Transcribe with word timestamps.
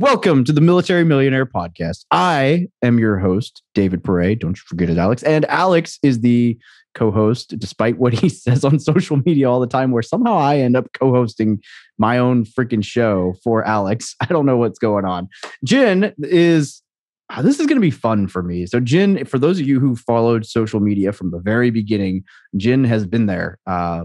Welcome 0.00 0.44
to 0.44 0.52
the 0.52 0.60
Military 0.60 1.02
Millionaire 1.04 1.44
Podcast. 1.44 2.04
I 2.12 2.68
am 2.82 3.00
your 3.00 3.18
host, 3.18 3.62
David 3.74 4.04
Pere. 4.04 4.36
Don't 4.36 4.56
you 4.56 4.62
forget 4.64 4.88
it, 4.90 4.96
Alex. 4.96 5.24
And 5.24 5.44
Alex 5.46 5.98
is 6.04 6.20
the 6.20 6.56
co 6.94 7.10
host, 7.10 7.58
despite 7.58 7.98
what 7.98 8.12
he 8.12 8.28
says 8.28 8.64
on 8.64 8.78
social 8.78 9.16
media 9.26 9.50
all 9.50 9.58
the 9.58 9.66
time, 9.66 9.90
where 9.90 10.02
somehow 10.02 10.36
I 10.36 10.58
end 10.58 10.76
up 10.76 10.86
co 10.92 11.12
hosting 11.12 11.60
my 11.98 12.16
own 12.16 12.44
freaking 12.44 12.84
show 12.84 13.34
for 13.42 13.64
Alex. 13.66 14.14
I 14.20 14.26
don't 14.26 14.46
know 14.46 14.56
what's 14.56 14.78
going 14.78 15.04
on. 15.04 15.28
Jin 15.64 16.14
is. 16.18 16.80
ah, 17.30 17.42
This 17.42 17.58
is 17.58 17.66
going 17.66 17.78
to 17.78 17.80
be 17.80 17.90
fun 17.90 18.28
for 18.28 18.44
me. 18.44 18.66
So, 18.66 18.78
Jin, 18.78 19.24
for 19.24 19.40
those 19.40 19.58
of 19.58 19.66
you 19.66 19.80
who 19.80 19.96
followed 19.96 20.46
social 20.46 20.78
media 20.78 21.12
from 21.12 21.32
the 21.32 21.40
very 21.40 21.70
beginning, 21.70 22.22
Jin 22.56 22.84
has 22.84 23.04
been 23.04 23.26
there. 23.26 23.58
Uh, 23.66 24.04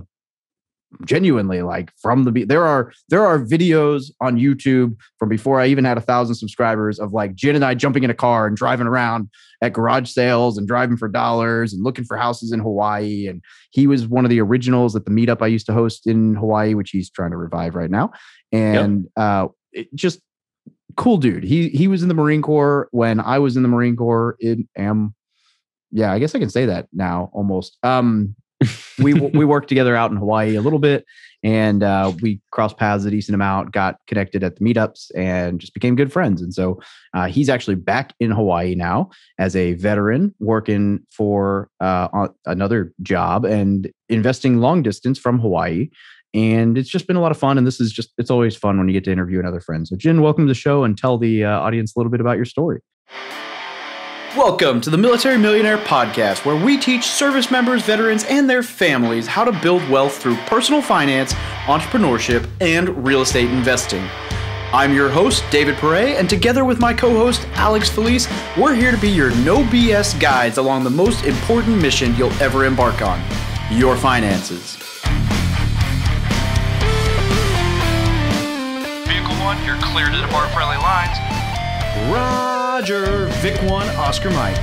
genuinely 1.05 1.61
like 1.61 1.91
from 2.01 2.23
the 2.23 2.31
be- 2.31 2.43
there 2.43 2.65
are 2.65 2.91
there 3.09 3.25
are 3.25 3.39
videos 3.39 4.11
on 4.21 4.37
youtube 4.37 4.95
from 5.17 5.27
before 5.29 5.59
i 5.59 5.65
even 5.65 5.83
had 5.83 5.97
a 5.97 6.01
thousand 6.01 6.35
subscribers 6.35 6.99
of 6.99 7.13
like 7.13 7.33
Jin 7.35 7.55
and 7.55 7.65
i 7.65 7.73
jumping 7.73 8.03
in 8.03 8.09
a 8.09 8.15
car 8.15 8.47
and 8.47 8.55
driving 8.55 8.87
around 8.87 9.29
at 9.63 9.73
garage 9.73 10.09
sales 10.09 10.57
and 10.57 10.67
driving 10.67 10.97
for 10.97 11.07
dollars 11.07 11.73
and 11.73 11.83
looking 11.83 12.03
for 12.03 12.17
houses 12.17 12.51
in 12.51 12.59
hawaii. 12.59 13.27
And 13.27 13.41
he 13.71 13.87
was 13.87 14.05
one 14.05 14.25
of 14.25 14.29
the 14.29 14.41
originals 14.41 14.95
at 14.95 15.05
the 15.05 15.11
meetup 15.11 15.41
i 15.41 15.47
used 15.47 15.65
to 15.67 15.73
host 15.73 16.05
in 16.05 16.35
hawaii 16.35 16.73
which 16.73 16.91
he's 16.91 17.09
trying 17.09 17.31
to 17.31 17.37
revive 17.37 17.73
right 17.73 17.89
now. 17.89 18.11
And 18.51 19.07
uh 19.15 19.47
it 19.71 19.93
just 19.95 20.19
cool 20.97 21.17
dude. 21.17 21.43
He 21.43 21.69
he 21.69 21.87
was 21.87 22.03
in 22.03 22.09
the 22.09 22.13
marine 22.13 22.41
corps 22.41 22.89
when 22.91 23.19
i 23.19 23.39
was 23.39 23.55
in 23.55 23.63
the 23.63 23.69
marine 23.69 23.95
corps 23.95 24.35
in 24.39 24.67
am 24.77 25.15
yeah 25.91 26.11
i 26.11 26.19
guess 26.19 26.35
i 26.35 26.39
can 26.39 26.49
say 26.49 26.65
that 26.65 26.87
now 26.91 27.31
almost. 27.33 27.77
Um 27.83 28.35
we 28.99 29.13
we 29.13 29.45
worked 29.53 29.69
together 29.69 29.95
out 29.95 30.11
in 30.11 30.17
Hawaii 30.17 30.55
a 30.55 30.61
little 30.61 30.79
bit, 30.79 31.05
and 31.43 31.83
uh, 31.83 32.13
we 32.21 32.41
crossed 32.51 32.77
paths 32.77 33.05
a 33.05 33.11
decent 33.11 33.35
amount. 33.35 33.71
Got 33.71 33.97
connected 34.07 34.43
at 34.43 34.55
the 34.55 34.63
meetups, 34.63 35.11
and 35.15 35.59
just 35.59 35.73
became 35.73 35.95
good 35.95 36.11
friends. 36.11 36.41
And 36.41 36.53
so 36.53 36.79
uh, 37.13 37.27
he's 37.27 37.49
actually 37.49 37.75
back 37.75 38.13
in 38.19 38.31
Hawaii 38.31 38.75
now 38.75 39.09
as 39.37 39.55
a 39.55 39.73
veteran, 39.73 40.33
working 40.39 40.99
for 41.11 41.69
uh, 41.79 42.27
another 42.45 42.93
job 43.01 43.45
and 43.45 43.91
investing 44.09 44.57
long 44.59 44.83
distance 44.83 45.19
from 45.19 45.39
Hawaii. 45.39 45.89
And 46.35 46.77
it's 46.79 46.89
just 46.89 47.05
been 47.05 47.15
a 47.15 47.21
lot 47.21 47.31
of 47.31 47.37
fun. 47.37 47.59
And 47.59 47.67
this 47.67 47.79
is 47.79 47.91
just 47.91 48.11
it's 48.17 48.31
always 48.31 48.55
fun 48.55 48.77
when 48.77 48.87
you 48.87 48.93
get 48.93 49.03
to 49.03 49.11
interview 49.11 49.39
another 49.39 49.61
friend. 49.61 49.87
So 49.87 49.95
Jin, 49.95 50.21
welcome 50.21 50.45
to 50.45 50.49
the 50.49 50.55
show, 50.55 50.83
and 50.83 50.97
tell 50.97 51.17
the 51.17 51.45
uh, 51.45 51.59
audience 51.59 51.95
a 51.95 51.99
little 51.99 52.11
bit 52.11 52.21
about 52.21 52.37
your 52.37 52.45
story. 52.45 52.79
Welcome 54.37 54.81
to 54.81 54.89
the 54.89 54.97
Military 54.97 55.37
Millionaire 55.37 55.77
Podcast, 55.77 56.43
where 56.43 56.55
we 56.55 56.79
teach 56.79 57.05
service 57.05 57.51
members, 57.51 57.83
veterans, 57.83 58.23
and 58.23 58.49
their 58.49 58.63
families 58.63 59.27
how 59.27 59.43
to 59.43 59.51
build 59.61 59.87
wealth 59.87 60.17
through 60.17 60.37
personal 60.47 60.81
finance, 60.81 61.33
entrepreneurship, 61.65 62.49
and 62.59 63.05
real 63.05 63.21
estate 63.21 63.51
investing. 63.51 64.03
I'm 64.73 64.91
your 64.91 65.07
host, 65.11 65.43
David 65.51 65.75
Pere, 65.75 66.17
and 66.17 66.27
together 66.27 66.65
with 66.65 66.79
my 66.79 66.95
co 66.95 67.11
host, 67.11 67.47
Alex 67.53 67.91
Felice, 67.91 68.27
we're 68.57 68.73
here 68.73 68.89
to 68.89 68.97
be 68.97 69.07
your 69.07 69.29
no 69.41 69.57
BS 69.65 70.19
guides 70.19 70.57
along 70.57 70.83
the 70.83 70.89
most 70.89 71.25
important 71.25 71.79
mission 71.79 72.15
you'll 72.15 72.33
ever 72.41 72.65
embark 72.65 73.03
on 73.03 73.21
your 73.69 73.95
finances. 73.95 74.77
Vehicle 79.05 79.35
1, 79.35 79.63
you're 79.63 79.77
clear 79.77 80.07
to 80.07 80.21
depart 80.21 80.51
friendly 80.53 80.77
lines. 80.77 81.19
Roger, 82.73 83.27
Vic 83.43 83.61
1, 83.69 83.87
Oscar 83.97 84.31
Mike. 84.31 84.57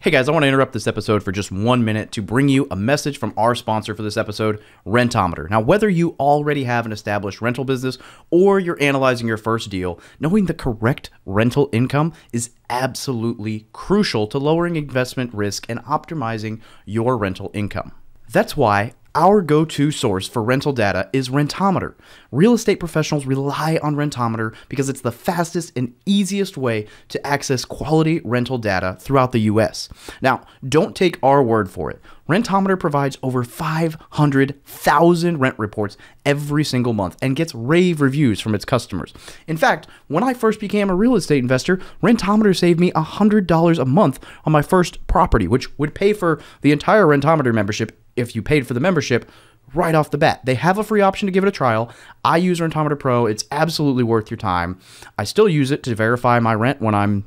Hey 0.00 0.10
guys, 0.10 0.28
I 0.28 0.32
want 0.32 0.42
to 0.42 0.48
interrupt 0.48 0.72
this 0.72 0.88
episode 0.88 1.22
for 1.22 1.30
just 1.30 1.52
one 1.52 1.84
minute 1.84 2.10
to 2.10 2.22
bring 2.22 2.48
you 2.48 2.66
a 2.72 2.76
message 2.76 3.16
from 3.16 3.32
our 3.36 3.54
sponsor 3.54 3.94
for 3.94 4.02
this 4.02 4.16
episode, 4.16 4.60
Rentometer. 4.84 5.48
Now, 5.48 5.60
whether 5.60 5.88
you 5.88 6.16
already 6.18 6.64
have 6.64 6.86
an 6.86 6.92
established 6.92 7.40
rental 7.40 7.64
business 7.64 7.98
or 8.30 8.58
you're 8.58 8.82
analyzing 8.82 9.28
your 9.28 9.36
first 9.36 9.70
deal, 9.70 10.00
knowing 10.18 10.46
the 10.46 10.54
correct 10.54 11.10
rental 11.24 11.68
income 11.72 12.12
is 12.32 12.50
absolutely 12.68 13.68
crucial 13.72 14.26
to 14.26 14.38
lowering 14.38 14.74
investment 14.74 15.32
risk 15.32 15.66
and 15.68 15.78
optimizing 15.84 16.60
your 16.84 17.16
rental 17.16 17.52
income. 17.54 17.92
That's 18.28 18.56
why 18.56 18.94
our 19.14 19.42
go 19.42 19.64
to 19.64 19.90
source 19.90 20.28
for 20.28 20.42
rental 20.42 20.72
data 20.72 21.08
is 21.12 21.28
Rentometer. 21.28 21.94
Real 22.30 22.54
estate 22.54 22.76
professionals 22.76 23.26
rely 23.26 23.78
on 23.82 23.96
Rentometer 23.96 24.54
because 24.68 24.88
it's 24.88 25.00
the 25.00 25.12
fastest 25.12 25.72
and 25.76 25.94
easiest 26.06 26.56
way 26.56 26.86
to 27.08 27.26
access 27.26 27.64
quality 27.64 28.20
rental 28.24 28.58
data 28.58 28.96
throughout 29.00 29.32
the 29.32 29.40
US. 29.40 29.88
Now, 30.22 30.42
don't 30.68 30.94
take 30.94 31.18
our 31.22 31.42
word 31.42 31.70
for 31.70 31.90
it. 31.90 32.00
Rentometer 32.28 32.78
provides 32.78 33.18
over 33.24 33.42
500,000 33.42 35.38
rent 35.38 35.58
reports 35.58 35.96
every 36.24 36.62
single 36.62 36.92
month 36.92 37.16
and 37.20 37.34
gets 37.34 37.52
rave 37.56 38.00
reviews 38.00 38.38
from 38.38 38.54
its 38.54 38.64
customers. 38.64 39.12
In 39.48 39.56
fact, 39.56 39.88
when 40.06 40.22
I 40.22 40.34
first 40.34 40.60
became 40.60 40.90
a 40.90 40.94
real 40.94 41.16
estate 41.16 41.40
investor, 41.40 41.80
Rentometer 42.02 42.56
saved 42.56 42.78
me 42.78 42.92
$100 42.92 43.78
a 43.78 43.84
month 43.84 44.20
on 44.44 44.52
my 44.52 44.62
first 44.62 45.04
property, 45.08 45.48
which 45.48 45.76
would 45.76 45.92
pay 45.92 46.12
for 46.12 46.40
the 46.60 46.70
entire 46.70 47.06
Rentometer 47.06 47.52
membership 47.52 47.99
if 48.20 48.36
you 48.36 48.42
paid 48.42 48.66
for 48.66 48.74
the 48.74 48.80
membership 48.80 49.30
right 49.74 49.94
off 49.94 50.10
the 50.10 50.18
bat. 50.18 50.40
They 50.44 50.54
have 50.56 50.78
a 50.78 50.84
free 50.84 51.00
option 51.00 51.26
to 51.26 51.32
give 51.32 51.44
it 51.44 51.48
a 51.48 51.52
trial. 51.52 51.90
I 52.24 52.38
use 52.38 52.60
Rentometer 52.60 52.98
Pro. 52.98 53.26
It's 53.26 53.44
absolutely 53.50 54.02
worth 54.02 54.30
your 54.30 54.38
time. 54.38 54.78
I 55.18 55.24
still 55.24 55.48
use 55.48 55.70
it 55.70 55.82
to 55.84 55.94
verify 55.94 56.38
my 56.40 56.54
rent 56.54 56.80
when 56.80 56.94
I'm 56.94 57.24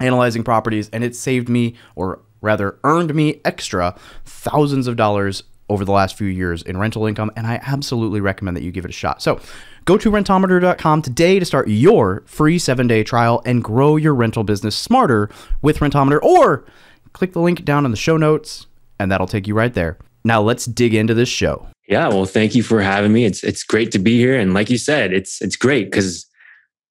analyzing 0.00 0.44
properties, 0.44 0.88
and 0.92 1.04
it 1.04 1.14
saved 1.14 1.48
me, 1.48 1.74
or 1.96 2.20
rather 2.40 2.78
earned 2.84 3.14
me 3.14 3.40
extra 3.44 3.96
thousands 4.24 4.86
of 4.86 4.96
dollars 4.96 5.42
over 5.68 5.84
the 5.84 5.92
last 5.92 6.16
few 6.16 6.28
years 6.28 6.62
in 6.62 6.78
rental 6.78 7.06
income, 7.06 7.30
and 7.36 7.46
I 7.46 7.60
absolutely 7.62 8.20
recommend 8.20 8.56
that 8.56 8.62
you 8.62 8.70
give 8.70 8.84
it 8.84 8.90
a 8.90 8.92
shot. 8.92 9.20
So 9.20 9.40
go 9.84 9.98
to 9.98 10.10
rentometer.com 10.10 11.02
today 11.02 11.38
to 11.38 11.44
start 11.44 11.68
your 11.68 12.22
free 12.26 12.58
seven 12.58 12.86
day 12.86 13.04
trial 13.04 13.42
and 13.44 13.62
grow 13.62 13.96
your 13.96 14.14
rental 14.14 14.44
business 14.44 14.76
smarter 14.76 15.28
with 15.60 15.78
Rentometer, 15.78 16.22
or 16.22 16.64
click 17.12 17.32
the 17.32 17.40
link 17.40 17.64
down 17.64 17.84
in 17.84 17.90
the 17.90 17.96
show 17.96 18.16
notes, 18.16 18.66
and 18.98 19.12
that'll 19.12 19.26
take 19.26 19.46
you 19.46 19.54
right 19.54 19.74
there. 19.74 19.98
Now 20.24 20.42
let's 20.42 20.66
dig 20.66 20.94
into 20.94 21.14
this 21.14 21.28
show. 21.28 21.66
Yeah, 21.88 22.08
well, 22.08 22.26
thank 22.26 22.54
you 22.54 22.62
for 22.62 22.82
having 22.82 23.12
me. 23.12 23.24
It's 23.24 23.42
it's 23.42 23.62
great 23.62 23.92
to 23.92 23.98
be 23.98 24.18
here, 24.18 24.38
and 24.38 24.52
like 24.52 24.68
you 24.68 24.78
said, 24.78 25.12
it's 25.12 25.40
it's 25.40 25.56
great 25.56 25.90
because 25.90 26.26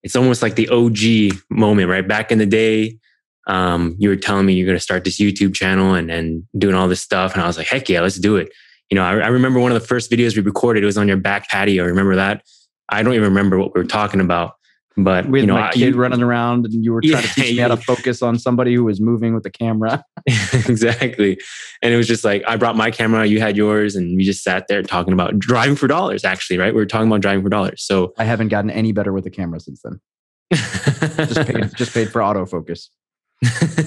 it's 0.03 0.15
almost 0.15 0.41
like 0.41 0.55
the 0.55 0.69
OG 0.69 1.39
moment, 1.49 1.89
right? 1.89 2.07
Back 2.07 2.31
in 2.31 2.39
the 2.39 2.45
day, 2.45 2.97
um, 3.47 3.95
you 3.99 4.09
were 4.09 4.16
telling 4.16 4.45
me 4.45 4.53
you're 4.53 4.66
going 4.66 4.77
to 4.77 4.83
start 4.83 5.03
this 5.03 5.19
YouTube 5.19 5.53
channel 5.53 5.93
and 5.93 6.09
and 6.09 6.43
doing 6.57 6.75
all 6.75 6.87
this 6.87 7.01
stuff, 7.01 7.33
and 7.33 7.41
I 7.41 7.47
was 7.47 7.57
like, 7.57 7.67
heck 7.67 7.89
yeah, 7.89 8.01
let's 8.01 8.17
do 8.17 8.37
it. 8.37 8.49
You 8.89 8.95
know, 8.95 9.03
I, 9.03 9.11
I 9.17 9.27
remember 9.27 9.59
one 9.59 9.71
of 9.71 9.79
the 9.79 9.87
first 9.87 10.09
videos 10.09 10.35
we 10.35 10.41
recorded. 10.41 10.81
It 10.81 10.87
was 10.87 10.97
on 10.97 11.07
your 11.07 11.17
back 11.17 11.47
patio. 11.49 11.85
Remember 11.85 12.16
that? 12.16 12.43
I 12.89 13.03
don't 13.03 13.13
even 13.13 13.27
remember 13.27 13.59
what 13.59 13.75
we 13.75 13.81
were 13.81 13.87
talking 13.87 14.21
about, 14.21 14.53
but 14.97 15.28
With 15.30 15.41
you 15.41 15.47
know, 15.47 15.53
my 15.53 15.69
I- 15.69 15.72
kid 15.74 15.94
you- 15.94 16.00
running 16.02 16.22
around, 16.24 16.66
and 16.66 16.84
you 16.84 16.91
were 16.91 17.02
trying 17.02 17.22
to 17.22 17.28
Yeah, 17.28 17.34
teach 17.46 17.56
me 17.56 17.62
how 17.62 17.68
to 17.68 17.78
focus 17.78 18.22
on 18.22 18.40
somebody 18.40 18.74
who 18.74 18.84
was 18.84 19.00
moving 19.00 19.34
with 19.35 19.44
the 19.44 19.50
camera. 19.52 20.03
exactly. 20.68 21.40
And 21.81 21.94
it 21.94 21.97
was 21.97 22.08
just 22.08 22.24
like 22.25 22.44
I 22.47 22.58
brought 22.58 22.75
my 22.75 22.90
camera, 22.91 23.25
you 23.25 23.40
had 23.40 23.56
yours, 23.56 23.96
and 23.96 24.18
we 24.18 24.24
just 24.24 24.44
sat 24.44 24.68
there 24.68 24.81
talking 24.81 25.13
about 25.13 25.38
driving 25.40 25.75
for 25.75 25.88
dollars. 25.88 26.25
Actually, 26.25 26.58
right? 26.58 26.74
We 26.74 26.81
were 26.81 26.85
talking 26.85 27.08
about 27.08 27.22
driving 27.22 27.44
for 27.44 27.50
dollars. 27.50 27.84
So 27.84 28.13
I 28.18 28.24
haven't 28.24 28.47
gotten 28.50 28.69
any 28.72 28.91
better 28.91 29.13
with 29.13 29.24
the 29.24 29.30
camera 29.31 29.59
since 29.59 29.81
then. 29.84 30.00
Just 30.53 31.47
paid, 31.47 31.75
just 31.75 31.94
paid 31.94 32.09
for 32.09 32.22
autofocus. 32.22 32.88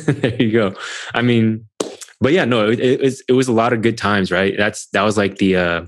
there 0.06 0.40
you 0.40 0.52
go. 0.52 0.74
I 1.14 1.22
mean, 1.22 1.66
but 2.20 2.32
yeah, 2.32 2.44
no, 2.44 2.68
it, 2.68 2.78
it 2.78 3.00
was 3.00 3.22
it 3.28 3.32
was 3.32 3.48
a 3.48 3.52
lot 3.52 3.72
of 3.72 3.82
good 3.82 3.98
times, 3.98 4.30
right? 4.30 4.54
That's 4.56 4.86
that 4.92 5.02
was 5.02 5.16
like 5.16 5.38
the 5.38 5.56
uh 5.56 5.82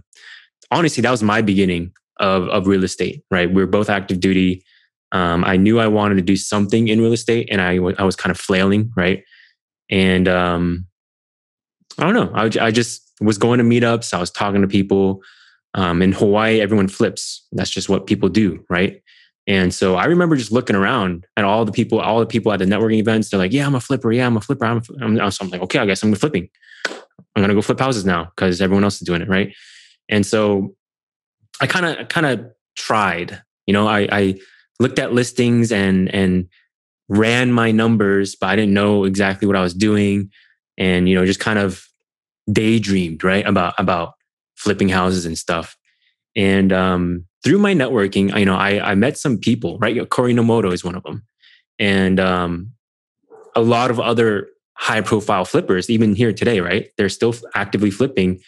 honestly, 0.71 1.01
that 1.03 1.11
was 1.11 1.23
my 1.23 1.43
beginning 1.43 1.93
of 2.19 2.49
of 2.49 2.67
real 2.67 2.83
estate, 2.85 3.23
right? 3.31 3.49
We 3.49 3.63
were 3.63 3.69
both 3.71 3.89
active 3.91 4.19
duty. 4.19 4.65
Um, 5.13 5.45
I 5.45 5.57
knew 5.57 5.79
I 5.79 5.87
wanted 5.89 6.17
to 6.17 6.23
do 6.23 6.37
something 6.37 6.89
in 6.89 7.01
real 7.01 7.13
estate, 7.13 7.49
and 7.51 7.61
I 7.61 7.77
I 7.99 8.05
was 8.05 8.17
kind 8.17 8.31
of 8.31 8.39
flailing, 8.39 8.93
right? 8.97 9.23
And 9.91 10.27
um, 10.27 10.87
I 11.99 12.05
don't 12.05 12.15
know. 12.15 12.33
I, 12.35 12.67
I 12.67 12.71
just 12.71 13.13
was 13.21 13.39
going 13.39 13.59
to 13.59 13.65
meetups. 13.65 14.15
I 14.15 14.19
was 14.19 14.31
talking 14.31 14.63
to 14.63 14.69
people. 14.69 15.23
Um, 15.75 16.03
in 16.03 16.13
Hawaii, 16.13 16.61
everyone 16.61 16.89
flips. 16.89 17.47
That's 17.53 17.71
just 17.71 17.89
what 17.89 18.07
people 18.07 18.29
do, 18.29 18.63
right? 18.69 19.03
And 19.47 19.73
so 19.73 19.97
I 19.97 20.05
remember 20.05 20.37
just 20.37 20.53
looking 20.53 20.77
around 20.77 21.27
at 21.37 21.45
all 21.45 21.65
the 21.65 21.73
people, 21.73 21.99
all 21.99 22.21
the 22.21 22.27
people 22.27 22.53
at 22.53 22.59
the 22.59 22.65
networking 22.65 22.99
events. 22.99 23.31
They're 23.31 23.39
like, 23.39 23.53
"Yeah, 23.53 23.67
I'm 23.67 23.75
a 23.75 23.81
flipper. 23.81 24.13
Yeah, 24.13 24.27
I'm 24.27 24.37
a 24.37 24.41
flipper. 24.41 24.65
I'm." 24.65 24.79
A 24.79 24.81
fl-" 24.83 24.95
I'm, 25.01 25.31
so 25.31 25.45
I'm 25.45 25.51
like, 25.51 25.63
"Okay, 25.63 25.79
I 25.79 25.87
guess 25.87 26.03
I'm 26.03 26.15
flipping. 26.15 26.49
I'm 27.35 27.43
gonna 27.43 27.55
go 27.55 27.63
flip 27.63 27.81
houses 27.81 28.05
now 28.05 28.31
because 28.37 28.61
everyone 28.61 28.85
else 28.85 28.97
is 28.97 29.07
doing 29.07 29.23
it, 29.23 29.29
right?" 29.29 29.55
And 30.09 30.25
so 30.25 30.75
I 31.61 31.67
kind 31.67 31.87
of, 31.87 32.09
kind 32.09 32.27
of 32.27 32.47
tried. 32.77 33.43
You 33.67 33.73
know, 33.73 33.89
I, 33.89 34.09
I 34.13 34.35
looked 34.83 34.99
at 34.99 35.13
listings 35.13 35.73
and 35.73 36.13
and 36.15 36.49
ran 37.09 37.53
my 37.53 37.71
numbers, 37.71 38.37
but 38.37 38.49
I 38.49 38.57
didn't 38.57 38.75
know 38.75 39.05
exactly 39.05 39.47
what 39.47 39.57
I 39.57 39.63
was 39.63 39.75
doing, 39.75 40.31
and 40.77 41.09
you 41.09 41.15
know, 41.15 41.25
just 41.25 41.41
kind 41.41 41.59
of 41.59 41.87
daydreamed, 42.51 43.25
right, 43.25 43.47
about 43.47 43.75
about 43.79 44.15
flipping 44.57 44.89
houses 44.89 45.27
and 45.27 45.39
stuff. 45.39 45.77
And 46.37 46.73
um, 46.73 47.27
through 47.45 47.59
my 47.59 47.75
networking, 47.75 48.37
you 48.39 48.45
know, 48.45 48.57
I, 48.57 48.93
I 48.93 48.95
met 48.95 49.19
some 49.19 49.39
people, 49.39 49.79
right? 49.79 50.09
Corey 50.09 50.35
Nomoto 50.35 50.73
is 50.73 50.85
one 50.85 50.95
of 50.95 51.03
them. 51.03 51.25
And 51.79 52.21
um, 52.21 52.73
a 53.57 53.61
lot 53.61 53.91
of 53.91 53.99
other 53.99 54.49
high 54.75 55.01
profile 55.01 55.45
flippers, 55.45 55.91
even 55.91 56.15
here 56.15 56.33
today, 56.33 56.61
right? 56.61 56.89
They're 56.97 57.09
still 57.09 57.35
actively 57.55 57.91
flipping. 57.91 58.41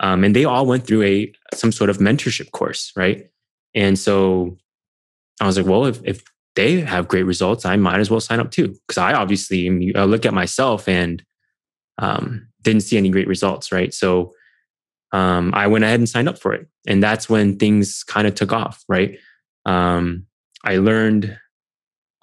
Um, 0.00 0.24
and 0.24 0.36
they 0.36 0.44
all 0.44 0.66
went 0.66 0.86
through 0.86 1.02
a 1.02 1.32
some 1.54 1.72
sort 1.72 1.90
of 1.90 1.98
mentorship 1.98 2.50
course, 2.50 2.92
right? 2.96 3.26
And 3.74 3.98
so 3.98 4.56
I 5.40 5.46
was 5.46 5.56
like, 5.56 5.66
well, 5.66 5.86
if, 5.86 6.00
if 6.04 6.22
they 6.54 6.80
have 6.80 7.08
great 7.08 7.24
results, 7.24 7.64
I 7.64 7.76
might 7.76 8.00
as 8.00 8.10
well 8.10 8.20
sign 8.20 8.40
up 8.40 8.50
too. 8.50 8.68
Because 8.86 8.98
I 8.98 9.14
obviously 9.14 9.92
I, 9.94 10.04
look 10.04 10.24
at 10.24 10.34
myself 10.34 10.88
and 10.88 11.22
um, 11.98 12.48
didn't 12.62 12.82
see 12.82 12.96
any 12.96 13.10
great 13.10 13.28
results, 13.28 13.72
right? 13.72 13.92
So 13.92 14.32
um, 15.12 15.52
I 15.54 15.66
went 15.66 15.84
ahead 15.84 16.00
and 16.00 16.08
signed 16.08 16.28
up 16.28 16.38
for 16.38 16.52
it, 16.54 16.66
and 16.86 17.02
that's 17.02 17.28
when 17.28 17.56
things 17.56 18.02
kind 18.04 18.26
of 18.26 18.34
took 18.34 18.52
off, 18.52 18.84
right? 18.88 19.18
Um, 19.64 20.26
I 20.64 20.78
learned 20.78 21.38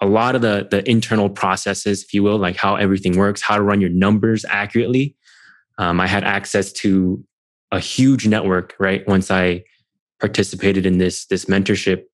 a 0.00 0.06
lot 0.06 0.34
of 0.34 0.42
the 0.42 0.68
the 0.70 0.88
internal 0.88 1.30
processes, 1.30 2.02
if 2.02 2.12
you 2.12 2.22
will, 2.22 2.38
like 2.38 2.56
how 2.56 2.76
everything 2.76 3.16
works, 3.16 3.40
how 3.40 3.56
to 3.56 3.62
run 3.62 3.80
your 3.80 3.90
numbers 3.90 4.44
accurately. 4.48 5.16
Um, 5.78 6.00
I 6.00 6.06
had 6.06 6.24
access 6.24 6.72
to 6.72 7.24
a 7.70 7.80
huge 7.80 8.26
network, 8.26 8.74
right? 8.78 9.06
Once 9.08 9.30
I 9.30 9.64
participated 10.20 10.84
in 10.84 10.98
this 10.98 11.26
this 11.26 11.46
mentorship, 11.46 12.04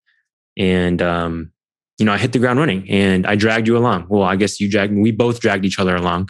and 0.58 1.00
um, 1.00 1.52
you 1.98 2.04
know, 2.06 2.12
I 2.12 2.18
hit 2.18 2.32
the 2.32 2.38
ground 2.38 2.58
running, 2.58 2.88
and 2.90 3.26
I 3.26 3.36
dragged 3.36 3.66
you 3.66 3.76
along. 3.76 4.06
Well, 4.08 4.22
I 4.22 4.36
guess 4.36 4.60
you 4.60 4.70
dragged. 4.70 4.96
We 4.96 5.10
both 5.10 5.40
dragged 5.40 5.64
each 5.64 5.78
other 5.78 5.96
along, 5.96 6.28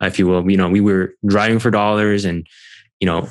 if 0.00 0.18
you 0.18 0.26
will. 0.26 0.50
You 0.50 0.56
know, 0.56 0.68
we 0.68 0.80
were 0.80 1.14
driving 1.26 1.58
for 1.58 1.70
dollars, 1.70 2.24
and 2.24 2.46
you 3.00 3.06
know, 3.06 3.28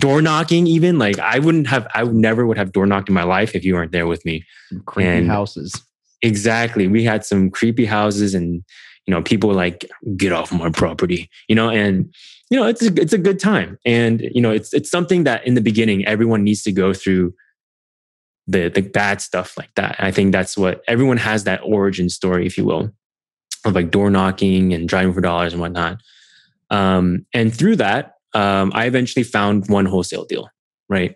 door 0.00 0.22
knocking. 0.22 0.66
Even 0.66 0.98
like 0.98 1.18
I 1.18 1.38
wouldn't 1.38 1.66
have, 1.68 1.86
I 1.94 2.04
would 2.04 2.14
never 2.14 2.46
would 2.46 2.56
have 2.58 2.72
door 2.72 2.86
knocked 2.86 3.08
in 3.08 3.14
my 3.14 3.24
life 3.24 3.54
if 3.54 3.64
you 3.64 3.74
weren't 3.74 3.92
there 3.92 4.06
with 4.06 4.24
me. 4.24 4.44
Creepy 4.86 5.08
And- 5.08 5.28
houses. 5.28 5.80
Exactly. 6.24 6.86
We 6.86 7.02
had 7.02 7.24
some 7.24 7.50
creepy 7.50 7.84
houses 7.84 8.32
and 8.32 8.62
you 9.06 9.12
know, 9.12 9.22
people 9.22 9.48
were 9.48 9.56
like, 9.56 9.84
get 10.16 10.32
off 10.32 10.52
my 10.52 10.70
property, 10.70 11.28
you 11.48 11.56
know, 11.56 11.68
and 11.68 12.14
you 12.50 12.56
know, 12.60 12.66
it's 12.68 12.82
a, 12.82 12.92
it's 13.00 13.12
a 13.12 13.18
good 13.18 13.40
time. 13.40 13.76
And 13.84 14.20
you 14.32 14.40
know, 14.40 14.52
it's 14.52 14.72
it's 14.72 14.90
something 14.90 15.24
that 15.24 15.44
in 15.46 15.54
the 15.54 15.60
beginning 15.60 16.06
everyone 16.06 16.44
needs 16.44 16.62
to 16.62 16.72
go 16.72 16.92
through 16.94 17.34
the 18.46 18.68
the 18.68 18.82
bad 18.82 19.20
stuff 19.20 19.56
like 19.56 19.70
that. 19.76 19.96
I 19.98 20.10
think 20.10 20.32
that's 20.32 20.56
what 20.56 20.82
everyone 20.88 21.18
has 21.18 21.44
that 21.44 21.60
origin 21.64 22.08
story, 22.08 22.46
if 22.46 22.58
you 22.58 22.64
will, 22.64 22.90
of 23.64 23.74
like 23.74 23.90
door 23.90 24.10
knocking 24.10 24.72
and 24.72 24.88
driving 24.88 25.12
for 25.12 25.20
dollars 25.20 25.52
and 25.52 25.60
whatnot. 25.60 25.98
Um, 26.70 27.26
and 27.34 27.54
through 27.54 27.76
that, 27.76 28.14
um, 28.34 28.72
I 28.74 28.86
eventually 28.86 29.22
found 29.22 29.68
one 29.68 29.84
wholesale 29.86 30.24
deal, 30.24 30.48
right? 30.88 31.14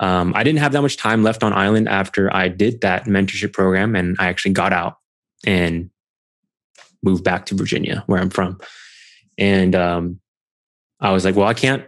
Um, 0.00 0.32
I 0.34 0.42
didn't 0.42 0.60
have 0.60 0.72
that 0.72 0.82
much 0.82 0.96
time 0.96 1.22
left 1.22 1.42
on 1.42 1.52
island 1.52 1.88
after 1.88 2.34
I 2.34 2.48
did 2.48 2.80
that 2.80 3.04
mentorship 3.04 3.52
program, 3.52 3.94
and 3.94 4.16
I 4.18 4.26
actually 4.26 4.52
got 4.52 4.72
out 4.72 4.96
and 5.44 5.90
moved 7.02 7.24
back 7.24 7.46
to 7.46 7.54
Virginia, 7.54 8.02
where 8.06 8.20
I'm 8.20 8.30
from. 8.30 8.58
And 9.38 9.74
um, 9.74 10.20
I 11.00 11.10
was 11.12 11.24
like, 11.24 11.36
well, 11.36 11.48
I 11.48 11.54
can't, 11.54 11.84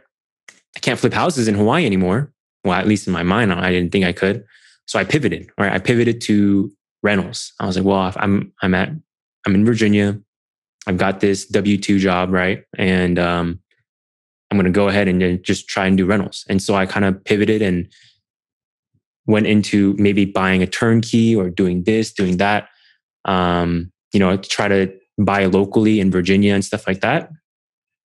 I 0.76 0.80
can't 0.80 0.98
flip 0.98 1.12
houses 1.12 1.48
in 1.48 1.54
Hawaii 1.54 1.86
anymore. 1.86 2.32
Well, 2.64 2.74
at 2.74 2.86
least 2.86 3.06
in 3.06 3.12
my 3.12 3.22
mind, 3.22 3.52
I 3.52 3.70
didn't 3.70 3.92
think 3.92 4.04
I 4.04 4.12
could. 4.12 4.44
So 4.86 4.98
I 4.98 5.04
pivoted. 5.04 5.50
Right, 5.58 5.72
I 5.72 5.78
pivoted 5.78 6.20
to 6.22 6.70
rentals. 7.02 7.52
I 7.60 7.66
was 7.66 7.76
like, 7.76 7.84
well, 7.84 8.12
I'm, 8.16 8.52
I'm 8.62 8.74
at, 8.74 8.90
I'm 9.46 9.54
in 9.54 9.64
Virginia. 9.64 10.18
I've 10.86 10.98
got 10.98 11.20
this 11.20 11.46
W 11.46 11.78
two 11.78 11.98
job, 11.98 12.30
right, 12.30 12.64
and 12.76 13.18
um, 13.18 13.60
I'm 14.50 14.58
going 14.58 14.66
to 14.66 14.70
go 14.70 14.88
ahead 14.88 15.08
and 15.08 15.42
just 15.42 15.68
try 15.68 15.86
and 15.86 15.96
do 15.96 16.06
rentals. 16.06 16.44
And 16.48 16.62
so 16.62 16.74
I 16.74 16.86
kind 16.86 17.04
of 17.06 17.24
pivoted 17.24 17.62
and 17.62 17.88
went 19.26 19.46
into 19.46 19.94
maybe 19.98 20.26
buying 20.26 20.62
a 20.62 20.66
turnkey 20.66 21.34
or 21.34 21.48
doing 21.48 21.84
this, 21.84 22.12
doing 22.12 22.36
that. 22.36 22.68
Um, 23.24 23.90
you 24.12 24.20
know, 24.20 24.36
to 24.36 24.48
try 24.48 24.68
to 24.68 24.92
buy 25.18 25.46
locally 25.46 26.00
in 26.00 26.10
Virginia 26.10 26.54
and 26.54 26.64
stuff 26.64 26.86
like 26.86 27.00
that. 27.00 27.30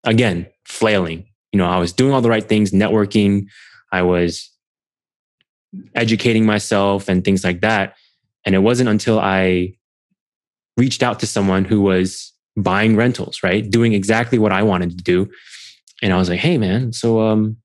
Again, 0.05 0.47
flailing. 0.65 1.27
You 1.53 1.59
know, 1.59 1.67
I 1.67 1.79
was 1.79 1.93
doing 1.93 2.13
all 2.13 2.21
the 2.21 2.31
right 2.31 2.49
things, 2.49 2.71
networking. 2.71 3.47
I 3.91 4.03
was 4.03 4.49
educating 5.95 6.47
myself 6.47 7.09
and 7.09 7.25
things 7.25 7.45
like 7.45 7.61
that. 7.61 7.97
And 8.45 8.55
it 8.55 8.61
wasn't 8.61 8.89
until 8.89 9.19
I 9.19 9.75
reached 10.77 11.03
out 11.03 11.21
to 11.21 11.27
someone 11.27 11.65
who 11.65 11.83
was 11.83 12.33
buying 12.57 12.97
rentals, 12.97 13.43
right? 13.43 13.69
Doing 13.69 13.93
exactly 13.93 14.39
what 14.39 14.53
I 14.53 14.63
wanted 14.63 14.91
to 14.91 15.05
do. 15.05 15.31
And 16.03 16.13
I 16.13 16.17
was 16.17 16.29
like, 16.29 16.39
hey, 16.39 16.59
man, 16.59 16.93
so 16.93 17.21
um, 17.21 17.57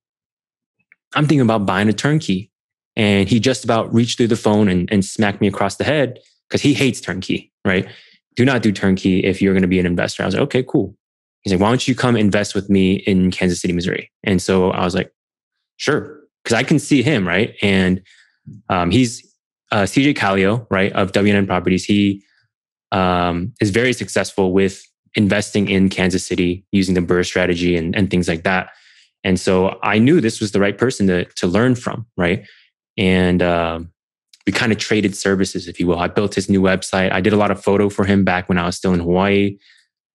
I'm 1.16 1.26
thinking 1.26 1.42
about 1.42 1.66
buying 1.66 1.90
a 1.90 1.94
turnkey. 1.94 2.52
And 2.96 3.28
he 3.28 3.40
just 3.40 3.64
about 3.64 3.94
reached 3.94 4.18
through 4.18 4.28
the 4.28 4.36
phone 4.36 4.68
and, 4.68 4.92
and 4.92 5.04
smacked 5.04 5.42
me 5.42 5.48
across 5.48 5.78
the 5.78 5.84
head 5.84 6.20
because 6.48 6.62
he 6.62 6.74
hates 6.74 7.02
turnkey, 7.02 7.52
right? 7.66 7.88
Do 8.36 8.46
not 8.46 8.62
do 8.62 8.72
turnkey 8.72 9.24
if 9.24 9.42
you're 9.42 9.54
going 9.54 9.64
to 9.64 9.68
be 9.68 9.80
an 9.80 9.86
investor. 9.86 10.24
I 10.24 10.26
was 10.28 10.36
like, 10.36 10.44
okay, 10.44 10.64
cool. 10.64 10.96
He's 11.42 11.54
like, 11.54 11.62
why 11.62 11.70
don't 11.70 11.88
you 11.88 11.96
come 11.96 12.16
invest 12.16 12.56
with 12.56 12.70
me 12.70 12.96
in 12.96 13.32
Kansas 13.32 13.62
City, 13.62 13.74
Missouri? 13.74 14.12
And 14.24 14.42
so 14.42 14.72
I 14.72 14.86
was 14.86 14.96
like, 14.96 15.12
sure, 15.78 16.23
because 16.44 16.56
I 16.56 16.64
can 16.64 16.80
see 16.80 17.02
him, 17.02 17.28
right? 17.28 17.56
And 17.62 18.02
um, 18.70 18.92
he's 18.92 19.26
uh, 19.72 19.84
CJ 19.84 20.16
Callio, 20.16 20.68
right, 20.70 20.92
of 20.94 21.12
WNN 21.12 21.48
Properties. 21.48 21.86
He 21.86 22.24
um, 22.92 23.54
is 23.62 23.72
very 23.72 23.94
successful 23.94 24.54
with 24.54 24.84
investing 25.16 25.70
in 25.70 25.90
Kansas 25.90 26.26
City 26.26 26.66
using 26.72 26.96
the 26.96 27.02
BRRRR 27.02 27.26
strategy 27.26 27.76
and, 27.76 27.96
and 27.96 28.10
things 28.10 28.28
like 28.28 28.44
that. 28.44 28.70
And 29.24 29.40
so 29.40 29.80
I 29.84 30.00
knew 30.00 30.20
this 30.20 30.42
was 30.42 30.52
the 30.52 30.60
right 30.60 30.78
person 30.78 31.08
to, 31.08 31.26
to 31.26 31.48
learn 31.48 31.76
from, 31.76 32.06
right? 32.18 32.46
And 32.98 33.42
um, 33.42 33.92
we 34.46 34.52
kind 34.52 34.72
of 34.72 34.78
traded 34.78 35.16
services, 35.16 35.68
if 35.68 35.80
you 35.80 35.88
will. 35.88 36.00
I 36.00 36.08
built 36.08 36.36
his 36.36 36.50
new 36.50 36.62
website. 36.62 37.12
I 37.12 37.22
did 37.22 37.34
a 37.34 37.38
lot 37.38 37.52
of 37.52 37.64
photo 37.64 37.90
for 37.90 38.06
him 38.06 38.26
back 38.26 38.50
when 38.50 38.58
I 38.58 38.66
was 38.66 38.76
still 38.76 38.94
in 38.94 39.00
Hawaii. 39.00 39.58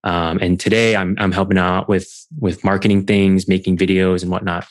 Um, 0.05 0.39
and 0.41 0.61
today 0.61 0.95
I'm, 0.95 1.17
I'm 1.19 1.33
helping 1.33 1.59
out 1.59 1.89
with, 1.89 2.09
with 2.39 2.63
marketing 2.65 3.07
things, 3.07 3.49
making 3.49 3.79
videos 3.79 4.23
and 4.23 4.31
whatnot. 4.31 4.67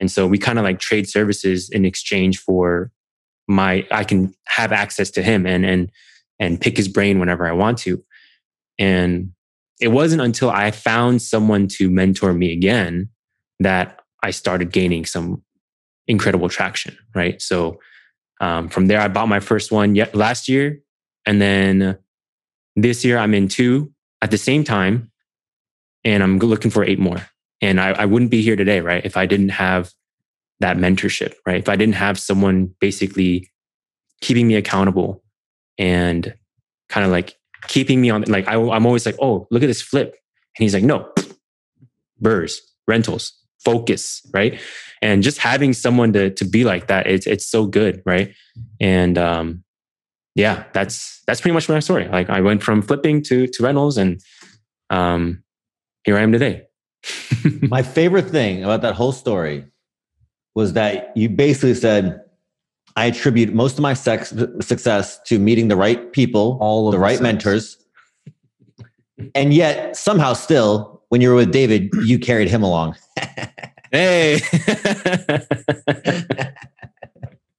And 0.00 0.10
so 0.10 0.26
we 0.26 0.38
kind 0.38 0.58
of 0.58 0.64
like 0.64 0.78
trade 0.78 1.08
services 1.08 1.68
in 1.70 1.84
exchange 1.84 2.38
for 2.38 2.90
my, 3.48 3.86
I 3.90 4.04
can 4.04 4.34
have 4.46 4.72
access 4.72 5.10
to 5.12 5.22
him 5.22 5.46
and, 5.46 5.64
and, 5.64 5.90
and 6.38 6.60
pick 6.60 6.76
his 6.76 6.88
brain 6.88 7.18
whenever 7.18 7.46
I 7.46 7.52
want 7.52 7.78
to. 7.78 8.02
And 8.78 9.32
it 9.80 9.88
wasn't 9.88 10.22
until 10.22 10.50
I 10.50 10.70
found 10.70 11.22
someone 11.22 11.68
to 11.68 11.90
mentor 11.90 12.32
me 12.32 12.52
again 12.52 13.08
that 13.60 14.00
I 14.22 14.30
started 14.30 14.72
gaining 14.72 15.04
some 15.04 15.42
incredible 16.06 16.48
traction. 16.48 16.96
Right. 17.14 17.40
So 17.42 17.78
um, 18.40 18.68
from 18.68 18.86
there, 18.86 19.00
I 19.00 19.08
bought 19.08 19.28
my 19.28 19.40
first 19.40 19.72
one 19.72 19.94
yet 19.94 20.14
last 20.14 20.48
year. 20.48 20.80
And 21.26 21.40
then 21.40 21.98
this 22.76 23.04
year 23.04 23.18
I'm 23.18 23.34
in 23.34 23.48
two 23.48 23.92
at 24.22 24.30
the 24.30 24.38
same 24.38 24.62
time. 24.62 25.10
And 26.04 26.22
I'm 26.22 26.38
looking 26.38 26.70
for 26.70 26.84
eight 26.84 27.00
more. 27.00 27.20
And 27.60 27.80
I, 27.80 27.90
I 27.90 28.04
wouldn't 28.04 28.30
be 28.30 28.42
here 28.42 28.56
today, 28.56 28.80
right? 28.80 29.04
If 29.04 29.16
I 29.16 29.26
didn't 29.26 29.50
have 29.50 29.92
that 30.60 30.76
mentorship, 30.76 31.34
right? 31.46 31.58
If 31.58 31.68
I 31.68 31.76
didn't 31.76 31.94
have 31.96 32.18
someone 32.18 32.74
basically 32.80 33.50
keeping 34.20 34.48
me 34.48 34.56
accountable 34.56 35.22
and 35.76 36.34
kind 36.88 37.04
of 37.04 37.12
like 37.12 37.36
keeping 37.68 38.00
me 38.00 38.10
on, 38.10 38.22
like, 38.22 38.48
I, 38.48 38.54
I'm 38.54 38.86
always 38.86 39.06
like, 39.06 39.16
oh, 39.20 39.46
look 39.50 39.62
at 39.62 39.66
this 39.66 39.82
flip. 39.82 40.08
And 40.56 40.62
he's 40.62 40.74
like, 40.74 40.84
no, 40.84 41.12
BRRRRs, 42.22 42.58
rentals, 42.86 43.32
focus, 43.64 44.22
right? 44.32 44.60
And 45.02 45.22
just 45.22 45.38
having 45.38 45.72
someone 45.72 46.12
to, 46.14 46.30
to 46.30 46.44
be 46.44 46.64
like 46.64 46.88
that, 46.88 47.06
it's, 47.06 47.26
it's 47.26 47.46
so 47.46 47.66
good, 47.66 48.02
right? 48.04 48.34
And, 48.80 49.16
um, 49.18 49.64
yeah, 50.34 50.64
that's, 50.72 51.22
that's 51.26 51.40
pretty 51.40 51.54
much 51.54 51.68
my 51.68 51.80
story. 51.80 52.08
Like 52.08 52.30
I 52.30 52.40
went 52.40 52.62
from 52.62 52.82
flipping 52.82 53.22
to, 53.24 53.46
to 53.46 53.62
rentals 53.62 53.98
and, 53.98 54.20
um, 54.90 55.42
here 56.04 56.16
I 56.16 56.22
am 56.22 56.32
today. 56.32 56.67
My 57.68 57.82
favorite 57.82 58.28
thing 58.30 58.64
about 58.64 58.82
that 58.82 58.94
whole 58.94 59.12
story 59.12 59.64
was 60.54 60.72
that 60.74 61.12
you 61.16 61.28
basically 61.28 61.74
said, 61.74 62.20
I 62.96 63.06
attribute 63.06 63.54
most 63.54 63.74
of 63.74 63.80
my 63.80 63.94
sex, 63.94 64.34
success 64.60 65.20
to 65.26 65.38
meeting 65.38 65.68
the 65.68 65.76
right 65.76 66.12
people, 66.12 66.58
All 66.60 66.88
of 66.88 66.92
the 66.92 66.98
the 66.98 67.02
right 67.02 67.12
sex. 67.18 67.22
mentors. 67.22 67.76
And 69.34 69.52
yet, 69.54 69.96
somehow, 69.96 70.32
still, 70.32 71.02
when 71.08 71.20
you 71.20 71.28
were 71.30 71.34
with 71.36 71.52
David, 71.52 71.90
you 72.04 72.18
carried 72.18 72.48
him 72.48 72.62
along. 72.62 72.96
Hey. 73.90 74.40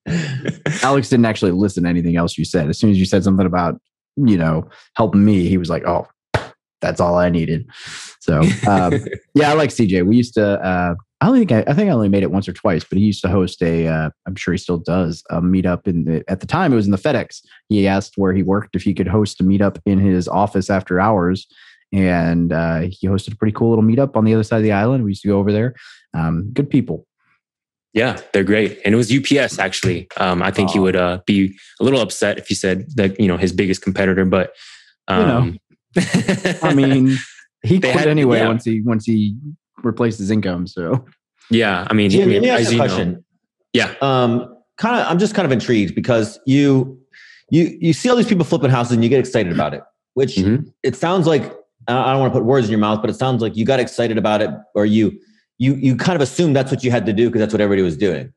Alex 0.84 1.10
didn't 1.10 1.26
actually 1.26 1.52
listen 1.52 1.84
to 1.84 1.90
anything 1.90 2.16
else 2.18 2.38
you 2.38 2.46
said. 2.46 2.70
As 2.70 2.78
soon 2.78 2.92
as 2.92 2.98
you 3.00 3.06
said 3.06 3.24
something 3.24 3.46
about, 3.46 3.80
you 4.16 4.38
know, 4.38 4.68
helping 4.96 5.24
me, 5.26 5.48
he 5.48 5.58
was 5.58 5.70
like, 5.70 5.84
oh, 5.88 6.08
that's 6.82 7.00
all 7.00 7.16
I 7.16 7.30
needed. 7.30 7.68
So, 8.20 8.42
um, 8.68 8.94
yeah, 9.34 9.52
I 9.52 9.54
like 9.54 9.70
CJ. 9.70 10.06
We 10.06 10.16
used 10.16 10.34
to, 10.36 10.60
uh, 10.64 10.96
I 11.22 11.26
don't 11.26 11.38
think 11.38 11.52
I, 11.52 11.64
I 11.70 11.74
think 11.74 11.90
I 11.90 11.94
only 11.94 12.10
made 12.10 12.24
it 12.24 12.32
once 12.32 12.48
or 12.48 12.54
twice, 12.54 12.84
but 12.84 12.98
he 12.98 13.04
used 13.04 13.22
to 13.24 13.30
host 13.30 13.62
a, 13.62 13.88
uh, 13.88 14.10
I'm 14.26 14.36
sure 14.36 14.54
he 14.54 14.58
still 14.58 14.78
does, 14.78 15.24
a 15.30 15.42
meetup 15.42 15.88
in 15.88 16.06
the, 16.06 16.24
at 16.30 16.40
the 16.40 16.48
time 16.48 16.72
it 16.72 16.78
was 16.78 16.86
in 16.86 16.92
the 16.92 16.98
FedEx. 16.98 17.42
He 17.68 17.88
asked 17.88 18.14
where 18.18 18.34
he 18.34 18.44
worked 18.44 18.76
if 18.76 18.84
he 18.84 18.94
could 18.94 19.08
host 19.08 19.42
a 19.42 19.44
meetup 19.44 19.80
in 19.86 20.00
his 20.00 20.28
office 20.28 20.70
after 20.70 21.00
hours. 21.00 21.48
And 21.92 22.54
uh, 22.54 22.82
he 22.90 23.08
hosted 23.08 23.34
a 23.34 23.36
pretty 23.36 23.52
cool 23.52 23.70
little 23.70 23.84
meetup 23.84 24.16
on 24.16 24.24
the 24.24 24.34
other 24.34 24.44
side 24.44 24.58
of 24.58 24.64
the 24.64 24.72
island. 24.72 25.04
We 25.04 25.12
used 25.12 25.24
to 25.24 25.28
go 25.28 25.40
over 25.40 25.52
there. 25.52 25.74
Um, 26.14 26.52
good 26.54 26.70
people. 26.70 27.06
yeah, 27.94 28.22
they're 28.32 28.44
great. 28.44 28.80
And 28.86 28.94
it 28.94 28.98
was 28.98 29.12
UPS 29.12 29.58
actually. 29.60 30.08
Um, 30.18 30.42
I 30.44 30.52
think 30.52 30.70
he 30.70 30.80
would 30.80 30.96
uh, 30.96 31.20
be 31.26 31.58
a 31.80 31.84
little 31.84 32.00
upset 32.00 32.38
if 32.38 32.50
you 32.50 32.56
said 32.56 32.86
that, 32.96 33.20
you 33.20 33.28
know, 33.28 33.38
his 33.38 33.52
biggest 33.52 33.82
competitor, 33.82 34.26
but 34.26 34.54
You 35.10 35.26
know. 35.26 35.54
I 35.98 36.74
mean, 36.74 37.18
he 37.64 37.78
They 37.78 37.92
quit 37.92 37.96
had- 38.04 38.08
anyway 38.08 38.40
yeah. 38.40 38.48
once 38.48 38.64
he 38.66 38.82
once 38.82 39.06
he 39.06 39.36
replaced 39.84 40.20
his 40.20 40.32
income. 40.32 40.68
So 40.68 41.06
yeah, 41.50 41.88
I 41.90 41.94
mean, 41.94 42.08
I 42.08 42.10
Jin, 42.10 42.28
mean, 42.30 42.34
let 42.36 42.42
me 42.44 42.50
ask 42.50 42.72
you 42.72 42.82
a 42.82 42.88
you 42.98 43.06
know- 43.06 43.24
yeah. 43.74 43.94
Um, 44.02 44.56
kind 44.78 45.00
of 45.00 45.08
I'm 45.08 45.20
just 45.20 45.36
kind 45.36 45.46
of 45.46 45.52
intrigued 45.52 45.96
because 45.96 46.40
you 46.46 47.00
you 47.50 47.78
you 47.82 47.94
see 47.94 48.10
all 48.10 48.16
these 48.16 48.28
people 48.28 48.46
flipping 48.46 48.70
houses 48.70 48.94
and 48.94 49.04
you 49.04 49.10
get 49.10 49.20
excited 49.20 49.52
about 49.52 49.74
it, 49.74 49.82
which 50.14 50.36
Mhm. 50.36 50.72
it 50.84 50.96
sounds 50.96 51.28
like 51.28 51.44
I 51.88 52.12
don't 52.12 52.20
want 52.20 52.32
to 52.34 52.40
put 52.40 52.46
words 52.46 52.68
in 52.68 52.72
your 52.72 52.80
mouth, 52.80 53.02
but 53.02 53.10
it 53.10 53.16
sounds 53.16 53.42
like 53.42 53.56
you 53.58 53.66
got 53.66 53.80
excited 53.80 54.18
about 54.18 54.42
it 54.42 54.52
or 54.76 54.86
you 54.86 55.20
you 55.58 55.74
you 55.76 55.96
kind 55.96 56.16
of 56.16 56.22
assumed 56.22 56.56
that's 56.56 56.72
what 56.72 56.84
you 56.84 56.92
had 56.92 57.06
to 57.08 57.14
do 57.14 57.28
because 57.28 57.40
that's 57.40 57.54
what 57.54 57.62
everybody 57.62 57.82
was 57.82 57.98
doing. 57.98 58.32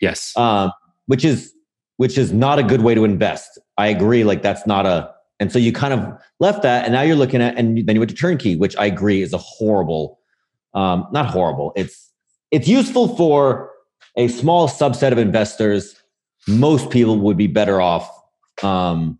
Yes. 0.00 0.32
Um, 0.36 0.72
which 1.06 1.24
is 1.24 1.52
which 1.98 2.18
is 2.18 2.32
not 2.32 2.58
a 2.58 2.62
good 2.62 2.80
way 2.82 2.94
to 2.94 3.04
invest. 3.04 3.58
I 3.78 3.88
agree. 3.88 4.24
Like 4.24 4.42
that's 4.42 4.66
not 4.66 4.86
a 4.86 5.13
and 5.40 5.50
so 5.50 5.58
you 5.58 5.72
kind 5.72 5.92
of 5.92 6.18
left 6.40 6.62
that 6.62 6.84
and 6.84 6.92
now 6.92 7.02
you're 7.02 7.16
looking 7.16 7.42
at 7.42 7.56
and 7.56 7.86
then 7.86 7.96
you 7.96 8.00
went 8.00 8.10
to 8.10 8.16
turnkey, 8.16 8.56
which 8.56 8.76
I 8.76 8.86
agree 8.86 9.22
is 9.22 9.32
a 9.32 9.38
horrible, 9.38 10.18
um, 10.74 11.06
not 11.12 11.26
horrible. 11.26 11.72
It's 11.76 12.12
it's 12.50 12.68
useful 12.68 13.16
for 13.16 13.70
a 14.16 14.28
small 14.28 14.68
subset 14.68 15.10
of 15.10 15.18
investors. 15.18 15.96
Most 16.46 16.90
people 16.90 17.18
would 17.18 17.36
be 17.36 17.48
better 17.48 17.80
off 17.80 18.08
um, 18.62 19.18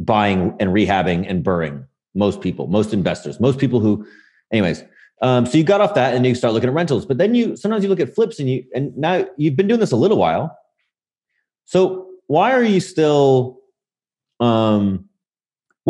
buying 0.00 0.56
and 0.58 0.70
rehabbing 0.70 1.28
and 1.28 1.44
burring. 1.44 1.86
Most 2.14 2.40
people, 2.40 2.66
most 2.66 2.92
investors, 2.92 3.38
most 3.38 3.58
people 3.58 3.78
who, 3.78 4.04
anyways. 4.52 4.82
Um, 5.22 5.46
so 5.46 5.58
you 5.58 5.64
got 5.64 5.80
off 5.80 5.94
that 5.94 6.14
and 6.14 6.26
you 6.26 6.34
start 6.34 6.54
looking 6.54 6.68
at 6.68 6.74
rentals, 6.74 7.06
but 7.06 7.18
then 7.18 7.34
you 7.34 7.54
sometimes 7.54 7.84
you 7.84 7.90
look 7.90 8.00
at 8.00 8.14
flips 8.14 8.40
and 8.40 8.50
you 8.50 8.64
and 8.74 8.96
now 8.96 9.26
you've 9.36 9.54
been 9.54 9.68
doing 9.68 9.80
this 9.80 9.92
a 9.92 9.96
little 9.96 10.16
while. 10.16 10.58
So 11.66 12.08
why 12.26 12.52
are 12.52 12.64
you 12.64 12.80
still? 12.80 13.58
Um, 14.40 15.09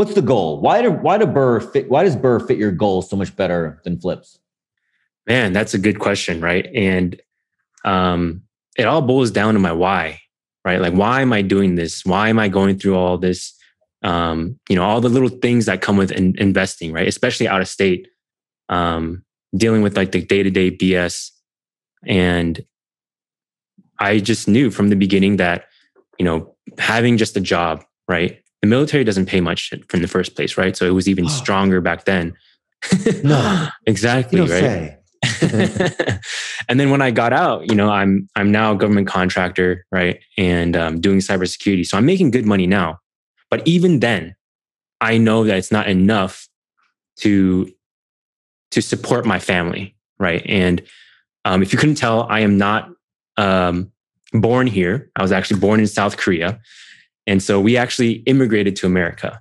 what's 0.01 0.15
the 0.15 0.23
goal? 0.23 0.63
Why 0.63 0.81
do 0.81 0.91
why 0.91 1.19
do 1.19 1.27
BRRRR 1.27 1.73
fit? 1.73 1.91
Why 1.91 2.05
does 2.05 2.17
BRRRR 2.17 2.47
fit 2.47 2.57
your 2.57 2.73
goals 2.73 3.11
so 3.11 3.17
much 3.17 3.37
better 3.37 3.83
than 3.85 4.01
flips? 4.01 4.39
Man, 5.27 5.53
that's 5.53 5.75
a 5.75 5.79
good 5.79 5.99
question, 5.99 6.41
right? 6.41 6.67
And 6.75 7.21
um, 7.85 8.41
it 8.79 8.87
all 8.87 9.03
boils 9.03 9.31
down 9.31 9.53
to 9.53 9.61
my 9.61 9.73
why, 9.73 10.19
right? 10.65 10.81
Like, 10.81 10.95
why 10.95 11.21
am 11.21 11.35
I 11.35 11.43
doing 11.43 11.75
this? 11.75 12.03
Why 12.07 12.31
am 12.31 12.39
I 12.39 12.49
going 12.49 12.79
through 12.79 12.97
all 12.97 13.19
this? 13.19 13.53
Um, 14.03 14.59
you 14.71 14.77
know, 14.77 14.85
all 14.85 15.03
the 15.03 15.11
little 15.11 15.29
things 15.29 15.67
that 15.67 15.83
come 15.83 15.99
with 15.99 16.13
in- 16.13 16.39
investing, 16.39 16.95
right? 16.95 17.07
Especially 17.07 17.47
out 17.47 17.61
of 17.61 17.69
state, 17.69 18.09
um, 18.71 19.23
dealing 19.55 19.83
with 19.83 19.99
like 19.99 20.13
the 20.13 20.23
day 20.23 20.43
to 20.43 20.51
day 20.51 20.71
BS. 20.71 21.29
And 22.07 22.65
I 23.99 24.19
just 24.19 24.49
knew 24.49 24.71
from 24.71 24.89
the 24.89 24.97
beginning 24.97 25.37
that, 25.37 25.67
you 26.19 26.25
know, 26.25 26.57
having 26.79 27.19
just 27.19 27.37
a 27.37 27.41
job, 27.41 27.85
right? 28.09 28.41
The 28.63 28.69
military 28.69 29.05
doesn't 29.05 29.27
pay 29.27 29.41
much 29.41 29.73
from 29.89 30.03
the 30.03 30.09
first 30.09 30.37
place, 30.37 30.57
right? 30.57 30.77
So 30.77 30.87
it 30.87 30.91
was 30.91 31.09
even 31.09 31.29
stronger 31.41 31.81
back 31.81 32.05
then. 32.05 32.35
No. 33.23 33.69
exactly, 33.87 34.41
right? 34.41 34.97
and 36.69 36.81
then 36.81 36.91
when 36.91 37.03
I 37.03 37.11
got 37.11 37.33
out, 37.33 37.69
you 37.69 37.75
know, 37.75 37.91
I'm 37.91 38.29
I'm 38.37 38.51
now 38.51 38.73
a 38.73 38.77
government 38.77 39.07
contractor, 39.07 39.85
right, 39.93 40.19
and 40.39 40.77
um, 40.77 41.01
doing 41.01 41.19
cybersecurity. 41.19 41.87
So 41.87 41.99
I'm 41.99 42.07
making 42.07 42.31
good 42.31 42.47
money 42.47 42.67
now. 42.67 42.99
But 43.51 43.67
even 43.67 44.01
then, 44.01 44.35
I 45.01 45.19
know 45.19 45.45
that 45.45 45.59
it's 45.59 45.71
not 45.71 45.89
enough 45.89 46.49
to 47.19 47.71
to 48.71 48.81
support 48.81 49.27
my 49.27 49.39
family, 49.39 49.95
right? 50.19 50.43
And 50.47 50.83
um, 51.45 51.63
if 51.63 51.73
you 51.73 51.79
couldn't 51.79 51.97
tell, 51.97 52.27
I 52.31 52.41
am 52.41 52.57
not 52.57 52.91
um, 53.37 53.93
born 54.33 54.67
here. 54.67 55.11
I 55.17 55.23
was 55.23 55.33
actually 55.33 55.61
born 55.61 55.81
in 55.81 55.87
South 55.87 56.17
Korea, 56.17 56.61
and 57.27 57.43
so 57.43 57.61
we 57.61 57.77
actually 57.77 58.13
immigrated 58.27 58.77
to 58.77 58.87
America. 58.87 59.41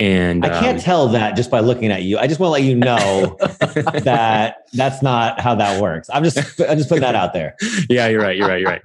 And 0.00 0.44
I 0.44 0.60
can't 0.60 0.78
um, 0.78 0.84
tell 0.84 1.08
that 1.08 1.34
just 1.34 1.50
by 1.50 1.58
looking 1.58 1.90
at 1.90 2.02
you. 2.02 2.18
I 2.18 2.28
just 2.28 2.38
want 2.38 2.50
to 2.50 2.52
let 2.52 2.62
you 2.62 2.76
know 2.76 3.36
that 4.04 4.58
that's 4.72 5.02
not 5.02 5.40
how 5.40 5.56
that 5.56 5.82
works. 5.82 6.08
I'm 6.12 6.22
just 6.22 6.38
I'm 6.60 6.78
just 6.78 6.88
putting 6.88 7.02
that 7.02 7.16
out 7.16 7.32
there. 7.32 7.56
yeah, 7.88 8.06
you're 8.06 8.20
right. 8.20 8.36
You're 8.36 8.46
right. 8.46 8.60
You're 8.60 8.70
right. 8.70 8.82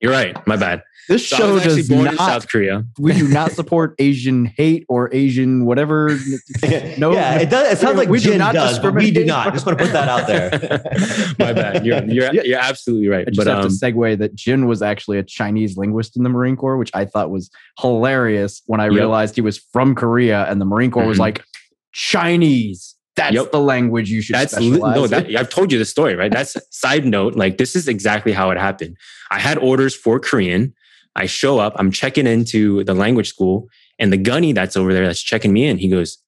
You're 0.00 0.12
right. 0.12 0.46
My 0.46 0.56
bad. 0.56 0.82
This 1.08 1.28
So 1.28 1.36
show 1.36 1.58
does 1.58 1.88
born 1.88 2.06
in 2.06 2.14
not. 2.14 2.26
South 2.28 2.48
Korea. 2.48 2.84
We 2.98 3.12
do 3.12 3.26
not 3.26 3.50
support 3.52 3.94
Asian 3.98 4.44
hate 4.46 4.86
or 4.88 5.12
Asian 5.12 5.64
whatever. 5.64 6.16
No, 6.98 7.12
yeah, 7.12 7.38
it 7.40 7.50
does. 7.50 7.72
It 7.72 7.78
sounds 7.80 7.96
like 7.96 8.08
we 8.08 8.20
do 8.20 8.38
not 8.38 8.54
does, 8.54 8.78
but 8.78 8.94
we 8.94 9.10
do 9.10 9.24
discriminate. 9.24 9.26
not. 9.26 9.52
Just 9.52 9.66
want 9.66 9.78
to 9.78 9.84
put 9.84 9.92
that 9.92 10.08
out 10.08 10.26
there. 10.28 10.50
My 11.38 11.52
bad. 11.52 11.84
You're 11.84 12.04
you're, 12.04 12.32
Yeah. 12.32 12.42
you're 12.44 12.58
absolutely 12.60 13.08
right. 13.08 13.22
I 13.26 13.30
just 13.30 13.36
But 13.38 13.46
have 13.48 13.64
um, 13.64 13.68
to 13.70 13.74
segue 13.74 14.18
that 14.18 14.34
Jin 14.36 14.66
was 14.66 14.80
actually 14.82 15.18
a 15.18 15.22
Chinese 15.24 15.76
linguist 15.76 16.16
in 16.16 16.22
the 16.22 16.28
Marine 16.28 16.54
Corps, 16.56 16.76
which 16.76 16.90
I 16.94 17.04
thought 17.04 17.30
was 17.30 17.50
hilarious 17.80 18.62
when 18.66 18.80
I 18.80 18.84
Yep. 18.84 18.92
realized 18.94 19.34
he 19.34 19.40
was 19.40 19.58
from 19.58 19.94
Korea 19.96 20.44
and 20.48 20.60
the 20.60 20.64
Marine 20.64 20.90
Corps 20.92 21.06
was 21.06 21.16
Mhm. 21.18 21.20
like 21.20 21.44
Chinese. 21.92 22.94
That's 23.16 23.34
Yep. 23.34 23.52
the 23.52 23.60
language 23.60 24.10
you 24.10 24.22
should 24.22 24.34
that's 24.36 24.54
li- 24.58 24.68
specialize 24.68 24.96
no. 24.96 25.06
That, 25.06 25.36
I've 25.36 25.48
told 25.50 25.70
you 25.72 25.78
the 25.78 25.84
story, 25.84 26.14
right? 26.14 26.32
That's 26.32 26.56
side 26.70 27.04
note. 27.04 27.34
Like 27.36 27.58
this 27.58 27.76
is 27.76 27.86
exactly 27.88 28.32
how 28.32 28.50
it 28.50 28.58
happened. 28.58 28.96
I 29.30 29.38
had 29.38 29.58
orders 29.58 29.94
for 29.94 30.18
Korean. 30.18 30.74
I 31.16 31.26
show 31.26 31.58
up. 31.58 31.74
I'm 31.76 31.90
checking 31.90 32.26
into 32.26 32.84
the 32.84 32.94
language 32.94 33.28
school, 33.28 33.68
and 33.98 34.12
the 34.12 34.16
gunny 34.16 34.52
that's 34.52 34.76
over 34.76 34.92
there 34.92 35.06
that's 35.06 35.22
checking 35.22 35.52
me 35.52 35.66
in. 35.66 35.78
He 35.78 35.88
goes, 35.88 36.18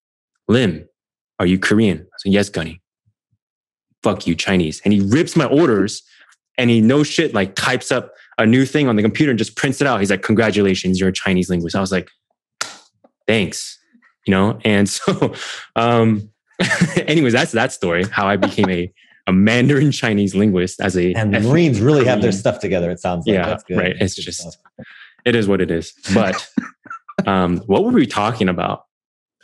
"Lym, 0.49 0.87
are 1.39 1.47
you 1.47 1.59
Korean?" 1.59 2.01
I 2.01 2.17
said, 2.19 2.33
"Yes, 2.33 2.49
gunny." 2.49 2.81
Fuck 4.03 4.27
you, 4.27 4.35
Chinese. 4.35 4.83
And 4.85 4.93
he 4.93 5.01
rips 5.01 5.37
my 5.37 5.47
orders, 5.47 6.03
and 6.59 6.71
he 6.71 6.81
no 6.81 7.03
shit 7.03 7.35
like 7.35 7.55
types 7.55 7.91
up 7.91 8.13
a 8.39 8.45
new 8.45 8.67
thing 8.67 8.89
on 8.89 8.97
the 8.97 9.03
computer 9.03 9.31
and 9.31 9.39
just 9.39 9.57
prints 9.57 9.81
it 9.81 9.87
out. 9.87 10.01
He's 10.01 10.11
like, 10.11 10.23
"Congratulations, 10.23 11.01
you're 11.01 11.09
a 11.09 11.13
Chinese 11.13 11.49
linguist." 11.49 11.77
I 11.77 11.81
was 11.81 11.93
like, 11.93 12.11
"Thanks," 13.27 13.79
you 14.27 14.33
know. 14.33 14.59
And 14.65 14.89
so, 14.89 15.35
um, 15.77 16.31
anyways, 16.97 17.33
that's 17.33 17.53
that 17.53 17.73
story. 17.73 18.05
How 18.05 18.27
I 18.27 18.37
became 18.37 18.71
a 18.71 18.93
a 19.27 19.33
Mandarin 19.33 19.91
Chinese 19.91 20.35
linguist 20.35 20.81
as 20.81 20.97
a 20.97 21.13
And 21.15 21.35
the 21.35 21.41
Marines 21.41 21.81
really 21.81 22.05
have 22.05 22.21
their 22.23 22.33
stuff 22.33 22.61
together. 22.61 22.91
It 22.91 23.01
sounds 23.01 23.27
like 23.27 23.35
Yeah, 23.35 23.47
that's 23.47 23.65
good. 23.65 23.79
right. 23.79 23.97
It's 24.01 24.15
Good 24.15 24.23
just- 24.23 24.41
stuff. 24.41 24.55
It 25.25 25.35
is 25.35 25.49
what 25.49 25.63
it 25.63 25.71
is. 25.71 25.95
But 26.13 26.47
um, 27.27 27.59
what 27.61 27.85
were 27.85 27.93
we 27.93 28.07
talking 28.07 28.49
about? 28.51 28.85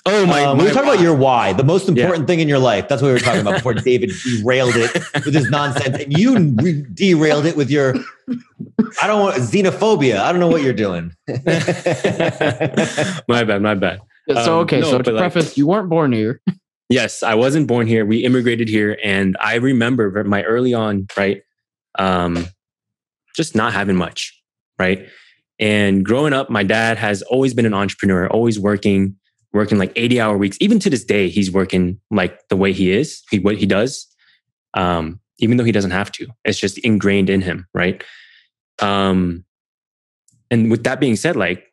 Oh 0.07 0.25
my! 0.25 0.43
Um, 0.45 0.57
we 0.57 0.65
were 0.65 0.71
talking 0.71 0.89
about 0.89 1.03
your 1.03 1.15
why, 1.15 1.53
the 1.53 1.63
most 1.63 1.87
Yeah. 1.89 2.05
important 2.05 2.27
thing 2.27 2.41
in 2.41 2.49
your 2.49 2.59
life. 2.59 2.89
That's 2.89 3.03
what 3.03 3.09
we 3.09 3.13
were 3.13 3.19
talking 3.19 3.43
about 3.43 3.57
before 3.57 3.75
David 3.75 4.11
derailed 4.25 4.75
it 4.77 4.95
with 5.27 5.35
his 5.35 5.51
nonsense, 5.51 6.03
and 6.03 6.19
you 6.19 6.39
re- 6.39 6.87
derailed 6.95 7.45
it 7.45 7.55
with 7.55 7.71
your 7.71 7.95
I 9.03 9.07
don't 9.07 9.21
want 9.21 9.37
xenophobia. 9.37 10.19
I 10.21 10.33
don't 10.33 10.41
know 10.41 10.49
what 10.49 10.63
you're 10.63 10.73
doing. 10.73 11.13
my 13.29 13.45
bad. 13.45 13.61
My 13.63 13.75
bad. 13.75 14.01
so 14.29 14.59
um, 14.59 14.65
okay, 14.65 14.81
no, 14.81 14.91
so 14.91 14.99
to 14.99 15.05
but, 15.05 15.15
like- 15.15 15.33
preface, 15.33 15.57
you 15.59 15.67
weren't 15.67 15.89
born 15.91 16.13
here. 16.13 16.41
Yes, 16.91 17.23
I 17.23 17.37
wasn't 17.37 17.69
born 17.69 17.87
here. 17.87 18.05
We 18.05 18.25
immigrated 18.25 18.69
here, 18.69 18.99
and 19.05 19.37
I 19.41 19.55
remember 19.55 20.25
my 20.25 20.43
early 20.43 20.75
on, 20.75 21.07
right? 21.17 21.41
Um, 21.97 22.47
just 23.37 23.55
not 23.55 23.73
having 23.73 23.95
much, 23.95 24.37
right? 24.77 25.09
And 25.61 26.05
growing 26.05 26.33
up, 26.33 26.51
my 26.51 26.65
dad 26.65 26.99
has 26.99 27.23
always 27.23 27.55
been 27.55 27.65
an 27.65 27.75
entrepreneur, 27.75 28.27
always 28.29 28.59
working, 28.59 29.15
working 29.53 29.79
like 29.79 29.93
eighty 29.95 30.21
hour 30.21 30.37
weeks. 30.37 30.57
Even 30.61 30.81
to 30.81 30.91
this 30.91 31.05
day, 31.05 31.29
he's 31.29 31.49
working 31.49 32.01
like 32.11 32.49
the 32.49 32.57
way 32.57 32.73
he 32.73 32.91
is, 32.91 33.23
he 33.31 33.39
what 33.39 33.57
he 33.57 33.67
does, 33.67 34.09
um, 34.75 35.21
even 35.39 35.59
though 35.59 35.65
he 35.65 35.73
doesn't 35.73 35.93
have 35.93 36.11
to. 36.13 36.27
It's 36.45 36.59
just 36.59 36.77
ingrained 36.79 37.31
in 37.31 37.41
him, 37.41 37.69
right? 37.73 38.03
Um, 38.83 39.45
and 40.51 40.73
with 40.73 40.83
that 40.83 40.99
being 40.99 41.15
said, 41.15 41.37
like 41.37 41.70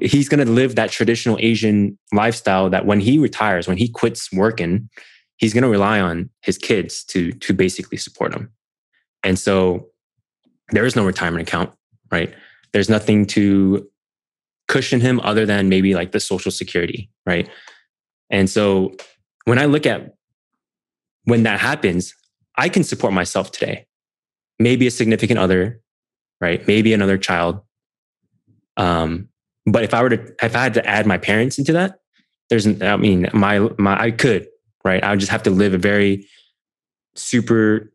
he's 0.00 0.28
going 0.28 0.44
to 0.44 0.50
live 0.50 0.76
that 0.76 0.90
traditional 0.90 1.36
Asian 1.40 1.98
lifestyle 2.12 2.70
that 2.70 2.86
when 2.86 3.00
he 3.00 3.18
retires, 3.18 3.68
when 3.68 3.76
he 3.76 3.88
quits 3.88 4.32
working, 4.32 4.88
he's 5.36 5.52
going 5.52 5.62
to 5.62 5.68
rely 5.68 6.00
on 6.00 6.30
his 6.42 6.58
kids 6.58 7.04
to 7.04 7.32
to 7.32 7.52
basically 7.52 7.98
support 7.98 8.34
him. 8.34 8.50
And 9.22 9.38
so 9.38 9.88
there 10.70 10.86
is 10.86 10.96
no 10.96 11.04
retirement 11.04 11.46
account, 11.46 11.70
right? 12.10 12.34
There's 12.72 12.88
nothing 12.88 13.26
to 13.26 13.88
cushion 14.68 15.00
him 15.00 15.20
other 15.20 15.44
than 15.44 15.68
maybe 15.68 15.94
like 15.94 16.12
the 16.12 16.20
social 16.20 16.50
security, 16.50 17.10
right? 17.26 17.48
And 18.30 18.48
so 18.48 18.94
when 19.44 19.58
I 19.58 19.66
look 19.66 19.86
at 19.86 20.14
when 21.24 21.42
that 21.44 21.60
happens, 21.60 22.14
I 22.56 22.68
can 22.68 22.84
support 22.84 23.12
myself 23.12 23.50
today. 23.50 23.86
Maybe 24.58 24.86
a 24.86 24.90
significant 24.90 25.38
other, 25.38 25.80
right? 26.40 26.66
Maybe 26.66 26.92
another 26.92 27.18
child. 27.18 27.60
Um, 28.76 29.28
but 29.66 29.84
if 29.84 29.94
I 29.94 30.02
were 30.02 30.10
to, 30.10 30.34
if 30.42 30.54
I 30.54 30.62
had 30.62 30.74
to 30.74 30.86
add 30.86 31.06
my 31.06 31.18
parents 31.18 31.58
into 31.58 31.72
that, 31.72 31.98
there's, 32.50 32.66
I 32.82 32.96
mean, 32.96 33.28
my, 33.32 33.60
my, 33.78 34.00
I 34.00 34.10
could, 34.10 34.48
right? 34.84 35.02
I 35.02 35.10
would 35.10 35.20
just 35.20 35.32
have 35.32 35.42
to 35.44 35.50
live 35.50 35.74
a 35.74 35.78
very 35.78 36.28
super 37.14 37.92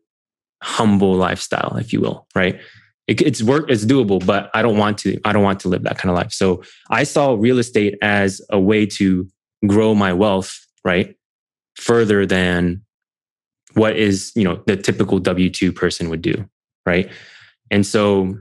humble 0.64 1.16
lifestyle, 1.16 1.78
if 1.78 1.94
you 1.94 2.02
will, 2.02 2.28
right? 2.36 2.60
It, 3.08 3.22
it's 3.22 3.44
work, 3.44 3.70
it's 3.70 3.86
doable, 3.86 4.26
but 4.26 4.50
I 4.54 4.62
don't 4.62 4.78
want 4.78 4.98
to, 5.00 5.20
I 5.26 5.32
don't 5.32 5.44
want 5.44 5.60
to 5.62 5.70
live 5.70 5.84
that 5.84 5.98
kind 5.98 6.10
of 6.10 6.16
life. 6.16 6.32
So 6.32 6.64
I 6.90 7.04
saw 7.04 7.34
real 7.34 7.60
estate 7.60 7.98
as 8.02 8.42
a 8.50 8.60
way 8.60 8.86
to 8.88 9.28
grow 9.68 9.94
my 9.94 10.14
wealth, 10.14 10.66
right? 10.84 11.16
Further 11.76 12.26
than 12.26 12.82
what 13.74 13.96
is, 13.96 14.32
you 14.36 14.44
know, 14.44 14.62
the 14.66 14.76
typical 14.76 15.20
W 15.20 15.50
2 15.50 15.72
person 15.72 16.10
would 16.10 16.22
do, 16.22 16.50
right? 16.86 17.10
And 17.72 17.86
so 17.86 18.36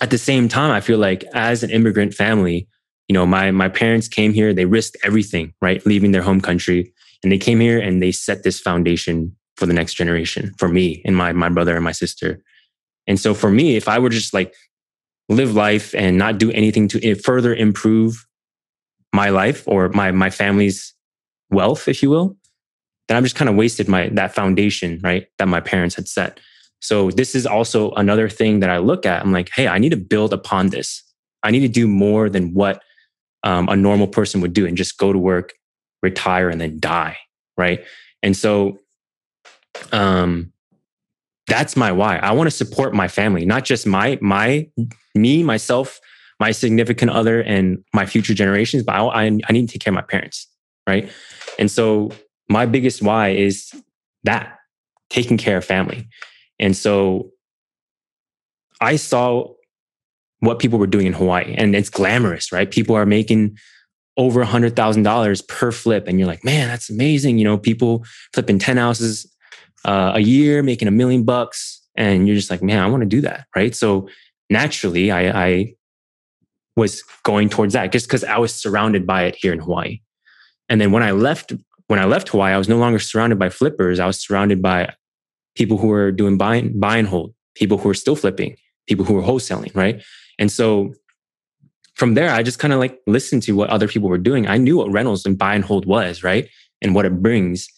at 0.00 0.10
the 0.10 0.18
same 0.18 0.48
time, 0.48 0.70
I 0.70 0.80
feel 0.80 0.98
like 0.98 1.24
as 1.34 1.62
an 1.62 1.70
immigrant 1.70 2.14
family, 2.14 2.68
you 3.08 3.14
know, 3.14 3.26
my 3.26 3.50
my 3.50 3.68
parents 3.68 4.08
came 4.08 4.32
here, 4.32 4.52
they 4.52 4.64
risked 4.64 4.96
everything, 5.04 5.52
right? 5.60 5.84
Leaving 5.86 6.12
their 6.12 6.22
home 6.22 6.40
country. 6.40 6.92
And 7.22 7.32
they 7.32 7.38
came 7.38 7.60
here 7.60 7.78
and 7.78 8.02
they 8.02 8.12
set 8.12 8.42
this 8.42 8.60
foundation 8.60 9.34
for 9.56 9.66
the 9.66 9.72
next 9.72 9.94
generation, 9.94 10.52
for 10.58 10.68
me 10.68 11.00
and 11.04 11.16
my 11.16 11.32
my 11.32 11.48
brother 11.48 11.74
and 11.74 11.84
my 11.84 11.92
sister. 11.92 12.42
And 13.06 13.20
so 13.20 13.34
for 13.34 13.50
me, 13.50 13.76
if 13.76 13.88
I 13.88 13.98
were 13.98 14.08
just 14.08 14.34
like 14.34 14.54
live 15.28 15.54
life 15.54 15.94
and 15.94 16.18
not 16.18 16.38
do 16.38 16.50
anything 16.52 16.88
to 16.88 17.04
eh, 17.04 17.14
further 17.14 17.54
improve 17.54 18.26
my 19.12 19.28
life 19.30 19.62
or 19.66 19.88
my 19.90 20.10
my 20.10 20.30
family's 20.30 20.94
wealth, 21.50 21.88
if 21.88 22.02
you 22.02 22.10
will, 22.10 22.36
then 23.08 23.16
I've 23.16 23.24
just 23.24 23.36
kind 23.36 23.48
of 23.48 23.56
wasted 23.56 23.88
my 23.88 24.08
that 24.10 24.34
foundation, 24.34 25.00
right? 25.02 25.26
That 25.38 25.48
my 25.48 25.60
parents 25.60 25.94
had 25.94 26.08
set. 26.08 26.40
So 26.84 27.10
this 27.10 27.34
is 27.34 27.46
also 27.46 27.92
another 27.92 28.28
thing 28.28 28.60
that 28.60 28.68
I 28.68 28.76
look 28.76 29.06
at. 29.06 29.22
I'm 29.22 29.32
like, 29.32 29.48
hey, 29.54 29.66
I 29.66 29.78
need 29.78 29.88
to 29.88 29.96
build 29.96 30.34
upon 30.34 30.68
this. 30.68 31.02
I 31.42 31.50
need 31.50 31.60
to 31.60 31.68
do 31.68 31.88
more 31.88 32.28
than 32.28 32.52
what 32.52 32.82
um, 33.42 33.70
a 33.70 33.76
normal 33.76 34.06
person 34.06 34.42
would 34.42 34.52
do 34.52 34.66
and 34.66 34.76
just 34.76 34.98
go 34.98 35.10
to 35.10 35.18
work, 35.18 35.54
retire, 36.02 36.50
and 36.50 36.60
then 36.60 36.78
die, 36.78 37.16
right? 37.56 37.82
And 38.22 38.36
so, 38.36 38.80
um, 39.92 40.52
that's 41.46 41.74
my 41.74 41.90
why. 41.90 42.18
I 42.18 42.32
want 42.32 42.48
to 42.48 42.56
support 42.56 42.92
my 42.92 43.08
family, 43.08 43.46
not 43.46 43.64
just 43.64 43.86
my 43.86 44.18
my 44.20 44.68
me 45.14 45.42
myself, 45.42 46.00
my 46.38 46.50
significant 46.50 47.10
other, 47.10 47.40
and 47.40 47.82
my 47.94 48.04
future 48.04 48.34
generations, 48.34 48.82
but 48.82 48.94
I, 48.94 49.24
I, 49.24 49.24
I 49.48 49.52
need 49.52 49.68
to 49.68 49.72
take 49.72 49.80
care 49.80 49.90
of 49.90 49.94
my 49.94 50.02
parents, 50.02 50.48
right? 50.86 51.10
And 51.58 51.70
so 51.70 52.12
my 52.50 52.66
biggest 52.66 53.00
why 53.00 53.30
is 53.30 53.72
that 54.24 54.58
taking 55.08 55.38
care 55.38 55.56
of 55.56 55.64
family. 55.64 56.08
And 56.64 56.74
so 56.74 57.30
I 58.80 58.96
saw 58.96 59.52
what 60.40 60.58
people 60.58 60.78
were 60.78 60.86
doing 60.86 61.06
in 61.06 61.12
Hawaii 61.12 61.54
and 61.58 61.76
it's 61.76 61.90
glamorous, 61.90 62.52
right? 62.52 62.70
People 62.70 62.96
are 62.96 63.04
making 63.04 63.58
over 64.16 64.40
a 64.40 64.46
hundred 64.46 64.74
thousand 64.74 65.02
dollars 65.02 65.42
per 65.42 65.70
flip. 65.70 66.08
And 66.08 66.18
you're 66.18 66.26
like, 66.26 66.42
man, 66.42 66.68
that's 66.68 66.88
amazing. 66.88 67.36
You 67.36 67.44
know, 67.44 67.58
people 67.58 68.04
flipping 68.32 68.58
10 68.58 68.78
houses 68.78 69.30
uh, 69.84 70.12
a 70.14 70.20
year, 70.20 70.62
making 70.62 70.88
a 70.88 70.90
million 70.90 71.24
bucks. 71.24 71.82
And 71.96 72.26
you're 72.26 72.36
just 72.36 72.50
like, 72.50 72.62
man, 72.62 72.82
I 72.82 72.86
want 72.86 73.02
to 73.02 73.08
do 73.08 73.20
that. 73.20 73.46
Right. 73.54 73.74
So 73.74 74.08
naturally 74.48 75.10
I, 75.10 75.46
I 75.46 75.74
was 76.76 77.02
going 77.24 77.50
towards 77.50 77.74
that 77.74 77.92
just 77.92 78.06
because 78.06 78.24
I 78.24 78.38
was 78.38 78.54
surrounded 78.54 79.06
by 79.06 79.24
it 79.24 79.36
here 79.36 79.52
in 79.52 79.58
Hawaii. 79.58 80.00
And 80.70 80.80
then 80.80 80.92
when 80.92 81.02
I 81.02 81.10
left, 81.10 81.52
when 81.88 81.98
I 81.98 82.06
left 82.06 82.30
Hawaii, 82.30 82.54
I 82.54 82.58
was 82.58 82.70
no 82.70 82.78
longer 82.78 82.98
surrounded 82.98 83.38
by 83.38 83.50
flippers. 83.50 84.00
I 84.00 84.06
was 84.06 84.18
surrounded 84.18 84.62
by 84.62 84.94
people 85.54 85.78
who 85.78 85.90
are 85.92 86.10
doing 86.10 86.36
buy, 86.36 86.62
buy 86.62 86.96
and 86.96 87.08
hold, 87.08 87.34
people 87.54 87.78
who 87.78 87.88
are 87.88 87.94
still 87.94 88.16
flipping, 88.16 88.56
people 88.88 89.04
who 89.04 89.16
are 89.16 89.22
wholesaling, 89.22 89.74
right? 89.74 90.02
And 90.38 90.50
so 90.50 90.92
from 91.94 92.14
there, 92.14 92.30
I 92.30 92.42
just 92.42 92.58
kind 92.58 92.72
of 92.72 92.80
like 92.80 92.98
listened 93.06 93.42
to 93.44 93.52
what 93.52 93.70
other 93.70 93.88
people 93.88 94.08
were 94.08 94.18
doing. 94.18 94.46
I 94.46 94.58
knew 94.58 94.76
what 94.76 94.90
rentals 94.90 95.24
and 95.24 95.38
buy 95.38 95.54
and 95.54 95.64
hold 95.64 95.86
was, 95.86 96.22
right? 96.22 96.48
And 96.82 96.94
what 96.94 97.06
it 97.06 97.22
brings. 97.22 97.68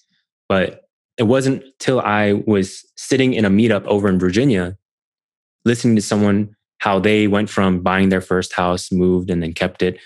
But 0.49 0.83
it 1.19 1.25
wasn't 1.25 1.65
till 1.79 2.01
I 2.01 2.43
was 2.47 2.85
sitting 2.97 3.35
in 3.35 3.45
a 3.45 3.51
meetup 3.51 3.85
over 3.85 4.09
in 4.09 4.19
Virginia, 4.19 4.77
listening 5.65 5.97
to 5.97 6.03
someone 6.03 6.55
how 6.79 6.99
they 6.99 7.27
went 7.27 7.49
from 7.49 7.81
buying 7.81 8.11
their 8.11 8.21
first 8.21 8.53
house, 8.53 8.93
moved, 8.93 9.31
and 9.31 9.43
then 9.43 9.53
kept 9.53 9.83
it, 9.83 9.99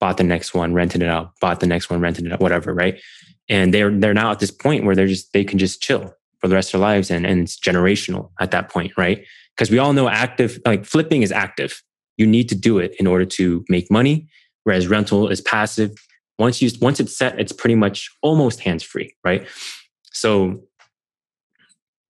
bought 0.00 0.16
the 0.16 0.24
next 0.24 0.54
one, 0.54 0.72
rented 0.72 1.02
it 1.02 1.08
out, 1.08 1.32
bought 1.40 1.60
the 1.60 1.66
next 1.66 1.90
one, 1.90 2.00
rented 2.00 2.26
it 2.26 2.32
out, 2.32 2.40
whatever, 2.40 2.72
right? 2.72 3.00
And 3.48 3.74
they're 3.74 3.90
they're 3.90 4.14
now 4.14 4.30
at 4.30 4.38
this 4.38 4.50
point 4.50 4.84
where 4.84 4.94
they're 4.94 5.08
just 5.08 5.32
they 5.32 5.44
can 5.44 5.58
just 5.58 5.82
chill 5.82 6.14
for 6.42 6.48
the 6.48 6.54
rest 6.56 6.74
of 6.74 6.80
their 6.80 6.88
lives 6.88 7.10
and, 7.10 7.24
and 7.24 7.40
it's 7.40 7.58
generational 7.58 8.30
at 8.40 8.50
that 8.50 8.68
point, 8.68 8.92
right? 8.96 9.24
Because 9.56 9.70
we 9.70 9.78
all 9.78 9.92
know 9.92 10.08
active, 10.08 10.58
like 10.66 10.84
flipping 10.84 11.22
is 11.22 11.30
active. 11.30 11.82
You 12.16 12.26
need 12.26 12.48
to 12.48 12.56
do 12.56 12.78
it 12.78 12.94
in 12.98 13.06
order 13.06 13.24
to 13.24 13.64
make 13.68 13.90
money, 13.90 14.28
whereas 14.64 14.88
rental 14.88 15.28
is 15.28 15.40
passive. 15.40 15.92
Once 16.38 16.60
you 16.60 16.70
once 16.80 16.98
it's 16.98 17.16
set, 17.16 17.38
it's 17.38 17.52
pretty 17.52 17.76
much 17.76 18.10
almost 18.22 18.60
hands-free, 18.60 19.14
right? 19.24 19.46
So 20.12 20.64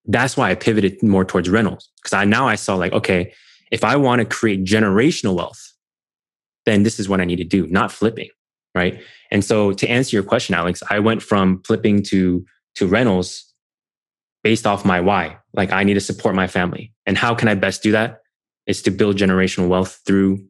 that's 0.06 0.36
why 0.36 0.50
I 0.50 0.54
pivoted 0.54 1.02
more 1.02 1.24
towards 1.24 1.50
rentals. 1.50 1.90
Because 2.02 2.14
I 2.14 2.24
now 2.24 2.48
I 2.48 2.54
saw 2.54 2.74
like, 2.74 2.92
okay, 2.92 3.34
if 3.70 3.84
I 3.84 3.96
want 3.96 4.20
to 4.20 4.24
create 4.24 4.64
generational 4.64 5.36
wealth, 5.36 5.72
then 6.64 6.84
this 6.84 6.98
is 6.98 7.08
what 7.08 7.20
I 7.20 7.24
need 7.24 7.36
to 7.36 7.44
do, 7.44 7.66
not 7.66 7.92
flipping, 7.92 8.28
right? 8.74 9.02
And 9.30 9.44
so 9.44 9.72
to 9.72 9.88
answer 9.88 10.16
your 10.16 10.22
question, 10.22 10.54
Alex, 10.54 10.82
I 10.88 11.00
went 11.00 11.22
from 11.22 11.62
flipping 11.64 12.02
to 12.04 12.46
to 12.76 12.86
rentals 12.86 13.51
based 14.42 14.66
off 14.66 14.84
my 14.84 15.00
why. 15.00 15.38
Like 15.54 15.72
I 15.72 15.84
need 15.84 15.94
to 15.94 16.00
support 16.00 16.34
my 16.34 16.46
family. 16.46 16.92
And 17.06 17.16
how 17.16 17.34
can 17.34 17.48
I 17.48 17.54
best 17.54 17.82
do 17.82 17.92
that? 17.92 18.22
Is 18.66 18.82
to 18.82 18.90
build 18.90 19.16
generational 19.16 19.68
wealth 19.68 20.00
through 20.06 20.46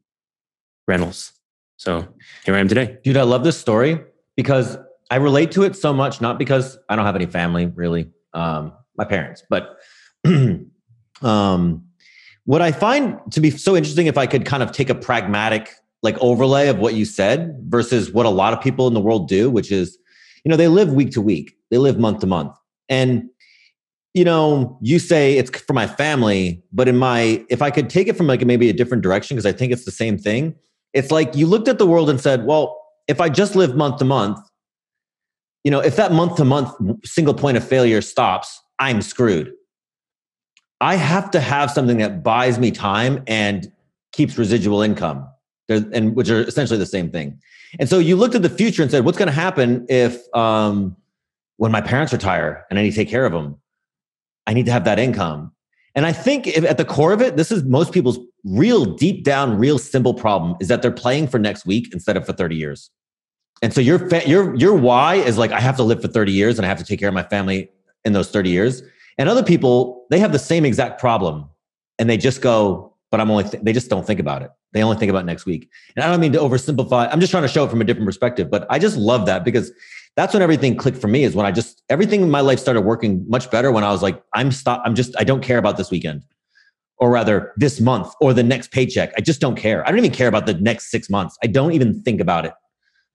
rentals. 0.86 1.32
So 1.76 2.06
here 2.44 2.54
I 2.54 2.58
am 2.58 2.68
today. 2.68 2.98
Dude, 3.02 3.16
I 3.16 3.22
love 3.22 3.44
this 3.44 3.58
story 3.58 4.00
because 4.36 4.76
I 5.10 5.16
relate 5.16 5.52
to 5.52 5.62
it 5.62 5.76
so 5.76 5.92
much, 5.92 6.20
not 6.20 6.38
because 6.38 6.78
I 6.88 6.96
don't 6.96 7.04
have 7.04 7.16
any 7.16 7.26
family 7.26 7.66
really, 7.66 8.10
um, 8.34 8.72
my 8.96 9.04
parents, 9.04 9.42
but 9.48 9.76
um, 11.22 11.84
what 12.44 12.62
I 12.62 12.72
find 12.72 13.18
to 13.32 13.40
be 13.40 13.50
so 13.50 13.76
interesting, 13.76 14.06
if 14.06 14.18
I 14.18 14.26
could 14.26 14.44
kind 14.44 14.62
of 14.62 14.72
take 14.72 14.90
a 14.90 14.94
pragmatic 14.94 15.70
like 16.02 16.16
overlay 16.18 16.68
of 16.68 16.78
what 16.78 16.94
you 16.94 17.04
said 17.04 17.56
versus 17.68 18.10
what 18.12 18.26
a 18.26 18.30
lot 18.30 18.52
of 18.52 18.60
people 18.60 18.88
in 18.88 18.94
the 18.94 19.00
world 19.00 19.28
do, 19.28 19.50
which 19.50 19.70
is, 19.70 19.98
you 20.44 20.50
know, 20.50 20.56
they 20.56 20.68
live 20.68 20.92
week 20.92 21.10
to 21.12 21.20
week, 21.20 21.56
they 21.70 21.78
live 21.78 21.98
month 21.98 22.20
to 22.20 22.26
month. 22.26 22.56
And 22.88 23.28
you 24.14 24.24
know, 24.24 24.78
you 24.82 24.98
say 24.98 25.38
it's 25.38 25.50
for 25.62 25.72
my 25.72 25.86
family, 25.86 26.62
but 26.72 26.86
in 26.86 26.98
my, 26.98 27.44
if 27.48 27.62
I 27.62 27.70
could 27.70 27.88
take 27.88 28.08
it 28.08 28.16
from 28.16 28.26
like 28.26 28.44
maybe 28.44 28.68
a 28.68 28.72
different 28.72 29.02
direction, 29.02 29.36
because 29.36 29.46
I 29.46 29.52
think 29.52 29.72
it's 29.72 29.84
the 29.84 29.90
same 29.90 30.18
thing. 30.18 30.54
It's 30.92 31.10
like 31.10 31.34
you 31.34 31.46
looked 31.46 31.68
at 31.68 31.78
the 31.78 31.86
world 31.86 32.10
and 32.10 32.20
said, 32.20 32.44
well, 32.44 32.78
if 33.08 33.20
I 33.20 33.30
just 33.30 33.56
live 33.56 33.74
month 33.74 33.98
to 33.98 34.04
month, 34.04 34.38
you 35.64 35.70
know, 35.70 35.80
if 35.80 35.96
that 35.96 36.12
month 36.12 36.36
to 36.36 36.44
month 36.44 36.70
single 37.04 37.34
point 37.34 37.56
of 37.56 37.66
failure 37.66 38.02
stops, 38.02 38.60
I'm 38.78 39.00
screwed. 39.00 39.52
I 40.80 40.96
have 40.96 41.30
to 41.30 41.40
have 41.40 41.70
something 41.70 41.98
that 41.98 42.22
buys 42.22 42.58
me 42.58 42.70
time 42.72 43.22
and 43.26 43.72
keeps 44.12 44.36
residual 44.36 44.82
income, 44.82 45.26
and 45.68 46.14
which 46.14 46.28
are 46.28 46.42
essentially 46.42 46.78
the 46.78 46.84
same 46.84 47.10
thing. 47.10 47.40
And 47.78 47.88
so 47.88 47.98
you 47.98 48.16
looked 48.16 48.34
at 48.34 48.42
the 48.42 48.50
future 48.50 48.82
and 48.82 48.90
said, 48.90 49.04
what's 49.04 49.16
going 49.16 49.28
to 49.28 49.32
happen 49.32 49.86
if, 49.88 50.20
um, 50.34 50.96
when 51.56 51.72
my 51.72 51.80
parents 51.80 52.12
retire 52.12 52.66
and 52.68 52.78
I 52.78 52.82
need 52.82 52.90
to 52.90 52.96
take 52.96 53.08
care 53.08 53.24
of 53.24 53.32
them? 53.32 53.56
I 54.46 54.54
need 54.54 54.66
to 54.66 54.72
have 54.72 54.84
that 54.84 54.98
income. 54.98 55.52
And 55.94 56.06
I 56.06 56.12
think 56.12 56.46
if, 56.46 56.64
at 56.64 56.78
the 56.78 56.84
core 56.84 57.12
of 57.12 57.20
it, 57.20 57.36
this 57.36 57.52
is 57.52 57.62
most 57.64 57.92
people's 57.92 58.18
real 58.44 58.84
deep 58.84 59.24
down, 59.24 59.58
real 59.58 59.78
simple 59.78 60.14
problem 60.14 60.56
is 60.60 60.68
that 60.68 60.82
they're 60.82 60.90
playing 60.90 61.28
for 61.28 61.38
next 61.38 61.66
week 61.66 61.92
instead 61.92 62.16
of 62.16 62.24
for 62.24 62.32
30 62.32 62.56
years. 62.56 62.90
And 63.60 63.72
so 63.72 63.80
your 63.80 64.08
your 64.26 64.56
your 64.56 64.74
why 64.74 65.14
is 65.14 65.38
like 65.38 65.52
I 65.52 65.60
have 65.60 65.76
to 65.76 65.84
live 65.84 66.02
for 66.02 66.08
30 66.08 66.32
years 66.32 66.58
and 66.58 66.66
I 66.66 66.68
have 66.68 66.78
to 66.78 66.84
take 66.84 66.98
care 66.98 67.08
of 67.08 67.14
my 67.14 67.22
family 67.22 67.70
in 68.04 68.12
those 68.12 68.30
30 68.30 68.50
years. 68.50 68.82
And 69.18 69.28
other 69.28 69.44
people, 69.44 70.06
they 70.10 70.18
have 70.18 70.32
the 70.32 70.38
same 70.38 70.64
exact 70.64 71.00
problem 71.00 71.48
and 71.98 72.10
they 72.10 72.16
just 72.16 72.40
go, 72.40 72.96
but 73.10 73.20
I'm 73.20 73.30
only 73.30 73.44
th- 73.44 73.62
they 73.62 73.72
just 73.72 73.88
don't 73.88 74.04
think 74.04 74.18
about 74.18 74.42
it. 74.42 74.50
They 74.72 74.82
only 74.82 74.96
think 74.96 75.10
about 75.10 75.26
next 75.26 75.46
week. 75.46 75.68
And 75.94 76.04
I 76.04 76.08
don't 76.10 76.18
mean 76.18 76.32
to 76.32 76.38
oversimplify. 76.38 77.08
I'm 77.12 77.20
just 77.20 77.30
trying 77.30 77.44
to 77.44 77.48
show 77.48 77.64
it 77.64 77.70
from 77.70 77.80
a 77.80 77.84
different 77.84 78.06
perspective, 78.06 78.50
but 78.50 78.66
I 78.70 78.78
just 78.78 78.96
love 78.96 79.26
that 79.26 79.44
because 79.44 79.70
that's 80.16 80.34
when 80.34 80.42
everything 80.42 80.76
clicked 80.76 80.98
for 80.98 81.08
me 81.08 81.24
is 81.24 81.34
when 81.34 81.46
I 81.46 81.52
just 81.52 81.82
everything 81.88 82.22
in 82.22 82.30
my 82.30 82.40
life 82.40 82.58
started 82.58 82.82
working 82.82 83.24
much 83.28 83.50
better 83.50 83.72
when 83.72 83.84
I 83.84 83.90
was 83.90 84.02
like, 84.02 84.22
I'm 84.34 84.52
stop, 84.52 84.82
I'm 84.84 84.94
just, 84.94 85.14
I 85.18 85.24
don't 85.24 85.42
care 85.42 85.58
about 85.58 85.76
this 85.76 85.90
weekend. 85.90 86.24
Or 86.98 87.10
rather, 87.10 87.52
this 87.56 87.80
month 87.80 88.12
or 88.20 88.32
the 88.32 88.44
next 88.44 88.70
paycheck. 88.70 89.12
I 89.16 89.22
just 89.22 89.40
don't 89.40 89.56
care. 89.56 89.84
I 89.86 89.90
don't 89.90 89.98
even 89.98 90.12
care 90.12 90.28
about 90.28 90.46
the 90.46 90.54
next 90.54 90.90
six 90.90 91.10
months. 91.10 91.36
I 91.42 91.48
don't 91.48 91.72
even 91.72 92.00
think 92.02 92.20
about 92.20 92.46
it. 92.46 92.52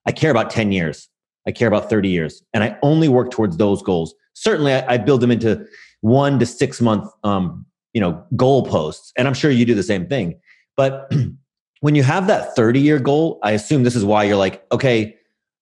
I 0.06 0.12
care 0.12 0.30
about 0.30 0.50
10 0.50 0.72
years. 0.72 1.08
I 1.46 1.52
care 1.52 1.68
about 1.68 1.88
30 1.88 2.08
years. 2.08 2.42
And 2.52 2.62
I 2.62 2.76
only 2.82 3.08
work 3.08 3.30
towards 3.30 3.56
those 3.56 3.80
goals. 3.82 4.14
Certainly, 4.34 4.74
I, 4.74 4.94
I 4.94 4.96
build 4.98 5.22
them 5.22 5.30
into 5.30 5.64
one 6.02 6.38
to 6.38 6.44
six 6.44 6.82
month 6.82 7.10
um, 7.24 7.64
you 7.94 8.00
know, 8.00 8.22
goal 8.36 8.64
posts. 8.66 9.12
And 9.16 9.26
I'm 9.26 9.34
sure 9.34 9.50
you 9.50 9.64
do 9.64 9.74
the 9.74 9.82
same 9.82 10.06
thing. 10.06 10.38
But 10.76 11.10
when 11.80 11.94
you 11.94 12.02
have 12.02 12.26
that 12.26 12.54
30 12.54 12.80
year 12.80 12.98
goal, 12.98 13.38
I 13.42 13.52
assume 13.52 13.82
this 13.82 13.96
is 13.96 14.04
why 14.04 14.24
you're 14.24 14.36
like, 14.36 14.64
okay, 14.72 15.17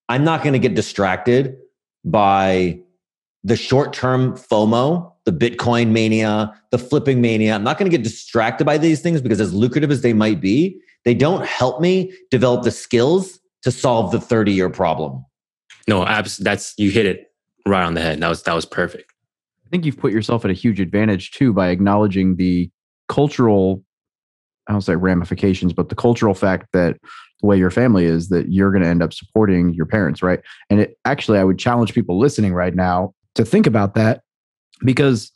I'm 0.08 0.24
not 0.24 0.42
going 0.42 0.52
to 0.52 0.58
get 0.58 0.74
distracted 0.74 1.56
by 2.04 2.80
the 3.44 3.56
short 3.56 3.92
term 3.92 4.34
FOMO, 4.34 5.12
the 5.24 5.32
Bitcoin 5.32 5.90
mania, 5.90 6.52
the 6.70 6.78
flipping 6.78 7.20
mania. 7.20 7.54
I'm 7.54 7.64
not 7.64 7.78
going 7.78 7.90
to 7.90 7.96
get 7.96 8.04
distracted 8.04 8.64
by 8.64 8.78
these 8.78 9.00
things 9.00 9.20
because, 9.20 9.40
as 9.40 9.54
lucrative 9.54 9.90
as 9.90 10.02
they 10.02 10.12
might 10.12 10.40
be, 10.40 10.80
they 11.04 11.14
don't 11.14 11.44
help 11.46 11.80
me 11.80 12.12
develop 12.30 12.64
the 12.64 12.70
skills 12.70 13.38
to 13.62 13.70
solve 13.70 14.12
the 14.12 14.20
30 14.20 14.52
year 14.52 14.68
problem. 14.68 15.24
No, 15.88 16.04
abs- 16.04 16.38
that's 16.38 16.74
you 16.76 16.90
hit 16.90 17.06
it 17.06 17.32
right 17.66 17.84
on 17.84 17.94
the 17.94 18.00
head. 18.00 18.20
That 18.20 18.28
was 18.28 18.42
that 18.42 18.54
was 18.54 18.66
perfect. 18.66 19.12
I 19.64 19.68
think 19.68 19.84
you've 19.84 19.98
put 19.98 20.12
yourself 20.12 20.44
at 20.44 20.50
a 20.50 20.54
huge 20.54 20.80
advantage 20.80 21.30
too 21.32 21.52
by 21.52 21.68
acknowledging 21.68 22.36
the 22.36 22.70
cultural, 23.08 23.84
I 24.68 24.72
don't 24.72 24.80
say 24.80 24.96
ramifications, 24.96 25.72
but 25.72 25.88
the 25.88 25.94
cultural 25.94 26.34
fact 26.34 26.68
that 26.72 26.96
the 27.40 27.46
way 27.46 27.58
your 27.58 27.70
family 27.70 28.04
is 28.04 28.28
that 28.30 28.50
you're 28.50 28.70
going 28.70 28.82
to 28.82 28.88
end 28.88 29.02
up 29.02 29.12
supporting 29.12 29.74
your 29.74 29.86
parents, 29.86 30.22
right? 30.22 30.40
And 30.70 30.80
it 30.80 30.98
actually, 31.04 31.38
I 31.38 31.44
would 31.44 31.58
challenge 31.58 31.94
people 31.94 32.18
listening 32.18 32.54
right 32.54 32.74
now 32.74 33.14
to 33.34 33.44
think 33.44 33.66
about 33.66 33.94
that 33.94 34.22
because 34.84 35.30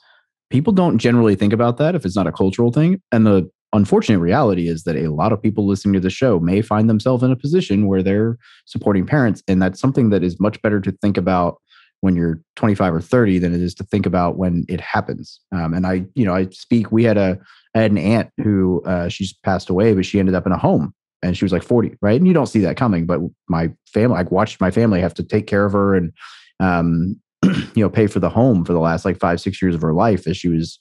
people 0.50 0.72
don't 0.72 0.98
generally 0.98 1.34
think 1.34 1.52
about 1.52 1.76
that 1.78 1.94
if 1.94 2.04
it's 2.04 2.16
not 2.16 2.26
a 2.26 2.32
cultural 2.32 2.72
thing. 2.72 3.00
And 3.12 3.26
the 3.26 3.50
unfortunate 3.72 4.18
reality 4.18 4.68
is 4.68 4.82
that 4.84 4.96
a 4.96 5.08
lot 5.08 5.32
of 5.32 5.40
people 5.40 5.66
listening 5.66 5.94
to 5.94 6.00
the 6.00 6.10
show 6.10 6.40
may 6.40 6.60
find 6.60 6.90
themselves 6.90 7.22
in 7.22 7.30
a 7.30 7.36
position 7.36 7.86
where 7.86 8.02
they're 8.02 8.36
supporting 8.64 9.06
parents. 9.06 9.42
And 9.46 9.62
that's 9.62 9.80
something 9.80 10.10
that 10.10 10.24
is 10.24 10.40
much 10.40 10.60
better 10.62 10.80
to 10.80 10.92
think 10.92 11.16
about 11.16 11.60
when 12.00 12.16
you're 12.16 12.40
25 12.56 12.94
or 12.94 13.00
30 13.00 13.38
than 13.38 13.54
it 13.54 13.60
is 13.60 13.74
to 13.74 13.84
think 13.84 14.06
about 14.06 14.36
when 14.36 14.64
it 14.68 14.80
happens. 14.80 15.40
Um, 15.52 15.74
and 15.74 15.86
I, 15.86 16.06
you 16.14 16.24
know, 16.24 16.34
I 16.34 16.48
speak. 16.50 16.90
We 16.90 17.04
had 17.04 17.18
a 17.18 17.38
I 17.74 17.80
had 17.80 17.90
an 17.92 17.98
aunt 17.98 18.30
who 18.42 18.82
uh, 18.84 19.08
she's 19.08 19.32
passed 19.32 19.70
away, 19.70 19.94
but 19.94 20.04
she 20.04 20.18
ended 20.18 20.34
up 20.34 20.46
in 20.46 20.52
a 20.52 20.58
home 20.58 20.92
and 21.22 21.36
she 21.36 21.44
was 21.44 21.52
like 21.52 21.62
40, 21.62 21.96
right? 22.00 22.18
And 22.18 22.26
you 22.26 22.32
don't 22.32 22.46
see 22.46 22.60
that 22.60 22.76
coming. 22.76 23.06
But 23.06 23.20
my 23.48 23.70
family, 23.86 24.16
I 24.16 24.22
watched 24.22 24.60
my 24.60 24.70
family 24.70 25.00
have 25.00 25.14
to 25.14 25.22
take 25.22 25.46
care 25.46 25.64
of 25.64 25.72
her 25.72 25.94
and 25.94 26.12
um, 26.58 27.20
you 27.44 27.82
know 27.82 27.90
pay 27.90 28.06
for 28.06 28.20
the 28.20 28.30
home 28.30 28.64
for 28.64 28.72
the 28.72 28.80
last 28.80 29.04
like 29.04 29.18
five 29.18 29.40
six 29.40 29.60
years 29.62 29.74
of 29.74 29.82
her 29.82 29.94
life 29.94 30.26
as 30.26 30.36
she 30.36 30.48
was 30.48 30.78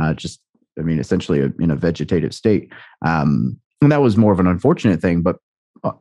uh, 0.00 0.14
just 0.14 0.40
I 0.78 0.82
mean 0.82 0.98
essentially 0.98 1.40
a, 1.40 1.50
in 1.58 1.70
a 1.70 1.76
vegetative 1.76 2.34
state. 2.34 2.72
Um, 3.04 3.58
and 3.80 3.92
that 3.92 4.02
was 4.02 4.16
more 4.16 4.32
of 4.32 4.40
an 4.40 4.46
unfortunate 4.46 5.00
thing, 5.00 5.22
but 5.22 5.36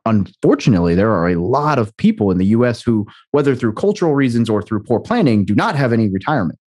unfortunately, 0.05 0.95
there 0.95 1.11
are 1.11 1.29
a 1.29 1.35
lot 1.35 1.79
of 1.79 1.95
people 1.97 2.31
in 2.31 2.37
the 2.37 2.45
U.S. 2.47 2.81
who, 2.81 3.05
whether 3.31 3.55
through 3.55 3.73
cultural 3.73 4.15
reasons 4.15 4.49
or 4.49 4.61
through 4.61 4.83
poor 4.83 4.99
planning, 4.99 5.45
do 5.45 5.55
not 5.55 5.75
have 5.75 5.93
any 5.93 6.09
retirement. 6.09 6.59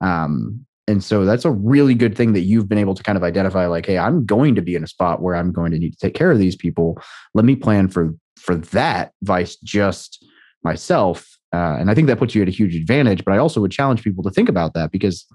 Um, 0.00 0.66
and 0.88 1.02
so 1.02 1.24
that's 1.24 1.44
a 1.44 1.50
really 1.50 1.94
good 1.94 2.16
thing 2.16 2.32
that 2.34 2.42
you've 2.42 2.68
been 2.68 2.78
able 2.78 2.94
to 2.94 3.02
kind 3.02 3.18
of 3.18 3.24
identify, 3.24 3.66
like, 3.66 3.86
hey, 3.86 3.98
I'm 3.98 4.24
going 4.24 4.54
to 4.54 4.62
be 4.62 4.74
in 4.74 4.84
a 4.84 4.86
spot 4.86 5.20
where 5.20 5.34
I'm 5.34 5.52
going 5.52 5.72
to 5.72 5.78
need 5.78 5.92
to 5.92 5.98
take 5.98 6.14
care 6.14 6.30
of 6.30 6.38
these 6.38 6.54
people. 6.54 7.00
Let 7.34 7.44
me 7.44 7.56
plan 7.56 7.88
for 7.88 8.14
for 8.36 8.54
that, 8.54 9.12
vice 9.22 9.56
just 9.56 10.24
myself. 10.62 11.36
Uh, 11.52 11.76
and 11.80 11.90
I 11.90 11.94
think 11.94 12.06
that 12.06 12.18
puts 12.18 12.34
you 12.34 12.42
at 12.42 12.48
a 12.48 12.52
huge 12.52 12.76
advantage. 12.76 13.24
But 13.24 13.34
I 13.34 13.38
also 13.38 13.60
would 13.60 13.72
challenge 13.72 14.04
people 14.04 14.22
to 14.24 14.30
think 14.30 14.48
about 14.48 14.74
that 14.74 14.92
because 14.92 15.26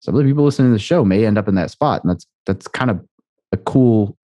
some 0.00 0.14
of 0.14 0.22
the 0.22 0.28
people 0.28 0.44
listening 0.44 0.68
to 0.68 0.74
the 0.74 0.78
show 0.78 1.04
may 1.04 1.24
end 1.24 1.38
up 1.38 1.48
in 1.48 1.54
that 1.54 1.70
spot, 1.70 2.02
and 2.02 2.10
that's 2.10 2.26
that's 2.46 2.68
kind 2.68 2.90
of 2.90 3.04
a 3.52 3.56
cool 3.56 4.16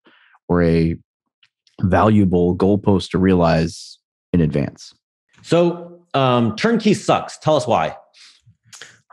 or 0.48 0.62
a 0.62 0.96
valuable 1.80 2.56
goalpost 2.56 3.10
to 3.10 3.18
realize 3.18 3.98
in 4.32 4.40
advance. 4.40 4.94
So, 5.42 6.00
um, 6.14 6.56
turnkey 6.56 6.94
sucks. 6.94 7.38
Tell 7.38 7.56
us 7.56 7.66
why. 7.66 7.96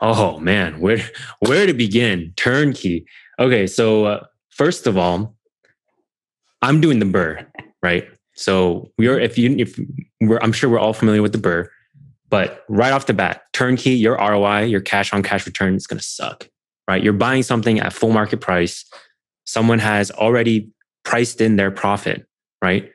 Oh 0.02 0.39
man, 0.39 0.80
where 0.80 1.00
where 1.39 1.65
to 1.65 1.74
begin? 1.74 2.34
Turnkey. 2.36 3.06
Okay, 3.39 3.67
so 3.67 4.06
uh, 4.06 4.26
first 4.50 4.88
of 4.88 4.97
all, 4.97 5.36
I'm 6.62 6.82
doing 6.82 7.00
the 7.00 7.06
BRRRR, 7.06 7.47
right? 7.84 8.08
So 8.34 8.91
we 8.97 9.08
are 9.08 9.19
if 9.19 9.38
you 9.38 9.56
if 9.58 9.80
we're 10.19 10.39
I'm 10.41 10.52
sure 10.52 10.69
we're 10.69 10.80
all 10.80 10.93
familiar 10.93 11.21
with 11.21 11.34
the 11.34 11.38
BRRRR, 11.38 11.67
but 12.30 12.63
right 12.67 12.93
off 12.93 13.06
the 13.06 13.13
bat, 13.13 13.43
turnkey, 13.54 13.91
your 13.91 14.15
ROI, 14.15 14.63
your 14.63 14.82
cash 14.82 15.13
on 15.13 15.21
cash 15.21 15.45
return 15.45 15.76
is 15.76 15.86
going 15.86 16.00
to 16.00 16.06
suck, 16.06 16.47
right? 16.88 17.04
You're 17.04 17.13
buying 17.13 17.43
something 17.43 17.80
at 17.80 17.93
full 17.93 18.12
market 18.12 18.41
price. 18.41 18.86
Someone 19.45 19.80
has 19.80 20.12
already 20.12 20.69
priced 21.04 21.41
in 21.41 21.58
their 21.58 21.71
profit 21.71 22.26
right? 22.62 22.89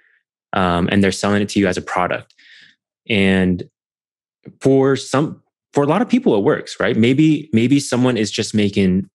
Um, 0.52 0.88
and 0.90 1.02
they're 1.02 1.12
selling 1.12 1.42
it 1.42 1.48
to 1.50 1.60
you 1.60 1.66
as 1.66 1.76
a 1.76 1.82
product. 1.82 2.34
And 3.08 3.64
for 4.60 4.96
some, 4.96 5.42
for 5.72 5.82
a 5.82 5.86
lot 5.86 6.02
of 6.02 6.08
people, 6.08 6.36
it 6.36 6.42
works, 6.42 6.76
right? 6.80 6.96
Maybe, 6.96 7.50
maybe 7.52 7.80
someone 7.80 8.16
is 8.16 8.30
just 8.30 8.54
making 8.54 9.08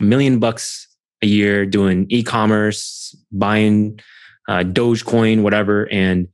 a 0.00 0.04
million 0.04 0.38
bucks 0.38 0.88
a 1.22 1.26
year 1.26 1.64
doing 1.64 2.06
e-commerce, 2.08 3.14
buying 3.30 4.00
uh, 4.48 4.64
Dogecoin, 4.64 5.42
whatever, 5.42 5.88
and 5.92 6.26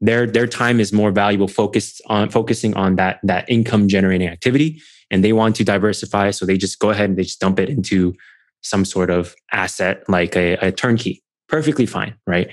their 0.00 0.26
their 0.26 0.46
time 0.46 0.80
is 0.80 0.92
more 0.92 1.10
valuable 1.10 1.48
focused 1.48 2.02
on 2.06 2.28
focusing 2.28 2.74
on 2.76 2.96
that 2.96 3.20
that 3.22 3.48
income 3.48 3.88
generating 3.88 4.28
activity, 4.28 4.82
and 5.10 5.24
they 5.24 5.32
want 5.32 5.56
to 5.56 5.64
diversify, 5.64 6.30
so 6.30 6.44
they 6.44 6.58
just 6.58 6.78
go 6.78 6.90
ahead 6.90 7.08
and 7.08 7.18
they 7.18 7.22
just 7.22 7.40
dump 7.40 7.58
it 7.58 7.70
into 7.70 8.14
some 8.62 8.84
sort 8.84 9.10
of 9.10 9.34
asset 9.52 10.02
like 10.08 10.36
a, 10.36 10.54
a 10.56 10.70
turnkey. 10.70 11.22
Perfectly 11.48 11.86
fine, 11.86 12.14
right? 12.26 12.52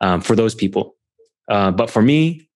Um, 0.00 0.20
for 0.20 0.36
those 0.36 0.54
people. 0.54 0.96
Uh, 1.48 1.70
but 1.70 1.90
for 1.90 2.02
me, 2.02 2.48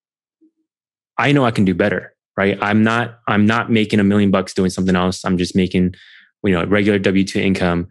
I 1.18 1.32
know 1.32 1.44
I 1.44 1.50
can 1.50 1.64
do 1.64 1.74
better, 1.74 2.14
right? 2.36 2.58
I'm 2.60 2.82
not 2.82 3.20
I'm 3.26 3.46
not 3.46 3.70
making 3.70 4.00
a 4.00 4.04
million 4.04 4.30
bucks 4.30 4.54
doing 4.54 4.70
something 4.70 4.96
else. 4.96 5.24
I'm 5.24 5.38
just 5.38 5.54
making 5.56 5.94
you 6.42 6.52
know 6.52 6.64
regular 6.64 6.98
W 6.98 7.24
two 7.24 7.40
income, 7.40 7.88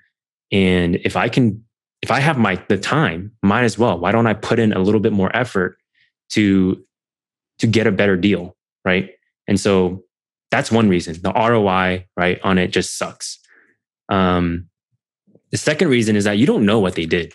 and 0.52 0.96
if 0.98 1.16
I 1.16 1.30
can, 1.30 1.64
if 2.02 2.12
I 2.12 2.20
have 2.20 2.38
my 2.38 2.62
the 2.68 2.78
time, 2.78 3.32
might 3.42 3.64
as 3.64 3.78
well. 3.78 4.00
Why 4.00 4.12
don't 4.12 4.28
I 4.28 4.34
put 4.34 4.60
in 4.60 4.74
a 4.74 4.80
little 4.80 5.00
bit 5.00 5.14
more 5.14 5.36
effort 5.36 5.78
to 6.32 6.84
to 7.60 7.68
get 7.68 7.88
a 7.88 7.92
better 7.92 8.18
deal, 8.18 8.56
right? 8.86 9.12
And 9.48 9.60
so 9.60 10.04
that's 10.50 10.72
one 10.72 10.90
reason. 10.90 11.22
The 11.22 11.32
ROI 11.32 12.06
right 12.18 12.40
on 12.44 12.58
it 12.58 12.70
just 12.70 12.98
sucks. 12.98 13.40
Um, 14.10 14.68
the 15.52 15.58
second 15.58 15.90
reason 15.90 16.16
is 16.16 16.24
that 16.26 16.38
you 16.38 16.46
don't 16.46 16.66
know 16.66 16.80
what 16.80 16.96
they 16.96 17.06
did, 17.06 17.34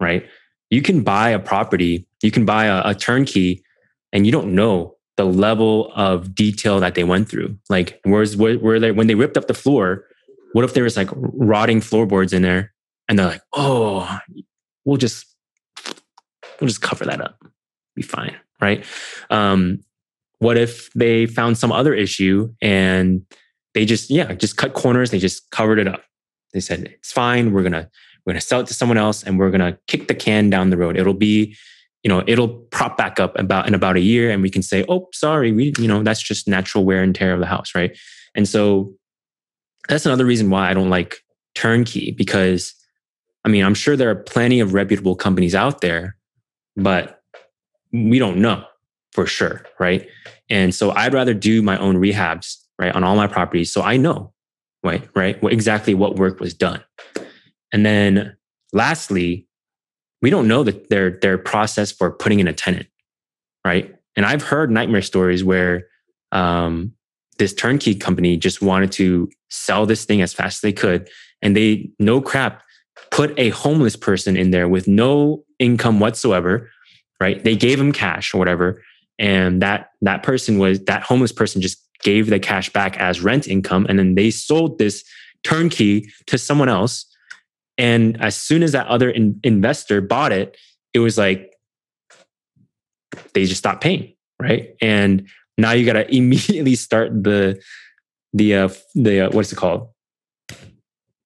right? 0.00 0.26
You 0.72 0.80
can 0.80 1.02
buy 1.02 1.28
a 1.28 1.38
property, 1.38 2.06
you 2.22 2.30
can 2.30 2.46
buy 2.46 2.64
a, 2.64 2.80
a 2.86 2.94
turnkey, 2.94 3.62
and 4.10 4.24
you 4.24 4.32
don't 4.32 4.54
know 4.54 4.96
the 5.18 5.26
level 5.26 5.92
of 5.94 6.34
detail 6.34 6.80
that 6.80 6.94
they 6.94 7.04
went 7.04 7.28
through. 7.28 7.58
Like, 7.68 8.00
where's 8.04 8.38
where, 8.38 8.54
where 8.54 8.80
they 8.80 8.90
when 8.90 9.06
they 9.06 9.14
ripped 9.14 9.36
up 9.36 9.48
the 9.48 9.54
floor? 9.54 10.06
What 10.54 10.64
if 10.64 10.72
there 10.72 10.84
was 10.84 10.96
like 10.96 11.10
rotting 11.12 11.82
floorboards 11.82 12.32
in 12.32 12.40
there, 12.40 12.72
and 13.06 13.18
they're 13.18 13.26
like, 13.26 13.42
"Oh, 13.52 14.18
we'll 14.86 14.96
just 14.96 15.26
we'll 16.58 16.68
just 16.68 16.80
cover 16.80 17.04
that 17.04 17.20
up, 17.20 17.36
be 17.94 18.00
fine, 18.00 18.34
right?" 18.58 18.82
Um, 19.28 19.80
what 20.38 20.56
if 20.56 20.90
they 20.94 21.26
found 21.26 21.58
some 21.58 21.70
other 21.70 21.92
issue 21.92 22.50
and 22.62 23.26
they 23.74 23.84
just 23.84 24.08
yeah 24.08 24.32
just 24.32 24.56
cut 24.56 24.72
corners? 24.72 25.10
They 25.10 25.18
just 25.18 25.50
covered 25.50 25.78
it 25.78 25.86
up. 25.86 26.02
They 26.54 26.60
said 26.60 26.84
it's 26.84 27.12
fine. 27.12 27.52
We're 27.52 27.62
gonna 27.62 27.90
we're 28.24 28.32
going 28.32 28.40
to 28.40 28.46
sell 28.46 28.60
it 28.60 28.66
to 28.68 28.74
someone 28.74 28.98
else 28.98 29.22
and 29.22 29.38
we're 29.38 29.50
going 29.50 29.60
to 29.72 29.78
kick 29.88 30.08
the 30.08 30.14
can 30.14 30.50
down 30.50 30.70
the 30.70 30.76
road. 30.76 30.96
It'll 30.96 31.14
be, 31.14 31.56
you 32.02 32.08
know, 32.08 32.22
it'll 32.26 32.48
prop 32.48 32.96
back 32.96 33.18
up 33.18 33.38
about 33.38 33.66
in 33.66 33.74
about 33.74 33.96
a 33.96 34.00
year 34.00 34.30
and 34.30 34.42
we 34.42 34.50
can 34.50 34.62
say, 34.62 34.84
oh, 34.88 35.08
sorry, 35.12 35.52
we, 35.52 35.72
you 35.78 35.88
know, 35.88 36.02
that's 36.02 36.22
just 36.22 36.46
natural 36.48 36.84
wear 36.84 37.02
and 37.02 37.14
tear 37.14 37.34
of 37.34 37.40
the 37.40 37.46
house. 37.46 37.74
Right. 37.74 37.96
And 38.34 38.48
so 38.48 38.94
that's 39.88 40.06
another 40.06 40.24
reason 40.24 40.50
why 40.50 40.70
I 40.70 40.74
don't 40.74 40.90
like 40.90 41.18
turnkey 41.54 42.12
because 42.12 42.74
I 43.44 43.48
mean, 43.48 43.64
I'm 43.64 43.74
sure 43.74 43.96
there 43.96 44.10
are 44.10 44.14
plenty 44.14 44.60
of 44.60 44.72
reputable 44.72 45.16
companies 45.16 45.54
out 45.54 45.80
there, 45.80 46.16
but 46.76 47.20
we 47.92 48.18
don't 48.18 48.38
know 48.38 48.64
for 49.12 49.26
sure. 49.26 49.64
Right. 49.78 50.08
And 50.48 50.74
so 50.74 50.92
I'd 50.92 51.14
rather 51.14 51.34
do 51.34 51.62
my 51.62 51.76
own 51.78 51.96
rehabs, 51.96 52.56
right, 52.78 52.94
on 52.94 53.04
all 53.04 53.16
my 53.16 53.26
properties. 53.26 53.72
So 53.72 53.82
I 53.82 53.96
know, 53.96 54.32
right, 54.84 55.08
right, 55.14 55.42
exactly 55.44 55.94
what 55.94 56.16
work 56.16 56.40
was 56.40 56.54
done. 56.54 56.82
And 57.72 57.84
then 57.86 58.36
lastly, 58.72 59.46
we 60.20 60.30
don't 60.30 60.48
know 60.48 60.62
that 60.62 60.88
their 60.88 61.10
their 61.10 61.38
process 61.38 61.90
for 61.90 62.10
putting 62.10 62.40
in 62.40 62.48
a 62.48 62.52
tenant, 62.52 62.86
right? 63.66 63.94
And 64.16 64.24
I've 64.26 64.42
heard 64.42 64.70
nightmare 64.70 65.02
stories 65.02 65.42
where 65.42 65.86
um, 66.30 66.92
this 67.38 67.54
turnkey 67.54 67.94
company 67.94 68.36
just 68.36 68.62
wanted 68.62 68.92
to 68.92 69.28
sell 69.50 69.86
this 69.86 70.04
thing 70.04 70.22
as 70.22 70.32
fast 70.32 70.58
as 70.58 70.60
they 70.60 70.72
could, 70.72 71.08
and 71.40 71.56
they 71.56 71.90
no 71.98 72.20
crap 72.20 72.62
put 73.10 73.36
a 73.38 73.50
homeless 73.50 73.96
person 73.96 74.36
in 74.36 74.50
there 74.50 74.68
with 74.68 74.86
no 74.86 75.44
income 75.58 76.00
whatsoever, 76.00 76.70
right? 77.20 77.42
They 77.42 77.56
gave 77.56 77.80
him 77.80 77.92
cash 77.92 78.32
or 78.32 78.38
whatever, 78.38 78.82
and 79.18 79.60
that 79.62 79.90
that 80.02 80.22
person 80.22 80.58
was 80.58 80.84
that 80.84 81.02
homeless 81.02 81.32
person 81.32 81.60
just 81.60 81.78
gave 82.02 82.28
the 82.28 82.40
cash 82.40 82.68
back 82.72 82.96
as 82.98 83.20
rent 83.20 83.48
income, 83.48 83.86
and 83.88 83.98
then 83.98 84.14
they 84.14 84.30
sold 84.30 84.78
this 84.78 85.04
turnkey 85.42 86.08
to 86.26 86.38
someone 86.38 86.68
else 86.68 87.06
and 87.82 88.18
as 88.22 88.36
soon 88.36 88.62
as 88.62 88.70
that 88.72 88.86
other 88.86 89.10
in, 89.10 89.40
investor 89.42 90.00
bought 90.00 90.30
it, 90.30 90.56
it 90.94 91.00
was 91.00 91.18
like 91.18 91.52
they 93.34 93.44
just 93.44 93.58
stopped 93.58 93.82
paying, 93.82 94.14
right? 94.40 94.76
And 94.80 95.26
now 95.58 95.72
you 95.72 95.84
got 95.84 95.94
to 95.94 96.14
immediately 96.16 96.76
start 96.76 97.10
the 97.24 97.60
the 98.32 98.54
uh, 98.54 98.68
the 98.94 99.22
uh, 99.22 99.30
what's 99.32 99.52
it 99.52 99.56
called? 99.56 99.88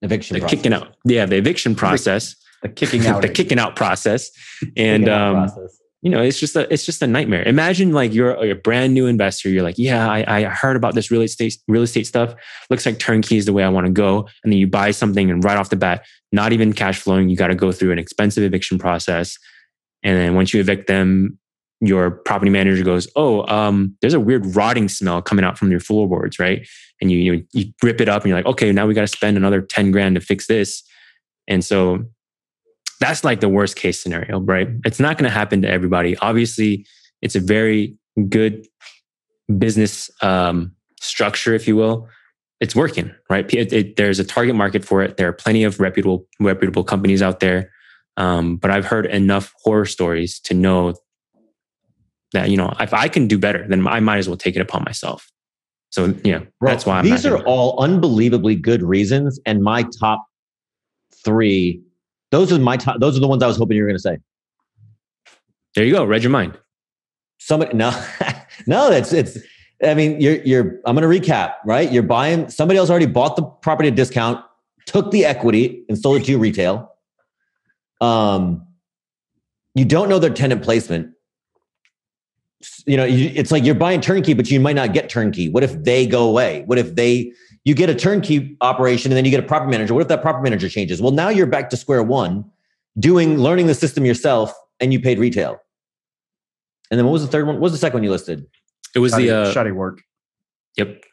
Eviction. 0.00 0.34
The 0.34 0.40
process. 0.40 0.56
kicking 0.56 0.72
out. 0.72 0.96
Yeah, 1.04 1.26
the 1.26 1.36
eviction 1.36 1.74
process. 1.74 2.34
The 2.62 2.70
kicking 2.70 3.06
out. 3.06 3.20
the 3.20 3.28
kicking 3.28 3.58
out 3.58 3.76
process. 3.76 4.30
And 4.78 5.10
out 5.10 5.20
um, 5.20 5.34
process. 5.48 5.78
You 6.02 6.10
know, 6.10 6.22
it's 6.22 6.38
just 6.38 6.54
a 6.56 6.72
it's 6.72 6.84
just 6.84 7.02
a 7.02 7.06
nightmare. 7.06 7.42
Imagine 7.44 7.92
like 7.92 8.12
you're 8.12 8.32
a 8.32 8.54
brand 8.54 8.94
new 8.94 9.06
investor. 9.06 9.48
You're 9.48 9.62
like, 9.62 9.78
yeah, 9.78 10.08
I, 10.08 10.40
I 10.40 10.44
heard 10.44 10.76
about 10.76 10.94
this 10.94 11.10
real 11.10 11.22
estate 11.22 11.56
real 11.68 11.82
estate 11.82 12.06
stuff. 12.06 12.34
Looks 12.70 12.86
like 12.86 12.98
turnkey 12.98 13.38
is 13.38 13.46
the 13.46 13.52
way 13.52 13.64
I 13.64 13.68
want 13.68 13.86
to 13.86 13.92
go. 13.92 14.28
And 14.44 14.52
then 14.52 14.58
you 14.58 14.66
buy 14.66 14.90
something, 14.90 15.30
and 15.30 15.42
right 15.42 15.56
off 15.56 15.70
the 15.70 15.76
bat, 15.76 16.06
not 16.32 16.52
even 16.52 16.72
cash 16.72 17.00
flowing. 17.00 17.28
You 17.28 17.36
got 17.36 17.48
to 17.48 17.54
go 17.54 17.72
through 17.72 17.92
an 17.92 17.98
expensive 17.98 18.44
eviction 18.44 18.78
process. 18.78 19.38
And 20.02 20.16
then 20.16 20.34
once 20.34 20.52
you 20.54 20.60
evict 20.60 20.86
them, 20.86 21.38
your 21.80 22.10
property 22.10 22.50
manager 22.50 22.84
goes, 22.84 23.08
"Oh, 23.16 23.46
um, 23.46 23.96
there's 24.00 24.14
a 24.14 24.20
weird 24.20 24.54
rotting 24.54 24.88
smell 24.88 25.22
coming 25.22 25.44
out 25.44 25.58
from 25.58 25.70
your 25.70 25.80
floorboards, 25.80 26.38
right?" 26.38 26.66
And 27.00 27.10
you 27.10 27.18
you, 27.18 27.46
you 27.52 27.72
rip 27.82 28.00
it 28.00 28.08
up, 28.08 28.22
and 28.22 28.28
you're 28.28 28.38
like, 28.38 28.46
"Okay, 28.46 28.70
now 28.70 28.86
we 28.86 28.94
got 28.94 29.00
to 29.00 29.08
spend 29.08 29.36
another 29.36 29.62
ten 29.62 29.90
grand 29.90 30.14
to 30.14 30.20
fix 30.20 30.46
this." 30.46 30.82
And 31.48 31.64
so 31.64 32.04
that's 33.00 33.24
like 33.24 33.40
the 33.40 33.48
worst 33.48 33.76
case 33.76 34.02
scenario, 34.02 34.40
right? 34.40 34.68
It's 34.84 35.00
not 35.00 35.18
going 35.18 35.28
to 35.30 35.34
happen 35.34 35.62
to 35.62 35.68
everybody. 35.68 36.16
Obviously, 36.18 36.86
it's 37.22 37.34
a 37.34 37.40
very 37.40 37.96
good 38.28 38.66
business 39.58 40.10
um, 40.22 40.72
structure, 41.00 41.54
if 41.54 41.68
you 41.68 41.76
will, 41.76 42.08
it's 42.60 42.74
working, 42.74 43.14
right? 43.28 43.52
It, 43.52 43.72
it, 43.72 43.96
there's 43.96 44.18
a 44.18 44.24
target 44.24 44.54
market 44.54 44.84
for 44.84 45.02
it. 45.02 45.16
There 45.16 45.28
are 45.28 45.32
plenty 45.32 45.64
of 45.64 45.78
reputable 45.78 46.26
reputable 46.40 46.84
companies 46.84 47.22
out 47.22 47.40
there, 47.40 47.70
um, 48.16 48.56
but 48.56 48.70
I've 48.70 48.86
heard 48.86 49.06
enough 49.06 49.52
horror 49.62 49.84
stories 49.84 50.40
to 50.40 50.54
know 50.54 50.94
that 52.32 52.50
you 52.50 52.56
know 52.56 52.74
if 52.80 52.94
I 52.94 53.08
can 53.08 53.28
do 53.28 53.38
better, 53.38 53.66
then 53.68 53.86
I 53.86 54.00
might 54.00 54.18
as 54.18 54.28
well 54.28 54.38
take 54.38 54.56
it 54.56 54.60
upon 54.60 54.84
myself. 54.84 55.30
So 55.90 56.14
yeah, 56.24 56.40
Bro, 56.60 56.70
that's 56.70 56.86
why 56.86 56.98
I'm 56.98 57.04
these 57.04 57.26
are 57.26 57.44
all 57.44 57.78
unbelievably 57.82 58.56
good 58.56 58.82
reasons, 58.82 59.38
and 59.44 59.62
my 59.62 59.84
top 60.00 60.26
three. 61.24 61.82
Those 62.30 62.52
are 62.52 62.58
my 62.58 62.76
top. 62.76 63.00
Those 63.00 63.16
are 63.16 63.20
the 63.20 63.28
ones 63.28 63.42
I 63.42 63.46
was 63.46 63.56
hoping 63.56 63.76
you 63.76 63.82
were 63.82 63.88
going 63.88 63.96
to 63.98 64.02
say. 64.02 64.18
There 65.74 65.84
you 65.84 65.92
go. 65.92 66.04
Read 66.04 66.22
your 66.22 66.30
mind. 66.30 66.58
Somebody, 67.38 67.76
no, 67.76 67.90
no, 68.66 68.90
that's 68.90 69.12
it's. 69.12 69.38
I 69.84 69.94
mean, 69.94 70.20
you're 70.20 70.42
you're. 70.42 70.80
I'm 70.86 70.96
going 70.96 71.08
to 71.08 71.30
recap. 71.30 71.54
Right, 71.64 71.90
you're 71.92 72.02
buying. 72.02 72.48
Somebody 72.48 72.78
else 72.78 72.90
already 72.90 73.06
bought 73.06 73.36
the 73.36 73.42
property 73.42 73.88
at 73.88 73.94
discount, 73.94 74.44
took 74.86 75.10
the 75.10 75.24
equity, 75.24 75.84
and 75.88 75.98
sold 75.98 76.20
it 76.20 76.24
to 76.24 76.32
you 76.32 76.38
retail. 76.38 76.92
Um, 78.00 78.66
you 79.74 79.84
don't 79.84 80.08
know 80.08 80.18
their 80.18 80.30
tenant 80.30 80.62
placement. 80.62 81.12
You 82.86 82.96
know, 82.96 83.04
you, 83.04 83.30
it's 83.34 83.52
like 83.52 83.64
you're 83.64 83.74
buying 83.74 84.00
turnkey, 84.00 84.32
but 84.32 84.50
you 84.50 84.58
might 84.58 84.76
not 84.76 84.94
get 84.94 85.10
turnkey. 85.10 85.50
What 85.50 85.62
if 85.62 85.84
they 85.84 86.06
go 86.06 86.28
away? 86.28 86.62
What 86.66 86.78
if 86.78 86.94
they 86.94 87.32
you 87.66 87.74
get 87.74 87.90
a 87.90 87.94
turnkey 87.96 88.56
operation 88.60 89.10
and 89.10 89.16
then 89.16 89.24
you 89.24 89.30
get 89.32 89.40
a 89.40 89.46
property 89.46 89.72
manager? 89.72 89.92
What 89.92 90.00
if 90.00 90.08
that 90.08 90.22
property 90.22 90.44
manager 90.44 90.68
changes? 90.68 91.02
Well, 91.02 91.10
now 91.10 91.30
you're 91.30 91.46
back 91.46 91.68
to 91.70 91.76
square 91.76 92.00
one, 92.00 92.48
doing 92.96 93.38
learning 93.38 93.66
the 93.66 93.74
system 93.74 94.06
yourself, 94.06 94.54
and 94.78 94.92
you 94.92 95.00
paid 95.00 95.18
retail. 95.18 95.60
And 96.92 96.96
then 96.96 97.06
what 97.06 97.12
was 97.12 97.22
the 97.22 97.28
third 97.28 97.44
one? 97.44 97.56
What 97.56 97.62
was 97.62 97.72
the 97.72 97.78
second 97.78 97.96
one 97.96 98.04
you 98.04 98.10
listed? 98.10 98.46
It 98.94 99.00
was 99.00 99.10
Shoddy, 99.10 99.26
the 99.26 99.36
uh, 99.36 99.52
shoddy 99.52 99.72
work. 99.72 100.02
yep. 100.76 101.04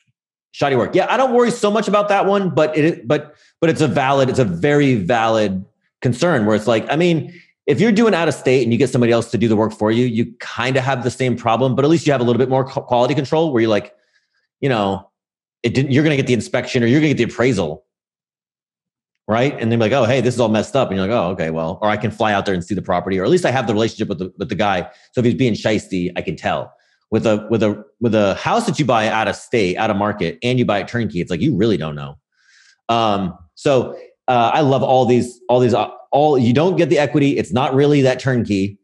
Shoddy 0.51 0.75
work. 0.75 0.93
Yeah, 0.93 1.07
I 1.09 1.17
don't 1.17 1.33
worry 1.33 1.49
so 1.49 1.71
much 1.71 1.87
about 1.87 2.09
that 2.09 2.27
one, 2.27 2.51
but 2.51 2.77
it 2.77 3.07
but 3.07 3.33
but 3.59 3.71
it's 3.71 3.81
a 3.81 3.87
valid, 3.87 4.29
it's 4.29 4.37
a 4.37 4.45
very 4.45 4.93
valid 4.93 5.65
concern 6.03 6.45
where 6.45 6.55
it's 6.55 6.67
like, 6.67 6.85
I 6.91 6.95
mean, 6.95 7.33
if 7.65 7.81
you're 7.81 7.91
doing 7.91 8.13
out 8.13 8.27
of 8.27 8.35
state 8.35 8.61
and 8.61 8.71
you 8.71 8.77
get 8.77 8.91
somebody 8.91 9.11
else 9.11 9.31
to 9.31 9.39
do 9.39 9.47
the 9.47 9.55
work 9.55 9.73
for 9.73 9.91
you, 9.91 10.05
you 10.05 10.31
kind 10.39 10.77
of 10.77 10.83
have 10.83 11.03
the 11.03 11.09
same 11.09 11.35
problem, 11.35 11.75
but 11.75 11.83
at 11.83 11.89
least 11.89 12.05
you 12.05 12.11
have 12.11 12.21
a 12.21 12.23
little 12.23 12.37
bit 12.37 12.49
more 12.49 12.63
quality 12.63 13.15
control 13.15 13.51
where 13.51 13.61
you're 13.61 13.71
like, 13.71 13.95
you 14.61 14.69
know, 14.69 15.09
it 15.63 15.73
didn't, 15.73 15.91
you're 15.91 16.03
going 16.03 16.15
to 16.15 16.21
get 16.21 16.27
the 16.27 16.33
inspection 16.33 16.83
or 16.83 16.87
you're 16.87 16.99
going 16.99 17.11
to 17.11 17.17
get 17.17 17.27
the 17.27 17.33
appraisal. 17.33 17.85
Right. 19.25 19.57
And 19.57 19.71
they're 19.71 19.79
like, 19.79 19.93
oh, 19.93 20.03
hey, 20.03 20.19
this 20.19 20.33
is 20.33 20.39
all 20.41 20.49
messed 20.49 20.75
up. 20.75 20.89
And 20.89 20.97
you're 20.97 21.07
like, 21.07 21.15
oh, 21.15 21.29
okay, 21.29 21.49
well, 21.49 21.79
or 21.81 21.89
I 21.89 21.95
can 21.95 22.11
fly 22.11 22.33
out 22.33 22.45
there 22.45 22.53
and 22.53 22.61
see 22.63 22.75
the 22.75 22.81
property, 22.81 23.17
or 23.17 23.23
at 23.23 23.29
least 23.29 23.45
I 23.45 23.51
have 23.51 23.67
the 23.67 23.73
relationship 23.73 24.09
with 24.09 24.19
the, 24.19 24.33
with 24.37 24.49
the 24.49 24.55
guy. 24.55 24.81
So 25.13 25.19
if 25.19 25.25
he's 25.25 25.33
being 25.33 25.53
shisty, 25.53 26.11
I 26.17 26.21
can 26.21 26.35
tell. 26.35 26.73
With 27.09 27.25
a 27.27 27.47
with 27.51 27.61
a 27.61 27.85
with 28.01 28.15
a 28.15 28.33
house 28.33 28.65
that 28.65 28.79
you 28.79 28.85
buy 28.85 29.07
out 29.07 29.27
of 29.27 29.35
state, 29.35 29.77
out 29.77 29.91
of 29.91 29.97
market, 29.97 30.39
and 30.41 30.57
you 30.57 30.65
buy 30.65 30.79
it 30.79 30.87
turnkey, 30.87 31.21
it's 31.21 31.29
like 31.29 31.41
you 31.41 31.55
really 31.55 31.77
don't 31.77 31.95
know. 31.95 32.17
Um, 32.89 33.37
so 33.53 33.95
uh, 34.27 34.51
I 34.53 34.61
love 34.61 34.81
all 34.81 35.05
these, 35.05 35.39
all 35.47 35.59
these, 35.59 35.75
uh, 35.75 35.89
all 36.11 36.39
you 36.39 36.53
don't 36.53 36.75
get 36.75 36.89
the 36.89 36.97
equity. 36.97 37.37
It's 37.37 37.53
not 37.53 37.75
really 37.75 38.01
that 38.01 38.19
turnkey, 38.19 38.79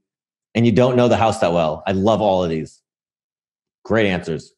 and 0.54 0.65
you 0.65 0.72
don't 0.72 0.96
know 0.96 1.08
the 1.08 1.18
house 1.18 1.39
that 1.39 1.54
well. 1.54 1.82
I 1.88 1.94
love 1.94 2.22
all 2.22 2.44
of 2.44 2.52
these. 2.52 2.82
Great 3.84 4.06
answers. 4.06 4.54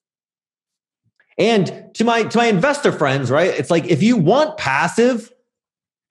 And 1.38 1.90
to 1.96 2.04
my 2.04 2.24
to 2.24 2.38
my 2.38 2.46
investor 2.46 2.92
friends, 2.92 3.32
right? 3.32 3.50
It's 3.50 3.72
like 3.72 3.86
if 3.86 4.04
you 4.04 4.18
want 4.18 4.58
passive, 4.58 5.32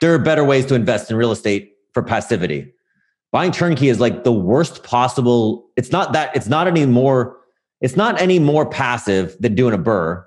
there 0.00 0.14
are 0.14 0.18
better 0.18 0.44
ways 0.44 0.66
to 0.66 0.74
invest 0.74 1.11
in 1.11 1.16
real 1.16 1.33
estate 1.33 1.72
for 1.92 2.02
passivity. 2.02 2.72
Buying 3.33 3.52
turnkey 3.52 3.88
is 3.88 4.00
like 4.00 4.24
the 4.24 4.33
worst 4.33 4.83
possible. 4.83 5.68
It's 5.76 5.92
not 5.92 6.12
that. 6.14 6.35
It's 6.35 6.48
not 6.48 6.66
any 6.66 6.87
more. 6.87 7.37
It's 7.80 7.96
not 7.96 8.20
any 8.20 8.38
more 8.38 8.68
passive 8.68 9.37
than 9.40 9.54
doing 9.54 9.72
a 9.72 9.78
BRRRR, 9.78 10.24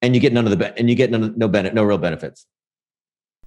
and 0.00 0.14
you 0.14 0.20
get 0.20 0.32
none 0.32 0.46
of 0.46 0.56
the 0.56 0.78
and 0.78 0.88
you 0.88 0.94
get 0.94 1.10
none, 1.10 1.34
no 1.36 1.48
benefit, 1.48 1.74
no 1.74 1.82
real 1.84 1.98
benefits. 1.98 2.46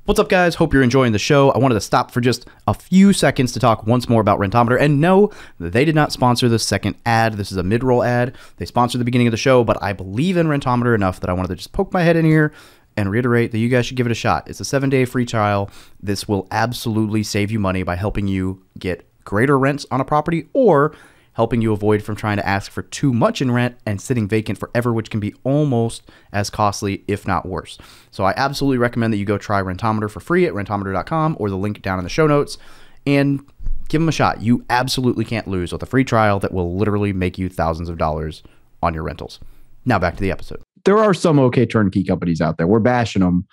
What's 0.05 0.19
up, 0.19 0.29
guys? 0.29 0.53
Hope 0.53 0.71
you're 0.71 0.83
enjoying 0.83 1.13
the 1.13 1.17
show. 1.17 1.49
I 1.49 1.57
wanted 1.57 1.73
to 1.73 1.81
stop 1.81 2.11
for 2.11 2.21
just 2.21 2.45
a 2.67 2.75
few 2.75 3.11
seconds 3.11 3.53
to 3.53 3.59
talk 3.59 3.87
once 3.87 4.07
more 4.07 4.21
about 4.21 4.37
Rentometer. 4.37 4.79
And 4.79 5.01
no, 5.01 5.31
they 5.59 5.83
did 5.83 5.95
not 5.95 6.11
sponsor 6.11 6.47
the 6.47 6.59
second 6.59 6.95
ad. 7.07 7.37
This 7.37 7.51
is 7.51 7.57
a 7.57 7.63
mid 7.63 7.83
roll 7.83 8.03
ad. 8.03 8.35
They 8.57 8.67
sponsored 8.67 9.01
the 9.01 9.05
beginning 9.05 9.25
of 9.25 9.31
the 9.31 9.37
show, 9.37 9.63
but 9.63 9.81
I 9.81 9.93
believe 9.93 10.37
in 10.37 10.45
Rentometer 10.45 10.93
enough 10.93 11.21
that 11.21 11.29
I 11.31 11.33
wanted 11.33 11.47
to 11.47 11.55
just 11.55 11.71
poke 11.71 11.91
my 11.91 12.03
head 12.03 12.17
in 12.17 12.23
here 12.23 12.53
and 12.95 13.09
reiterate 13.09 13.51
that 13.51 13.57
you 13.57 13.67
guys 13.67 13.87
should 13.87 13.97
give 13.97 14.05
it 14.05 14.11
a 14.11 14.15
shot. 14.15 14.47
It's 14.47 14.59
a 14.59 14.65
seven 14.65 14.91
day 14.91 15.05
free 15.05 15.25
trial. 15.25 15.71
This 15.99 16.27
will 16.27 16.47
absolutely 16.51 17.23
save 17.23 17.49
you 17.49 17.57
money 17.57 17.81
by 17.81 17.95
helping 17.95 18.27
you 18.27 18.61
get 18.77 19.09
greater 19.23 19.57
rents 19.57 19.87
on 19.89 20.01
a 20.01 20.05
property 20.05 20.49
or 20.53 20.93
helping 21.35 21.61
you 21.61 21.71
avoid 21.73 22.01
from 22.01 22.15
trying 22.15 22.37
to 22.37 22.47
ask 22.47 22.71
for 22.71 22.81
too 22.81 23.13
much 23.13 23.41
in 23.41 23.51
rent 23.51 23.75
and 23.85 24.01
sitting 24.01 24.27
vacant 24.27 24.57
forever, 24.57 24.91
which 24.93 25.09
can 25.09 25.19
be 25.19 25.33
almost 25.43 26.01
as 26.33 26.49
costly, 26.49 27.03
if 27.07 27.27
not 27.27 27.45
worse. 27.45 27.77
So 28.11 28.23
I 28.23 28.33
absolutely 28.37 28.77
recommend 28.77 29.11
that 29.13 29.17
you 29.17 29.25
go 29.25 29.37
try 29.37 29.61
Rentometer 29.61 30.09
for 30.09 30.19
free 30.21 30.45
at 30.45 30.53
rentometer.com 30.53 31.35
or 31.39 31.49
the 31.49 31.57
link 31.57 31.81
down 31.81 31.99
in 31.99 32.03
the 32.03 32.09
show 32.09 32.25
notes 32.27 32.57
and 33.05 33.41
give 33.89 34.01
them 34.01 34.09
a 34.09 34.13
shot. 34.13 34.41
You 34.41 34.65
absolutely 34.69 35.25
can't 35.25 35.47
lose 35.47 35.71
with 35.71 35.83
a 35.83 35.85
free 35.85 36.03
trial 36.03 36.39
that 36.39 36.53
will 36.53 36.75
literally 36.77 37.13
make 37.13 37.37
you 37.37 37.49
thousands 37.49 37.89
of 37.89 37.97
dollars 37.97 38.41
on 38.81 38.93
your 38.93 39.03
rentals. 39.03 39.39
Now 39.85 39.99
back 39.99 40.15
to 40.15 40.21
the 40.21 40.31
episode. 40.31 40.61
There 40.85 40.97
are 40.97 41.13
some 41.13 41.37
okay 41.39 41.65
turnkey 41.65 42.03
companies 42.03 42.41
out 42.41 42.57
there. 42.57 42.67
We're 42.67 42.79
bashing 42.79 43.21
them. 43.21 43.45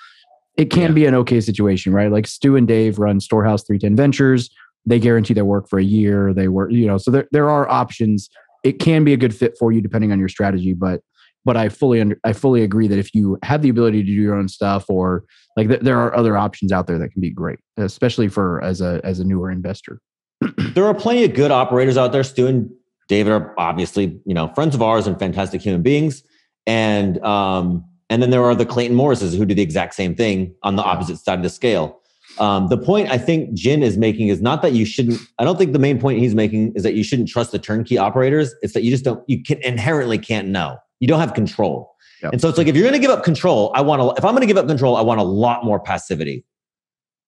It 0.56 0.70
can 0.70 0.82
Yeah. 0.82 0.88
be 0.92 1.06
an 1.06 1.14
okay 1.16 1.40
situation, 1.40 1.92
right? 1.92 2.12
Like 2.12 2.26
Stu 2.26 2.56
and 2.56 2.68
Dave 2.68 2.98
run 2.98 3.20
Storehouse 3.20 3.64
310 3.64 3.96
Ventures 3.96 4.50
they 4.86 4.98
guarantee 4.98 5.34
their 5.34 5.44
work 5.44 5.68
for 5.68 5.78
a 5.78 5.84
year 5.84 6.32
they 6.32 6.48
work 6.48 6.70
you 6.72 6.86
know 6.86 6.98
so 6.98 7.10
there, 7.10 7.28
there 7.32 7.50
are 7.50 7.68
options 7.68 8.28
it 8.64 8.78
can 8.78 9.04
be 9.04 9.12
a 9.12 9.16
good 9.16 9.34
fit 9.34 9.56
for 9.58 9.72
you 9.72 9.80
depending 9.80 10.12
on 10.12 10.18
your 10.18 10.28
strategy 10.28 10.72
but 10.72 11.00
but 11.44 11.56
i 11.56 11.68
fully 11.68 12.00
under, 12.00 12.18
i 12.24 12.32
fully 12.32 12.62
agree 12.62 12.88
that 12.88 12.98
if 12.98 13.14
you 13.14 13.38
have 13.42 13.62
the 13.62 13.68
ability 13.68 14.00
to 14.00 14.06
do 14.06 14.12
your 14.12 14.34
own 14.34 14.48
stuff 14.48 14.84
or 14.88 15.24
like 15.56 15.68
th- 15.68 15.80
there 15.80 15.98
are 15.98 16.14
other 16.16 16.36
options 16.36 16.72
out 16.72 16.86
there 16.86 16.98
that 16.98 17.10
can 17.10 17.20
be 17.20 17.30
great 17.30 17.58
especially 17.76 18.28
for 18.28 18.62
as 18.62 18.80
a 18.80 19.00
as 19.04 19.20
a 19.20 19.24
newer 19.24 19.50
investor 19.50 20.00
there 20.74 20.84
are 20.84 20.94
plenty 20.94 21.24
of 21.24 21.34
good 21.34 21.50
operators 21.50 21.96
out 21.96 22.12
there. 22.12 22.24
Stu 22.24 22.46
and 22.46 22.70
David 23.08 23.32
are 23.32 23.54
obviously, 23.58 24.20
you 24.24 24.34
know, 24.34 24.48
friends 24.54 24.74
of 24.74 24.82
ours 24.82 25.06
and 25.06 25.18
fantastic 25.18 25.60
human 25.60 25.82
beings. 25.82 26.22
And 26.66 27.22
um, 27.24 27.84
and 28.08 28.22
then 28.22 28.30
there 28.30 28.44
are 28.44 28.54
the 28.54 28.66
Clayton 28.66 28.96
Morrises 28.96 29.36
who 29.36 29.44
do 29.44 29.54
the 29.54 29.62
exact 29.62 29.94
same 29.94 30.14
thing 30.14 30.54
on 30.62 30.76
the 30.76 30.82
opposite 30.82 31.18
side 31.18 31.38
of 31.38 31.42
the 31.42 31.50
scale. 31.50 32.00
Um, 32.38 32.68
the 32.68 32.78
point 32.78 33.10
I 33.10 33.18
think 33.18 33.52
Jin 33.54 33.82
is 33.82 33.98
making 33.98 34.28
is 34.28 34.40
not 34.40 34.62
that 34.62 34.72
you 34.72 34.84
shouldn't. 34.84 35.20
I 35.38 35.44
don't 35.44 35.58
think 35.58 35.72
the 35.72 35.78
main 35.78 36.00
point 36.00 36.18
he's 36.18 36.34
making 36.34 36.72
is 36.74 36.82
that 36.82 36.94
you 36.94 37.04
shouldn't 37.04 37.28
trust 37.28 37.52
the 37.52 37.58
turnkey 37.58 37.98
operators. 37.98 38.54
It's 38.62 38.72
that 38.74 38.82
you 38.82 38.90
just 38.90 39.04
don't. 39.04 39.22
You 39.28 39.42
can 39.42 39.58
inherently 39.62 40.18
can't 40.18 40.48
know. 40.48 40.78
You 41.00 41.08
don't 41.08 41.20
have 41.20 41.34
control. 41.34 41.94
Yep. 42.22 42.32
And 42.32 42.40
so 42.40 42.48
it's 42.48 42.56
like 42.56 42.68
if 42.68 42.76
you're 42.76 42.84
going 42.84 42.94
to 42.94 43.00
give 43.00 43.10
up 43.10 43.24
control, 43.24 43.72
I 43.74 43.80
want 43.80 44.00
to. 44.00 44.18
If 44.18 44.24
I'm 44.24 44.32
going 44.32 44.42
to 44.42 44.46
give 44.46 44.56
up 44.56 44.66
control, 44.66 44.96
I 44.96 45.02
want 45.02 45.20
a 45.20 45.24
lot 45.24 45.64
more 45.64 45.80
passivity, 45.80 46.44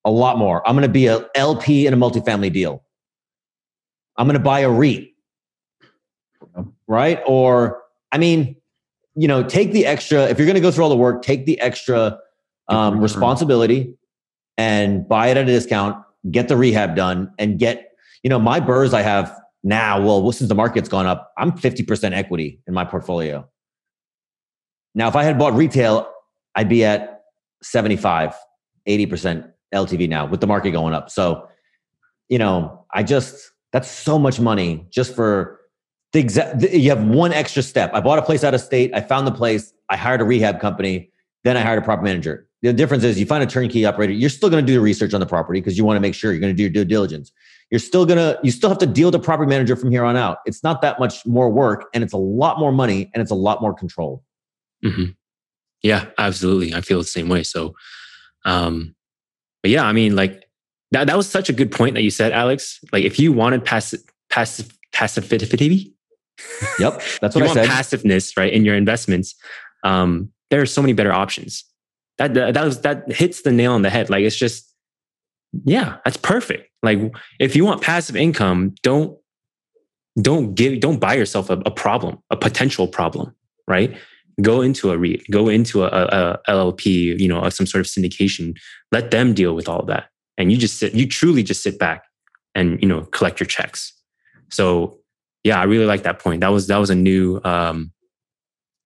a 0.05 0.11
lot 0.11 0.38
more. 0.38 0.67
I'm 0.67 0.75
going 0.75 0.87
to 0.87 0.93
be 0.93 1.07
a 1.07 1.27
LP 1.35 1.87
in 1.87 1.93
a 1.93 1.97
multifamily 1.97 2.53
deal. 2.53 2.83
I'm 4.17 4.27
going 4.27 4.38
to 4.38 4.45
buy 4.45 4.61
a 4.61 4.71
REIT, 4.71 5.09
right? 6.87 7.21
Or, 7.27 7.83
I 8.12 8.19
mean, 8.19 8.57
you 9.17 9.27
know, 9.27 9.43
take 9.43 9.73
the 9.73 9.87
extra, 9.87 10.27
if 10.27 10.38
you're 10.38 10.47
going 10.47 10.55
to 10.55 10.61
go 10.61 10.71
through 10.71 10.85
all 10.85 10.90
the 10.90 10.97
work, 10.97 11.23
take 11.23 11.47
the 11.47 11.59
extra 11.61 12.19
um, 12.69 13.01
responsibility 13.01 13.95
and 14.57 15.09
buy 15.09 15.29
it 15.29 15.37
at 15.37 15.45
a 15.45 15.47
discount, 15.47 15.97
get 16.31 16.49
the 16.49 16.57
rehab 16.57 16.97
done, 16.97 17.33
and 17.38 17.59
get, 17.59 17.93
you 18.23 18.31
know, 18.31 18.38
my 18.38 18.61
BRRRRs 18.61 18.95
I 18.95 19.03
have 19.03 19.37
now, 19.62 20.01
well, 20.01 20.31
since 20.31 20.49
the 20.49 20.55
market's 20.55 20.88
gone 20.88 21.07
up, 21.07 21.33
I'm 21.38 21.53
50% 21.53 22.12
equity 22.12 22.61
in 22.67 22.75
my 22.75 22.85
portfolio. 22.85 23.49
Now, 24.95 25.09
if 25.09 25.17
I 25.17 25.25
had 25.25 25.38
bought 25.38 25.55
retail, 25.55 26.09
I'd 26.55 26.69
be 26.69 26.85
at 26.85 27.23
75, 27.62 28.35
80% 28.87 29.51
LTV 29.75 30.09
now 30.09 30.27
with 30.27 30.40
the 30.40 30.47
market 30.47 30.71
going 30.71 30.95
up. 30.95 31.11
So, 31.11 31.49
you 32.29 32.38
know, 32.38 32.87
I 32.93 33.03
just, 33.03 33.53
that's 33.73 33.90
so 33.90 34.19
much 34.19 34.38
money 34.38 34.87
just 34.90 35.14
for 35.14 35.61
the 36.12 36.21
exact, 36.21 36.62
you 36.62 36.90
have 36.90 37.05
one 37.05 37.33
extra 37.33 37.62
step. 37.62 37.90
I 37.93 38.01
bought 38.01 38.19
a 38.19 38.23
place 38.23 38.45
out 38.45 38.55
of 38.55 38.61
state. 38.61 38.93
I 38.95 39.01
found 39.01 39.27
the 39.27 39.33
place. 39.33 39.73
I 39.88 39.97
hired 39.97 40.21
a 40.21 40.25
rehab 40.25 40.61
company. 40.61 41.11
Then 41.44 41.57
I 41.57 41.61
hired 41.61 41.78
a 41.78 41.83
property 41.83 42.09
manager. 42.11 42.48
The 42.62 42.72
difference 42.72 43.04
is 43.04 43.20
you 43.20 43.26
find 43.26 43.44
a 43.44 43.46
turnkey 43.46 43.85
operator, 43.85 44.12
you're 44.12 44.30
still 44.30 44.48
going 44.48 44.64
to 44.64 44.66
do 44.66 44.74
the 44.74 44.80
research 44.80 45.12
on 45.12 45.20
the 45.20 45.26
property 45.26 45.61
because 45.61 45.76
you 45.76 45.85
want 45.85 45.96
to 45.96 46.00
make 46.00 46.14
sure 46.14 46.33
you're 46.33 46.40
going 46.40 46.52
to 46.52 46.57
do 46.57 46.62
your 46.62 46.72
due 46.72 46.85
diligence. 46.85 47.30
You're 47.70 47.78
still 47.78 48.07
going 48.07 48.18
to, 48.18 48.38
you 48.42 48.50
still 48.50 48.70
have 48.70 48.78
to 48.78 48.87
deal 48.87 49.09
with 49.09 49.12
the 49.12 49.18
property 49.18 49.48
manager 49.48 49.76
from 49.76 49.90
here 49.90 50.04
on 50.04 50.16
out. 50.16 50.38
It's 50.46 50.62
not 50.62 50.80
that 50.80 50.98
much 50.98 51.26
more 51.26 51.50
work 51.50 51.87
and 51.92 52.02
it's 52.02 52.14
a 52.14 52.18
lot 52.18 52.59
more 52.59 52.72
money 52.72 53.11
and 53.12 53.20
it's 53.20 53.30
a 53.30 53.35
lot 53.37 53.61
more 53.61 53.74
control. 53.74 54.22
hmm 54.83 55.07
Yeah, 55.83 56.07
absolutely. 56.18 56.72
I 56.72 56.80
feel 56.80 56.98
the 56.98 57.04
same 57.04 57.28
way. 57.28 57.42
So, 57.42 57.74
um, 58.46 58.94
but 59.62 59.70
yeah, 59.70 59.85
I 59.85 59.92
mean, 59.92 60.16
like 60.16 60.44
that, 60.92 61.07
that 61.07 61.16
was 61.16 61.28
such 61.28 61.50
a 61.50 61.52
good 61.52 61.70
point 61.70 61.94
that 61.94 62.02
you 62.02 62.11
said, 62.11 62.33
Alex. 62.33 62.80
Like 62.92 63.04
if 63.04 63.18
you 63.18 63.33
wanted 63.33 63.64
passive, 63.64 64.00
passive, 64.30 64.72
passivity, 64.92 65.94
Yep. 66.78 67.02
That's 67.20 67.37
you 67.37 67.42
what 67.42 67.42
I 67.42 67.46
want 67.46 67.54
said. 67.54 67.68
passiveness, 67.68 68.37
right, 68.37 68.52
in 68.52 68.64
your 68.64 68.74
investments, 68.74 69.35
um, 69.83 70.30
there 70.55 70.62
are 70.62 70.67
so 70.67 70.81
many 70.81 70.93
better 70.93 71.12
options. 71.12 71.64
That, 72.19 72.35
that 72.35 72.55
that 72.55 72.64
was 72.64 72.83
that 72.83 73.11
hits 73.11 73.43
the 73.43 73.51
nail 73.51 73.73
on 73.73 73.83
the 73.83 73.90
head. 73.90 74.09
Like 74.09 74.23
it's 74.23 74.37
just, 74.37 74.73
yeah, 75.64 75.97
that's 76.05 76.17
perfect. 76.17 76.71
Like 76.81 77.01
if 77.40 77.57
you 77.57 77.64
want 77.64 77.83
passive 77.83 78.14
income, 78.14 78.77
don't 78.85 79.19
don't 80.23 80.55
give 80.55 80.79
don't 80.79 81.01
buy 81.01 81.14
yourself 81.14 81.51
a, 81.51 81.55
a 81.67 81.73
problem, 81.73 82.19
a 82.31 82.37
potential 82.37 82.87
problem, 82.87 83.35
right? 83.67 83.99
Go 84.43 84.61
into 84.61 84.93
a 84.93 84.97
REIT, 84.97 85.25
go 85.29 85.49
into 85.49 85.83
a, 85.83 85.88
a, 85.88 86.38
a 86.47 86.53
LLP, 86.53 87.19
you 87.19 87.27
know, 87.27 87.49
some 87.49 87.67
sort 87.67 87.81
of 87.81 87.90
syndication. 87.90 88.57
Let 88.93 89.11
them 89.11 89.35
deal 89.35 89.57
with 89.57 89.69
all 89.69 89.81
of 89.81 89.88
that, 89.88 90.05
and 90.38 90.53
you 90.53 90.57
just 90.57 90.79
sit. 90.79 90.95
You 90.95 91.09
truly 91.09 91.43
just 91.43 91.64
sit 91.64 91.81
back 91.81 92.05
and 92.55 92.81
you 92.81 92.87
know 92.87 93.01
collect 93.07 93.40
your 93.40 93.49
checks. 93.49 93.93
So 94.53 95.01
yeah, 95.43 95.59
I 95.61 95.64
really 95.64 95.87
like 95.87 96.05
that 96.05 96.21
point. 96.21 96.43
That 96.43 96.53
was 96.53 96.69
that 96.69 96.79
was 96.79 96.90
a 96.90 96.95
new 96.95 97.40
um, 97.43 97.90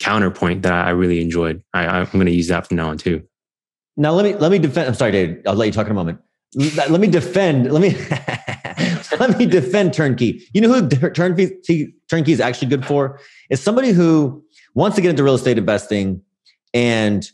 counterpoint 0.01 0.63
that 0.63 0.73
I 0.73 0.91
really 0.91 1.21
enjoyed. 1.21 1.63
I, 1.75 1.87
I'm 1.87 2.07
going 2.07 2.27
to 2.27 2.33
use 2.33 2.49
that 2.49 2.67
from 2.67 2.77
now 2.77 2.91
on 2.91 2.99
too. 2.99 3.23
Now 3.97 4.13
let 4.13 4.25
me 4.25 4.35
let 4.35 4.53
me 4.53 4.59
defend. 4.59 4.89
I'm 4.89 4.95
sorry, 4.95 5.13
David. 5.13 5.47
I'll 5.47 5.55
let 5.55 5.67
you 5.67 5.73
talk 5.73 5.87
in 5.87 5.91
a 5.91 5.95
moment. 5.95 6.21
Let 6.55 7.01
me 7.01 7.09
defend. 7.09 7.73
Let 7.73 7.83
me 7.83 7.91
let 9.19 9.37
me 9.37 9.45
defend 9.45 9.93
turnkey. 9.93 10.47
You 10.55 10.61
know 10.61 10.73
who 10.73 10.89
turnkey 10.89 11.93
turnkey 12.09 12.33
is 12.33 12.41
actually 12.41 12.69
good 12.69 12.87
for? 12.87 13.19
Is 13.51 13.61
somebody 13.61 13.91
who 13.91 14.43
wants 14.75 14.95
to 14.95 15.03
get 15.03 15.11
into 15.11 15.25
real 15.25 15.35
estate 15.35 15.59
investing 15.59 16.23
and 16.73 17.29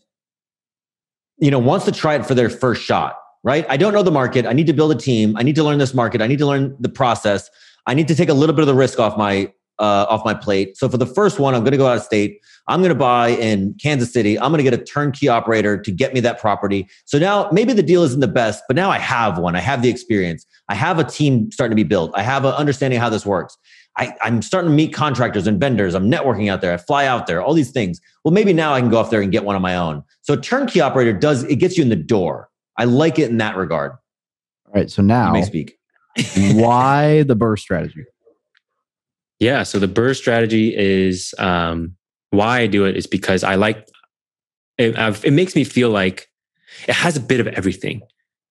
you 1.36 1.50
know 1.50 1.58
wants 1.58 1.84
to 1.84 1.92
try 1.92 2.14
it 2.14 2.24
for 2.24 2.34
their 2.34 2.48
first 2.48 2.82
shot. 2.82 3.18
Right? 3.42 3.66
I 3.68 3.76
don't 3.76 3.92
know 3.92 4.02
the 4.02 4.10
market. 4.10 4.46
I 4.46 4.54
need 4.54 4.66
to 4.68 4.72
build 4.72 4.90
a 4.90 4.94
team. 4.94 5.36
I 5.36 5.42
need 5.42 5.54
to 5.56 5.62
learn 5.62 5.76
this 5.76 5.92
market. 5.92 6.22
I 6.22 6.26
need 6.26 6.38
to 6.38 6.46
learn 6.46 6.74
the 6.80 6.88
process. 6.88 7.50
I 7.86 7.92
need 7.92 8.08
to 8.08 8.14
take 8.14 8.30
a 8.30 8.34
little 8.34 8.54
bit 8.54 8.62
of 8.62 8.68
the 8.68 8.74
risk 8.74 8.98
off 8.98 9.18
my 9.18 9.52
uh, 9.78 10.06
off 10.08 10.24
my 10.24 10.34
plate. 10.34 10.76
So 10.76 10.88
for 10.88 10.98
the 10.98 11.06
first 11.06 11.38
one, 11.38 11.54
I'm 11.54 11.62
going 11.62 11.72
to 11.72 11.78
go 11.78 11.86
out 11.86 11.96
of 11.96 12.02
state. 12.02 12.40
I'm 12.68 12.80
going 12.80 12.90
to 12.90 12.98
buy 12.98 13.28
in 13.28 13.74
Kansas 13.82 14.12
City. 14.12 14.38
I'm 14.38 14.50
going 14.50 14.64
to 14.64 14.70
get 14.70 14.74
a 14.74 14.82
turnkey 14.82 15.28
operator 15.28 15.76
to 15.80 15.90
get 15.90 16.14
me 16.14 16.20
that 16.20 16.40
property. 16.40 16.88
So 17.04 17.18
now 17.18 17.48
maybe 17.52 17.72
the 17.72 17.82
deal 17.82 18.02
isn't 18.02 18.20
the 18.20 18.28
best, 18.28 18.62
but 18.68 18.76
now 18.76 18.90
I 18.90 18.98
have 18.98 19.38
one. 19.38 19.56
I 19.56 19.60
have 19.60 19.82
the 19.82 19.90
experience. 19.90 20.46
I 20.68 20.74
have 20.74 20.98
a 20.98 21.04
team 21.04 21.50
starting 21.50 21.72
to 21.72 21.82
be 21.82 21.86
built. 21.86 22.12
I 22.14 22.22
have 22.22 22.44
an 22.44 22.54
understanding 22.54 23.00
how 23.00 23.10
this 23.10 23.26
works. 23.26 23.56
I, 23.96 24.14
I'm 24.22 24.42
starting 24.42 24.70
to 24.70 24.76
meet 24.76 24.92
contractors 24.92 25.46
and 25.46 25.60
vendors. 25.60 25.94
I'm 25.94 26.10
networking 26.10 26.50
out 26.50 26.60
there. 26.60 26.72
I 26.72 26.78
fly 26.78 27.06
out 27.06 27.26
there, 27.26 27.40
all 27.40 27.54
these 27.54 27.70
things. 27.70 28.00
Well, 28.24 28.32
maybe 28.32 28.52
now 28.52 28.74
I 28.74 28.80
can 28.80 28.90
go 28.90 28.98
off 28.98 29.10
there 29.10 29.22
and 29.22 29.30
get 29.30 29.44
one 29.44 29.54
on 29.54 29.62
my 29.62 29.76
own. 29.76 30.02
So 30.22 30.34
turnkey 30.34 30.80
operator 30.80 31.12
does, 31.12 31.44
it 31.44 31.56
gets 31.56 31.76
you 31.76 31.82
in 31.82 31.90
the 31.90 31.96
door. 31.96 32.48
I 32.76 32.84
like 32.84 33.18
it 33.18 33.30
in 33.30 33.36
that 33.36 33.56
regard. 33.56 33.92
All 34.66 34.72
right. 34.74 34.90
So 34.90 35.02
now 35.02 35.28
You 35.28 35.32
may 35.34 35.44
speak. 35.44 35.78
why 36.54 37.22
the 37.24 37.36
BRRRR 37.36 37.58
strategy? 37.58 38.04
Yeah. 39.38 39.62
So 39.62 39.78
the 39.78 39.88
BRRRR 39.88 40.16
strategy 40.16 40.74
is 40.76 41.34
um, 41.38 41.96
why 42.30 42.60
I 42.60 42.66
do 42.66 42.84
it 42.84 42.96
is 42.96 43.06
because 43.06 43.44
I 43.44 43.56
like 43.56 43.88
it. 44.78 44.98
I've, 44.98 45.24
it 45.24 45.32
makes 45.32 45.54
me 45.54 45.64
feel 45.64 45.90
like 45.90 46.28
it 46.88 46.94
has 46.94 47.16
a 47.16 47.20
bit 47.20 47.40
of 47.40 47.46
everything. 47.48 48.02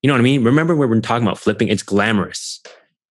You 0.01 0.07
know 0.07 0.13
what 0.13 0.19
I 0.19 0.23
mean? 0.23 0.43
Remember 0.43 0.75
when 0.75 0.89
we're 0.89 0.99
talking 0.99 1.25
about 1.25 1.37
flipping? 1.37 1.69
It's 1.69 1.83
glamorous, 1.83 2.61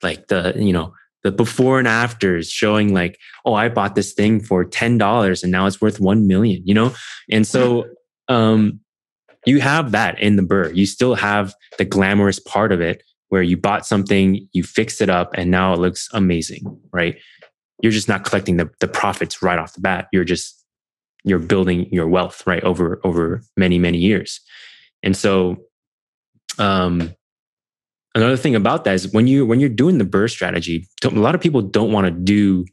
like 0.02 0.28
the 0.28 0.52
you 0.56 0.72
know 0.72 0.92
the 1.22 1.32
before 1.32 1.78
and 1.78 1.88
afters 1.88 2.50
showing 2.50 2.92
like, 2.92 3.18
oh, 3.44 3.54
I 3.54 3.68
bought 3.68 3.94
this 3.94 4.12
thing 4.12 4.40
for 4.40 4.64
ten 4.64 4.98
dollars 4.98 5.42
and 5.42 5.50
now 5.50 5.66
it's 5.66 5.80
worth 5.80 6.00
one 6.00 6.26
million. 6.26 6.62
You 6.66 6.74
know, 6.74 6.94
and 7.30 7.46
so 7.46 7.86
um, 8.28 8.80
you 9.46 9.60
have 9.60 9.92
that 9.92 10.20
in 10.20 10.36
the 10.36 10.42
BRRRR. 10.42 10.76
You 10.76 10.86
still 10.86 11.14
have 11.14 11.54
the 11.78 11.84
glamorous 11.84 12.38
part 12.38 12.72
of 12.72 12.80
it 12.80 13.02
where 13.28 13.42
you 13.42 13.56
bought 13.56 13.86
something, 13.86 14.46
you 14.52 14.62
fixed 14.62 15.00
it 15.00 15.08
up, 15.08 15.30
and 15.34 15.50
now 15.50 15.72
it 15.72 15.78
looks 15.78 16.06
amazing, 16.12 16.62
right? 16.92 17.16
You're 17.82 17.92
just 17.92 18.08
not 18.08 18.24
collecting 18.24 18.56
the, 18.56 18.70
the 18.80 18.88
profits 18.88 19.42
right 19.42 19.58
off 19.58 19.74
the 19.74 19.80
bat. 19.80 20.08
You're 20.12 20.24
just 20.24 20.64
you're 21.24 21.38
building 21.38 21.88
your 21.92 22.08
wealth 22.08 22.46
right 22.46 22.62
over 22.64 23.00
over 23.04 23.42
many 23.56 23.78
many 23.78 23.98
years. 23.98 24.40
And 25.02 25.16
so, 25.16 25.56
um, 26.58 27.12
another 28.14 28.36
thing 28.36 28.54
about 28.54 28.84
that 28.84 28.94
is 28.94 29.12
when 29.12 29.26
you 29.26 29.44
when 29.44 29.60
you're 29.60 29.68
doing 29.68 29.98
the 29.98 30.04
BRRRR 30.04 30.30
strategy, 30.30 30.86
a 31.04 31.08
lot 31.10 31.34
of 31.34 31.40
people 31.40 31.60
don't 31.60 31.92
want 31.92 32.06
to 32.06 32.12
do 32.12 32.64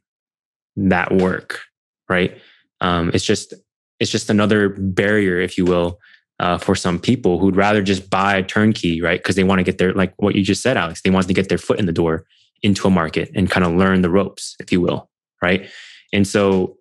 that 0.75 1.11
work, 1.11 1.59
right? 2.07 2.37
Um, 2.79 3.11
it's 3.13 3.25
just 3.25 3.53
it's 3.99 4.11
just 4.11 4.29
another 4.29 4.69
barrier, 4.69 5.39
if 5.39 5.57
you 5.57 5.65
will, 5.65 5.99
uh, 6.39 6.59
for 6.59 6.75
some 6.75 6.99
people 6.99 7.39
who'd 7.39 7.55
rather 7.55 7.81
just 7.81 8.09
buy 8.09 8.37
a 8.37 8.43
turnkey, 8.43 9.01
right? 9.01 9.19
Because 9.19 9.35
they 9.35 9.43
want 9.43 9.59
to 9.59 9.63
get 9.63 9.79
their 9.79 9.93
like 9.93 10.13
what 10.17 10.35
you 10.35 10.43
just 10.43 10.61
said, 10.61 10.77
Alex. 10.77 11.01
They 11.01 11.09
want 11.09 11.27
to 11.27 11.33
get 11.33 11.49
their 11.49 11.57
foot 11.57 11.79
in 11.79 11.87
the 11.87 11.91
door 11.91 12.25
into 12.61 12.87
a 12.87 12.91
market 12.91 13.31
and 13.35 13.49
kind 13.49 13.65
of 13.65 13.73
learn 13.73 14.01
the 14.01 14.09
ropes, 14.09 14.55
if 14.59 14.71
you 14.71 14.81
will, 14.81 15.09
right? 15.41 15.69
And 16.11 16.27
so, 16.27 16.77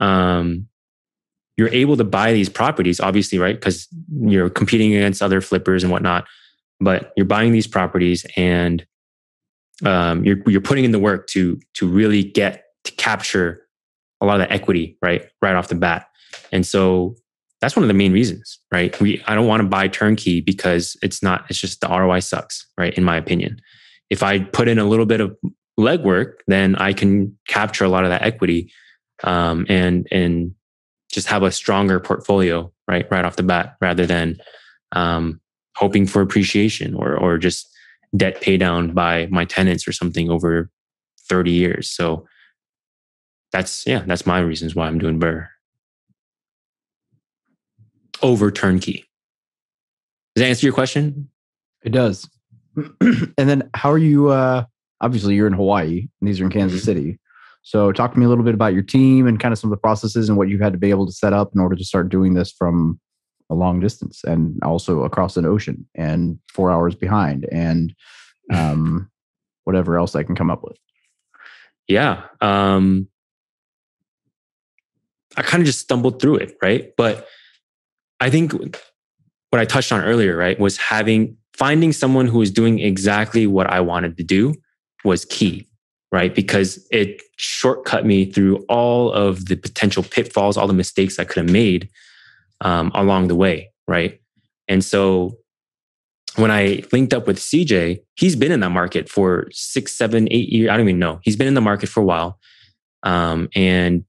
um, 0.00 0.68
you're 1.56 1.68
able 1.68 1.96
to 1.96 2.04
buy 2.04 2.32
these 2.32 2.48
properties, 2.48 3.00
obviously, 3.00 3.38
right? 3.38 3.54
Because 3.54 3.86
you're 4.20 4.50
competing 4.50 4.94
against 4.94 5.22
other 5.22 5.40
flippers 5.40 5.82
and 5.84 5.92
whatnot. 5.92 6.26
But 6.80 7.12
you're 7.16 7.26
buying 7.26 7.52
these 7.52 7.66
properties 7.66 8.26
and 8.36 8.84
um, 9.84 10.24
you're 10.24 10.38
you're 10.46 10.60
putting 10.60 10.84
in 10.84 10.90
the 10.90 10.98
work 10.98 11.28
to 11.28 11.60
to 11.74 11.86
really 11.86 12.24
get 12.24 12.64
to 12.84 12.92
capture 12.92 13.66
a 14.20 14.26
lot 14.26 14.40
of 14.40 14.48
the 14.48 14.52
equity, 14.52 14.98
right, 15.00 15.26
right 15.40 15.54
off 15.54 15.68
the 15.68 15.74
bat. 15.74 16.06
And 16.52 16.66
so 16.66 17.16
that's 17.60 17.76
one 17.76 17.84
of 17.84 17.88
the 17.88 17.94
main 17.94 18.12
reasons, 18.12 18.58
right? 18.72 18.98
We 19.00 19.22
I 19.26 19.34
don't 19.34 19.46
want 19.46 19.62
to 19.62 19.68
buy 19.68 19.88
turnkey 19.88 20.40
because 20.40 20.96
it's 21.02 21.22
not. 21.22 21.44
It's 21.48 21.60
just 21.60 21.80
the 21.80 21.88
ROI 21.88 22.20
sucks, 22.20 22.66
right? 22.76 22.94
In 22.94 23.04
my 23.04 23.16
opinion 23.16 23.60
if 24.10 24.22
I 24.22 24.40
put 24.40 24.68
in 24.68 24.78
a 24.78 24.84
little 24.84 25.06
bit 25.06 25.20
of 25.20 25.36
legwork, 25.78 26.34
then 26.46 26.76
I 26.76 26.92
can 26.92 27.36
capture 27.48 27.84
a 27.84 27.88
lot 27.88 28.04
of 28.04 28.10
that 28.10 28.22
equity 28.22 28.72
um, 29.22 29.66
and 29.68 30.06
and 30.10 30.54
just 31.10 31.28
have 31.28 31.42
a 31.42 31.52
stronger 31.52 32.00
portfolio 32.00 32.72
right 32.88 33.06
right 33.10 33.24
off 33.24 33.36
the 33.36 33.42
bat, 33.42 33.76
rather 33.80 34.06
than 34.06 34.38
um, 34.92 35.40
hoping 35.76 36.06
for 36.06 36.22
appreciation 36.22 36.94
or 36.94 37.16
or 37.16 37.38
just 37.38 37.68
debt 38.16 38.40
pay 38.40 38.56
down 38.56 38.92
by 38.92 39.26
my 39.26 39.44
tenants 39.44 39.88
or 39.88 39.92
something 39.92 40.30
over 40.30 40.70
thirty 41.28 41.52
years. 41.52 41.90
So 41.90 42.26
that's 43.52 43.86
yeah, 43.86 44.02
that's 44.06 44.26
my 44.26 44.40
reasons 44.40 44.74
why 44.74 44.86
I'm 44.86 44.98
doing 44.98 45.18
BRRRR 45.18 45.48
over 48.22 48.50
turnkey. 48.50 49.04
Does 50.34 50.42
that 50.42 50.48
answer 50.48 50.66
your 50.66 50.74
question? 50.74 51.28
It 51.82 51.90
does. 51.90 52.28
and 53.00 53.48
then 53.48 53.70
how 53.74 53.90
are 53.90 53.98
you 53.98 54.28
uh 54.28 54.64
obviously 55.00 55.34
you're 55.34 55.46
in 55.46 55.52
Hawaii 55.52 56.08
and 56.20 56.28
these 56.28 56.40
are 56.40 56.44
in 56.44 56.50
Kansas 56.50 56.80
Mhm. 56.82 56.84
City. 56.84 57.18
So 57.62 57.92
talk 57.92 58.12
to 58.12 58.18
me 58.18 58.26
a 58.26 58.28
little 58.28 58.44
bit 58.44 58.54
about 58.54 58.74
your 58.74 58.82
team 58.82 59.26
and 59.26 59.40
kind 59.40 59.52
of 59.52 59.58
some 59.58 59.70
of 59.72 59.76
the 59.76 59.80
processes 59.80 60.28
and 60.28 60.36
what 60.36 60.48
you've 60.48 60.60
had 60.60 60.72
to 60.74 60.78
be 60.78 60.90
able 60.90 61.06
to 61.06 61.12
set 61.12 61.32
up 61.32 61.52
in 61.54 61.60
order 61.60 61.76
to 61.76 61.84
start 61.84 62.08
doing 62.10 62.34
this 62.34 62.52
from 62.52 63.00
a 63.50 63.54
long 63.54 63.80
distance 63.80 64.22
and 64.24 64.58
also 64.62 65.02
across 65.04 65.36
an 65.36 65.44
ocean 65.46 65.86
and 65.94 66.38
4 66.52 66.70
hours 66.70 66.94
behind 66.94 67.46
and 67.52 67.94
um 68.52 69.10
whatever 69.64 69.98
else 69.98 70.14
I 70.14 70.22
can 70.22 70.34
come 70.34 70.50
up 70.50 70.62
with. 70.62 70.76
yeah 71.88 72.24
um 72.40 73.08
i 75.36 75.42
kind 75.42 75.60
of 75.62 75.66
just 75.66 75.80
stumbled 75.80 76.20
through 76.20 76.36
it 76.36 76.56
right 76.62 76.92
but 76.96 77.26
i 78.20 78.30
think 78.30 78.52
what 79.54 79.60
i 79.60 79.64
touched 79.64 79.92
on 79.92 80.02
earlier 80.02 80.36
right 80.36 80.58
was 80.58 80.76
having 80.76 81.36
finding 81.52 81.92
someone 81.92 82.26
who 82.26 82.38
was 82.38 82.50
doing 82.50 82.80
exactly 82.80 83.46
what 83.46 83.68
i 83.70 83.80
wanted 83.80 84.16
to 84.16 84.24
do 84.24 84.52
was 85.04 85.24
key 85.26 85.64
right 86.10 86.34
because 86.34 86.84
it 86.90 87.22
shortcut 87.36 88.04
me 88.04 88.24
through 88.24 88.56
all 88.68 89.12
of 89.12 89.46
the 89.46 89.54
potential 89.54 90.02
pitfalls 90.02 90.56
all 90.56 90.66
the 90.66 90.74
mistakes 90.74 91.20
i 91.20 91.24
could 91.24 91.44
have 91.44 91.52
made 91.52 91.88
um, 92.62 92.90
along 92.96 93.28
the 93.28 93.36
way 93.36 93.70
right 93.86 94.20
and 94.66 94.84
so 94.84 95.38
when 96.34 96.50
I 96.50 96.82
linked 96.92 97.14
up 97.14 97.28
with 97.28 97.38
CJ, 97.38 98.00
he's 98.16 98.34
been 98.34 98.50
in 98.50 98.58
that 98.58 98.70
market 98.70 99.08
for 99.08 99.46
six, 99.52 99.92
seven, 99.92 100.26
eight 100.32 100.48
years. 100.48 100.68
I 100.68 100.76
don't 100.76 100.88
even 100.88 100.98
know. 100.98 101.20
He's 101.22 101.36
been 101.36 101.46
in 101.46 101.54
the 101.54 101.60
market 101.60 101.88
for 101.88 102.00
a 102.00 102.04
while. 102.04 102.40
Um, 103.04 103.48
and 103.54 104.04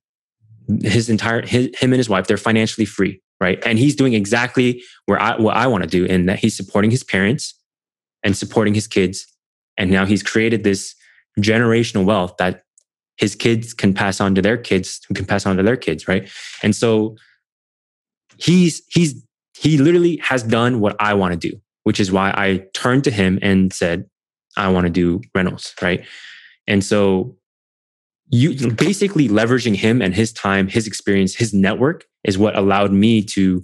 his 0.82 1.10
entire, 1.10 1.46
his, 1.46 1.70
him 1.78 1.94
and 1.94 1.98
his 1.98 2.10
wife, 2.10 2.26
they're 2.26 2.38
financially 2.38 2.86
free, 2.86 3.22
right? 3.46 3.62
And 3.66 3.80
he's 3.80 3.96
doing 3.96 4.14
exactly 4.14 4.84
where 5.06 5.20
I, 5.20 5.38
what 5.38 5.56
I 5.56 5.68
want 5.68 5.84
to 5.84 5.90
do 5.90 6.06
in 6.06 6.26
that 6.26 6.40
he's 6.40 6.56
supporting 6.58 6.92
his 6.92 7.04
parents 7.04 7.54
and 8.24 8.36
supporting 8.36 8.74
his 8.74 8.88
kids. 8.88 9.26
And 9.78 9.92
now 9.92 10.06
he's 10.06 10.24
created 10.24 10.64
this 10.64 10.96
generational 11.40 12.06
wealth 12.06 12.36
that 12.38 12.64
his 13.18 13.36
kids 13.36 13.74
can 13.74 13.94
pass 13.94 14.20
on 14.20 14.36
to 14.36 14.42
their 14.42 14.58
kids 14.58 15.02
who 15.08 15.14
can 15.14 15.26
pass 15.26 15.46
on 15.46 15.58
to 15.58 15.64
their 15.64 15.78
kids, 15.78 16.08
right? 16.08 16.30
And 16.64 16.76
so 16.76 17.16
he's, 18.38 18.82
he's, 18.90 19.24
he 19.58 19.78
literally 19.78 20.18
has 20.18 20.44
done 20.44 20.80
what 20.80 20.96
I 21.00 21.14
want 21.14 21.40
to 21.40 21.50
do 21.52 21.60
which 21.86 22.00
is 22.00 22.12
why 22.12 22.32
I 22.32 22.66
turned 22.74 23.04
to 23.06 23.12
him 23.12 23.40
and 23.42 23.72
said, 23.72 24.10
I 24.58 24.70
want 24.70 24.86
to 24.86 24.92
do 24.92 25.22
rentals, 25.34 25.74
right? 25.82 26.04
And 26.68 26.84
so 26.84 27.38
you 28.30 28.72
basically 28.72 29.30
leveraging 29.30 29.76
him 29.76 30.02
and 30.02 30.16
his 30.16 30.34
time, 30.34 30.68
his 30.68 30.88
experience, 30.88 31.36
his 31.36 31.54
network 31.54 32.06
is 32.24 32.38
what 32.38 32.58
allowed 32.58 32.92
me 32.92 33.24
to 33.24 33.64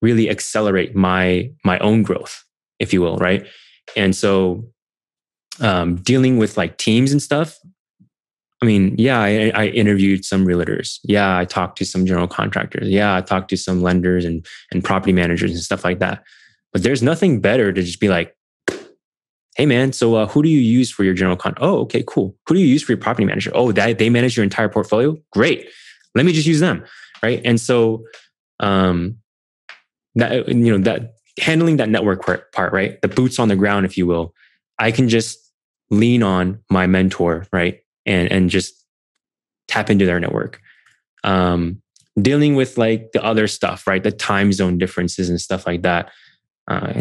really 0.00 0.30
accelerate 0.30 0.94
my 0.94 1.50
my 1.64 1.78
own 1.78 2.02
growth, 2.02 2.44
if 2.78 2.92
you 2.92 3.00
will, 3.00 3.16
right? 3.18 3.46
And 3.96 4.14
so 4.16 4.64
um, 5.60 5.96
dealing 5.96 6.38
with 6.38 6.56
like 6.56 6.78
teams 6.78 7.12
and 7.12 7.22
stuff. 7.22 7.58
I 8.62 8.66
mean, 8.66 8.94
yeah, 8.96 9.20
I, 9.20 9.52
I 9.54 9.66
interviewed 9.66 10.24
some 10.24 10.46
realtors. 10.46 10.98
Yeah, 11.04 11.36
I 11.36 11.44
talked 11.44 11.76
to 11.78 11.84
some 11.84 12.06
general 12.06 12.26
contractors. 12.26 12.88
Yeah, 12.88 13.14
I 13.14 13.20
talked 13.20 13.50
to 13.50 13.56
some 13.56 13.82
lenders 13.82 14.24
and 14.24 14.46
and 14.72 14.82
property 14.82 15.12
managers 15.12 15.50
and 15.50 15.60
stuff 15.60 15.84
like 15.84 15.98
that. 15.98 16.24
But 16.72 16.82
there's 16.82 17.02
nothing 17.02 17.40
better 17.40 17.72
to 17.72 17.82
just 17.82 18.00
be 18.00 18.08
like, 18.08 18.34
hey 19.54 19.66
man, 19.66 19.92
so 19.92 20.14
uh, 20.16 20.26
who 20.26 20.42
do 20.42 20.48
you 20.48 20.58
use 20.58 20.90
for 20.90 21.04
your 21.04 21.14
general 21.14 21.36
con? 21.36 21.54
Oh, 21.58 21.78
okay, 21.80 22.04
cool. 22.06 22.36
Who 22.46 22.54
do 22.54 22.60
you 22.60 22.66
use 22.66 22.82
for 22.82 22.92
your 22.92 22.98
property 22.98 23.24
manager? 23.24 23.50
Oh, 23.54 23.72
that 23.72 23.98
they 23.98 24.10
manage 24.10 24.36
your 24.36 24.44
entire 24.44 24.68
portfolio. 24.68 25.16
Great. 25.32 25.68
Let 26.14 26.26
me 26.26 26.32
just 26.32 26.46
use 26.46 26.60
them, 26.60 26.84
right? 27.22 27.40
And 27.44 27.60
so, 27.60 28.04
um, 28.60 29.18
that 30.16 30.48
you 30.48 30.76
know 30.76 30.78
that 30.78 31.14
handling 31.40 31.76
that 31.78 31.88
network 31.88 32.24
part, 32.24 32.72
right? 32.72 33.00
The 33.02 33.08
boots 33.08 33.38
on 33.38 33.48
the 33.48 33.56
ground, 33.56 33.86
if 33.86 33.96
you 33.96 34.06
will. 34.06 34.34
I 34.78 34.90
can 34.90 35.08
just 35.08 35.38
lean 35.90 36.22
on 36.22 36.60
my 36.70 36.86
mentor, 36.86 37.46
right, 37.52 37.80
and 38.06 38.30
and 38.30 38.50
just 38.50 38.74
tap 39.68 39.90
into 39.90 40.06
their 40.06 40.20
network. 40.20 40.60
Um, 41.24 41.80
dealing 42.20 42.54
with 42.54 42.78
like 42.78 43.12
the 43.12 43.24
other 43.24 43.48
stuff, 43.48 43.86
right? 43.86 44.02
The 44.02 44.12
time 44.12 44.52
zone 44.52 44.78
differences 44.78 45.28
and 45.28 45.40
stuff 45.40 45.66
like 45.66 45.82
that. 45.82 46.12
Uh, 46.68 46.92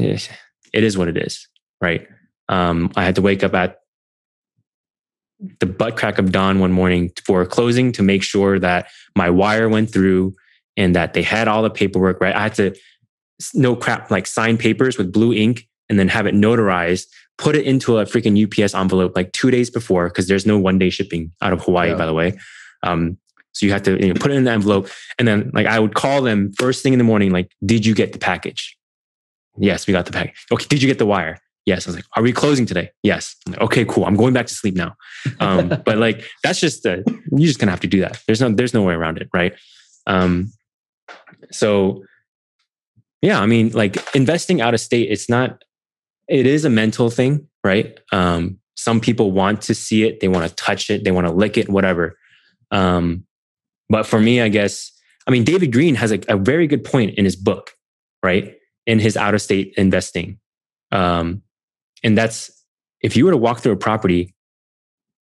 it 0.73 0.83
is 0.83 0.97
what 0.97 1.07
it 1.07 1.17
is, 1.17 1.47
right? 1.81 2.07
Um, 2.49 2.91
I 2.95 3.03
had 3.03 3.15
to 3.15 3.21
wake 3.21 3.43
up 3.43 3.53
at 3.53 3.79
the 5.59 5.65
butt 5.65 5.97
crack 5.97 6.17
of 6.17 6.31
dawn 6.31 6.59
one 6.59 6.71
morning 6.71 7.11
for 7.25 7.45
closing 7.45 7.91
to 7.93 8.03
make 8.03 8.23
sure 8.23 8.59
that 8.59 8.87
my 9.15 9.29
wire 9.29 9.67
went 9.67 9.91
through 9.91 10.35
and 10.77 10.95
that 10.95 11.13
they 11.13 11.21
had 11.21 11.47
all 11.47 11.63
the 11.63 11.69
paperwork 11.69 12.21
right. 12.21 12.35
I 12.35 12.43
had 12.43 12.55
to 12.55 12.75
no 13.53 13.75
crap 13.75 14.09
like 14.11 14.27
sign 14.27 14.57
papers 14.57 14.97
with 14.97 15.11
blue 15.11 15.33
ink 15.33 15.67
and 15.89 15.99
then 15.99 16.07
have 16.07 16.25
it 16.25 16.35
notarized, 16.35 17.07
put 17.37 17.55
it 17.55 17.65
into 17.65 17.97
a 17.97 18.05
freaking 18.05 18.41
UPS 18.41 18.73
envelope 18.73 19.13
like 19.15 19.31
two 19.33 19.51
days 19.51 19.69
before 19.69 20.07
because 20.07 20.27
there's 20.27 20.45
no 20.45 20.57
one 20.57 20.79
day 20.79 20.89
shipping 20.89 21.31
out 21.41 21.53
of 21.53 21.61
Hawaii, 21.63 21.89
yeah. 21.89 21.95
by 21.95 22.05
the 22.05 22.13
way. 22.13 22.37
Um, 22.83 23.17
so 23.51 23.65
you 23.65 23.71
have 23.71 23.83
to 23.83 23.99
you 23.99 24.13
know, 24.13 24.19
put 24.19 24.31
it 24.31 24.35
in 24.35 24.45
the 24.45 24.51
envelope, 24.51 24.89
and 25.19 25.27
then 25.27 25.51
like 25.53 25.67
I 25.67 25.79
would 25.79 25.93
call 25.93 26.23
them 26.23 26.51
first 26.57 26.81
thing 26.81 26.93
in 26.93 26.97
the 26.97 27.05
morning, 27.05 27.31
like, 27.31 27.51
"Did 27.63 27.85
you 27.85 27.93
get 27.93 28.11
the 28.11 28.17
package?" 28.17 28.75
Yes, 29.57 29.85
we 29.85 29.91
got 29.91 30.07
the 30.07 30.11
package. 30.11 30.45
Okay, 30.51 30.65
did 30.67 30.81
you 30.81 30.87
get 30.87 30.97
the 30.97 31.05
wire? 31.05 31.37
Yes. 31.66 31.88
I 31.88 31.89
was 31.89 31.95
like, 31.95 32.05
"Are 32.16 32.24
we 32.24 32.34
closing 32.34 32.66
today?" 32.66 32.91
Yes. 33.03 33.36
Like, 33.47 33.61
okay, 33.61 33.86
cool. 33.86 34.05
I'm 34.05 34.16
going 34.16 34.34
back 34.34 34.47
to 34.47 34.53
sleep 34.53 34.76
now. 34.76 34.95
Um, 35.39 35.70
but 35.86 35.97
like 35.97 36.24
that's 36.43 36.59
just 36.59 36.86
uh, 36.86 36.97
you're 37.32 37.47
just 37.47 37.59
gonna 37.59 37.72
have 37.72 37.80
to 37.82 37.88
do 37.88 38.01
that. 38.01 38.22
There's 38.28 38.41
no 38.41 38.49
there's 38.49 38.74
no 38.74 38.84
way 38.84 38.93
around 38.93 39.18
it, 39.18 39.30
right? 39.34 39.53
Um, 40.07 40.51
so 41.51 42.03
yeah, 43.22 43.39
I 43.39 43.45
mean, 43.45 43.70
like 43.70 43.97
investing 44.14 44.61
out 44.61 44.74
of 44.74 44.80
state, 44.82 45.09
it's 45.09 45.30
not. 45.30 45.64
It 46.28 46.45
is 46.45 46.64
a 46.64 46.70
mental 46.70 47.09
thing, 47.09 47.47
right? 47.64 47.99
Um, 48.11 48.59
some 48.76 48.99
people 48.99 49.32
want 49.32 49.61
to 49.64 49.76
see 49.76 50.03
it, 50.03 50.20
they 50.20 50.28
want 50.28 50.47
to 50.49 50.55
touch 50.55 50.89
it, 50.89 51.03
they 51.03 51.11
want 51.11 51.28
to 51.28 51.34
lick 51.34 51.57
it, 51.57 51.70
whatever. 51.70 52.18
Um, 52.72 53.26
but 53.89 54.05
for 54.05 54.20
me, 54.20 54.41
I 54.41 54.49
guess, 54.49 54.91
I 55.28 55.32
mean, 55.32 55.43
David 55.43 55.72
Greene 55.72 55.95
has 55.95 56.11
a, 56.11 56.20
a 56.28 56.36
very 56.36 56.68
good 56.68 56.84
point 56.84 57.18
in 57.18 57.24
his 57.24 57.36
book, 57.36 57.72
right? 58.24 58.55
In 58.86 58.99
his 58.99 59.16
out 59.16 59.34
of 59.34 59.41
state 59.41 59.74
investing. 59.78 60.39
Um, 60.91 61.42
and 62.03 62.17
that's 62.17 62.51
if 63.01 63.15
you 63.15 63.25
were 63.25 63.31
to 63.31 63.37
walk 63.37 63.59
through 63.59 63.73
a 63.73 63.77
property, 63.77 64.33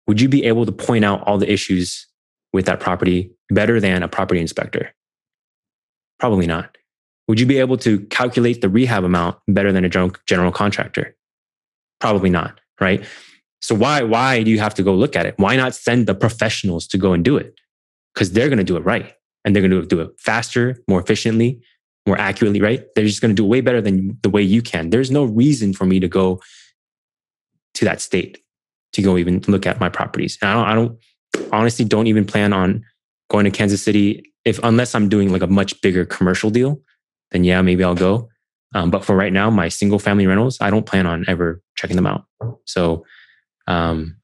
would 0.07 0.21
you 0.21 0.29
be 0.29 0.45
able 0.45 0.65
to 0.67 0.73
point 0.73 1.05
out 1.05 1.23
all 1.27 1.39
the 1.39 1.51
issues 1.51 2.07
with 2.53 2.67
that 2.67 2.81
property 2.81 3.31
better 3.51 3.81
than 3.81 4.03
a 4.03 4.09
property 4.09 4.41
inspector? 4.41 4.93
Probably 6.19 6.47
not. 6.47 6.77
Would 7.29 7.39
you 7.39 7.47
be 7.47 7.59
able 7.59 7.77
to 7.79 8.01
calculate 8.07 8.63
the 8.63 8.71
rehab 8.71 9.05
amount 9.05 9.37
better 9.47 9.71
than 9.71 9.85
a 9.85 9.89
general 9.89 10.53
contractor? 10.53 11.15
Probably 12.01 12.31
not, 12.31 12.61
right? 12.81 13.05
So 13.61 13.75
why 13.75 14.03
why 14.03 14.43
do 14.43 14.51
you 14.51 14.61
have 14.61 14.75
to 14.75 14.83
go 14.83 14.95
look 14.95 15.15
at 15.15 15.27
it? 15.27 15.35
Why 15.37 15.57
not 15.57 15.75
send 15.75 16.07
the 16.07 16.15
professionals 16.15 16.87
to 16.89 16.99
go 16.99 17.13
and 17.13 17.25
do 17.25 17.37
it? 17.37 17.61
Because 18.15 18.33
they're 18.33 18.49
going 18.49 18.59
to 18.59 18.65
do 18.65 18.77
it 18.77 18.85
right, 18.85 19.15
and 19.45 19.55
they're 19.55 19.67
going 19.67 19.83
to 19.83 19.87
do 19.87 20.01
it 20.01 20.11
faster, 20.19 20.83
more 20.89 21.01
efficiently, 21.01 21.61
more 22.09 22.19
accurately, 22.19 22.61
right? 22.61 22.85
They're 22.95 23.05
just 23.05 23.21
going 23.21 23.31
to 23.31 23.41
do 23.41 23.45
way 23.45 23.61
better 23.61 23.81
than 23.81 24.19
the 24.23 24.31
way 24.31 24.43
you 24.43 24.63
can. 24.63 24.91
There's 24.91 25.11
no 25.11 25.25
reason 25.25 25.73
for 25.73 25.87
me 25.87 26.01
to 26.01 26.09
go 26.09 26.41
to 27.75 27.85
that 27.85 28.01
state 28.01 28.39
to 28.95 29.03
go 29.03 29.17
even 29.17 29.41
look 29.47 29.67
at 29.67 29.79
my 29.79 29.89
properties. 29.89 30.39
And 30.43 30.51
I 30.51 30.55
don't, 30.55 30.67
I 30.67 30.75
don't 30.75 31.53
honestly 31.53 31.85
don't 31.85 32.09
even 32.09 32.25
plan 32.25 32.53
on 32.53 32.85
going 33.31 33.45
to 33.45 33.51
Kansas 33.51 33.83
City 33.83 34.25
if 34.45 34.59
unless 34.63 34.95
I'm 34.95 35.09
doing 35.09 35.31
like 35.31 35.43
a 35.43 35.47
much 35.47 35.81
bigger 35.83 36.05
commercial 36.05 36.51
deal. 36.51 36.81
Then 37.31 37.45
yeah, 37.45 37.61
maybe 37.63 37.85
I'll 37.85 37.95
go. 37.95 38.29
Um, 38.75 38.91
but 38.91 39.05
for 39.05 39.15
right 39.15 39.33
now, 39.33 39.51
my 39.51 39.69
single 39.69 39.99
family 39.99 40.27
rentals, 40.27 40.59
I 40.61 40.71
don't 40.71 40.87
plan 40.87 41.07
on 41.07 41.25
ever 41.29 41.63
checking 41.77 41.97
them 41.97 42.07
out. 42.07 42.25
So 42.65 43.05
um, 43.67 44.17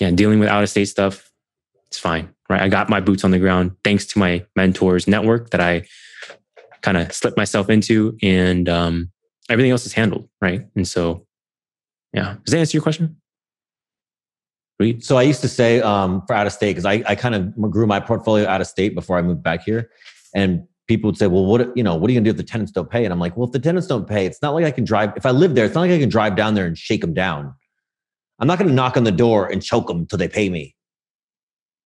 yeah, 0.00 0.10
dealing 0.10 0.38
with 0.38 0.48
out 0.48 0.62
of 0.62 0.70
state 0.70 0.86
stuff, 0.86 1.30
it's 1.88 1.98
fine, 1.98 2.28
right? 2.48 2.62
I 2.62 2.68
got 2.68 2.88
my 2.88 3.00
boots 3.00 3.24
on 3.24 3.30
the 3.30 3.38
ground 3.38 3.72
thanks 3.84 4.06
to 4.06 4.18
my 4.18 4.44
mentors 4.54 5.06
network 5.06 5.50
that 5.50 5.60
I 5.60 5.86
kind 6.86 6.96
of 6.96 7.12
slipped 7.12 7.36
myself 7.36 7.68
into, 7.68 8.16
and 8.22 8.68
um, 8.68 9.10
everything 9.50 9.72
else 9.72 9.84
is 9.86 9.92
handled, 9.92 10.28
right? 10.40 10.66
And 10.76 10.86
so, 10.86 11.26
yeah, 12.12 12.36
does 12.44 12.52
that 12.52 12.58
answer 12.58 12.76
your 12.76 12.82
question? 12.82 13.16
Reed? 14.78 15.04
So 15.04 15.16
I 15.16 15.22
used 15.22 15.40
to 15.40 15.48
say 15.48 15.80
um, 15.80 16.22
for 16.28 16.34
out 16.34 16.46
of 16.46 16.52
state 16.52 16.70
because 16.70 16.84
I, 16.84 17.02
I 17.04 17.16
kind 17.16 17.34
of 17.34 17.70
grew 17.72 17.88
my 17.88 17.98
portfolio 17.98 18.46
out 18.46 18.60
of 18.60 18.68
state 18.68 18.94
before 18.94 19.18
I 19.18 19.22
moved 19.22 19.42
back 19.42 19.64
here, 19.64 19.90
and 20.32 20.62
people 20.86 21.08
would 21.08 21.18
say, 21.18 21.26
"Well, 21.26 21.44
what 21.44 21.76
you 21.76 21.82
know? 21.82 21.96
What 21.96 22.08
are 22.08 22.12
you 22.12 22.20
gonna 22.20 22.26
do 22.26 22.30
if 22.30 22.36
the 22.36 22.44
tenants 22.44 22.70
don't 22.70 22.88
pay?" 22.88 23.04
And 23.04 23.12
I'm 23.12 23.18
like, 23.18 23.36
"Well, 23.36 23.46
if 23.46 23.52
the 23.52 23.58
tenants 23.58 23.88
don't 23.88 24.06
pay, 24.06 24.24
it's 24.24 24.40
not 24.40 24.54
like 24.54 24.64
I 24.64 24.70
can 24.70 24.84
drive. 24.84 25.12
If 25.16 25.26
I 25.26 25.32
live 25.32 25.56
there, 25.56 25.64
it's 25.64 25.74
not 25.74 25.80
like 25.80 25.90
I 25.90 25.98
can 25.98 26.08
drive 26.08 26.36
down 26.36 26.54
there 26.54 26.66
and 26.66 26.78
shake 26.78 27.00
them 27.00 27.14
down. 27.14 27.52
I'm 28.38 28.46
not 28.46 28.60
to 28.60 28.64
knock 28.66 28.96
on 28.96 29.02
the 29.02 29.12
door 29.12 29.50
and 29.50 29.60
choke 29.60 29.88
them 29.88 30.06
till 30.06 30.18
they 30.18 30.28
pay 30.28 30.50
me. 30.50 30.76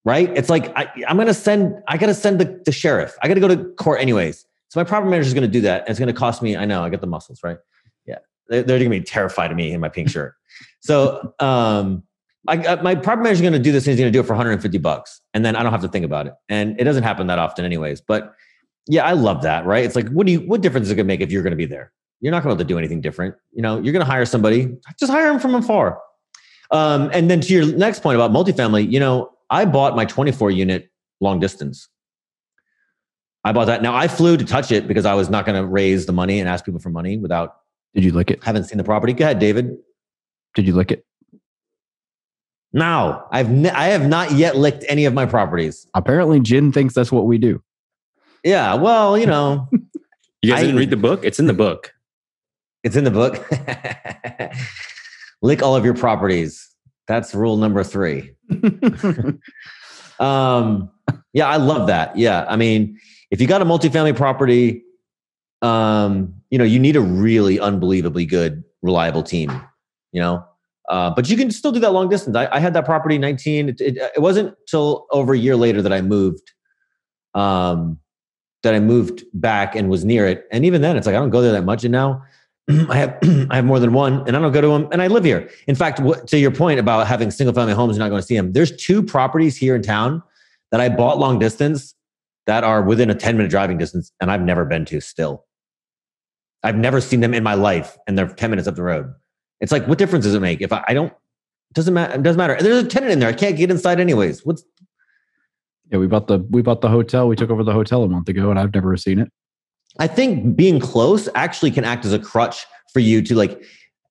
Right? 0.04 0.30
It's 0.36 0.50
like 0.50 0.76
I, 0.76 0.90
am 1.06 1.18
to 1.18 1.32
send. 1.32 1.74
I 1.88 1.96
got 1.96 2.06
to 2.06 2.14
send 2.14 2.38
the, 2.38 2.60
the 2.66 2.72
sheriff. 2.72 3.16
I 3.22 3.28
got 3.28 3.34
to 3.34 3.40
go 3.40 3.48
to 3.48 3.64
court 3.74 4.00
anyways. 4.00 4.44
So 4.70 4.78
my 4.78 4.84
property 4.84 5.10
manager 5.10 5.26
is 5.26 5.34
going 5.34 5.42
to 5.42 5.48
do 5.48 5.60
that, 5.62 5.88
it's 5.88 5.98
going 5.98 6.12
to 6.12 6.18
cost 6.18 6.42
me. 6.42 6.56
I 6.56 6.64
know. 6.64 6.82
I 6.82 6.88
get 6.88 7.00
the 7.00 7.06
muscles, 7.08 7.40
right? 7.42 7.58
Yeah, 8.06 8.18
they're, 8.48 8.62
they're 8.62 8.78
going 8.78 8.90
to 8.90 8.98
be 8.98 9.04
terrified 9.04 9.50
of 9.50 9.56
me 9.56 9.72
in 9.72 9.80
my 9.80 9.88
pink 9.88 10.08
shirt. 10.08 10.34
So 10.78 11.34
um, 11.40 12.04
I, 12.46 12.76
my 12.76 12.94
property 12.94 13.24
manager 13.24 13.34
is 13.34 13.40
going 13.42 13.52
to 13.52 13.58
do 13.58 13.72
this, 13.72 13.84
and 13.86 13.92
he's 13.92 14.00
going 14.00 14.12
to 14.12 14.16
do 14.16 14.20
it 14.20 14.26
for 14.26 14.32
150 14.32 14.78
bucks, 14.78 15.20
and 15.34 15.44
then 15.44 15.56
I 15.56 15.64
don't 15.64 15.72
have 15.72 15.82
to 15.82 15.88
think 15.88 16.04
about 16.04 16.28
it. 16.28 16.34
And 16.48 16.80
it 16.80 16.84
doesn't 16.84 17.02
happen 17.02 17.26
that 17.26 17.38
often, 17.38 17.64
anyways. 17.64 18.00
But 18.00 18.32
yeah, 18.86 19.04
I 19.04 19.12
love 19.12 19.42
that. 19.42 19.66
Right? 19.66 19.84
It's 19.84 19.96
like, 19.96 20.08
what 20.10 20.26
do 20.26 20.32
you? 20.32 20.40
What 20.40 20.60
difference 20.60 20.86
is 20.86 20.92
it 20.92 20.94
going 20.94 21.06
to 21.06 21.12
make 21.12 21.20
if 21.20 21.32
you're 21.32 21.42
going 21.42 21.52
to 21.52 21.56
be 21.56 21.66
there? 21.66 21.92
You're 22.20 22.32
not 22.32 22.44
going 22.44 22.56
to 22.56 22.64
do 22.64 22.78
anything 22.78 23.00
different. 23.00 23.34
You 23.52 23.62
know, 23.62 23.80
you're 23.80 23.92
going 23.92 24.04
to 24.04 24.10
hire 24.10 24.24
somebody. 24.24 24.76
Just 24.98 25.10
hire 25.10 25.30
them 25.30 25.40
from 25.40 25.54
afar. 25.54 25.98
Um, 26.70 27.10
and 27.12 27.28
then 27.28 27.40
to 27.40 27.52
your 27.52 27.66
next 27.76 28.02
point 28.02 28.14
about 28.14 28.30
multifamily, 28.30 28.90
you 28.90 29.00
know, 29.00 29.30
I 29.48 29.64
bought 29.64 29.96
my 29.96 30.04
24 30.04 30.52
unit 30.52 30.90
long 31.20 31.40
distance. 31.40 31.88
I 33.44 33.52
bought 33.52 33.66
that. 33.66 33.82
Now 33.82 33.94
I 33.94 34.08
flew 34.08 34.36
to 34.36 34.44
touch 34.44 34.70
it 34.70 34.86
because 34.86 35.06
I 35.06 35.14
was 35.14 35.30
not 35.30 35.46
going 35.46 35.60
to 35.60 35.66
raise 35.66 36.06
the 36.06 36.12
money 36.12 36.40
and 36.40 36.48
ask 36.48 36.64
people 36.64 36.80
for 36.80 36.90
money 36.90 37.16
without. 37.16 37.56
Did 37.94 38.04
you 38.04 38.12
lick 38.12 38.30
it? 38.30 38.42
Haven't 38.44 38.64
seen 38.64 38.78
the 38.78 38.84
property. 38.84 39.12
Go 39.12 39.24
ahead, 39.24 39.38
David. 39.38 39.76
Did 40.54 40.66
you 40.66 40.74
lick 40.74 40.92
it? 40.92 41.04
No, 42.72 43.24
I've 43.32 43.50
ne- 43.50 43.70
I 43.70 43.86
have 43.86 44.06
not 44.06 44.32
yet 44.32 44.56
licked 44.56 44.84
any 44.88 45.04
of 45.04 45.14
my 45.14 45.26
properties. 45.26 45.88
Apparently, 45.94 46.38
Jin 46.38 46.70
thinks 46.70 46.94
that's 46.94 47.10
what 47.10 47.26
we 47.26 47.36
do. 47.36 47.60
Yeah, 48.44 48.74
well, 48.74 49.18
you 49.18 49.26
know, 49.26 49.68
you 50.42 50.52
guys 50.52 50.60
I, 50.60 50.62
didn't 50.62 50.76
read 50.76 50.90
the 50.90 50.96
book. 50.96 51.24
It's 51.24 51.40
in 51.40 51.46
the 51.46 51.52
book. 51.52 51.92
It's 52.84 52.94
in 52.94 53.04
the 53.04 53.10
book. 53.10 53.44
lick 55.42 55.62
all 55.62 55.74
of 55.74 55.84
your 55.84 55.94
properties. 55.94 56.68
That's 57.08 57.34
rule 57.34 57.56
number 57.56 57.82
three. 57.82 58.34
um, 60.20 60.90
yeah, 61.32 61.48
I 61.48 61.56
love 61.56 61.88
that. 61.88 62.16
Yeah, 62.16 62.46
I 62.48 62.56
mean, 62.56 62.98
if 63.30 63.40
you 63.40 63.46
got 63.46 63.62
a 63.62 63.64
multifamily 63.64 64.16
property, 64.16 64.82
um, 65.62 66.34
you 66.50 66.58
know, 66.58 66.64
you 66.64 66.78
need 66.78 66.96
a 66.96 67.00
really 67.00 67.60
unbelievably 67.60 68.26
good, 68.26 68.64
reliable 68.82 69.22
team. 69.22 69.50
You 70.12 70.20
know, 70.20 70.44
uh, 70.88 71.10
but 71.10 71.30
you 71.30 71.36
can 71.36 71.50
still 71.50 71.70
do 71.70 71.78
that 71.80 71.92
long 71.92 72.08
distance. 72.08 72.36
I, 72.36 72.48
I 72.50 72.58
had 72.58 72.74
that 72.74 72.84
property 72.84 73.16
19. 73.18 73.68
It, 73.68 73.80
it, 73.80 73.96
it, 73.96 74.20
wasn't 74.20 74.54
till 74.68 75.06
over 75.12 75.34
a 75.34 75.38
year 75.38 75.54
later 75.54 75.82
that 75.82 75.92
I 75.92 76.00
moved. 76.00 76.52
Um, 77.34 78.00
that 78.62 78.74
I 78.74 78.80
moved 78.80 79.24
back 79.32 79.74
and 79.74 79.88
was 79.88 80.04
near 80.04 80.26
it. 80.26 80.44
And 80.52 80.64
even 80.64 80.82
then, 80.82 80.96
it's 80.96 81.06
like 81.06 81.14
I 81.14 81.18
don't 81.18 81.30
go 81.30 81.40
there 81.40 81.52
that 81.52 81.64
much. 81.64 81.84
And 81.84 81.92
now 81.92 82.22
I 82.68 82.96
have 82.96 83.18
I 83.50 83.56
have 83.56 83.64
more 83.64 83.78
than 83.78 83.92
one, 83.92 84.26
and 84.26 84.36
I 84.36 84.40
don't 84.40 84.52
go 84.52 84.60
to 84.60 84.68
them, 84.68 84.88
and 84.90 85.00
I 85.00 85.06
live 85.06 85.24
here. 85.24 85.48
In 85.66 85.76
fact, 85.76 86.00
what, 86.00 86.26
to 86.28 86.38
your 86.38 86.50
point 86.50 86.80
about 86.80 87.06
having 87.06 87.30
single 87.30 87.54
family 87.54 87.72
homes 87.72 87.96
and 87.96 88.00
not 88.00 88.08
going 88.08 88.20
to 88.20 88.26
see 88.26 88.36
them, 88.36 88.52
there's 88.52 88.76
two 88.76 89.02
properties 89.02 89.56
here 89.56 89.76
in 89.76 89.82
town 89.82 90.22
that 90.72 90.80
I 90.80 90.88
bought 90.88 91.18
long 91.18 91.38
distance 91.38 91.94
that 92.46 92.64
are 92.64 92.82
within 92.82 93.10
a 93.10 93.14
10 93.14 93.36
minute 93.36 93.50
driving 93.50 93.78
distance, 93.78 94.12
and 94.20 94.30
I've 94.30 94.42
never 94.42 94.64
been 94.64 94.84
to. 94.86 95.00
Still, 95.00 95.44
I've 96.62 96.76
never 96.76 97.00
seen 97.00 97.20
them 97.20 97.34
in 97.34 97.42
my 97.42 97.54
life, 97.54 97.96
and 98.06 98.18
they're 98.18 98.28
10 98.28 98.50
minutes 98.50 98.68
up 98.68 98.76
the 98.76 98.82
road. 98.82 99.12
It's 99.60 99.72
like, 99.72 99.86
what 99.86 99.98
difference 99.98 100.24
does 100.24 100.34
it 100.34 100.40
make 100.40 100.60
if 100.60 100.72
I, 100.72 100.84
I 100.88 100.94
don't? 100.94 101.12
It 101.12 101.74
doesn't 101.74 101.94
matter. 101.94 102.14
It 102.14 102.22
doesn't 102.22 102.38
matter. 102.38 102.56
There's 102.60 102.84
a 102.84 102.88
tenant 102.88 103.12
in 103.12 103.18
there. 103.20 103.28
I 103.28 103.32
can't 103.32 103.56
get 103.56 103.70
inside 103.70 104.00
anyways. 104.00 104.44
What's 104.44 104.64
yeah, 105.90 105.98
we 105.98 106.06
bought 106.06 106.28
the 106.28 106.38
we 106.50 106.62
bought 106.62 106.80
the 106.80 106.88
hotel. 106.88 107.28
We 107.28 107.36
took 107.36 107.50
over 107.50 107.64
the 107.64 107.72
hotel 107.72 108.02
a 108.02 108.08
month 108.08 108.28
ago, 108.28 108.50
and 108.50 108.58
I've 108.58 108.72
never 108.74 108.96
seen 108.96 109.18
it. 109.18 109.30
I 109.98 110.06
think 110.06 110.56
being 110.56 110.80
close 110.80 111.28
actually 111.34 111.72
can 111.72 111.84
act 111.84 112.04
as 112.04 112.12
a 112.12 112.18
crutch 112.18 112.64
for 112.92 113.00
you 113.00 113.22
to 113.22 113.34
like 113.34 113.62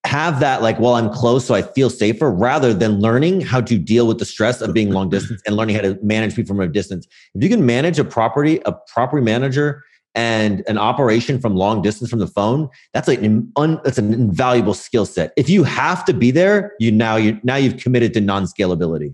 have 0.06 0.40
that 0.40 0.62
like 0.62 0.80
well 0.80 0.96
i'm 0.96 1.10
close 1.10 1.46
so 1.46 1.54
i 1.54 1.62
feel 1.62 1.90
safer 1.90 2.32
rather 2.32 2.74
than 2.74 3.00
learning 3.00 3.42
how 3.42 3.60
to 3.60 3.78
deal 3.78 4.08
with 4.08 4.18
the 4.18 4.26
stress 4.26 4.62
of 4.62 4.74
being 4.74 4.92
long 4.92 5.10
distance 5.10 5.42
and 5.46 5.56
learning 5.56 5.76
how 5.76 5.82
to 5.82 5.98
manage 6.02 6.36
people 6.36 6.56
from 6.56 6.62
a 6.62 6.68
distance. 6.68 7.08
If 7.36 7.44
you 7.44 7.50
can 7.50 7.66
manage 7.66 8.00
a 8.00 8.06
property 8.06 8.62
a 8.66 8.74
property 8.88 9.24
manager 9.24 9.84
and 10.16 10.64
an 10.68 10.78
operation 10.78 11.40
from 11.40 11.56
long 11.56 11.82
distance 11.82 12.10
from 12.10 12.20
the 12.20 12.28
phone 12.28 12.70
that's 12.94 13.08
like 13.08 13.22
an 13.22 13.52
un, 13.58 13.80
that's 13.84 13.98
an 13.98 14.14
invaluable 14.14 14.74
skill 14.74 15.06
set. 15.06 15.34
If 15.38 15.50
you 15.50 15.64
have 15.64 16.06
to 16.06 16.14
be 16.14 16.32
there 16.32 16.74
you 16.80 16.92
now 16.92 17.18
you 17.18 17.40
now 17.44 17.58
you've 17.58 17.78
committed 17.78 18.14
to 18.14 18.22
non-scalability. 18.22 19.14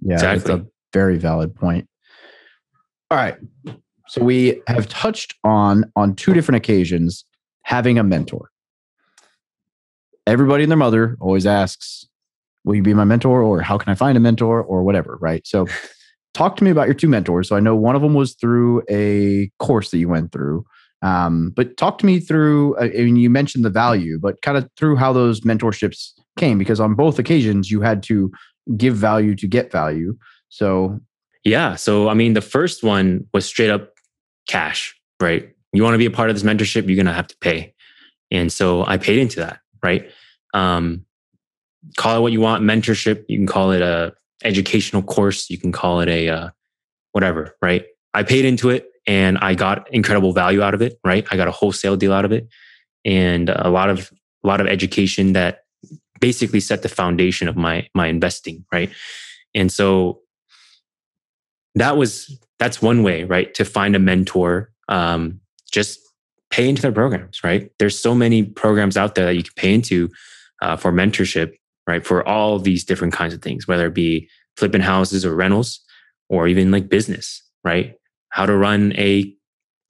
Yeah 0.00 0.14
exactly. 0.14 0.54
that's 0.54 0.62
a 0.62 0.66
very 0.92 1.18
valid 1.18 1.54
point. 1.54 1.86
All 3.10 3.18
right. 3.18 3.36
So 4.08 4.22
we 4.22 4.62
have 4.68 4.88
touched 4.88 5.34
on 5.44 5.92
on 5.96 6.14
two 6.14 6.32
different 6.32 6.56
occasions 6.56 7.24
having 7.62 7.98
a 7.98 8.02
mentor. 8.02 8.50
Everybody 10.26 10.64
and 10.64 10.70
their 10.70 10.76
mother 10.76 11.16
always 11.20 11.46
asks, 11.46 12.06
"Will 12.64 12.76
you 12.76 12.82
be 12.82 12.94
my 12.94 13.04
mentor?" 13.04 13.42
or 13.42 13.60
"How 13.60 13.78
can 13.78 13.90
I 13.90 13.94
find 13.94 14.16
a 14.16 14.20
mentor?" 14.20 14.62
or 14.62 14.82
whatever, 14.82 15.18
right? 15.20 15.46
So 15.46 15.66
talk 16.34 16.56
to 16.56 16.64
me 16.64 16.70
about 16.70 16.86
your 16.86 16.94
two 16.94 17.08
mentors. 17.08 17.48
So 17.48 17.56
I 17.56 17.60
know 17.60 17.76
one 17.76 17.96
of 17.96 18.02
them 18.02 18.14
was 18.14 18.34
through 18.34 18.82
a 18.90 19.50
course 19.58 19.90
that 19.90 19.98
you 19.98 20.08
went 20.08 20.32
through. 20.32 20.64
Um, 21.02 21.52
but 21.54 21.76
talk 21.76 21.98
to 21.98 22.06
me 22.06 22.20
through. 22.20 22.78
I 22.78 22.88
mean, 22.88 23.16
you 23.16 23.30
mentioned 23.30 23.64
the 23.64 23.70
value, 23.70 24.18
but 24.20 24.40
kind 24.42 24.58
of 24.58 24.68
through 24.76 24.96
how 24.96 25.12
those 25.12 25.42
mentorships 25.42 26.12
came, 26.38 26.58
because 26.58 26.80
on 26.80 26.94
both 26.94 27.18
occasions 27.18 27.70
you 27.70 27.80
had 27.80 28.02
to 28.04 28.30
give 28.76 28.96
value 28.96 29.34
to 29.36 29.46
get 29.46 29.70
value. 29.70 30.16
So 30.48 30.98
yeah, 31.44 31.76
so 31.76 32.08
I 32.08 32.14
mean, 32.14 32.32
the 32.32 32.40
first 32.40 32.82
one 32.82 33.26
was 33.32 33.46
straight 33.46 33.70
up 33.70 33.92
cash, 34.48 34.98
right? 35.20 35.48
You 35.72 35.82
want 35.82 35.94
to 35.94 35.98
be 35.98 36.06
a 36.06 36.10
part 36.10 36.30
of 36.30 36.36
this 36.36 36.42
mentorship, 36.42 36.88
you're 36.88 36.96
gonna 36.96 37.14
have 37.14 37.28
to 37.28 37.36
pay, 37.40 37.74
and 38.30 38.52
so 38.52 38.84
I 38.86 38.96
paid 38.96 39.18
into 39.18 39.40
that, 39.40 39.60
right? 39.82 40.10
Um, 40.54 41.04
call 41.96 42.16
it 42.16 42.20
what 42.20 42.32
you 42.32 42.40
want, 42.40 42.64
mentorship. 42.64 43.24
You 43.28 43.38
can 43.38 43.46
call 43.46 43.72
it 43.72 43.82
a 43.82 44.14
educational 44.44 45.02
course. 45.02 45.50
You 45.50 45.58
can 45.58 45.72
call 45.72 46.00
it 46.00 46.08
a 46.08 46.28
uh, 46.28 46.50
whatever, 47.12 47.56
right? 47.62 47.86
I 48.14 48.22
paid 48.22 48.44
into 48.44 48.70
it 48.70 48.90
and 49.06 49.38
I 49.38 49.54
got 49.54 49.92
incredible 49.92 50.32
value 50.32 50.62
out 50.62 50.74
of 50.74 50.82
it, 50.82 50.98
right? 51.04 51.26
I 51.30 51.36
got 51.36 51.48
a 51.48 51.52
wholesale 51.52 51.96
deal 51.96 52.12
out 52.12 52.24
of 52.24 52.32
it 52.32 52.48
and 53.04 53.48
a 53.48 53.70
lot 53.70 53.88
of 53.88 54.12
a 54.44 54.46
lot 54.46 54.60
of 54.60 54.66
education 54.66 55.32
that 55.32 55.64
basically 56.20 56.60
set 56.60 56.82
the 56.82 56.88
foundation 56.88 57.48
of 57.48 57.56
my 57.56 57.88
my 57.94 58.06
investing, 58.06 58.64
right? 58.72 58.90
And 59.54 59.70
so 59.70 60.20
that 61.74 61.96
was 61.96 62.38
that's 62.58 62.82
one 62.82 63.02
way, 63.02 63.24
right? 63.24 63.52
To 63.54 63.64
find 63.64 63.94
a 63.94 63.98
mentor, 63.98 64.72
um, 64.88 65.40
just 65.70 66.00
pay 66.56 66.70
into 66.70 66.80
their 66.80 66.90
programs, 66.92 67.44
right? 67.44 67.70
There's 67.78 67.98
so 67.98 68.14
many 68.14 68.42
programs 68.42 68.96
out 68.96 69.14
there 69.14 69.26
that 69.26 69.34
you 69.34 69.42
can 69.42 69.52
pay 69.56 69.74
into 69.74 70.08
uh, 70.62 70.74
for 70.74 70.90
mentorship, 70.90 71.54
right? 71.86 72.04
For 72.04 72.26
all 72.26 72.58
these 72.58 72.82
different 72.82 73.12
kinds 73.12 73.34
of 73.34 73.42
things, 73.42 73.68
whether 73.68 73.88
it 73.88 73.94
be 73.94 74.30
flipping 74.56 74.80
houses 74.80 75.26
or 75.26 75.34
rentals, 75.34 75.80
or 76.30 76.48
even 76.48 76.70
like 76.70 76.88
business, 76.88 77.42
right? 77.62 77.96
How 78.30 78.46
to 78.46 78.56
run 78.56 78.94
a 78.96 79.34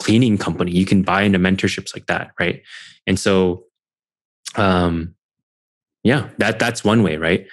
cleaning 0.00 0.38
company. 0.38 0.72
You 0.72 0.84
can 0.84 1.02
buy 1.02 1.22
into 1.22 1.38
mentorships 1.38 1.94
like 1.94 2.06
that, 2.06 2.32
right? 2.40 2.62
And 3.06 3.16
so, 3.16 3.66
um, 4.56 5.14
yeah, 6.02 6.30
that 6.38 6.58
that's 6.58 6.82
one 6.82 7.04
way, 7.04 7.16
right? 7.16 7.46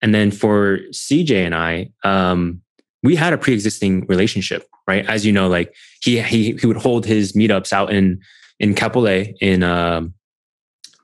And 0.00 0.14
then 0.14 0.30
for 0.30 0.78
CJ 0.92 1.44
and 1.44 1.56
I, 1.56 1.90
um, 2.04 2.62
we 3.02 3.16
had 3.16 3.32
a 3.32 3.38
pre-existing 3.38 4.06
relationship, 4.06 4.68
right? 4.86 5.04
As 5.08 5.26
you 5.26 5.32
know, 5.32 5.48
like 5.48 5.74
he 6.02 6.20
he 6.22 6.52
he 6.52 6.66
would 6.68 6.76
hold 6.76 7.04
his 7.04 7.32
meetups 7.32 7.72
out 7.72 7.92
in 7.92 8.20
in 8.60 8.74
Kapolei 8.74 9.34
in 9.40 9.64
um, 9.64 10.14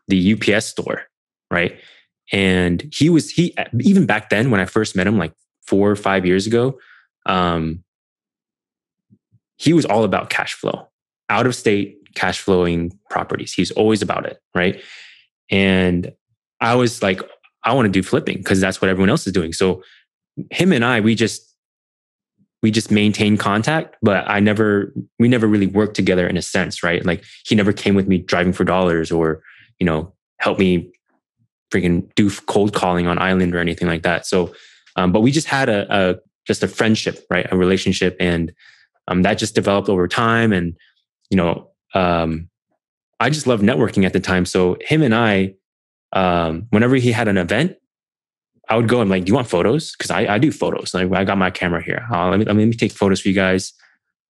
the 0.06 0.34
UPS 0.34 0.66
store, 0.66 1.02
right? 1.50 1.76
And 2.32 2.88
he 2.94 3.10
was 3.10 3.30
he 3.30 3.54
even 3.80 4.06
back 4.06 4.30
then 4.30 4.50
when 4.50 4.60
I 4.60 4.66
first 4.66 4.94
met 4.94 5.06
him, 5.06 5.18
like 5.18 5.32
four 5.66 5.90
or 5.90 5.96
five 5.96 6.24
years 6.24 6.46
ago, 6.46 6.78
um, 7.24 7.82
he 9.56 9.72
was 9.72 9.84
all 9.84 10.04
about 10.04 10.30
cash 10.30 10.54
flow, 10.54 10.88
out 11.28 11.46
of 11.46 11.54
state 11.54 11.98
cash 12.14 12.40
flowing 12.40 12.96
properties. 13.10 13.52
He's 13.52 13.70
always 13.72 14.02
about 14.02 14.26
it, 14.26 14.38
right? 14.54 14.80
And 15.50 16.12
I 16.60 16.74
was 16.74 17.02
like, 17.02 17.20
I 17.64 17.72
want 17.74 17.86
to 17.86 17.92
do 17.92 18.02
flipping 18.02 18.38
because 18.38 18.60
that's 18.60 18.80
what 18.80 18.90
everyone 18.90 19.10
else 19.10 19.26
is 19.26 19.32
doing. 19.32 19.52
So 19.52 19.82
him 20.50 20.72
and 20.72 20.84
I, 20.84 21.00
we 21.00 21.14
just 21.14 21.45
we 22.62 22.70
just 22.70 22.90
maintain 22.90 23.36
contact, 23.36 23.96
but 24.02 24.28
I 24.28 24.40
never 24.40 24.92
we 25.18 25.28
never 25.28 25.46
really 25.46 25.66
worked 25.66 25.94
together 25.94 26.26
in 26.26 26.36
a 26.36 26.42
sense, 26.42 26.82
right? 26.82 27.04
Like 27.04 27.24
he 27.44 27.54
never 27.54 27.72
came 27.72 27.94
with 27.94 28.08
me 28.08 28.18
driving 28.18 28.52
for 28.52 28.64
dollars 28.64 29.12
or, 29.12 29.42
you 29.78 29.86
know, 29.86 30.12
help 30.38 30.58
me 30.58 30.90
freaking 31.70 32.12
do 32.14 32.30
cold 32.46 32.72
calling 32.72 33.06
on 33.06 33.18
island 33.18 33.54
or 33.54 33.58
anything 33.58 33.88
like 33.88 34.02
that. 34.02 34.26
So 34.26 34.54
um, 34.96 35.12
but 35.12 35.20
we 35.20 35.30
just 35.30 35.46
had 35.46 35.68
a, 35.68 35.86
a 35.90 36.16
just 36.46 36.62
a 36.62 36.68
friendship, 36.68 37.24
right? 37.28 37.46
A 37.50 37.56
relationship 37.56 38.16
and 38.18 38.52
um, 39.08 39.22
that 39.22 39.38
just 39.38 39.54
developed 39.54 39.88
over 39.88 40.08
time. 40.08 40.52
And, 40.52 40.76
you 41.30 41.36
know, 41.36 41.70
um, 41.94 42.48
I 43.20 43.30
just 43.30 43.46
loved 43.46 43.62
networking 43.62 44.04
at 44.04 44.12
the 44.12 44.20
time. 44.20 44.44
So 44.44 44.76
him 44.80 45.02
and 45.02 45.14
I, 45.14 45.54
um, 46.12 46.66
whenever 46.70 46.96
he 46.96 47.12
had 47.12 47.28
an 47.28 47.38
event, 47.38 47.76
I 48.68 48.76
would 48.76 48.88
go 48.88 49.00
and 49.00 49.08
like, 49.08 49.24
do 49.24 49.30
you 49.30 49.34
want 49.34 49.46
photos? 49.46 49.94
Cause 49.96 50.10
I, 50.10 50.34
I 50.34 50.38
do 50.38 50.50
photos. 50.50 50.92
Like 50.92 51.12
I 51.12 51.24
got 51.24 51.38
my 51.38 51.50
camera 51.50 51.82
here. 51.82 52.06
Uh, 52.12 52.30
let, 52.30 52.38
me, 52.38 52.44
let 52.44 52.56
me 52.56 52.72
take 52.72 52.92
photos 52.92 53.20
for 53.20 53.28
you 53.28 53.34
guys. 53.34 53.72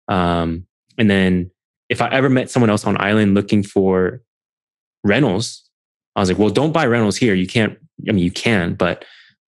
Um, 0.09 0.67
and 0.99 1.11
then 1.11 1.51
if 1.89 2.03
I 2.03 2.09
ever 2.11 2.29
met 2.29 2.51
someone 2.51 2.71
else 2.71 2.85
on 2.85 3.01
island 3.01 3.35
looking 3.35 3.63
for 3.63 4.23
rentals, 5.05 5.63
I 6.15 6.21
was 6.21 6.29
like, 6.29 6.39
well, 6.39 6.51
don't 6.51 6.73
buy 6.73 6.87
rentals 6.87 7.17
here. 7.17 7.35
You 7.35 7.47
can't, 7.47 7.79
I 8.09 8.13
mean, 8.13 8.25
you 8.25 8.31
can, 8.31 8.75
but, 8.75 9.05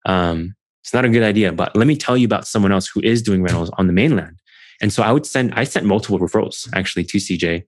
um, 0.06 0.54
it's 0.82 0.94
not 0.94 1.04
a 1.04 1.08
good 1.10 1.22
idea. 1.22 1.52
But 1.52 1.76
let 1.76 1.86
me 1.86 1.96
tell 1.96 2.16
you 2.16 2.24
about 2.24 2.46
someone 2.46 2.72
else 2.72 2.88
who 2.88 3.00
is 3.00 3.20
doing 3.20 3.42
rentals 3.42 3.70
on 3.76 3.88
the 3.88 3.92
mainland. 3.92 4.38
And 4.80 4.92
so 4.92 5.02
I 5.02 5.12
would 5.12 5.26
send, 5.26 5.52
I 5.54 5.64
sent 5.64 5.84
multiple 5.84 6.18
referrals 6.18 6.68
actually 6.72 7.04
to 7.04 7.18
CJ 7.18 7.64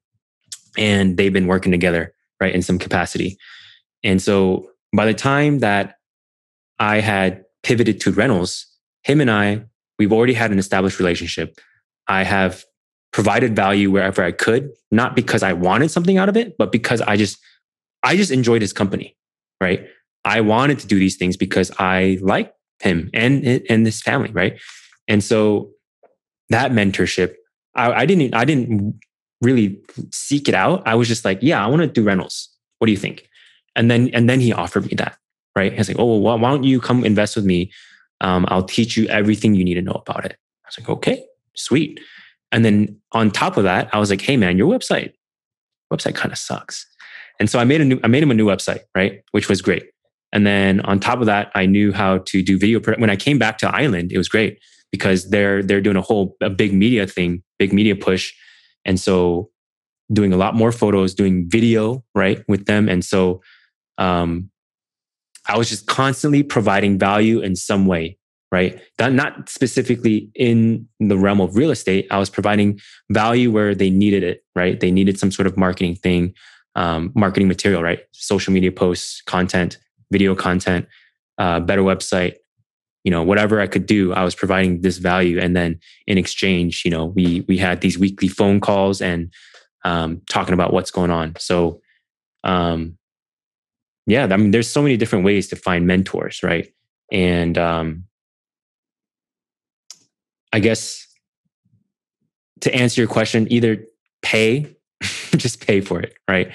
and 0.78 1.16
they've 1.16 1.32
been 1.32 1.48
working 1.48 1.72
together, 1.72 2.14
right, 2.40 2.54
in 2.54 2.62
some 2.62 2.78
capacity. 2.78 3.36
And 4.02 4.22
so 4.22 4.70
by 4.94 5.04
the 5.04 5.14
time 5.14 5.58
that 5.58 5.96
I 6.80 7.00
had 7.00 7.44
pivoted 7.62 8.00
to 8.00 8.10
rentals, 8.10 8.66
him 9.04 9.20
and 9.20 9.30
I, 9.30 9.62
we've 9.98 10.12
already 10.12 10.34
had 10.34 10.50
an 10.50 10.58
established 10.58 10.98
relationship. 10.98 11.60
I 12.08 12.24
have 12.24 12.64
provided 13.12 13.54
value 13.54 13.90
wherever 13.90 14.24
I 14.24 14.32
could, 14.32 14.70
not 14.90 15.14
because 15.14 15.42
I 15.44 15.52
wanted 15.52 15.90
something 15.90 16.18
out 16.18 16.28
of 16.28 16.36
it, 16.36 16.56
but 16.58 16.72
because 16.72 17.00
I 17.02 17.16
just, 17.16 17.38
I 18.02 18.16
just 18.16 18.32
enjoyed 18.32 18.62
his 18.62 18.72
company, 18.72 19.16
right? 19.60 19.86
I 20.24 20.40
wanted 20.40 20.78
to 20.80 20.86
do 20.86 20.98
these 20.98 21.16
things 21.16 21.36
because 21.36 21.70
I 21.78 22.18
like 22.20 22.52
him 22.80 23.10
and 23.14 23.44
and 23.68 23.86
this 23.86 24.00
family, 24.02 24.30
right? 24.32 24.58
And 25.08 25.22
so 25.22 25.72
that 26.48 26.72
mentorship, 26.72 27.34
I, 27.74 27.92
I 27.92 28.06
didn't 28.06 28.34
I 28.34 28.44
didn't 28.44 29.00
really 29.40 29.80
seek 30.10 30.48
it 30.48 30.54
out. 30.54 30.82
I 30.86 30.94
was 30.94 31.08
just 31.08 31.24
like, 31.24 31.38
yeah, 31.42 31.64
I 31.64 31.68
want 31.68 31.82
to 31.82 31.88
do 31.88 32.02
rentals. 32.02 32.48
What 32.78 32.86
do 32.86 32.92
you 32.92 32.98
think? 32.98 33.28
And 33.76 33.90
then 33.90 34.10
and 34.12 34.28
then 34.28 34.40
he 34.40 34.52
offered 34.52 34.86
me 34.86 34.94
that, 34.96 35.16
right? 35.56 35.72
He's 35.72 35.88
like, 35.88 35.98
oh, 35.98 36.18
well, 36.18 36.38
why 36.38 36.50
don't 36.50 36.64
you 36.64 36.80
come 36.80 37.04
invest 37.04 37.36
with 37.36 37.44
me? 37.44 37.72
Um, 38.20 38.44
I'll 38.48 38.64
teach 38.64 38.96
you 38.96 39.06
everything 39.08 39.54
you 39.54 39.64
need 39.64 39.74
to 39.74 39.82
know 39.82 40.02
about 40.06 40.24
it. 40.24 40.36
I 40.64 40.68
was 40.68 40.78
like, 40.78 40.88
okay, 40.88 41.24
sweet. 41.54 42.00
And 42.52 42.64
then 42.64 43.00
on 43.12 43.30
top 43.30 43.56
of 43.56 43.64
that, 43.64 43.88
I 43.94 43.98
was 43.98 44.10
like, 44.10 44.20
hey 44.20 44.36
man, 44.36 44.58
your 44.58 44.70
website, 44.70 45.12
website 45.92 46.14
kind 46.14 46.32
of 46.32 46.38
sucks. 46.38 46.86
And 47.38 47.48
so 47.48 47.58
I 47.58 47.64
made 47.64 47.80
a 47.80 47.84
new, 47.84 48.00
I 48.04 48.08
made 48.08 48.22
him 48.22 48.30
a 48.30 48.34
new 48.34 48.46
website, 48.46 48.80
right? 48.94 49.22
Which 49.32 49.48
was 49.48 49.62
great. 49.62 49.84
And 50.32 50.46
then 50.46 50.80
on 50.82 51.00
top 51.00 51.20
of 51.20 51.26
that, 51.26 51.50
I 51.54 51.66
knew 51.66 51.92
how 51.92 52.18
to 52.18 52.42
do 52.42 52.58
video. 52.58 52.80
When 52.80 53.10
I 53.10 53.16
came 53.16 53.38
back 53.38 53.58
to 53.58 53.74
Island, 53.74 54.12
it 54.12 54.18
was 54.18 54.28
great 54.28 54.58
because 54.92 55.30
they're 55.30 55.62
they're 55.62 55.80
doing 55.80 55.96
a 55.96 56.02
whole 56.02 56.36
a 56.40 56.50
big 56.50 56.72
media 56.72 57.06
thing, 57.06 57.42
big 57.58 57.72
media 57.72 57.96
push, 57.96 58.32
and 58.84 59.00
so 59.00 59.50
doing 60.12 60.32
a 60.32 60.36
lot 60.36 60.54
more 60.54 60.72
photos, 60.72 61.14
doing 61.14 61.48
video 61.48 62.04
right 62.14 62.42
with 62.46 62.66
them, 62.66 62.88
and 62.88 63.04
so 63.04 63.40
um, 63.98 64.49
I 65.48 65.58
was 65.58 65.68
just 65.68 65.86
constantly 65.86 66.42
providing 66.42 66.98
value 66.98 67.40
in 67.40 67.56
some 67.56 67.86
way, 67.86 68.18
right? 68.52 68.80
That 68.98 69.12
not 69.12 69.48
specifically 69.48 70.30
in 70.34 70.88
the 70.98 71.18
realm 71.18 71.40
of 71.40 71.56
real 71.56 71.70
estate. 71.70 72.06
I 72.10 72.18
was 72.18 72.30
providing 72.30 72.80
value 73.10 73.50
where 73.50 73.74
they 73.74 73.90
needed 73.90 74.22
it, 74.22 74.44
right? 74.54 74.78
They 74.78 74.90
needed 74.90 75.18
some 75.18 75.30
sort 75.30 75.46
of 75.46 75.56
marketing 75.56 75.96
thing, 75.96 76.34
um, 76.76 77.12
marketing 77.14 77.48
material, 77.48 77.82
right? 77.82 78.00
Social 78.12 78.52
media 78.52 78.70
posts, 78.70 79.22
content, 79.22 79.78
video 80.10 80.34
content, 80.34 80.86
uh, 81.38 81.60
better 81.60 81.82
website, 81.82 82.34
you 83.04 83.10
know, 83.10 83.22
whatever 83.22 83.60
I 83.60 83.66
could 83.66 83.86
do, 83.86 84.12
I 84.12 84.24
was 84.24 84.34
providing 84.34 84.82
this 84.82 84.98
value. 84.98 85.40
And 85.40 85.56
then 85.56 85.80
in 86.06 86.18
exchange, 86.18 86.82
you 86.84 86.90
know, 86.90 87.06
we 87.06 87.44
we 87.48 87.56
had 87.56 87.80
these 87.80 87.98
weekly 87.98 88.28
phone 88.28 88.60
calls 88.60 89.00
and 89.00 89.32
um, 89.84 90.20
talking 90.28 90.54
about 90.54 90.72
what's 90.72 90.90
going 90.90 91.10
on. 91.10 91.34
So, 91.38 91.80
um, 92.44 92.98
yeah, 94.06 94.26
I 94.30 94.36
mean, 94.36 94.50
there's 94.50 94.68
so 94.68 94.82
many 94.82 94.96
different 94.96 95.24
ways 95.24 95.48
to 95.48 95.56
find 95.56 95.86
mentors, 95.86 96.42
right? 96.42 96.72
And 97.12 97.56
um, 97.58 98.04
I 100.52 100.60
guess 100.60 101.06
to 102.60 102.74
answer 102.74 103.00
your 103.00 103.08
question, 103.08 103.50
either 103.52 103.84
pay, 104.22 104.74
just 105.36 105.64
pay 105.64 105.80
for 105.80 106.00
it, 106.00 106.14
right? 106.28 106.52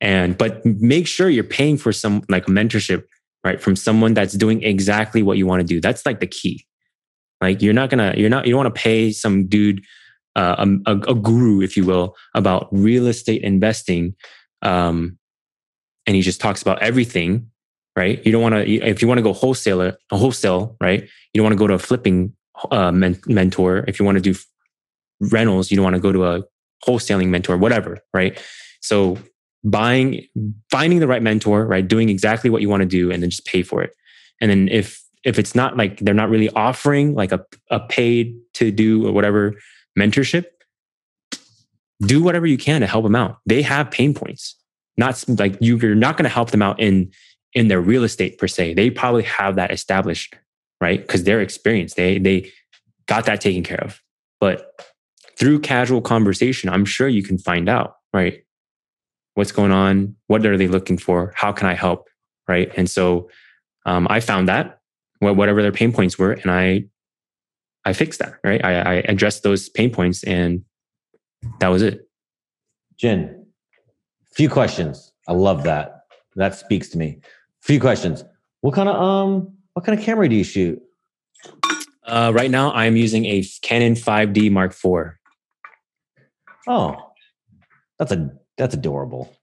And 0.00 0.36
but 0.36 0.64
make 0.64 1.06
sure 1.06 1.28
you're 1.28 1.44
paying 1.44 1.76
for 1.76 1.92
some 1.92 2.22
like 2.28 2.46
mentorship, 2.46 3.04
right? 3.44 3.60
From 3.60 3.76
someone 3.76 4.14
that's 4.14 4.34
doing 4.34 4.62
exactly 4.62 5.22
what 5.22 5.38
you 5.38 5.46
want 5.46 5.60
to 5.60 5.66
do. 5.66 5.80
That's 5.80 6.04
like 6.04 6.20
the 6.20 6.26
key. 6.26 6.66
Like 7.40 7.62
you're 7.62 7.74
not 7.74 7.90
gonna, 7.90 8.14
you're 8.16 8.30
not, 8.30 8.46
you 8.46 8.52
don't 8.52 8.64
want 8.64 8.74
to 8.74 8.80
pay 8.80 9.12
some 9.12 9.46
dude, 9.46 9.82
uh, 10.36 10.66
a, 10.86 10.92
a, 10.92 11.14
guru, 11.14 11.60
if 11.60 11.76
you 11.76 11.84
will, 11.84 12.16
about 12.34 12.68
real 12.70 13.06
estate 13.06 13.42
investing, 13.42 14.14
um, 14.62 15.18
and 16.06 16.16
he 16.16 16.22
just 16.22 16.40
talks 16.40 16.62
about 16.62 16.82
everything, 16.82 17.50
right? 17.96 18.24
You 18.24 18.32
don't 18.32 18.42
want 18.42 18.54
to, 18.54 18.64
if 18.64 19.02
you 19.02 19.08
want 19.08 19.18
to 19.18 19.22
go 19.22 19.32
wholesaler, 19.32 19.96
a 20.10 20.16
wholesale, 20.16 20.76
right? 20.80 21.02
You 21.02 21.38
don't 21.38 21.44
want 21.44 21.52
to 21.52 21.58
go 21.58 21.66
to 21.66 21.74
a 21.74 21.78
flipping 21.78 22.34
uh, 22.70 22.92
men- 22.92 23.20
mentor. 23.26 23.84
If 23.88 23.98
you 23.98 24.04
want 24.04 24.16
to 24.16 24.22
do 24.22 24.38
rentals, 25.20 25.70
you 25.70 25.76
don't 25.76 25.84
want 25.84 25.96
to 25.96 26.00
go 26.00 26.12
to 26.12 26.26
a 26.26 26.42
wholesaling 26.86 27.28
mentor, 27.28 27.56
whatever, 27.56 27.98
right? 28.12 28.42
So 28.80 29.18
buying, 29.64 30.26
finding 30.70 30.98
the 30.98 31.06
right 31.06 31.22
mentor, 31.22 31.64
right? 31.66 31.86
Doing 31.86 32.08
exactly 32.08 32.50
what 32.50 32.62
you 32.62 32.68
want 32.68 32.80
to 32.80 32.88
do 32.88 33.10
and 33.12 33.22
then 33.22 33.30
just 33.30 33.46
pay 33.46 33.62
for 33.62 33.82
it. 33.82 33.94
And 34.40 34.50
then 34.50 34.68
if, 34.68 35.00
if 35.24 35.38
it's 35.38 35.54
not 35.54 35.76
like 35.76 36.00
they're 36.00 36.14
not 36.14 36.30
really 36.30 36.50
offering 36.50 37.14
like 37.14 37.30
a, 37.30 37.44
a 37.70 37.78
paid 37.78 38.36
to 38.54 38.72
do 38.72 39.06
or 39.06 39.12
whatever 39.12 39.54
mentorship, 39.96 40.46
do 42.00 42.20
whatever 42.20 42.46
you 42.46 42.58
can 42.58 42.80
to 42.80 42.86
help 42.88 43.04
them 43.04 43.14
out. 43.14 43.38
They 43.46 43.62
have 43.62 43.90
pain 43.90 44.14
points. 44.14 44.56
Not 44.96 45.24
like 45.28 45.56
you, 45.60 45.78
you're 45.78 45.94
not 45.94 46.16
going 46.16 46.24
to 46.24 46.34
help 46.34 46.50
them 46.50 46.62
out 46.62 46.80
in 46.80 47.10
in 47.54 47.68
their 47.68 47.80
real 47.80 48.04
estate 48.04 48.38
per 48.38 48.48
se. 48.48 48.74
They 48.74 48.90
probably 48.90 49.22
have 49.24 49.56
that 49.56 49.70
established, 49.70 50.34
right? 50.80 51.00
Because 51.00 51.24
they're 51.24 51.40
experienced. 51.40 51.96
They 51.96 52.18
they 52.18 52.50
got 53.06 53.26
that 53.26 53.40
taken 53.40 53.62
care 53.62 53.82
of. 53.82 54.00
But 54.40 54.70
through 55.38 55.60
casual 55.60 56.00
conversation, 56.00 56.68
I'm 56.68 56.84
sure 56.84 57.08
you 57.08 57.22
can 57.22 57.38
find 57.38 57.68
out, 57.68 57.96
right? 58.12 58.44
What's 59.34 59.52
going 59.52 59.72
on? 59.72 60.16
What 60.26 60.44
are 60.44 60.56
they 60.56 60.68
looking 60.68 60.98
for? 60.98 61.32
How 61.36 61.52
can 61.52 61.66
I 61.66 61.74
help? 61.74 62.08
Right. 62.48 62.70
And 62.76 62.90
so 62.90 63.30
um, 63.86 64.06
I 64.10 64.20
found 64.20 64.48
that 64.48 64.80
whatever 65.20 65.62
their 65.62 65.72
pain 65.72 65.92
points 65.92 66.18
were, 66.18 66.32
and 66.32 66.50
I 66.50 66.84
I 67.84 67.92
fixed 67.92 68.18
that. 68.18 68.34
Right. 68.44 68.62
I, 68.64 68.80
I 68.80 68.94
addressed 69.08 69.42
those 69.42 69.68
pain 69.68 69.90
points, 69.90 70.22
and 70.24 70.64
that 71.60 71.68
was 71.68 71.82
it. 71.82 72.08
Jin, 72.96 73.41
few 74.34 74.48
questions. 74.48 75.12
I 75.28 75.32
love 75.32 75.64
that. 75.64 76.04
That 76.36 76.54
speaks 76.54 76.88
to 76.90 76.98
me. 76.98 77.20
Few 77.60 77.80
questions. 77.80 78.24
What 78.60 78.74
kind 78.74 78.88
of 78.88 78.96
um 78.96 79.52
what 79.74 79.84
kind 79.84 79.98
of 79.98 80.04
camera 80.04 80.28
do 80.28 80.36
you 80.36 80.44
shoot? 80.44 80.80
Uh, 82.04 82.32
right 82.34 82.50
now, 82.50 82.72
I'm 82.72 82.96
using 82.96 83.24
a 83.26 83.44
Canon 83.62 83.94
5D 83.94 84.50
Mark 84.50 84.72
IV. 84.72 85.14
Oh, 86.68 87.12
that's 87.98 88.12
a 88.12 88.30
that's 88.56 88.74
adorable. 88.74 89.34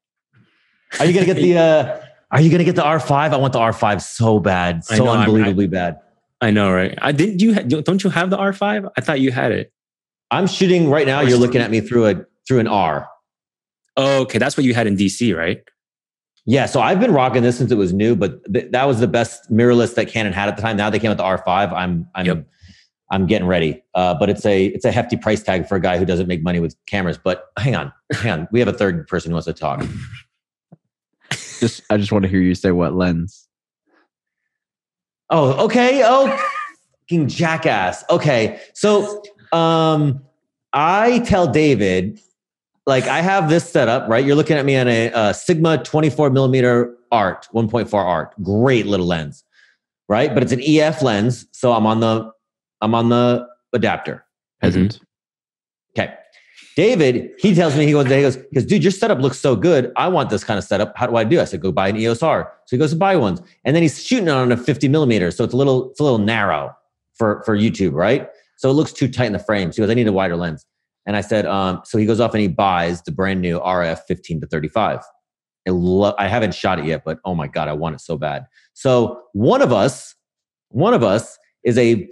Are 1.00 1.06
you 1.06 1.14
gonna 1.14 1.26
get 1.26 1.38
the 1.38 1.58
uh 1.58 2.02
are 2.32 2.42
you 2.42 2.52
gonna 2.52 2.64
get 2.64 2.76
the 2.76 2.84
R5? 2.84 3.12
I 3.12 3.38
want 3.38 3.54
the 3.54 3.60
R5 3.60 4.02
so 4.02 4.40
bad. 4.40 4.84
So 4.84 5.06
know, 5.06 5.12
unbelievably 5.12 5.66
I, 5.66 5.68
bad. 5.68 6.00
I 6.42 6.52
know, 6.52 6.72
right? 6.72 6.98
I 7.02 7.12
didn't 7.12 7.42
you 7.42 7.54
don't 7.56 8.04
you 8.04 8.10
have 8.10 8.30
the 8.30 8.38
R5? 8.38 8.92
I 8.98 9.02
thought 9.02 9.20
you 9.20 9.32
had 9.32 9.52
it. 9.52 9.74
I'm 10.32 10.48
shooting 10.48 10.90
right 10.90 11.08
now. 11.08 11.22
You're 11.22 11.40
looking 11.40 11.62
at 11.62 11.72
me 11.72 11.82
through 11.82 12.08
a 12.08 12.26
through 12.48 12.60
an 12.60 12.68
R. 12.68 13.08
Oh, 14.02 14.22
okay. 14.22 14.38
That's 14.38 14.56
what 14.56 14.64
you 14.64 14.74
had 14.74 14.88
in 14.88 14.95
DC, 14.95 15.36
right? 15.36 15.62
Yeah, 16.45 16.68
so 16.68 16.80
I've 16.80 17.02
been 17.02 17.12
rocking 17.12 17.43
this 17.43 17.58
since 17.58 17.70
it 17.70 17.76
was 17.76 17.91
new, 17.91 18.16
but 18.16 18.41
th- 18.52 18.72
that 18.72 18.86
was 18.86 19.02
the 19.02 19.10
best 19.10 19.52
mirrorless 19.52 19.95
that 19.95 20.08
Canon 20.08 20.32
had 20.32 20.47
at 20.47 20.56
the 20.56 20.62
time. 20.62 20.78
Now 20.78 20.89
they 20.89 21.00
came 21.00 21.10
with 21.10 21.18
the 21.18 21.24
R5. 21.24 21.74
I'm 21.74 22.08
I'm 22.16 22.26
yep. 22.26 22.47
I'm 23.12 23.28
getting 23.28 23.45
ready. 23.45 23.84
Uh, 23.93 24.14
but 24.14 24.30
it's 24.30 24.45
a 24.45 24.68
it's 24.68 24.86
a 24.86 24.91
hefty 24.91 25.18
price 25.18 25.43
tag 25.43 25.68
for 25.68 25.76
a 25.76 25.82
guy 25.82 25.97
who 25.97 26.06
doesn't 26.06 26.28
make 26.28 26.41
money 26.41 26.62
with 26.62 26.78
cameras. 26.88 27.20
But 27.22 27.47
hang 27.58 27.76
on, 27.76 27.91
hang 28.14 28.32
on. 28.32 28.47
We 28.54 28.60
have 28.60 28.70
a 28.70 28.74
third 28.74 29.06
person 29.08 29.32
who 29.32 29.36
wants 29.36 29.47
to 29.47 29.54
talk. 29.54 29.86
just 31.32 31.84
I 31.89 31.97
just 31.97 32.14
want 32.14 32.24
to 32.24 32.30
hear 32.30 32.41
you 32.41 32.56
say 32.56 32.72
what 32.72 32.93
lens. 32.95 33.50
Oh, 35.30 35.66
okay. 35.66 36.04
Oh, 36.06 36.36
fucking 37.02 37.28
jackass. 37.28 38.06
Okay, 38.10 38.62
so 38.74 39.22
um, 39.52 40.22
I 40.74 41.20
tell 41.20 41.47
David, 41.47 42.20
like 42.90 43.06
I 43.06 43.22
have 43.22 43.50
this 43.50 43.70
set 43.70 43.88
up, 43.88 44.10
right? 44.10 44.26
You're 44.26 44.36
looking 44.36 44.58
at 44.58 44.66
me 44.66 44.76
on 44.76 44.88
a, 44.88 45.12
a 45.14 45.34
Sigma 45.34 45.82
24 45.82 46.32
millimeter 46.32 46.98
art, 47.12 47.48
1.4 47.54 47.94
art, 47.94 48.34
great 48.44 48.86
little 48.86 49.06
lens, 49.06 49.46
right? 50.10 50.34
But 50.34 50.44
it's 50.44 50.52
an 50.52 50.62
EF 50.62 51.02
lens, 51.02 51.46
so 51.52 51.72
I'm 51.72 51.86
on 51.86 52.02
the 52.02 52.32
I'm 52.82 52.94
on 52.94 53.10
the 53.10 53.48
adapter. 53.72 54.26
Peasant. 54.62 54.96
Mm-hmm. 54.96 56.02
Okay. 56.02 56.16
David, 56.76 57.32
he 57.40 57.54
tells 57.54 57.76
me, 57.76 57.86
he 57.86 57.92
goes, 57.92 58.06
he 58.06 58.22
goes, 58.22 58.36
he 58.36 58.56
goes, 58.56 58.66
dude, 58.66 58.84
your 58.84 58.92
setup 58.92 59.20
looks 59.20 59.40
so 59.40 59.56
good. 59.56 59.92
I 59.96 60.08
want 60.08 60.30
this 60.30 60.44
kind 60.44 60.58
of 60.58 60.64
setup. 60.64 60.94
How 60.98 61.08
do 61.08 61.16
I 61.16 61.24
do? 61.24 61.40
I 61.40 61.44
said, 61.46 61.62
go 61.62 61.72
buy 61.72 61.90
an 61.90 61.98
EOS 61.98 62.24
R. 62.24 62.52
So 62.66 62.76
he 62.76 62.80
goes 62.80 62.92
to 62.92 62.96
buy 62.96 63.16
ones. 63.16 63.42
And 63.66 63.76
then 63.76 63.84
he's 63.84 64.04
shooting 64.04 64.30
on 64.30 64.52
a 64.52 64.58
50 64.58 64.88
millimeter. 64.88 65.30
So 65.32 65.44
it's 65.44 65.54
a 65.54 65.58
little, 65.58 65.92
it's 65.92 66.00
a 66.00 66.04
little 66.04 66.20
narrow 66.20 66.74
for, 67.16 67.44
for 67.44 67.58
YouTube, 67.58 67.94
right? 67.94 68.30
So 68.56 68.70
it 68.70 68.74
looks 68.74 68.94
too 68.94 69.10
tight 69.10 69.26
in 69.26 69.34
the 69.34 69.40
frame. 69.40 69.72
So 69.72 69.82
he 69.82 69.82
goes, 69.82 69.92
I 69.92 69.94
need 69.94 70.08
a 70.08 70.14
wider 70.14 70.38
lens. 70.38 70.66
And 71.06 71.16
I 71.16 71.22
said, 71.22 71.45
um, 71.45 71.82
so 71.86 71.97
he 71.97 72.06
goes 72.06 72.20
off 72.20 72.34
and 72.34 72.41
he 72.41 72.47
buys 72.47 73.02
the 73.02 73.12
brand 73.12 73.41
new 73.41 73.60
RF 73.60 74.02
15 74.08 74.41
to 74.41 74.47
35. 74.47 75.00
I, 75.68 75.72
lo- 75.72 76.16
I 76.18 76.28
haven't 76.28 76.54
shot 76.54 76.80
it 76.80 76.86
yet, 76.86 77.04
but 77.06 77.20
oh 77.26 77.36
my 77.36 77.47
God, 77.47 77.68
I 77.68 77.74
want 77.74 77.95
it 77.95 78.02
so 78.02 78.18
bad. 78.18 78.45
So 78.74 79.22
one 79.34 79.62
of 79.62 79.74
us, 79.74 80.16
one 80.70 80.93
of 80.93 81.04
us 81.04 81.38
is 81.64 81.78
a 81.78 82.08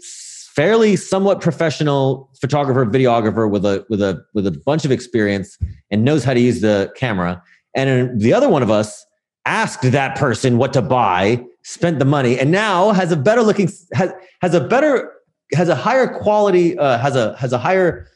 fairly 0.58 0.96
somewhat 0.96 1.40
professional 1.40 2.32
photographer, 2.42 2.84
videographer 2.86 3.50
with 3.50 3.64
a 3.64 3.86
with 3.90 4.02
a 4.02 4.24
with 4.34 4.48
a 4.48 4.52
bunch 4.66 4.86
of 4.86 4.92
experience 4.92 5.58
and 5.92 6.04
knows 6.04 6.24
how 6.24 6.34
to 6.34 6.40
use 6.40 6.62
the 6.62 6.92
camera. 6.96 7.42
And 7.76 8.20
the 8.20 8.34
other 8.34 8.50
one 8.50 8.64
of 8.64 8.72
us 8.72 9.06
asked 9.46 9.84
that 9.84 10.18
person 10.18 10.58
what 10.58 10.74
to 10.74 10.82
buy, 10.82 11.46
spent 11.64 12.00
the 12.00 12.06
money, 12.06 12.40
and 12.40 12.52
now 12.52 12.92
has 12.92 13.12
a 13.12 13.16
better 13.16 13.44
looking 13.44 13.70
has 13.94 14.12
has 14.42 14.56
a 14.56 14.60
better 14.60 15.14
has 15.54 15.70
a 15.70 15.76
higher 15.76 16.08
quality 16.08 16.78
uh, 16.78 16.98
has 16.98 17.16
a 17.16 17.38
has 17.38 17.54
a 17.54 17.58
higher 17.60 18.08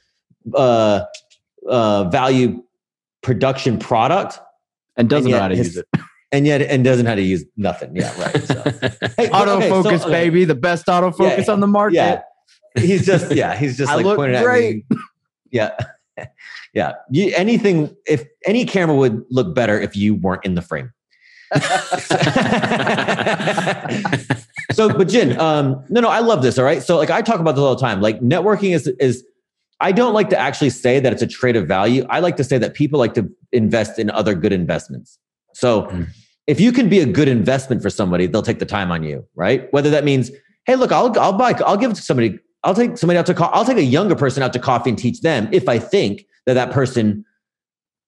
uh, 0.53 1.03
uh, 1.67 2.03
value 2.05 2.63
production 3.21 3.77
product 3.77 4.39
and 4.97 5.09
doesn't 5.09 5.31
and 5.31 5.31
know 5.31 5.39
how 5.39 5.47
to 5.47 5.55
his, 5.55 5.75
use 5.75 5.77
it 5.77 5.87
and 6.31 6.47
yet 6.47 6.61
and 6.61 6.83
doesn't 6.83 7.05
know 7.05 7.11
how 7.11 7.15
to 7.15 7.21
use 7.21 7.45
nothing. 7.57 7.95
Yeah, 7.95 8.13
right. 8.21 8.43
So. 8.43 8.53
hey, 9.17 9.29
autofocus, 9.29 9.85
okay, 9.85 9.97
so, 9.97 10.05
okay. 10.05 10.11
baby, 10.11 10.45
the 10.45 10.55
best 10.55 10.87
autofocus 10.87 11.45
yeah, 11.47 11.53
on 11.53 11.59
the 11.59 11.67
market. 11.67 11.95
Yeah, 11.95 12.21
he's 12.75 13.05
just 13.05 13.31
yeah 13.33 13.55
he's 13.55 13.77
just 13.77 13.93
like 13.95 14.05
pointing 14.05 14.41
great. 14.41 14.85
at 14.89 14.97
me 14.97 15.03
yeah 15.51 15.75
yeah 16.73 16.93
you, 17.09 17.33
anything 17.35 17.95
if 18.05 18.25
any 18.45 18.65
camera 18.65 18.95
would 18.95 19.23
look 19.29 19.53
better 19.53 19.79
if 19.79 19.95
you 19.95 20.15
weren't 20.15 20.43
in 20.45 20.55
the 20.55 20.61
frame 20.61 20.91
so 24.71 24.87
but 24.97 25.09
Jin 25.09 25.37
um 25.39 25.83
no 25.89 25.99
no 25.99 26.07
i 26.07 26.19
love 26.19 26.41
this 26.41 26.57
all 26.57 26.63
right 26.63 26.81
so 26.81 26.95
like 26.97 27.09
i 27.09 27.21
talk 27.21 27.41
about 27.41 27.55
this 27.55 27.61
all 27.61 27.75
the 27.75 27.81
time 27.81 27.99
like 27.99 28.21
networking 28.21 28.73
is 28.73 28.87
is 28.87 29.25
i 29.82 29.91
don't 29.91 30.13
like 30.13 30.29
to 30.29 30.38
actually 30.38 30.69
say 30.69 30.99
that 30.99 31.11
it's 31.11 31.21
a 31.21 31.27
trade 31.27 31.55
of 31.55 31.67
value 31.67 32.05
i 32.09 32.19
like 32.19 32.38
to 32.38 32.43
say 32.43 32.57
that 32.57 32.73
people 32.73 32.99
like 32.99 33.13
to 33.13 33.29
invest 33.51 33.99
in 33.99 34.09
other 34.11 34.34
good 34.34 34.53
investments 34.53 35.19
so 35.53 35.84
mm. 35.84 36.07
if 36.47 36.59
you 36.59 36.71
can 36.71 36.88
be 36.88 36.99
a 36.99 37.05
good 37.05 37.27
investment 37.27 37.82
for 37.82 37.89
somebody 37.89 38.27
they'll 38.27 38.41
take 38.41 38.59
the 38.59 38.65
time 38.65 38.91
on 38.91 39.03
you 39.03 39.25
right 39.36 39.71
whether 39.73 39.89
that 39.89 40.03
means 40.03 40.32
hey 40.65 40.75
look 40.75 40.91
i'll 40.91 41.17
i'll 41.19 41.34
buy 41.34 41.53
i'll 41.65 41.77
give 41.77 41.91
it 41.91 41.95
to 41.95 42.01
somebody 42.01 42.39
I'll 42.63 42.75
take 42.75 42.97
somebody 42.97 43.17
out 43.17 43.25
to 43.27 43.34
co- 43.34 43.45
I'll 43.45 43.65
take 43.65 43.77
a 43.77 43.84
younger 43.84 44.15
person 44.15 44.43
out 44.43 44.53
to 44.53 44.59
coffee 44.59 44.91
and 44.91 44.99
teach 44.99 45.21
them 45.21 45.49
if 45.51 45.67
I 45.67 45.79
think 45.79 46.25
that 46.45 46.53
that 46.53 46.71
person, 46.71 47.25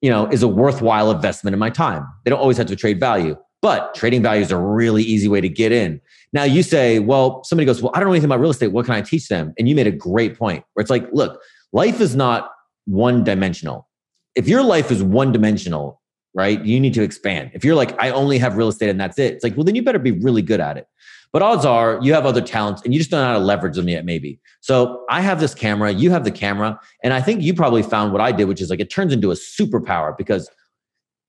you 0.01 0.09
know, 0.09 0.28
is 0.28 0.43
a 0.43 0.47
worthwhile 0.47 1.11
investment 1.11 1.53
in 1.53 1.59
my 1.59 1.69
time. 1.69 2.05
They 2.24 2.30
don't 2.30 2.39
always 2.39 2.57
have 2.57 2.67
to 2.67 2.76
trade 2.76 2.99
value, 2.99 3.36
but 3.61 3.95
trading 3.95 4.21
value 4.21 4.41
is 4.41 4.51
a 4.51 4.57
really 4.57 5.03
easy 5.03 5.28
way 5.28 5.41
to 5.41 5.49
get 5.49 5.71
in. 5.71 5.99
Now 6.34 6.43
you 6.43 6.61
say, 6.61 6.99
well, 6.99 7.43
somebody 7.43 7.65
goes, 7.65 7.82
well, 7.82 7.91
I 7.95 7.99
don't 7.99 8.07
know 8.07 8.13
anything 8.13 8.26
about 8.26 8.39
real 8.39 8.51
estate. 8.51 8.67
What 8.67 8.86
can 8.86 8.93
I 8.93 9.01
teach 9.01 9.28
them? 9.28 9.53
And 9.57 9.67
you 9.67 9.76
made 9.76 9.88
a 9.88 9.91
great 9.91 10.38
point 10.38 10.63
where 10.74 10.82
it's 10.82 10.89
like, 10.89 11.07
look, 11.13 11.41
life 11.74 11.99
is 11.99 12.15
not 12.15 12.51
one 12.86 13.24
dimensional. 13.24 13.88
If 14.36 14.47
your 14.47 14.63
life 14.63 14.91
is 14.91 15.03
one 15.03 15.32
dimensional, 15.32 16.01
right, 16.34 16.63
you 16.63 16.80
need 16.80 16.93
to 16.93 17.03
expand. 17.03 17.51
If 17.53 17.65
you're 17.65 17.76
like, 17.76 17.99
I 18.01 18.09
only 18.11 18.38
have 18.38 18.55
real 18.57 18.69
estate 18.69 18.89
and 18.89 18.99
that's 18.99 19.19
it, 19.19 19.34
it's 19.34 19.43
like, 19.43 19.55
well, 19.55 19.63
then 19.63 19.76
you 19.76 19.84
better 19.84 19.99
be 19.99 20.11
really 20.11 20.41
good 20.41 20.59
at 20.59 20.78
it. 20.78 20.88
But 21.32 21.41
odds 21.41 21.65
are 21.65 21.99
you 22.01 22.13
have 22.13 22.26
other 22.26 22.41
talents 22.41 22.84
and 22.84 22.93
you 22.93 22.99
just 22.99 23.09
don't 23.09 23.19
know 23.19 23.26
how 23.26 23.34
to 23.34 23.43
leverage 23.43 23.76
them 23.76 23.89
yet, 23.89 24.05
maybe. 24.05 24.39
So 24.61 25.03
I 25.09 25.21
have 25.21 25.39
this 25.39 25.55
camera, 25.55 25.91
you 25.91 26.11
have 26.11 26.24
the 26.24 26.32
camera. 26.32 26.80
And 27.03 27.11
I 27.11 27.21
think 27.21 27.41
you 27.41 27.55
probably 27.55 27.82
found 27.82 28.11
what 28.11 28.21
I 28.21 28.32
did, 28.32 28.45
which 28.45 28.61
is 28.61 28.69
like 28.69 28.80
it 28.80 28.91
turns 28.91 29.11
into 29.11 29.32
a 29.32 29.36
superpower 29.36 30.15
because 30.15 30.49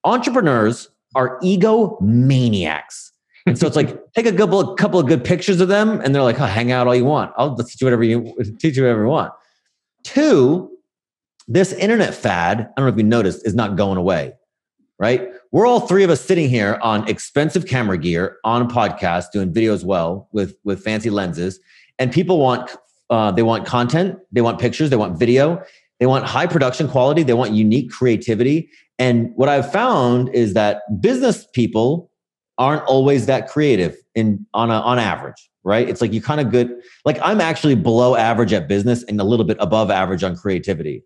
entrepreneurs 0.04 0.88
are 1.14 1.38
ego 1.42 1.96
maniacs. 2.02 3.12
And 3.46 3.58
so 3.58 3.66
it's 3.66 3.76
like 3.76 3.98
take 4.14 4.26
a 4.26 4.32
couple, 4.32 4.74
couple 4.76 5.00
of 5.00 5.06
good 5.06 5.24
pictures 5.24 5.60
of 5.60 5.68
them, 5.68 6.00
and 6.00 6.14
they're 6.14 6.22
like, 6.22 6.40
oh, 6.40 6.46
hang 6.46 6.72
out 6.72 6.86
all 6.86 6.94
you 6.94 7.04
want. 7.04 7.32
I'll 7.36 7.56
teach 7.56 7.80
you 7.80 7.86
whatever 7.86 8.04
you 8.04 8.34
teach 8.58 8.76
you 8.76 8.82
whatever 8.82 9.02
you 9.02 9.08
want. 9.08 9.32
Two, 10.04 10.70
this 11.48 11.72
internet 11.72 12.14
fad, 12.14 12.60
I 12.60 12.64
don't 12.76 12.86
know 12.86 12.92
if 12.92 12.96
you 12.96 13.02
noticed, 13.02 13.46
is 13.46 13.54
not 13.54 13.76
going 13.76 13.98
away 13.98 14.34
right? 14.98 15.28
We're 15.50 15.66
all 15.66 15.80
three 15.80 16.04
of 16.04 16.10
us 16.10 16.20
sitting 16.20 16.48
here 16.48 16.78
on 16.82 17.08
expensive 17.08 17.66
camera 17.66 17.98
gear 17.98 18.38
on 18.44 18.62
a 18.62 18.66
podcast, 18.66 19.32
doing 19.32 19.52
video 19.52 19.74
as 19.74 19.84
well 19.84 20.28
with 20.32 20.56
with 20.64 20.82
fancy 20.82 21.10
lenses, 21.10 21.60
and 21.98 22.12
people 22.12 22.38
want 22.38 22.76
uh, 23.10 23.30
they 23.30 23.42
want 23.42 23.66
content, 23.66 24.18
they 24.32 24.40
want 24.40 24.58
pictures, 24.58 24.90
they 24.90 24.96
want 24.96 25.18
video, 25.18 25.62
they 26.00 26.06
want 26.06 26.24
high 26.24 26.46
production 26.46 26.88
quality, 26.88 27.22
they 27.22 27.34
want 27.34 27.52
unique 27.52 27.90
creativity. 27.90 28.70
And 28.98 29.32
what 29.34 29.48
I've 29.48 29.70
found 29.70 30.28
is 30.34 30.54
that 30.54 30.82
business 31.00 31.46
people 31.52 32.10
aren't 32.56 32.84
always 32.84 33.26
that 33.26 33.48
creative 33.48 33.96
in 34.14 34.46
on 34.54 34.70
a, 34.70 34.74
on 34.74 34.98
average, 34.98 35.50
right? 35.64 35.88
It's 35.88 36.00
like 36.00 36.12
you 36.12 36.20
kind 36.20 36.40
of 36.40 36.50
good. 36.50 36.70
Like 37.04 37.18
I'm 37.22 37.40
actually 37.40 37.74
below 37.74 38.16
average 38.16 38.52
at 38.52 38.68
business 38.68 39.02
and 39.04 39.20
a 39.20 39.24
little 39.24 39.44
bit 39.44 39.56
above 39.60 39.90
average 39.90 40.22
on 40.22 40.36
creativity. 40.36 41.02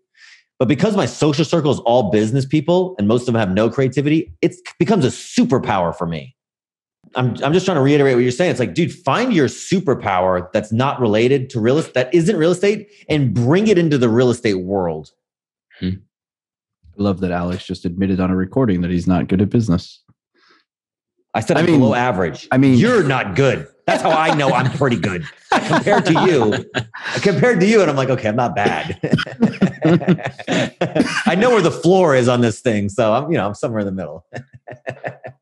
But 0.59 0.67
because 0.67 0.95
my 0.95 1.05
social 1.05 1.45
circle 1.45 1.71
is 1.71 1.79
all 1.79 2.11
business 2.11 2.45
people 2.45 2.95
and 2.99 3.07
most 3.07 3.21
of 3.21 3.27
them 3.27 3.35
have 3.35 3.51
no 3.51 3.69
creativity, 3.69 4.33
it 4.41 4.55
becomes 4.77 5.05
a 5.05 5.07
superpower 5.07 5.95
for 5.95 6.05
me. 6.05 6.35
I'm, 7.15 7.35
I'm 7.43 7.53
just 7.53 7.65
trying 7.65 7.77
to 7.77 7.81
reiterate 7.81 8.15
what 8.15 8.21
you're 8.21 8.31
saying. 8.31 8.51
It's 8.51 8.59
like, 8.59 8.73
dude, 8.73 8.93
find 8.93 9.33
your 9.33 9.47
superpower 9.47 10.51
that's 10.51 10.71
not 10.71 10.99
related 10.99 11.49
to 11.51 11.59
real 11.59 11.77
estate, 11.77 11.93
that 11.95 12.13
isn't 12.13 12.35
real 12.35 12.51
estate, 12.51 12.89
and 13.07 13.33
bring 13.33 13.67
it 13.67 13.77
into 13.77 13.97
the 13.97 14.09
real 14.09 14.29
estate 14.29 14.55
world. 14.55 15.11
Hmm. 15.79 15.89
I 16.99 17.01
love 17.01 17.21
that 17.21 17.31
Alex 17.31 17.65
just 17.65 17.85
admitted 17.85 18.19
on 18.19 18.29
a 18.29 18.35
recording 18.35 18.81
that 18.81 18.91
he's 18.91 19.07
not 19.07 19.27
good 19.27 19.41
at 19.41 19.49
business. 19.49 20.03
I 21.33 21.41
said 21.41 21.57
I 21.57 21.61
I'm 21.61 21.65
mean- 21.67 21.79
below 21.79 21.93
average. 21.93 22.47
I 22.51 22.57
mean- 22.57 22.77
you're 22.77 23.03
not 23.03 23.35
good. 23.35 23.67
That's 23.87 24.03
how 24.03 24.11
I 24.11 24.35
know 24.35 24.49
I'm 24.51 24.71
pretty 24.73 24.97
good 24.97 25.25
compared 25.51 26.05
to 26.05 26.13
you. 26.27 26.65
Compared 27.23 27.59
to 27.59 27.65
you, 27.65 27.81
and 27.81 27.89
I'm 27.89 27.95
like, 27.97 28.09
okay, 28.09 28.27
I'm 28.29 28.35
not 28.35 28.55
bad. 28.55 28.99
I 31.25 31.35
know 31.35 31.49
where 31.49 31.61
the 31.63 31.71
floor 31.71 32.13
is 32.15 32.27
on 32.27 32.41
this 32.41 32.59
thing, 32.61 32.89
so 32.89 33.13
I'm, 33.13 33.31
you 33.31 33.37
know, 33.39 33.47
I'm 33.47 33.55
somewhere 33.55 33.79
in 33.79 33.85
the 33.87 33.91
middle. 33.91 34.25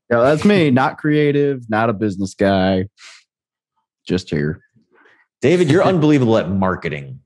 Yeah, 0.10 0.22
that's 0.22 0.46
me. 0.46 0.72
Not 0.72 0.98
creative, 0.98 1.70
not 1.70 1.90
a 1.90 1.94
business 1.94 2.34
guy. 2.34 2.86
Just 4.08 4.30
here. 4.30 4.62
David, 5.42 5.70
you're 5.70 5.84
unbelievable 5.94 6.38
at 6.38 6.50
marketing. 6.50 7.20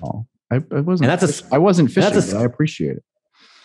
Oh, 0.00 0.26
I, 0.52 0.58
I 0.70 0.80
wasn't. 0.80 1.10
And 1.10 1.20
that's 1.20 1.40
a- 1.42 1.44
I 1.52 1.58
wasn't 1.58 1.92
that's 1.92 2.14
fishing. 2.26 2.36
a- 2.38 2.42
I 2.42 2.44
appreciate 2.44 2.98
it. 2.98 3.04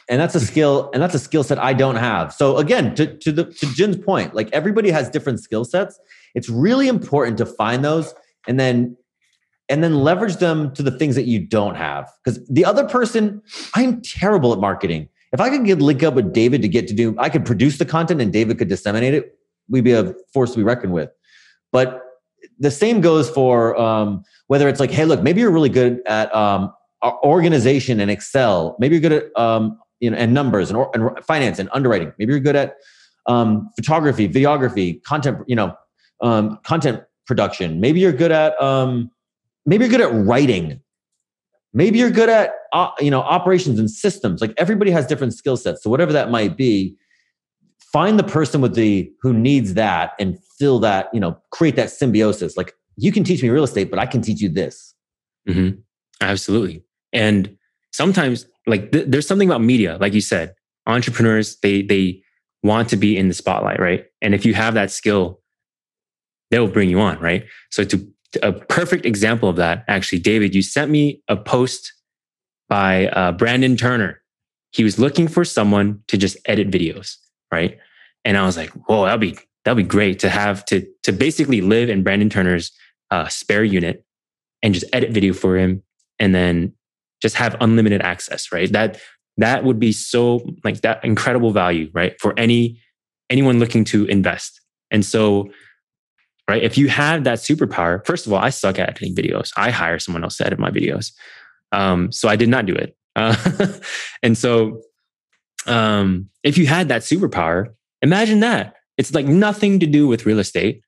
And 0.09 0.19
that's 0.19 0.33
a 0.35 0.39
skill 0.39 0.89
and 0.93 1.01
that's 1.01 1.13
a 1.13 1.19
skill 1.19 1.43
set 1.43 1.59
i 1.59 1.71
don't 1.71 1.95
have. 1.95 2.33
So 2.33 2.57
again 2.57 2.95
to, 2.95 3.15
to 3.17 3.31
the 3.31 3.45
to 3.45 3.73
jin's 3.73 3.95
point 3.95 4.33
like 4.33 4.49
everybody 4.51 4.89
has 4.89 5.09
different 5.09 5.39
skill 5.39 5.63
sets. 5.63 5.99
It's 6.35 6.49
really 6.49 6.87
important 6.87 7.37
to 7.37 7.45
find 7.45 7.85
those 7.85 8.13
and 8.47 8.59
then 8.59 8.97
and 9.69 9.83
then 9.83 9.99
leverage 9.99 10.37
them 10.37 10.73
to 10.73 10.81
the 10.81 10.89
things 10.89 11.13
that 11.15 11.25
you 11.25 11.39
don't 11.39 11.75
have. 11.75 12.11
Because 12.23 12.45
the 12.47 12.65
other 12.65 12.85
person 12.85 13.41
i'm 13.75 14.01
terrible 14.01 14.51
at 14.51 14.59
marketing. 14.59 15.07
If 15.31 15.39
i 15.39 15.49
could 15.49 15.63
get 15.63 15.79
link 15.79 16.01
up 16.03 16.15
with 16.15 16.33
david 16.33 16.63
to 16.63 16.67
get 16.67 16.87
to 16.87 16.93
do 16.93 17.15
i 17.19 17.29
could 17.29 17.45
produce 17.45 17.77
the 17.77 17.85
content 17.85 18.19
and 18.19 18.33
david 18.33 18.57
could 18.57 18.67
disseminate 18.67 19.13
it 19.13 19.37
we'd 19.69 19.83
be 19.83 19.93
a 19.93 20.15
force 20.33 20.51
to 20.51 20.57
be 20.57 20.63
reckoned 20.63 20.93
with. 20.93 21.11
But 21.71 22.01
the 22.57 22.71
same 22.71 22.99
goes 22.99 23.29
for 23.29 23.79
um, 23.79 24.23
whether 24.47 24.67
it's 24.67 24.79
like 24.79 24.89
hey 24.89 25.05
look 25.05 25.21
maybe 25.21 25.41
you're 25.41 25.51
really 25.51 25.69
good 25.69 26.01
at 26.07 26.33
um, 26.35 26.73
organization 27.03 27.99
and 27.99 28.09
excel. 28.09 28.75
Maybe 28.79 28.95
you're 28.95 29.07
good 29.07 29.23
at 29.23 29.39
um, 29.39 29.77
you 29.99 30.09
know 30.09 30.17
and 30.17 30.33
numbers 30.33 30.69
and, 30.69 30.77
or, 30.77 30.89
and 30.93 31.23
finance 31.25 31.59
and 31.59 31.69
underwriting. 31.71 32.13
Maybe 32.17 32.33
you're 32.33 32.39
good 32.39 32.55
at 32.55 32.75
um, 33.25 33.69
photography 33.75 34.27
videography 34.27 35.03
content 35.03 35.39
you 35.47 35.55
know 35.55 35.75
um, 36.21 36.59
content 36.63 37.03
production. 37.25 37.79
Maybe 37.79 37.99
you're 37.99 38.11
good 38.11 38.31
at 38.31 38.59
um, 38.61 39.11
maybe 39.65 39.85
you're 39.85 39.91
good 39.91 40.01
at 40.01 40.25
writing. 40.25 40.81
Maybe 41.73 41.99
you're 41.99 42.09
good 42.09 42.29
at 42.29 42.51
uh, 42.73 42.91
you 42.99 43.11
know 43.11 43.21
operations 43.21 43.79
and 43.79 43.89
systems. 43.89 44.41
Like 44.41 44.53
everybody 44.57 44.91
has 44.91 45.05
different 45.05 45.33
skill 45.33 45.57
sets. 45.57 45.83
So 45.83 45.89
whatever 45.89 46.13
that 46.13 46.31
might 46.31 46.57
be 46.57 46.95
find 47.91 48.19
the 48.19 48.23
person 48.23 48.61
with 48.61 48.75
the 48.75 49.11
who 49.21 49.33
needs 49.33 49.73
that 49.73 50.13
and 50.19 50.37
fill 50.57 50.79
that 50.79 51.09
you 51.13 51.19
know 51.19 51.37
create 51.51 51.75
that 51.75 51.91
symbiosis. 51.91 52.57
Like 52.57 52.73
you 52.97 53.11
can 53.11 53.23
teach 53.23 53.41
me 53.41 53.49
real 53.49 53.63
estate 53.63 53.89
but 53.89 53.97
i 53.97 54.05
can 54.05 54.21
teach 54.21 54.41
you 54.41 54.49
this. 54.49 54.93
Mm-hmm. 55.47 55.79
Absolutely. 56.21 56.83
And 57.13 57.55
sometimes, 57.91 58.45
like, 58.67 58.91
th- 58.91 59.05
there's 59.07 59.27
something 59.27 59.49
about 59.49 59.61
media, 59.61 59.97
like 59.99 60.13
you 60.13 60.21
said, 60.21 60.53
entrepreneurs 60.87 61.57
they 61.61 61.81
they 61.81 62.21
want 62.63 62.89
to 62.89 62.97
be 62.97 63.17
in 63.17 63.27
the 63.27 63.33
spotlight, 63.33 63.79
right? 63.79 64.05
And 64.21 64.33
if 64.35 64.45
you 64.45 64.53
have 64.53 64.73
that 64.73 64.91
skill, 64.91 65.39
they'll 66.51 66.67
bring 66.67 66.89
you 66.89 66.99
on, 66.99 67.19
right? 67.19 67.45
So, 67.71 67.83
to 67.85 68.07
a 68.43 68.51
perfect 68.51 69.05
example 69.05 69.49
of 69.49 69.55
that, 69.55 69.83
actually, 69.87 70.19
David, 70.19 70.53
you 70.53 70.61
sent 70.61 70.91
me 70.91 71.21
a 71.27 71.35
post 71.35 71.93
by 72.67 73.07
uh, 73.07 73.31
Brandon 73.31 73.75
Turner. 73.75 74.21
He 74.71 74.83
was 74.83 74.99
looking 74.99 75.27
for 75.27 75.43
someone 75.43 76.03
to 76.07 76.17
just 76.17 76.37
edit 76.45 76.69
videos, 76.69 77.15
right? 77.51 77.77
And 78.23 78.37
I 78.37 78.45
was 78.45 78.55
like, 78.55 78.69
whoa, 78.87 79.05
that'd 79.05 79.19
be 79.19 79.37
that'd 79.65 79.77
be 79.77 79.87
great 79.87 80.19
to 80.19 80.29
have 80.29 80.63
to 80.65 80.85
to 81.03 81.11
basically 81.11 81.61
live 81.61 81.89
in 81.89 82.03
Brandon 82.03 82.29
Turner's 82.29 82.71
uh, 83.11 83.27
spare 83.27 83.63
unit 83.63 84.05
and 84.61 84.73
just 84.73 84.85
edit 84.93 85.11
video 85.11 85.33
for 85.33 85.57
him 85.57 85.81
and 86.19 86.35
then 86.35 86.73
just 87.21 87.35
have 87.35 87.55
unlimited 87.61 88.01
access 88.01 88.51
right? 88.51 88.71
That 88.71 88.99
that 89.39 89.63
would 89.63 89.79
be 89.79 89.91
so 89.91 90.41
like 90.63 90.81
that 90.81 91.03
incredible 91.03 91.51
value 91.51 91.89
right 91.93 92.19
for 92.19 92.37
any 92.37 92.79
anyone 93.29 93.59
looking 93.59 93.85
to 93.85 94.05
invest. 94.05 94.61
And 94.91 95.05
so 95.05 95.49
right 96.49 96.61
if 96.61 96.77
you 96.77 96.89
have 96.89 97.23
that 97.23 97.39
superpower 97.39 98.05
first 98.05 98.25
of 98.25 98.33
all 98.33 98.39
i 98.39 98.49
suck 98.49 98.77
at 98.79 98.89
editing 98.89 99.15
videos. 99.15 99.51
I 99.55 99.71
hire 99.71 99.99
someone 99.99 100.23
else 100.23 100.37
to 100.37 100.45
edit 100.45 100.59
my 100.59 100.71
videos. 100.71 101.11
Um, 101.71 102.11
so 102.11 102.27
i 102.27 102.35
did 102.35 102.49
not 102.49 102.65
do 102.65 102.73
it. 102.73 102.95
Uh, 103.15 103.35
and 104.23 104.37
so 104.37 104.81
um, 105.65 106.29
if 106.43 106.57
you 106.57 106.67
had 106.67 106.89
that 106.89 107.01
superpower 107.01 107.67
imagine 108.01 108.39
that. 108.41 108.75
It's 108.97 109.13
like 109.13 109.25
nothing 109.25 109.79
to 109.79 109.87
do 109.87 110.07
with 110.07 110.25
real 110.25 110.39
estate 110.39 110.81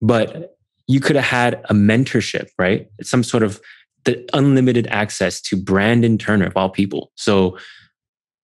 but 0.00 0.56
you 0.88 0.98
could 0.98 1.14
have 1.14 1.24
had 1.24 1.62
a 1.66 1.74
mentorship 1.74 2.48
right? 2.58 2.88
Some 3.02 3.22
sort 3.22 3.44
of 3.44 3.60
the 4.04 4.28
unlimited 4.32 4.86
access 4.88 5.40
to 5.42 5.56
Brandon 5.56 6.18
Turner 6.18 6.46
of 6.46 6.56
all 6.56 6.70
people. 6.70 7.12
So, 7.16 7.58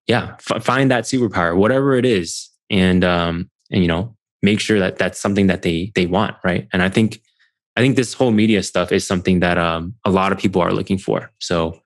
yeah, 0.06 0.36
f- 0.50 0.62
find 0.62 0.90
that 0.90 1.04
superpower, 1.04 1.56
whatever 1.56 1.96
it 1.96 2.04
is, 2.04 2.50
and 2.70 3.04
um, 3.04 3.50
and 3.70 3.82
you 3.82 3.88
know, 3.88 4.16
make 4.42 4.60
sure 4.60 4.78
that 4.78 4.98
that's 4.98 5.20
something 5.20 5.48
that 5.48 5.62
they 5.62 5.92
they 5.94 6.06
want, 6.06 6.36
right? 6.44 6.68
And 6.72 6.82
I 6.82 6.88
think, 6.88 7.20
I 7.76 7.80
think 7.80 7.96
this 7.96 8.14
whole 8.14 8.30
media 8.30 8.62
stuff 8.62 8.92
is 8.92 9.06
something 9.06 9.40
that 9.40 9.58
um, 9.58 9.94
a 10.04 10.10
lot 10.10 10.32
of 10.32 10.38
people 10.38 10.62
are 10.62 10.72
looking 10.72 10.98
for. 10.98 11.30
So, 11.38 11.80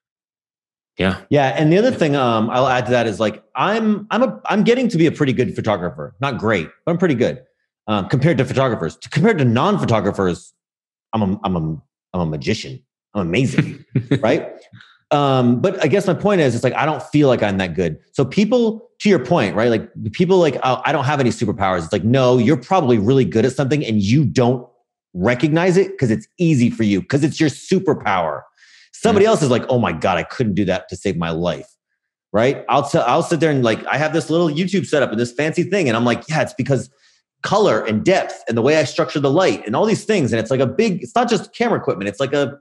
yeah, 0.98 1.22
yeah 1.30 1.48
and 1.56 1.72
the 1.72 1.78
other 1.78 1.90
thing 1.90 2.16
um, 2.16 2.50
i'll 2.50 2.68
add 2.68 2.84
to 2.84 2.90
that 2.90 3.06
is 3.06 3.18
like 3.18 3.42
i'm 3.56 4.06
i'm 4.10 4.22
a 4.22 4.40
i'm 4.44 4.62
getting 4.62 4.88
to 4.88 4.98
be 4.98 5.06
a 5.06 5.12
pretty 5.12 5.32
good 5.32 5.54
photographer 5.54 6.14
not 6.20 6.36
great 6.36 6.68
but 6.84 6.92
i'm 6.92 6.98
pretty 6.98 7.14
good 7.14 7.42
um, 7.88 8.08
compared 8.08 8.36
to 8.38 8.44
photographers 8.44 8.96
compared 9.10 9.38
to 9.38 9.44
non-photographers 9.44 10.52
i'm 11.14 11.22
a 11.22 11.40
i'm 11.44 11.56
a 11.56 11.82
i'm 12.12 12.20
a 12.20 12.26
magician 12.26 12.82
i'm 13.14 13.28
amazing 13.28 13.82
right? 14.20 14.52
Um, 15.10 15.60
but 15.60 15.82
I 15.84 15.88
guess 15.88 16.06
my 16.06 16.14
point 16.14 16.40
is, 16.40 16.54
it's 16.54 16.64
like 16.64 16.74
I 16.74 16.86
don't 16.86 17.02
feel 17.02 17.28
like 17.28 17.42
I'm 17.42 17.58
that 17.58 17.74
good. 17.74 17.98
So 18.12 18.24
people, 18.24 18.88
to 19.00 19.08
your 19.08 19.24
point, 19.24 19.54
right? 19.54 19.68
Like 19.68 19.90
people, 20.12 20.38
like 20.38 20.56
oh, 20.62 20.80
I 20.84 20.92
don't 20.92 21.04
have 21.04 21.20
any 21.20 21.30
superpowers. 21.30 21.84
It's 21.84 21.92
like 21.92 22.04
no, 22.04 22.38
you're 22.38 22.56
probably 22.56 22.98
really 22.98 23.24
good 23.24 23.44
at 23.44 23.52
something, 23.52 23.84
and 23.84 24.02
you 24.02 24.24
don't 24.24 24.66
recognize 25.14 25.76
it 25.76 25.90
because 25.90 26.10
it's 26.10 26.26
easy 26.38 26.70
for 26.70 26.84
you 26.84 27.02
because 27.02 27.22
it's 27.24 27.38
your 27.38 27.50
superpower. 27.50 28.42
Somebody 28.92 29.26
else 29.26 29.42
is 29.42 29.50
like, 29.50 29.64
oh 29.68 29.78
my 29.78 29.92
god, 29.92 30.16
I 30.16 30.22
couldn't 30.22 30.54
do 30.54 30.64
that 30.66 30.88
to 30.88 30.96
save 30.96 31.16
my 31.16 31.30
life. 31.30 31.68
Right? 32.32 32.64
I'll 32.70 32.88
t- 32.88 32.98
I'll 32.98 33.22
sit 33.22 33.40
there 33.40 33.50
and 33.50 33.62
like 33.62 33.84
I 33.86 33.98
have 33.98 34.14
this 34.14 34.30
little 34.30 34.48
YouTube 34.48 34.86
setup 34.86 35.10
and 35.10 35.20
this 35.20 35.32
fancy 35.32 35.64
thing, 35.64 35.88
and 35.88 35.96
I'm 35.96 36.06
like, 36.06 36.26
yeah, 36.28 36.40
it's 36.40 36.54
because 36.54 36.88
color 37.42 37.84
and 37.84 38.04
depth 38.04 38.42
and 38.48 38.56
the 38.56 38.62
way 38.62 38.78
I 38.78 38.84
structure 38.84 39.20
the 39.20 39.30
light 39.30 39.66
and 39.66 39.76
all 39.76 39.84
these 39.84 40.04
things. 40.04 40.32
And 40.32 40.38
it's 40.38 40.50
like 40.50 40.60
a 40.60 40.66
big, 40.66 41.02
it's 41.02 41.14
not 41.16 41.28
just 41.28 41.52
camera 41.52 41.76
equipment. 41.76 42.08
It's 42.08 42.20
like 42.20 42.32
a 42.32 42.56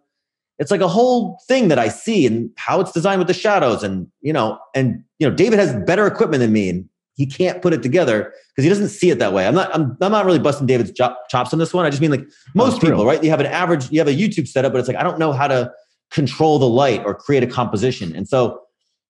it's 0.62 0.70
like 0.70 0.80
a 0.80 0.88
whole 0.88 1.39
thing 1.47 1.70
that 1.70 1.80
I 1.80 1.89
see 1.89 2.28
and 2.28 2.51
how 2.55 2.80
it's 2.80 2.91
designed 2.91 3.18
with 3.18 3.28
the 3.28 3.34
shadows 3.34 3.82
and 3.82 4.07
you 4.22 4.32
know 4.32 4.59
and 4.76 5.03
you 5.18 5.28
know 5.28 5.36
David 5.36 5.57
has 5.57 5.76
better 5.88 6.05
equipment 6.05 6.39
than 6.39 6.53
me 6.53 6.70
and 6.70 6.88
he 7.16 7.26
can't 7.26 7.64
put 7.64 7.74
it 7.74 7.82
together 7.82 8.32
because 8.51 8.64
he 8.64 8.70
doesn't 8.70 8.89
see 8.89 9.09
it 9.09 9.18
that 9.18 9.34
way. 9.34 9.47
I'm 9.47 9.55
not 9.55 9.74
I'm, 9.74 9.97
I'm 9.99 10.12
not 10.12 10.24
really 10.24 10.38
busting 10.38 10.68
David's 10.68 10.91
chops 10.93 11.51
on 11.51 11.57
this 11.57 11.74
one. 11.74 11.84
I 11.84 11.89
just 11.89 11.99
mean 11.99 12.12
like 12.12 12.26
most 12.53 12.80
people, 12.80 12.99
real. 12.99 13.07
right? 13.07 13.24
You 13.24 13.32
have 13.32 13.39
an 13.39 13.47
average 13.47 13.91
you 13.91 13.99
have 13.99 14.07
a 14.07 14.16
YouTube 14.16 14.47
setup 14.47 14.72
but 14.72 14.78
it's 14.78 14.88
like 14.88 14.97
I 14.97 15.03
don't 15.03 15.18
know 15.18 15.34
how 15.34 15.47
to 15.47 15.72
control 16.12 16.59
the 16.59 16.70
light 16.70 17.01
or 17.05 17.16
create 17.16 17.41
a 17.41 17.47
composition. 17.47 18.16
And 18.16 18.28
so 18.28 18.62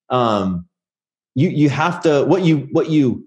um 0.10 0.66
you 1.36 1.50
you 1.50 1.70
have 1.70 2.02
to 2.04 2.24
what 2.24 2.44
you 2.44 2.70
what 2.72 2.90
you 2.90 3.26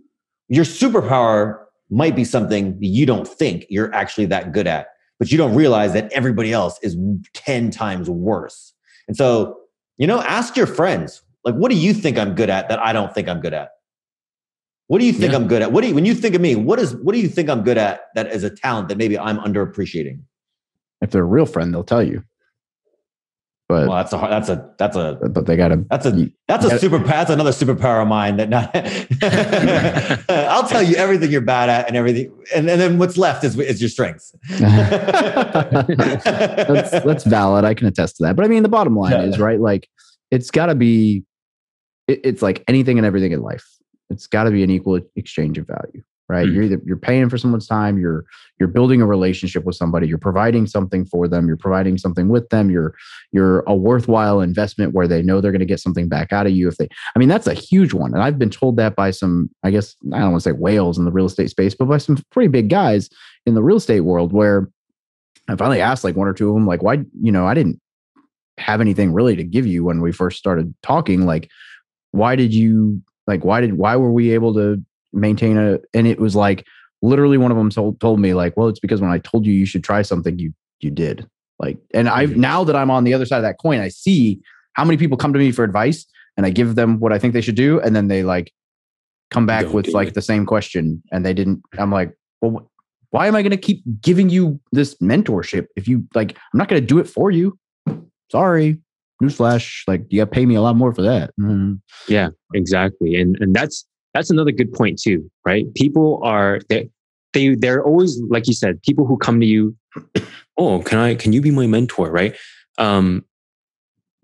your 0.49 0.64
superpower 0.64 1.59
might 1.91 2.16
be 2.16 2.25
something 2.25 2.79
you 2.81 3.05
don't 3.05 3.29
think 3.29 3.66
you're 3.68 3.95
actually 3.95 4.25
that 4.27 4.53
good 4.53 4.66
at 4.66 4.87
but 5.18 5.30
you 5.30 5.38
don't 5.38 5.54
realize 5.54 5.92
that 5.92 6.12
everybody 6.12 6.52
else 6.52 6.78
is 6.82 6.96
10 7.34 7.70
times 7.70 8.10
worse. 8.10 8.72
And 9.08 9.16
so, 9.16 9.58
you 9.96 10.06
know, 10.06 10.20
ask 10.22 10.56
your 10.56 10.66
friends, 10.66 11.22
like, 11.44 11.54
what 11.54 11.70
do 11.70 11.76
you 11.76 11.92
think 11.94 12.18
I'm 12.18 12.34
good 12.34 12.50
at 12.50 12.68
that 12.68 12.78
I 12.78 12.92
don't 12.92 13.14
think 13.14 13.28
I'm 13.28 13.40
good 13.40 13.54
at? 13.54 13.70
What 14.88 14.98
do 14.98 15.06
you 15.06 15.12
think 15.12 15.32
Yeah. 15.32 15.38
I'm 15.38 15.48
good 15.48 15.62
at? 15.62 15.72
What 15.72 15.82
do 15.82 15.88
you, 15.88 15.94
when 15.94 16.04
you 16.04 16.14
think 16.14 16.34
of 16.34 16.40
me, 16.40 16.56
what 16.56 16.78
is, 16.78 16.94
what 16.96 17.14
do 17.14 17.20
you 17.20 17.28
think 17.28 17.48
I'm 17.48 17.62
good 17.62 17.78
at 17.78 18.02
that 18.14 18.32
is 18.32 18.44
a 18.44 18.50
talent 18.50 18.88
that 18.88 18.98
maybe 18.98 19.18
I'm 19.18 19.38
underappreciating? 19.38 20.20
If 21.00 21.10
they're 21.10 21.22
a 21.22 21.26
real 21.26 21.46
friend, 21.46 21.72
they'll 21.72 21.84
tell 21.84 22.02
you. 22.02 22.24
But 23.66 23.88
Well, 23.88 23.96
that's 23.96 24.12
a, 24.12 24.18
that's 24.18 24.48
a, 24.50 24.70
that's 24.78 24.94
a, 24.96 25.18
but 25.30 25.46
they 25.46 25.56
gotta 25.56 25.82
that's 25.88 26.04
a, 26.04 26.10
that's 26.48 26.66
a 26.66 26.68
gotta- 26.68 26.78
super, 26.78 26.98
that's 26.98 27.30
another 27.30 27.50
superpower 27.50 28.02
of 28.02 28.08
mine 28.08 28.36
that 28.36 28.50
not, 28.50 28.70
I'll 30.52 30.68
tell 30.68 30.82
you 30.82 30.96
everything 30.96 31.30
you're 31.32 31.40
bad 31.40 31.70
at 31.70 31.88
and 31.88 31.96
everything. 31.96 32.30
And, 32.54 32.68
and 32.68 32.78
then 32.78 32.98
what's 32.98 33.16
left 33.16 33.42
is, 33.42 33.58
is 33.58 33.80
your 33.80 33.88
strengths. 33.88 34.34
that's 34.48 36.24
that's 37.04 37.24
valid. 37.24 37.64
I 37.64 37.74
can 37.74 37.86
attest 37.86 38.16
to 38.16 38.24
that. 38.24 38.36
But 38.36 38.44
I 38.44 38.48
mean, 38.48 38.62
the 38.62 38.68
bottom 38.68 38.96
line 38.96 39.12
Yeah. 39.12 39.22
is 39.22 39.38
right. 39.38 39.60
Like, 39.60 39.88
it's 40.30 40.50
got 40.50 40.66
to 40.66 40.74
be. 40.74 41.24
It, 42.06 42.20
it's 42.24 42.42
like 42.42 42.62
anything 42.68 42.98
and 42.98 43.06
everything 43.06 43.32
in 43.32 43.40
life. 43.40 43.64
It's 44.10 44.26
got 44.26 44.44
to 44.44 44.50
be 44.50 44.62
an 44.62 44.70
equal 44.70 45.00
exchange 45.16 45.58
of 45.58 45.66
value, 45.66 46.02
right? 46.29 46.47
Mhm. 46.47 46.55
You're 46.55 46.62
either 46.64 46.81
you're 46.85 46.97
paying 46.97 47.29
for 47.29 47.37
someone's 47.39 47.66
time. 47.66 47.99
You're 47.99 48.25
you're 48.59 48.68
building 48.68 49.03
a 49.03 49.07
relationship 49.07 49.64
with 49.64 49.77
somebody. 49.77 50.07
You're 50.07 50.18
providing 50.18 50.66
something 50.66 51.05
for 51.05 51.29
them. 51.29 51.47
You're 51.47 51.57
providing 51.57 51.99
something 51.99 52.29
with 52.29 52.49
them. 52.49 52.70
You're 52.70 52.95
you're 53.33 53.61
a 53.66 53.75
worthwhile 53.75 54.41
investment 54.41 54.95
where 54.95 55.09
they 55.09 55.22
know 55.22 55.41
they're 55.41 55.53
going 55.53 55.61
to 55.61 55.66
get 55.66 55.81
something 55.81 56.09
back 56.09 56.33
out 56.33 56.47
of 56.47 56.53
you. 56.53 56.68
If 56.68 56.77
they, 56.77 56.89
I 57.14 57.18
mean, 57.18 57.29
that's 57.29 57.47
a 57.47 57.55
huge 57.55 57.93
one. 57.93 58.14
And 58.14 58.22
I've 58.22 58.39
been 58.39 58.51
told 58.51 58.77
that 58.77 58.97
by 58.97 59.11
some, 59.11 59.51
I 59.62 59.70
guess 59.70 59.95
I 60.12 60.20
don't 60.20 60.33
want 60.33 60.43
to 60.43 60.51
say 60.51 60.53
whales 60.53 60.99
in 60.99 61.05
the 61.05 61.12
real 61.12 61.27
estate 61.27 61.51
space, 61.51 61.75
but 61.75 61.87
by 61.87 61.99
some 61.99 62.16
pretty 62.31 62.49
big 62.49 62.70
guys 62.70 63.11
in 63.47 63.55
the 63.55 63.62
real 63.62 63.77
estate 63.77 64.01
world 64.01 64.33
where 64.33 64.68
I 65.49 65.57
finally 65.57 65.81
asked 65.81 66.05
like 66.05 66.16
one 66.16 66.29
or 66.29 66.33
two 66.33 66.49
of 66.49 66.55
them, 66.55 66.66
like, 66.66 66.83
why, 66.83 67.05
you 67.20 67.31
know, 67.33 67.47
I 67.47 67.53
didn't 67.53 67.79
have 68.57 68.81
anything 68.81 69.12
really 69.12 69.37
to 69.37 69.45
give 69.45 69.66
you 69.66 69.85
when 69.85 70.01
we 70.01 70.11
first 70.12 70.39
started 70.39 70.72
talking. 70.83 71.27
Like, 71.27 71.51
why 72.12 72.37
did 72.37 72.55
you, 72.55 73.03
like, 73.27 73.45
why 73.45 73.61
did, 73.61 73.75
why 73.75 73.97
were 73.97 74.12
we 74.12 74.33
able 74.33 74.55
to 74.55 74.83
maintain 75.14 75.56
a 75.56 75.78
and 75.92 76.06
it 76.06 76.18
was 76.20 76.34
like 76.36 76.64
literally 77.02 77.38
one 77.38 77.50
of 77.50 77.56
them 77.56 77.70
told 77.70 78.00
told 78.00 78.20
me 78.20 78.34
like, 78.34 78.56
well, 78.56 78.68
it's 78.68 78.80
because 78.80 79.00
when 79.00 79.10
I 79.10 79.18
told 79.18 79.46
you 79.46 79.52
you 79.52 79.66
should 79.66 79.84
try 79.84 80.02
something, 80.02 80.38
you 80.38 80.52
you 80.80 80.90
did. 80.90 81.26
Like, 81.58 81.78
and 81.94 82.08
I've 82.08 82.36
now 82.36 82.64
that 82.64 82.74
I'm 82.76 82.90
on 82.90 83.04
the 83.04 83.14
other 83.14 83.26
side 83.26 83.36
of 83.38 83.42
that 83.44 83.58
coin, 83.60 83.80
I 83.80 83.88
see 83.88 84.40
how 84.74 84.84
many 84.84 84.96
people 84.96 85.16
come 85.16 85.32
to 85.32 85.38
me 85.38 85.52
for 85.52 85.64
advice 85.64 86.04
and 86.36 86.44
I 86.44 86.50
give 86.50 86.74
them 86.74 86.98
what 86.98 87.12
I 87.12 87.18
think 87.18 87.32
they 87.32 87.40
should 87.40 87.54
do, 87.54 87.80
and 87.80 87.94
then 87.94 88.08
they 88.08 88.22
like 88.24 88.52
come 89.30 89.46
back 89.46 89.62
Don't 89.64 89.74
with 89.74 89.88
like 89.88 90.08
it. 90.08 90.14
the 90.14 90.22
same 90.22 90.46
question 90.46 91.02
and 91.12 91.24
they 91.24 91.32
didn't. 91.34 91.62
I'm 91.78 91.90
like, 91.92 92.14
well, 92.40 92.50
wh- 92.52 93.14
why 93.14 93.26
am 93.28 93.36
I 93.36 93.42
going 93.42 93.50
to 93.52 93.56
keep 93.56 93.82
giving 94.00 94.28
you 94.30 94.60
this 94.72 94.94
mentorship 94.96 95.66
if 95.76 95.86
you 95.86 96.06
like? 96.14 96.36
I'm 96.52 96.58
not 96.58 96.68
going 96.68 96.80
to 96.82 96.86
do 96.86 96.98
it 96.98 97.08
for 97.08 97.30
you. 97.30 97.56
Sorry, 98.32 98.78
newsflash. 99.22 99.82
Like, 99.86 100.04
you 100.08 100.20
got 100.20 100.24
to 100.24 100.30
pay 100.30 100.44
me 100.46 100.56
a 100.56 100.60
lot 100.62 100.74
more 100.76 100.92
for 100.92 101.02
that. 101.02 101.30
Mhm. 101.40 101.80
exactly 102.54 103.20
and 103.20 103.36
and 103.40 103.54
that's 103.54 103.86
that's 104.14 104.30
another 104.30 104.52
good 104.52 104.72
point 104.72 104.98
too 104.98 105.30
right? 105.44 105.72
People 105.74 106.20
are 106.22 106.60
they 106.68 106.88
they 107.32 107.54
they're 107.54 107.84
always 107.84 108.20
like 108.28 108.46
you 108.46 108.54
said 108.54 108.82
people 108.82 109.06
who 109.06 109.16
come 109.18 109.40
to 109.40 109.46
you 109.46 109.76
oh 110.58 110.80
can 110.82 110.98
i 110.98 111.14
can 111.14 111.32
you 111.32 111.42
be 111.42 111.50
my 111.50 111.66
mentor? 111.66 112.10
Right? 112.10 112.36
Um 112.78 113.24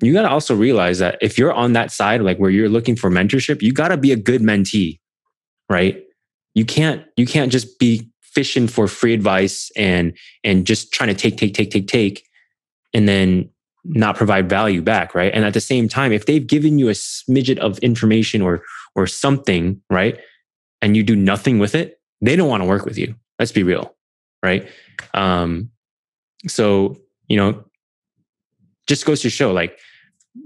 you 0.02 0.14
got 0.14 0.22
to 0.22 0.30
also 0.30 0.56
realize 0.56 0.98
that 1.00 1.18
if 1.20 1.36
you're 1.36 1.52
on 1.52 1.74
that 1.74 1.92
side 1.92 2.22
like 2.22 2.38
where 2.38 2.48
you're 2.48 2.70
looking 2.70 2.96
for 2.96 3.10
mentorship 3.10 3.60
you 3.60 3.72
got 3.72 3.88
to 3.88 3.98
be 3.98 4.12
a 4.12 4.16
good 4.16 4.40
mentee 4.40 4.98
right? 5.68 6.02
You 6.54 6.64
can't 6.64 7.04
you 7.16 7.26
can't 7.26 7.52
just 7.52 7.78
be 7.78 8.10
fishing 8.22 8.68
for 8.68 8.88
free 8.88 9.12
advice 9.12 9.70
and 9.76 10.16
and 10.42 10.66
just 10.66 10.92
trying 10.92 11.08
to 11.08 11.14
take 11.14 11.36
take 11.36 11.54
take 11.54 11.70
take 11.70 11.86
take 11.86 12.24
and 12.94 13.08
then 13.08 13.50
not 13.84 14.16
provide 14.16 14.48
value 14.48 14.82
back 14.82 15.14
right? 15.14 15.32
And 15.34 15.44
at 15.44 15.54
the 15.54 15.60
same 15.60 15.88
time 15.88 16.12
if 16.12 16.26
they've 16.26 16.46
given 16.46 16.78
you 16.78 16.88
a 16.88 16.92
smidget 16.92 17.58
of 17.58 17.78
information 17.78 18.40
or 18.40 18.62
or 18.94 19.06
something 19.06 19.80
right? 19.90 20.18
And 20.82 20.96
you 20.96 21.02
do 21.02 21.16
nothing 21.16 21.58
with 21.58 21.74
it 21.74 22.00
they 22.20 22.36
don't 22.36 22.48
want 22.48 22.62
to 22.62 22.68
work 22.68 22.84
with 22.84 22.98
you. 22.98 23.14
Let's 23.38 23.52
be 23.52 23.62
real 23.62 23.94
right? 24.42 24.68
Um 25.14 25.70
so 26.46 26.96
you 27.28 27.36
know 27.36 27.64
just 28.86 29.04
goes 29.04 29.20
to 29.22 29.30
show 29.30 29.52
like 29.52 29.78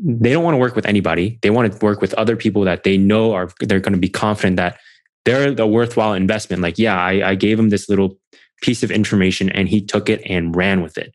they 0.03 0.33
don't 0.33 0.45
want 0.45 0.55
to 0.55 0.59
work 0.59 0.77
with 0.77 0.87
anybody. 0.87 1.39
They 1.43 1.51
want 1.51 1.73
to 1.73 1.85
work 1.85 2.01
with 2.01 2.15
other 2.15 2.37
people 2.37 2.63
that 2.63 2.83
they 2.85 2.97
know 2.97 3.33
are 3.33 3.51
they're 3.61 3.81
going 3.81 3.93
to 3.93 3.99
be 3.99 4.09
confident 4.09 4.57
that 4.57 4.79
they're 5.25 5.55
the 5.55 5.67
worthwhile 5.67 6.15
investment. 6.15 6.63
Like 6.63 6.79
yeah 6.79 7.01
I, 7.01 7.31
I 7.31 7.35
gave 7.35 7.59
him 7.59 7.71
this 7.71 7.89
little 7.89 8.19
piece 8.63 8.83
of 8.83 8.91
information 8.91 9.51
and 9.51 9.69
he 9.69 9.85
took 9.85 10.09
it 10.09 10.23
and 10.25 10.57
ran 10.57 10.83
with 10.83 10.99
it. 10.99 11.15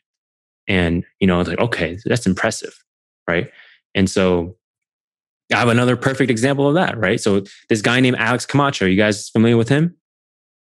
And 0.67 1.03
you 1.19 1.27
know 1.27 1.41
like 1.41 1.59
okay 1.59 1.97
that's 2.05 2.25
impressive 2.25 2.73
right? 3.27 3.51
And 3.95 4.09
so 4.09 4.55
i 5.53 5.57
have 5.57 5.69
another 5.69 5.95
perfect 5.95 6.29
example 6.29 6.67
of 6.67 6.75
that 6.75 6.97
right? 6.97 7.19
So 7.19 7.43
this 7.69 7.81
guy 7.81 7.99
named 7.99 8.17
alex 8.17 8.45
camacho 8.45 8.85
you 8.85 8.97
guys 8.97 9.29
familiar 9.29 9.57
with 9.57 9.69
him? 9.69 9.95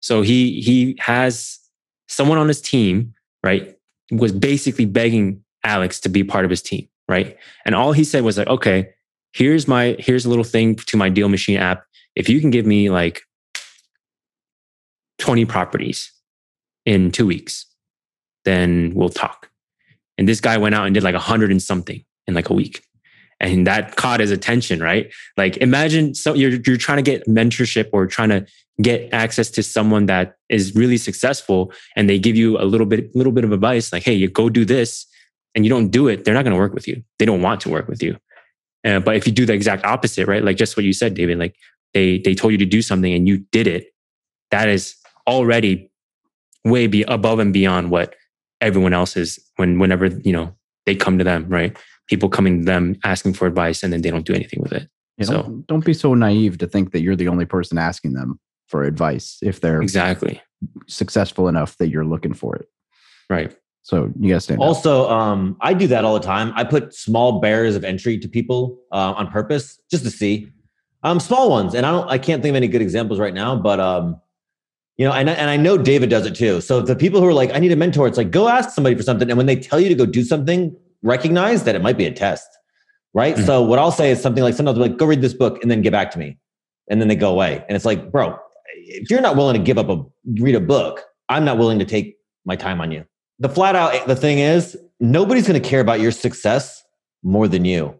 So 0.01 0.21
he 0.21 0.61
he 0.61 0.95
has 0.99 1.59
someone 2.07 2.37
on 2.37 2.47
his 2.47 2.61
team 2.61 3.13
right 3.43 3.75
was 4.11 4.31
basically 4.31 4.85
begging 4.85 5.43
alex 5.63 5.99
to 6.01 6.09
be 6.09 6.23
part 6.23 6.45
of 6.45 6.51
his 6.51 6.61
team 6.61 6.87
right? 7.09 7.37
And 7.65 7.75
all 7.75 7.93
he 7.93 8.03
said 8.03 8.23
was 8.23 8.37
like 8.37 8.47
okay 8.47 8.89
here's 9.33 9.67
my 9.67 9.95
here's 9.99 10.25
a 10.25 10.29
little 10.29 10.43
thing 10.43 10.75
to 10.75 10.97
my 10.97 11.09
deal 11.09 11.29
machine 11.29 11.57
app. 11.57 11.85
If 12.15 12.29
you 12.29 12.41
can 12.41 12.49
give 12.49 12.65
me 12.65 12.89
like 12.89 13.21
20 15.19 15.45
properties 15.45 16.11
in 16.85 17.11
two 17.11 17.27
weeks 17.27 17.65
then 18.47 18.93
we'll 18.95 19.09
talk. 19.09 19.49
And 20.17 20.27
this 20.27 20.39
guy 20.39 20.57
went 20.57 20.73
out 20.73 20.85
and 20.85 20.93
did 20.93 21.03
like 21.03 21.15
a 21.15 21.19
hundred 21.19 21.51
and 21.51 21.61
something 21.61 22.03
in 22.27 22.33
like 22.33 22.49
a 22.49 22.53
week. 22.53 22.86
And 23.39 23.67
that 23.67 23.95
caught 23.95 24.19
his 24.19 24.31
attention, 24.31 24.81
right? 24.81 25.11
Like 25.35 25.57
imagine 25.57 26.15
so 26.15 26.33
you're 26.33 26.59
you're 26.65 26.77
trying 26.77 26.97
to 26.97 27.03
get 27.03 27.27
mentorship 27.27 27.89
or 27.93 28.07
trying 28.07 28.29
to 28.29 28.45
get 28.81 29.11
access 29.13 29.49
to 29.51 29.63
someone 29.63 30.05
that 30.07 30.37
is 30.49 30.75
really 30.75 30.97
successful 30.97 31.71
and 31.95 32.09
they 32.09 32.19
give 32.19 32.35
you 32.35 32.59
a 32.59 32.65
little 32.65 32.85
bit 32.85 33.15
little 33.15 33.31
bit 33.31 33.43
of 33.43 33.51
advice 33.51 33.91
like 33.91 34.03
hey 34.03 34.13
you 34.13 34.29
go 34.29 34.49
do 34.49 34.63
this 34.65 35.07
and 35.55 35.65
you 35.65 35.69
don't 35.69 35.89
do 35.89 36.07
it 36.07 36.23
they're 36.23 36.33
not 36.33 36.43
going 36.43 36.53
to 36.53 36.59
work 36.59 36.73
with 36.73 36.87
you. 36.87 37.03
They 37.19 37.25
don't 37.25 37.41
want 37.41 37.61
to 37.61 37.69
work 37.69 37.87
with 37.87 38.01
you. 38.03 38.17
Uh, 38.85 38.99
but 38.99 39.15
if 39.15 39.25
you 39.25 39.33
do 39.33 39.45
the 39.45 39.53
exact 39.53 39.85
opposite 39.85 40.27
right? 40.27 40.43
Like 40.43 40.57
just 40.57 40.75
what 40.75 40.85
you 40.85 40.93
said 40.93 41.13
david 41.13 41.37
like 41.37 41.55
they 41.93 42.19
they 42.19 42.33
told 42.33 42.51
you 42.51 42.57
to 42.59 42.65
do 42.65 42.81
something 42.81 43.13
and 43.13 43.27
you 43.27 43.37
did 43.51 43.67
it. 43.67 43.87
That 44.51 44.69
is 44.69 44.95
already 45.27 45.91
way 46.63 46.87
be 46.87 47.03
above 47.03 47.39
and 47.39 47.53
beyond 47.53 47.91
what 47.91 48.15
everyone 48.61 48.93
else 48.93 49.15
is 49.15 49.39
when 49.57 49.79
whenever 49.79 50.07
you 50.07 50.31
know 50.31 50.55
they 50.85 50.95
come 50.95 51.17
to 51.17 51.23
them 51.23 51.47
right 51.49 51.77
people 52.07 52.29
coming 52.29 52.59
to 52.59 52.65
them 52.65 52.95
asking 53.03 53.33
for 53.33 53.47
advice 53.47 53.83
and 53.83 53.91
then 53.93 54.01
they 54.01 54.09
don't 54.11 54.25
do 54.25 54.33
anything 54.33 54.61
with 54.61 54.71
it 54.73 54.89
Yeah, 55.17 55.25
So- 55.25 55.41
don't, 55.43 55.67
don't 55.67 55.85
be 55.85 55.93
so 55.93 56.13
naive 56.13 56.57
to 56.59 56.67
think 56.67 56.91
that 56.91 57.01
you're 57.01 57.15
the 57.15 57.27
only 57.27 57.45
person 57.45 57.77
asking 57.77 58.13
them 58.13 58.39
for 58.67 58.83
advice 58.83 59.37
if 59.41 59.61
they're 59.61 59.81
exactly 59.81 60.41
successful 60.87 61.47
enough 61.47 61.77
that 61.77 61.89
you're 61.89 62.05
looking 62.05 62.33
for 62.33 62.55
it. 62.55 62.67
right 63.29 63.55
So 63.83 64.11
you 64.19 64.29
gotta 64.29 64.41
stand 64.41 64.61
out. 64.61 64.65
Also, 64.67 65.09
um, 65.09 65.55
I 65.61 65.73
do 65.73 65.87
that 65.87 66.03
all 66.03 66.13
the 66.19 66.25
time. 66.25 66.51
I 66.55 66.63
put 66.63 66.93
small 66.93 67.39
barriers 67.39 67.75
of 67.75 67.83
entry 67.85 68.17
to 68.19 68.27
people 68.27 68.77
uh, 68.91 69.13
on 69.19 69.29
purpose 69.31 69.79
just 69.89 70.03
to 70.03 70.11
see, 70.11 70.51
um, 71.03 71.19
small 71.19 71.49
ones. 71.49 71.73
And 71.75 71.85
I 71.85 71.91
don't, 71.91 72.09
I 72.09 72.17
can't 72.17 72.41
think 72.41 72.51
of 72.51 72.57
any 72.57 72.67
good 72.67 72.81
examples 72.81 73.19
right 73.19 73.33
now, 73.33 73.55
but 73.55 73.79
um, 73.79 74.19
you 74.97 75.05
know, 75.05 75.13
and 75.13 75.29
I- 75.29 75.33
and 75.33 75.49
I 75.49 75.55
know 75.57 75.77
David 75.77 76.09
does 76.09 76.25
it 76.25 76.35
too. 76.35 76.59
So 76.59 76.81
the 76.81 76.95
people 76.95 77.21
who 77.21 77.27
are 77.27 77.33
like, 77.41 77.53
I 77.55 77.59
need 77.59 77.71
a 77.71 77.75
mentor, 77.75 78.07
it's 78.07 78.17
like 78.17 78.31
go 78.31 78.49
ask 78.49 78.71
somebody 78.71 78.95
for 78.95 79.03
something, 79.03 79.29
and 79.29 79.37
when 79.37 79.45
they 79.45 79.55
tell 79.55 79.79
you 79.79 79.89
to 79.89 79.95
go 79.95 80.05
do 80.05 80.23
something, 80.23 80.75
recognize 81.07 81.63
that 81.63 81.75
it 81.75 81.81
might 81.81 81.97
be 81.97 82.05
a 82.05 82.11
test, 82.11 82.47
right? 83.13 83.35
Mhm. 83.35 83.45
So 83.45 83.61
what 83.63 83.79
I'll 83.79 83.91
say 83.91 84.11
is 84.11 84.21
something 84.21 84.43
like, 84.43 84.53
sometimes 84.53 84.77
like, 84.77 84.97
go 84.97 85.05
read 85.05 85.21
this 85.21 85.33
book 85.33 85.61
and 85.61 85.71
then 85.71 85.81
get 85.81 85.91
back 85.91 86.11
to 86.11 86.19
me, 86.19 86.37
and 86.89 86.99
then 87.01 87.07
they 87.07 87.15
go 87.15 87.31
away, 87.31 87.63
and 87.67 87.75
it's 87.75 87.85
like, 87.85 88.11
bro, 88.11 88.37
if 88.75 89.09
you're 89.09 89.21
not 89.21 89.35
willing 89.35 89.55
to 89.55 89.63
give 89.63 89.77
up 89.77 89.89
a 89.89 90.03
read 90.41 90.55
a 90.55 90.59
book, 90.59 91.03
I'm 91.29 91.43
not 91.45 91.57
willing 91.57 91.79
to 91.79 91.85
take 91.85 92.15
my 92.45 92.55
time 92.55 92.79
on 92.81 92.91
you 92.91 93.03
the 93.39 93.49
flat 93.49 93.75
out 93.75 94.07
the 94.07 94.15
thing 94.15 94.39
is 94.39 94.75
nobody's 94.99 95.45
going 95.47 95.61
to 95.61 95.69
care 95.69 95.81
about 95.81 95.99
your 95.99 96.11
success 96.11 96.81
more 97.23 97.47
than 97.47 97.65
you 97.65 97.93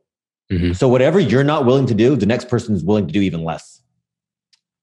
Mhm. 0.51 0.74
so 0.76 0.88
whatever 0.88 1.20
you're 1.20 1.43
not 1.43 1.66
willing 1.66 1.86
to 1.86 1.93
do 1.93 2.16
the 2.16 2.26
next 2.26 2.47
person 2.47 2.74
is 2.74 2.82
willing 2.84 3.05
to 3.05 3.14
do 3.14 3.22
even 3.22 3.43
less 3.43 3.82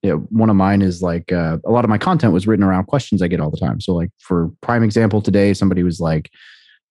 yeah, 0.03 0.12
one 0.29 0.51
of 0.51 0.57
mine 0.57 0.83
is 0.83 1.01
like 1.03 1.33
uh, 1.33 1.57
a 1.64 1.70
lot 1.70 1.83
of 1.85 1.89
my 1.89 1.97
content 1.97 2.35
was 2.35 2.47
written 2.47 2.62
around 2.62 2.85
questions 2.85 3.22
I 3.22 3.27
get 3.29 3.41
all 3.41 3.51
the 3.51 3.57
time. 3.57 3.81
So 3.81 3.95
like 3.95 4.11
for 4.18 4.51
prime 4.61 4.83
example 4.83 5.22
today, 5.22 5.55
somebody 5.55 5.83
was 5.83 5.99
like, 5.99 6.31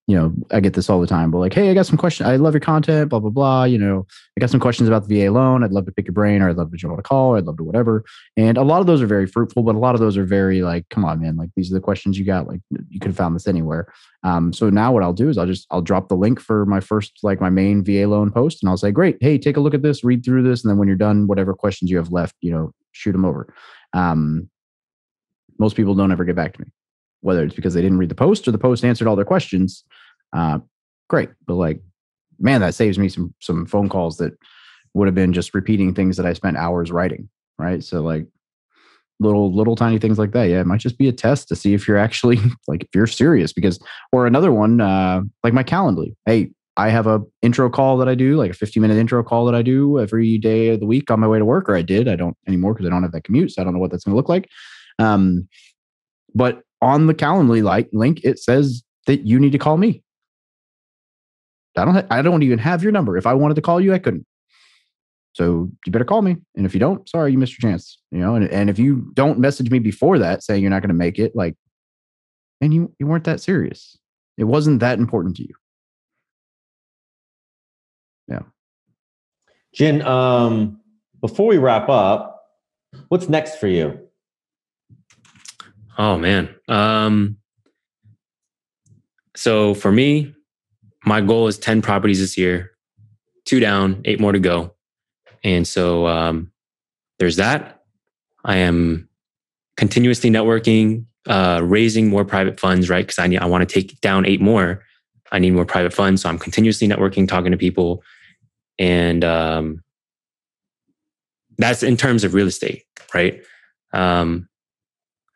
you 0.06 0.18
know, 0.18 0.34
I 0.52 0.60
get 0.60 0.74
this 0.74 0.90
all 0.90 1.00
the 1.00 1.08
time, 1.08 1.32
but 1.32 1.38
like, 1.38 1.54
hey, 1.54 1.72
I 1.72 1.74
got 1.74 1.86
some 1.86 1.98
questions. 1.98 2.28
I 2.28 2.36
love 2.36 2.54
your 2.54 2.60
content, 2.60 3.10
blah 3.10 3.20
blah 3.20 3.30
blah. 3.30 3.64
You 3.64 3.78
know, 3.78 4.06
I 4.38 4.42
got 4.42 4.50
some 4.50 4.60
questions 4.60 4.90
about 4.90 5.08
the 5.08 5.26
VA 5.26 5.32
loan. 5.32 5.64
I'd 5.64 5.72
love 5.72 5.86
to 5.86 5.94
pick 5.94 6.06
your 6.06 6.14
brain, 6.14 6.42
or 6.42 6.50
I'd 6.50 6.58
love 6.58 6.72
to 6.72 6.78
jump 6.78 6.92
on 6.94 7.00
a 7.00 7.04
call, 7.04 7.32
or 7.32 7.38
I'd 7.38 7.46
love 7.46 7.56
to 7.58 7.64
whatever. 7.64 8.04
And 8.36 8.58
a 8.58 8.64
lot 8.64 8.82
of 8.82 8.88
those 8.88 9.02
are 9.02 9.08
very 9.08 9.26
fruitful, 9.26 9.64
but 9.64 9.76
a 9.76 9.80
lot 9.80 9.96
of 9.96 10.02
those 10.02 10.18
are 10.18 10.26
very 10.26 10.62
like, 10.62 10.90
come 10.90 11.06
on, 11.06 11.22
man, 11.22 11.38
like 11.38 11.52
these 11.56 11.72
are 11.72 11.74
the 11.74 11.80
questions 11.80 12.20
you 12.20 12.26
got. 12.26 12.48
Like 12.48 12.60
you 12.90 13.00
could 13.00 13.10
have 13.10 13.18
found 13.18 13.34
this 13.34 13.48
anywhere. 13.48 13.94
Um, 14.24 14.52
so 14.52 14.70
now 14.70 14.92
what 14.92 15.04
I'll 15.04 15.14
do 15.14 15.30
is 15.30 15.38
I'll 15.38 15.46
just 15.46 15.68
I'll 15.72 15.82
drop 15.82 16.10
the 16.10 16.16
link 16.16 16.42
for 16.42 16.66
my 16.66 16.82
first 16.82 17.20
like 17.24 17.40
my 17.40 17.50
main 17.50 17.82
VA 17.82 18.06
loan 18.06 18.30
post, 18.30 18.62
and 18.62 18.70
I'll 18.70 18.78
say, 18.78 18.92
great, 18.92 19.18
hey, 19.22 19.38
take 19.38 19.56
a 19.56 19.62
look 19.62 19.74
at 19.74 19.84
this, 19.84 20.04
read 20.04 20.26
through 20.26 20.44
this, 20.44 20.64
and 20.64 20.70
then 20.70 20.78
when 20.78 20.90
you're 20.90 20.98
done, 20.98 21.28
whatever 21.28 21.54
questions 21.54 21.90
you 21.90 21.98
have 21.98 22.12
left, 22.12 22.36
you 22.42 22.52
know, 22.52 22.74
shoot 22.92 23.14
them 23.14 23.24
over. 23.24 23.54
Um, 23.94 24.50
most 25.60 25.78
people 25.78 25.96
don't 25.96 26.12
ever 26.12 26.26
get 26.26 26.36
back 26.36 26.54
to 26.54 26.62
me, 26.62 26.68
whether 27.24 27.44
it's 27.44 27.56
because 27.56 27.74
they 27.74 27.82
didn't 27.82 27.98
read 27.98 28.10
the 28.10 28.16
post 28.16 28.48
or 28.48 28.52
the 28.52 28.58
post 28.58 28.84
answered 28.84 29.08
all 29.08 29.16
their 29.16 29.26
questions. 29.26 29.84
Uh, 30.34 30.60
great, 31.10 31.30
but 31.48 31.56
like, 31.56 31.82
man, 32.40 32.62
that 32.62 32.76
saves 32.76 33.00
me 33.00 33.10
some 33.10 33.34
some 33.40 33.66
phone 33.66 33.90
calls 33.90 34.18
that 34.18 34.34
would 34.94 35.08
have 35.08 35.16
been 35.16 35.34
just 35.34 35.54
repeating 35.54 35.94
things 35.94 36.18
that 36.18 36.26
I 36.26 36.34
spent 36.34 36.58
hours 36.58 36.92
writing. 36.92 37.30
Right, 37.58 37.84
so 37.84 38.02
like 38.02 38.28
little 39.20 39.54
little 39.54 39.76
tiny 39.76 40.00
things 40.00 40.20
like 40.20 40.32
that. 40.34 40.46
Yeah, 40.46 40.60
it 40.60 40.68
might 40.68 40.80
just 40.80 40.98
be 40.98 41.08
a 41.08 41.14
test 41.14 41.48
to 41.48 41.56
see 41.56 41.74
if 41.74 41.88
you're 41.88 41.98
actually 41.98 42.40
like 42.68 42.84
if 42.84 42.90
you're 42.94 43.08
serious. 43.08 43.54
Because 43.54 43.80
or 44.12 44.28
another 44.28 44.52
one, 44.52 44.82
uh, 44.82 45.22
like 45.44 45.54
my 45.54 45.64
Calendly. 45.64 46.16
Hey, 46.26 46.52
I 46.76 46.90
have 46.90 47.08
a 47.08 47.22
intro 47.42 47.70
call 47.70 47.98
that 47.98 48.10
I 48.10 48.16
do, 48.16 48.36
like 48.36 48.52
a 48.52 48.56
50 48.56 48.80
minute 48.80 48.98
intro 48.98 49.24
call 49.24 49.46
that 49.46 49.56
I 49.56 49.62
do 49.62 50.00
every 50.00 50.38
day 50.38 50.70
of 50.70 50.80
the 50.80 50.86
week 50.86 51.10
on 51.12 51.20
my 51.20 51.28
way 51.28 51.40
to 51.40 51.46
work, 51.46 51.70
or 51.70 51.76
I 51.76 51.84
did. 51.84 52.08
I 52.08 52.16
don't 52.16 52.36
anymore 52.48 52.74
because 52.74 52.88
I 52.88 52.90
don't 52.90 53.04
have 53.04 53.12
that 53.12 53.24
commute, 53.24 53.52
so 53.52 53.62
I 53.62 53.66
don't 53.66 53.74
know 53.74 53.80
what 53.80 53.92
that's 53.92 54.04
going 54.04 54.14
to 54.14 54.18
look 54.18 54.30
like. 54.30 54.50
Um, 55.00 55.48
but 56.36 56.64
on 56.84 57.08
the 57.08 57.14
Calendly 57.14 57.64
like 57.64 57.90
link, 57.94 58.20
it 58.24 58.38
says 58.38 58.84
that 59.08 59.26
you 59.26 59.40
need 59.40 59.54
to 59.54 59.58
call 59.58 59.78
me. 59.78 60.04
I 61.78 61.86
don't. 61.86 61.96
Ha- 61.96 62.08
I 62.12 62.22
don't 62.22 62.44
even 62.44 62.60
have 62.60 62.84
your 62.84 62.92
number. 62.92 63.18
If 63.18 63.26
I 63.26 63.34
wanted 63.34 63.56
to 63.56 63.62
call 63.62 63.82
you, 63.82 63.94
I 63.94 64.00
couldn't. 64.00 64.28
So 65.34 65.72
you 65.86 65.92
better 65.92 66.06
call 66.06 66.22
me. 66.22 66.36
And 66.56 66.66
if 66.66 66.76
you 66.76 66.80
don't, 66.80 67.08
sorry, 67.10 67.32
you 67.32 67.38
missed 67.40 67.60
your 67.60 67.72
chance. 67.72 67.98
You 68.12 68.20
know. 68.20 68.36
And 68.36 68.48
and 68.50 68.70
if 68.70 68.78
you 68.78 69.12
don't 69.16 69.40
message 69.40 69.72
me 69.72 69.80
before 69.80 70.20
that, 70.20 70.44
saying 70.44 70.62
you're 70.62 70.70
not 70.70 70.82
going 70.82 70.90
to 70.90 70.94
make 70.94 71.18
it, 71.18 71.36
like, 71.36 71.56
and 72.62 72.74
you 72.74 72.94
you 73.00 73.08
weren't 73.08 73.24
that 73.24 73.40
serious. 73.42 73.98
It 74.38 74.44
wasn't 74.44 74.82
that 74.82 75.00
important 75.00 75.38
to 75.38 75.44
you. 75.44 75.56
Yeah. 78.28 78.42
Jin 79.74 80.02
um, 80.04 80.80
before 81.22 81.48
we 81.48 81.58
wrap 81.58 81.90
up 81.90 82.42
what's 83.08 83.30
next 83.30 83.56
for 83.56 83.68
you 83.68 84.03
Oh 85.98 86.18
man. 86.18 86.54
Um 86.68 87.38
so 89.36 89.74
for 89.74 89.92
me, 89.92 90.34
my 91.06 91.20
goal 91.22 91.48
is 91.48 91.58
10 91.58 91.82
properties 91.82 92.20
this 92.20 92.38
year. 92.38 92.72
Two 93.46 93.60
down, 93.60 94.02
eight 94.06 94.20
more 94.20 94.32
to 94.32 94.40
go. 94.40 94.76
And 95.44 95.68
so 95.68 96.08
um 96.08 96.52
there's 97.20 97.38
that. 97.38 97.84
I 98.46 98.58
am 98.58 99.08
continuously 99.78 100.30
networking, 100.30 101.06
uh, 101.28 101.62
raising 101.64 102.10
more 102.10 102.26
private 102.26 102.60
funds, 102.60 102.90
right? 102.90 103.06
Because 103.06 103.20
I 103.20 103.28
need, 103.28 103.40
I 103.40 103.46
want 103.46 103.68
to 103.68 103.74
take 103.74 104.00
down 104.02 104.26
eight 104.26 104.42
more. 104.42 104.84
I 105.32 105.40
need 105.40 105.52
more 105.52 105.66
private 105.66 105.94
funds, 105.94 106.22
so 106.22 106.30
I'm 106.30 106.38
continuously 106.38 106.88
networking, 106.88 107.28
talking 107.28 107.52
to 107.52 107.58
people, 107.58 108.04
and 108.78 109.24
um, 109.24 109.84
that's 111.58 111.82
in 111.82 111.98
terms 111.98 112.24
of 112.24 112.36
real 112.36 112.48
estate, 112.48 112.84
right? 113.16 113.42
Um, 113.94 114.48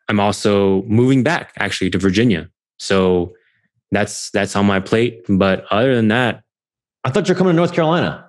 I'm 0.09 0.19
also 0.19 0.83
moving 0.83 1.23
back 1.23 1.53
actually 1.57 1.89
to 1.91 1.97
Virginia, 1.97 2.49
so 2.77 3.33
that's 3.91 4.29
that's 4.31 4.55
on 4.55 4.65
my 4.65 4.79
plate. 4.79 5.25
But 5.27 5.65
other 5.71 5.95
than 5.95 6.07
that, 6.09 6.43
I 7.03 7.09
thought 7.09 7.27
you're 7.27 7.37
coming 7.37 7.53
to 7.53 7.55
North 7.57 7.73
Carolina. 7.73 8.27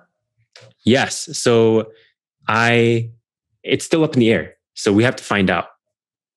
Yes. 0.85 1.37
So 1.37 1.91
I, 2.47 3.11
it's 3.63 3.85
still 3.85 4.03
up 4.03 4.13
in 4.13 4.19
the 4.19 4.31
air. 4.31 4.55
So 4.73 4.93
we 4.93 5.03
have 5.03 5.15
to 5.17 5.23
find 5.23 5.49
out. 5.49 5.67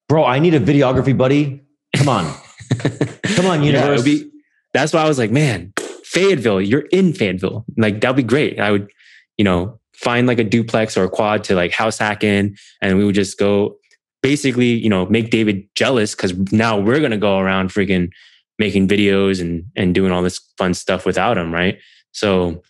Bro, 0.09 0.25
I 0.25 0.39
need 0.39 0.55
a 0.55 0.61
videography 0.61 1.17
buddy. 1.17 1.63
Come 1.97 2.09
on. 2.09 2.35
Come 3.37 3.47
on, 3.47 3.63
universe. 3.63 4.07
Yeah, 4.07 4.15
be, 4.15 4.31
that's 4.75 4.93
why 4.93 5.03
I 5.03 5.09
was 5.09 5.19
like, 5.19 5.31
man, 5.31 5.73
Fayetteville, 6.05 6.61
you're 6.61 6.87
in 6.93 7.13
Fayetteville. 7.13 7.65
Like, 7.77 8.01
that'd 8.01 8.17
be 8.17 8.23
great. 8.23 8.59
I 8.59 8.73
would, 8.73 8.91
you 9.39 9.45
know, 9.45 9.79
find 9.95 10.27
like 10.27 10.39
a 10.39 10.45
duplex 10.45 10.97
or 10.97 11.05
a 11.05 11.09
quad 11.09 11.45
to 11.45 11.55
like 11.55 11.71
house 11.73 11.99
hack 11.99 12.25
in, 12.25 12.57
and 12.81 12.99
we 12.99 13.05
would 13.05 13.15
just 13.15 13.39
go 13.39 13.77
basically, 14.23 14.73
you 14.73 14.89
know, 14.89 15.07
make 15.07 15.31
David 15.31 15.69
jealous 15.75 16.15
because 16.15 16.37
now 16.53 16.79
we're 16.79 17.01
going 17.01 17.11
to 17.11 17.19
go 17.19 17.39
around 17.39 17.71
freaking 17.71 18.11
making 18.59 18.89
videos 18.89 19.41
and, 19.41 19.65
and 19.77 19.95
doing 19.95 20.13
all 20.13 20.23
this 20.23 20.39
fun 20.57 20.75
stuff 20.75 21.05
without 21.05 21.37
him. 21.37 21.53
Right. 21.53 21.79
So 22.13 22.63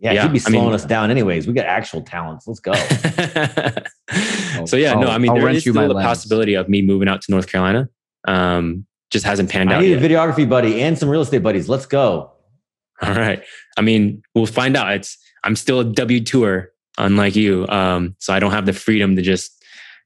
yeah, 0.00 0.12
yeah, 0.12 0.22
he'd 0.22 0.32
be 0.32 0.38
slowing 0.38 0.60
I 0.60 0.64
mean, 0.66 0.74
us 0.74 0.84
down 0.84 1.10
anyways. 1.10 1.46
We 1.46 1.52
got 1.52 1.66
actual 1.66 2.02
talents. 2.02 2.46
Let's 2.46 2.60
go. 2.60 2.72
so 4.64 4.76
yeah, 4.76 4.94
no, 4.94 5.08
I 5.08 5.18
mean, 5.18 5.30
I'll 5.30 5.36
there 5.36 5.48
is 5.48 5.62
still 5.62 5.74
the 5.74 5.94
lens. 5.94 6.06
possibility 6.06 6.54
of 6.54 6.68
me 6.68 6.82
moving 6.82 7.08
out 7.08 7.20
to 7.22 7.32
North 7.32 7.50
Carolina. 7.50 7.88
Um, 8.26 8.86
just 9.10 9.24
hasn't 9.24 9.50
panned 9.50 9.70
I 9.70 9.74
out. 9.74 9.78
I 9.78 9.82
need 9.82 9.90
yet. 9.90 10.02
a 10.02 10.08
videography 10.08 10.48
buddy 10.48 10.82
and 10.82 10.96
some 10.96 11.08
real 11.08 11.22
estate 11.22 11.42
buddies. 11.42 11.68
Let's 11.68 11.86
go. 11.86 12.32
All 13.02 13.14
right. 13.14 13.42
I 13.76 13.80
mean, 13.80 14.22
we'll 14.34 14.46
find 14.46 14.76
out. 14.76 14.92
It's 14.92 15.18
I'm 15.44 15.56
still 15.56 15.80
a 15.80 15.84
W 15.84 16.22
tour, 16.22 16.70
unlike 16.96 17.34
you. 17.34 17.66
Um, 17.68 18.14
so 18.18 18.32
I 18.32 18.38
don't 18.38 18.52
have 18.52 18.66
the 18.66 18.72
freedom 18.72 19.16
to 19.16 19.22
just 19.22 19.57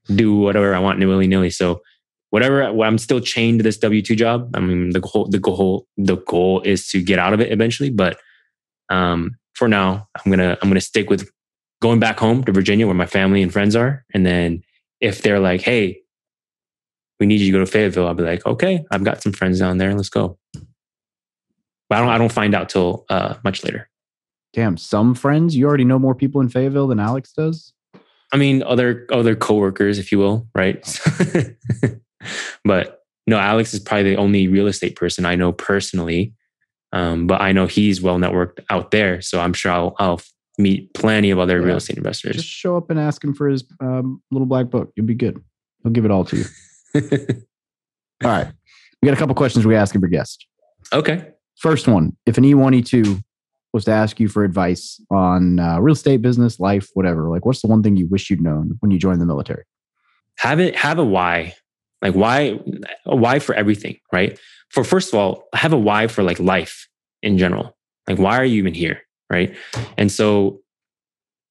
do 0.07 0.35
whatever 0.35 0.75
I 0.75 0.79
want 0.79 0.99
willy 0.99 1.27
nilly. 1.27 1.49
So 1.49 1.81
whatever 2.33 2.63
I'm 2.63 2.97
still 2.97 3.19
chained 3.19 3.59
to 3.59 3.63
this 3.63 3.77
W 3.77 4.01
two 4.01 4.15
job. 4.15 4.49
I 4.55 4.59
mean, 4.59 4.89
the 4.89 4.99
goal 4.99 5.27
the 5.29 5.37
goal 5.37 5.85
the 5.97 6.17
goal 6.17 6.61
is 6.61 6.87
to 6.89 7.01
get 7.01 7.19
out 7.19 7.31
of 7.31 7.39
it 7.39 7.51
eventually, 7.51 7.91
but 7.91 8.17
um, 8.89 9.37
for 9.53 9.67
now, 9.67 10.07
I'm 10.15 10.31
gonna 10.31 10.57
I'm 10.61 10.67
gonna 10.67 10.81
stick 10.81 11.11
with 11.11 11.29
going 11.79 11.99
back 11.99 12.19
home 12.19 12.43
to 12.45 12.51
Virginia 12.51 12.87
where 12.87 12.95
my 12.95 13.05
family 13.05 13.43
and 13.43 13.53
friends 13.53 13.75
are, 13.75 14.03
and 14.15 14.25
then 14.25 14.63
if 14.99 15.21
they're 15.21 15.39
like, 15.39 15.61
"Hey, 15.61 16.01
we 17.19 17.27
need 17.27 17.39
you 17.39 17.51
to 17.51 17.51
go 17.51 17.59
to 17.59 17.71
Fayetteville," 17.71 18.07
I'll 18.07 18.15
be 18.15 18.23
like, 18.23 18.45
"Okay, 18.47 18.83
I've 18.89 19.03
got 19.03 19.21
some 19.21 19.31
friends 19.31 19.59
down 19.59 19.77
there. 19.77 19.93
Let's 19.93 20.09
go." 20.09 20.39
But 21.87 21.97
I 21.97 21.99
don't 21.99 22.09
I 22.09 22.17
don't 22.17 22.31
find 22.31 22.55
out 22.55 22.69
till 22.69 23.05
uh, 23.09 23.35
much 23.43 23.63
later. 23.63 23.89
Damn, 24.53 24.77
some 24.77 25.13
friends 25.13 25.55
you 25.55 25.67
already 25.67 25.85
know 25.85 25.99
more 25.99 26.15
people 26.15 26.41
in 26.41 26.49
Fayetteville 26.49 26.87
than 26.87 26.99
Alex 26.99 27.31
does. 27.33 27.72
I 28.33 28.37
mean, 28.37 28.63
other 28.63 29.07
other 29.11 29.35
coworkers, 29.35 29.99
if 29.99 30.11
you 30.11 30.17
will, 30.19 30.47
right? 30.53 30.83
but 32.65 32.99
no, 33.27 33.37
Alex 33.37 33.73
is 33.73 33.79
probably 33.79 34.15
the 34.15 34.17
only 34.17 34.49
real 34.49 34.67
estate 34.67 34.97
person 34.97 35.25
I 35.25 35.35
know 35.35 35.53
personally 35.53 36.33
um, 36.93 37.25
but 37.25 37.41
I 37.41 37.51
know 37.51 37.65
he's 37.65 38.01
well 38.01 38.17
networked 38.17 38.59
out 38.69 38.91
there, 38.91 39.19
so 39.19 39.41
I'm 39.41 39.51
sure 39.51 39.71
I'll, 39.71 39.95
I'll 39.97 40.21
meet 40.59 40.93
plenty 40.93 41.31
of 41.31 41.39
other 41.39 41.59
yeah. 41.59 41.65
real 41.65 41.77
estate 41.77 41.97
investors. 41.97 42.35
Just 42.35 42.47
show 42.47 42.77
up 42.77 42.91
and 42.91 42.99
ask 42.99 43.23
him 43.23 43.33
for 43.33 43.49
his 43.49 43.65
um, 43.81 44.21
little 44.31 44.45
black 44.45 44.67
book. 44.67 44.93
You'll 44.95 45.07
be 45.07 45.15
good. 45.15 45.43
He'll 45.81 45.91
give 45.91 46.05
it 46.05 46.11
all 46.11 46.23
to 46.25 46.37
you. 46.37 46.45
all 48.23 48.29
right, 48.29 48.47
we 49.01 49.07
got 49.07 49.15
a 49.15 49.17
couple 49.17 49.33
questions 49.33 49.65
we 49.65 49.75
ask 49.75 49.95
every 49.95 50.11
guest. 50.11 50.45
Okay. 50.93 51.29
First 51.57 51.87
one: 51.87 52.15
If 52.27 52.37
an 52.37 52.43
E1 52.43 52.81
E2 52.81 53.23
was 53.73 53.85
to 53.85 53.91
ask 53.91 54.19
you 54.19 54.27
for 54.27 54.43
advice 54.43 55.01
on 55.09 55.59
uh, 55.59 55.79
real 55.79 55.93
estate, 55.93 56.21
business, 56.21 56.59
life, 56.59 56.89
whatever, 56.93 57.29
like 57.29 57.45
what's 57.45 57.61
the 57.61 57.67
one 57.67 57.81
thing 57.81 57.95
you 57.95 58.07
wish 58.07 58.29
you'd 58.29 58.41
known 58.41 58.77
when 58.79 58.91
you 58.91 58.99
joined 58.99 59.19
the 59.19 59.25
military? 59.25 59.63
Have 60.37 60.59
it. 60.59 60.75
Have 60.75 60.99
a 60.99 61.05
why. 61.05 61.53
Like 62.01 62.13
why? 62.13 62.59
A 63.05 63.15
why 63.15 63.39
for 63.39 63.55
everything, 63.55 63.97
right? 64.11 64.39
for 64.73 64.83
first 64.83 65.13
of 65.13 65.19
all, 65.19 65.47
have 65.53 65.71
a 65.71 65.77
why 65.77 66.07
for 66.07 66.23
like 66.23 66.39
life 66.39 66.89
in 67.21 67.37
general. 67.37 67.77
Like, 68.07 68.17
why 68.17 68.37
are 68.37 68.43
you 68.43 68.57
even 68.57 68.73
here? 68.73 69.01
Right. 69.29 69.55
And 69.97 70.11
so 70.11 70.61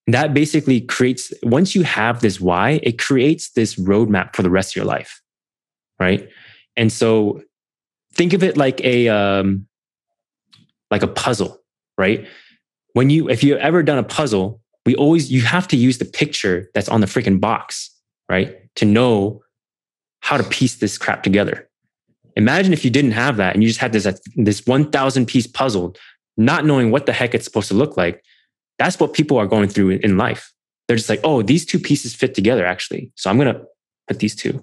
that 0.08 0.34
basically 0.34 0.80
creates, 0.80 1.32
once 1.44 1.74
you 1.76 1.84
have 1.84 2.20
this 2.20 2.40
why, 2.40 2.80
it 2.82 2.98
creates 2.98 3.52
this 3.52 3.76
roadmap 3.76 4.34
for 4.34 4.42
the 4.42 4.50
rest 4.50 4.72
of 4.72 4.76
your 4.76 4.84
life. 4.84 5.22
Right. 6.00 6.28
And 6.76 6.92
so 6.92 7.42
think 8.12 8.32
of 8.32 8.42
it 8.42 8.56
like 8.56 8.80
a, 8.80 9.08
um, 9.08 9.68
like 10.90 11.04
a 11.04 11.08
puzzle, 11.08 11.61
right? 12.02 12.26
When 12.94 13.08
you, 13.10 13.30
if 13.30 13.44
you've 13.44 13.58
ever 13.58 13.82
done 13.84 13.98
a 13.98 14.02
puzzle, 14.02 14.60
we 14.84 14.96
always, 14.96 15.30
you 15.30 15.42
have 15.42 15.68
to 15.68 15.76
use 15.76 15.98
the 15.98 16.04
picture 16.04 16.68
that's 16.74 16.88
on 16.88 17.00
the 17.00 17.06
freaking 17.06 17.40
box, 17.40 17.90
right? 18.28 18.58
To 18.76 18.84
know 18.84 19.42
how 20.20 20.36
to 20.36 20.42
piece 20.42 20.74
this 20.76 20.98
crap 20.98 21.22
together. 21.22 21.68
Imagine 22.34 22.72
if 22.72 22.84
you 22.84 22.90
didn't 22.90 23.12
have 23.12 23.36
that 23.36 23.54
and 23.54 23.62
you 23.62 23.68
just 23.68 23.80
had 23.80 23.92
this, 23.92 24.06
this 24.34 24.66
1000 24.66 25.26
piece 25.26 25.46
puzzle, 25.46 25.94
not 26.36 26.64
knowing 26.64 26.90
what 26.90 27.06
the 27.06 27.12
heck 27.12 27.34
it's 27.34 27.44
supposed 27.44 27.68
to 27.68 27.74
look 27.74 27.96
like. 27.96 28.24
That's 28.78 28.98
what 28.98 29.12
people 29.12 29.38
are 29.38 29.46
going 29.46 29.68
through 29.68 29.90
in 29.90 30.16
life. 30.16 30.52
They're 30.88 30.96
just 30.96 31.08
like, 31.08 31.20
oh, 31.22 31.42
these 31.42 31.64
two 31.64 31.78
pieces 31.78 32.16
fit 32.16 32.34
together 32.34 32.66
actually. 32.66 33.12
So 33.14 33.30
I'm 33.30 33.38
going 33.38 33.54
to 33.54 33.62
put 34.08 34.18
these 34.18 34.34
two 34.34 34.60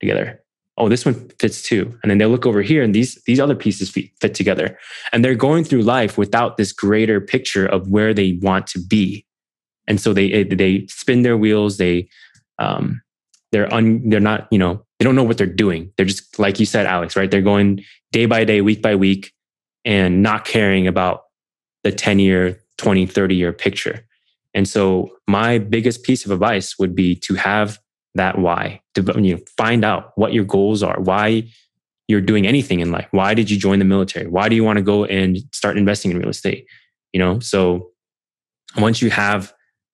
together. 0.00 0.42
Oh, 0.78 0.88
this 0.88 1.04
one 1.04 1.14
fits 1.38 1.62
too. 1.62 1.98
And 2.02 2.10
then 2.10 2.18
they 2.18 2.26
look 2.26 2.46
over 2.46 2.62
here 2.62 2.82
and 2.82 2.94
these, 2.94 3.20
these 3.26 3.40
other 3.40 3.56
pieces 3.56 3.90
fit, 3.90 4.10
fit 4.20 4.34
together. 4.34 4.78
And 5.12 5.24
they're 5.24 5.34
going 5.34 5.64
through 5.64 5.82
life 5.82 6.16
without 6.16 6.56
this 6.56 6.72
greater 6.72 7.20
picture 7.20 7.66
of 7.66 7.88
where 7.88 8.14
they 8.14 8.38
want 8.40 8.66
to 8.68 8.80
be. 8.80 9.26
And 9.88 10.00
so 10.00 10.12
they, 10.12 10.44
they 10.44 10.86
spin 10.86 11.22
their 11.22 11.36
wheels. 11.36 11.78
They, 11.78 12.08
um, 12.58 13.02
they're 13.52 13.72
un, 13.72 14.08
they're 14.08 14.20
not, 14.20 14.46
you 14.50 14.58
know, 14.58 14.84
they 14.98 15.04
don't 15.04 15.16
know 15.16 15.24
what 15.24 15.38
they're 15.38 15.46
doing. 15.46 15.92
They're 15.96 16.06
just 16.06 16.38
like 16.38 16.60
you 16.60 16.66
said, 16.66 16.86
Alex, 16.86 17.16
right? 17.16 17.30
They're 17.30 17.42
going 17.42 17.82
day 18.12 18.26
by 18.26 18.44
day, 18.44 18.60
week 18.60 18.82
by 18.82 18.94
week, 18.94 19.32
and 19.84 20.22
not 20.22 20.44
caring 20.44 20.86
about 20.86 21.22
the 21.84 21.92
10 21.92 22.18
year, 22.18 22.60
20, 22.76 23.06
30 23.06 23.34
year 23.34 23.52
picture. 23.52 24.04
And 24.54 24.68
so 24.68 25.10
my 25.26 25.58
biggest 25.58 26.02
piece 26.02 26.24
of 26.24 26.30
advice 26.30 26.78
would 26.78 26.94
be 26.94 27.14
to 27.16 27.34
have 27.34 27.78
that 28.14 28.38
why, 28.38 28.80
to 28.94 29.02
you 29.20 29.36
know, 29.36 29.40
find 29.56 29.84
out 29.84 30.12
what 30.16 30.32
your 30.32 30.44
goals 30.44 30.82
are, 30.82 31.00
why 31.00 31.44
you're 32.08 32.20
doing 32.20 32.46
anything 32.46 32.80
in 32.80 32.90
life. 32.90 33.06
Why 33.10 33.34
did 33.34 33.50
you 33.50 33.58
join 33.58 33.78
the 33.78 33.84
military? 33.84 34.26
Why 34.26 34.48
do 34.48 34.56
you 34.56 34.64
want 34.64 34.78
to 34.78 34.82
go 34.82 35.04
and 35.04 35.38
start 35.52 35.76
investing 35.76 36.10
in 36.10 36.18
real 36.18 36.30
estate? 36.30 36.66
You 37.12 37.20
know, 37.20 37.38
so 37.38 37.90
once 38.76 39.00
you 39.02 39.10
have 39.10 39.52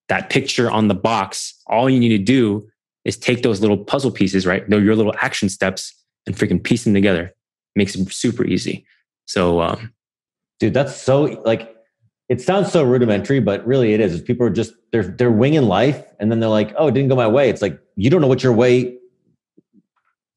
that 0.08 0.30
picture 0.30 0.70
on 0.70 0.88
the 0.88 0.94
box, 0.94 1.60
all 1.66 1.90
you 1.90 1.98
need 1.98 2.16
to 2.16 2.18
do 2.18 2.68
is 3.04 3.16
take 3.16 3.42
those 3.42 3.60
little 3.60 3.76
puzzle 3.76 4.10
pieces, 4.10 4.46
right? 4.46 4.68
Your 4.68 4.96
little 4.96 5.14
action 5.20 5.48
steps 5.48 5.92
and 6.26 6.36
freaking 6.36 6.62
piece 6.62 6.84
them 6.84 6.94
together. 6.94 7.34
Makes 7.76 7.96
it 7.96 8.10
super 8.12 8.44
easy. 8.44 8.86
So, 9.26 9.60
um, 9.60 9.92
dude, 10.60 10.74
that's 10.74 10.96
so 10.96 11.42
like 11.44 11.73
it 12.28 12.40
sounds 12.40 12.72
so 12.72 12.82
rudimentary, 12.82 13.40
but 13.40 13.66
really 13.66 13.92
it 13.92 14.00
is. 14.00 14.20
People 14.22 14.46
are 14.46 14.50
just 14.50 14.74
they're 14.92 15.04
they're 15.04 15.30
winging 15.30 15.62
life, 15.62 16.04
and 16.20 16.30
then 16.30 16.40
they're 16.40 16.48
like, 16.48 16.74
"Oh, 16.76 16.88
it 16.88 16.92
didn't 16.92 17.08
go 17.08 17.16
my 17.16 17.28
way." 17.28 17.48
It's 17.48 17.62
like 17.62 17.78
you 17.96 18.10
don't 18.10 18.20
know 18.20 18.28
what 18.28 18.42
your 18.42 18.52
way. 18.52 18.96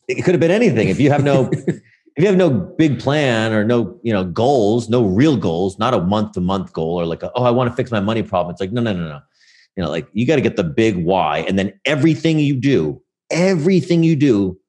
It 0.07 0.23
could 0.23 0.33
have 0.33 0.39
been 0.39 0.51
anything 0.51 0.89
if 0.89 0.99
you 0.99 1.11
have 1.11 1.23
no 1.23 1.49
if 1.51 1.81
you 2.17 2.25
have 2.25 2.37
no 2.37 2.49
big 2.49 2.99
plan 2.99 3.53
or 3.53 3.63
no 3.63 3.99
you 4.03 4.13
know 4.13 4.23
goals, 4.23 4.89
no 4.89 5.03
real 5.05 5.37
goals, 5.37 5.79
not 5.79 5.93
a 5.93 6.01
month 6.01 6.33
to 6.33 6.41
month 6.41 6.73
goal 6.73 6.99
or 6.99 7.05
like 7.05 7.23
a, 7.23 7.31
oh 7.35 7.43
I 7.43 7.51
want 7.51 7.69
to 7.69 7.75
fix 7.75 7.91
my 7.91 7.99
money 7.99 8.23
problem. 8.23 8.51
It's 8.51 8.61
like 8.61 8.71
no 8.71 8.81
no 8.81 8.93
no 8.93 9.07
no 9.07 9.21
you 9.77 9.83
know 9.83 9.89
like 9.89 10.07
you 10.11 10.25
got 10.25 10.35
to 10.35 10.41
get 10.41 10.57
the 10.57 10.63
big 10.63 10.97
why 10.97 11.39
and 11.47 11.57
then 11.57 11.71
everything 11.85 12.39
you 12.39 12.55
do 12.55 13.01
everything 13.29 14.03
you 14.03 14.15
do 14.15 14.59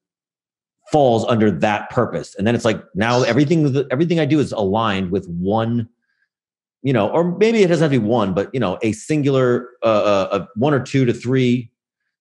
falls 0.93 1.25
under 1.27 1.51
that 1.51 1.91
purpose 1.91 2.35
and 2.37 2.47
then 2.47 2.55
it's 2.55 2.64
like 2.64 2.83
now 2.95 3.23
everything 3.23 3.85
everything 3.91 4.21
i 4.21 4.25
do 4.25 4.39
is 4.39 4.53
aligned 4.53 5.11
with 5.11 5.27
one 5.29 5.89
you 6.83 6.93
know 6.93 7.09
or 7.09 7.37
maybe 7.39 7.62
it 7.62 7.68
doesn't 7.68 7.85
have 7.85 7.93
to 7.93 8.01
be 8.01 8.07
one 8.07 8.35
but 8.35 8.49
you 8.53 8.61
know 8.61 8.79
a 8.83 8.93
singular 8.93 9.68
uh, 9.83 9.87
uh 10.31 10.47
one 10.57 10.74
or 10.74 10.81
two 10.81 11.05
to 11.05 11.12
three 11.12 11.70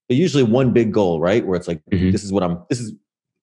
but 0.08 0.18
usually 0.18 0.44
one 0.44 0.74
big 0.74 0.92
goal 0.92 1.20
right 1.20 1.46
where 1.46 1.56
it's 1.56 1.68
like 1.68 1.82
mm-hmm. 1.92 2.12
this 2.12 2.24
is 2.24 2.32
what 2.32 2.44
i'm 2.44 2.60
this 2.70 2.80
is 2.80 2.94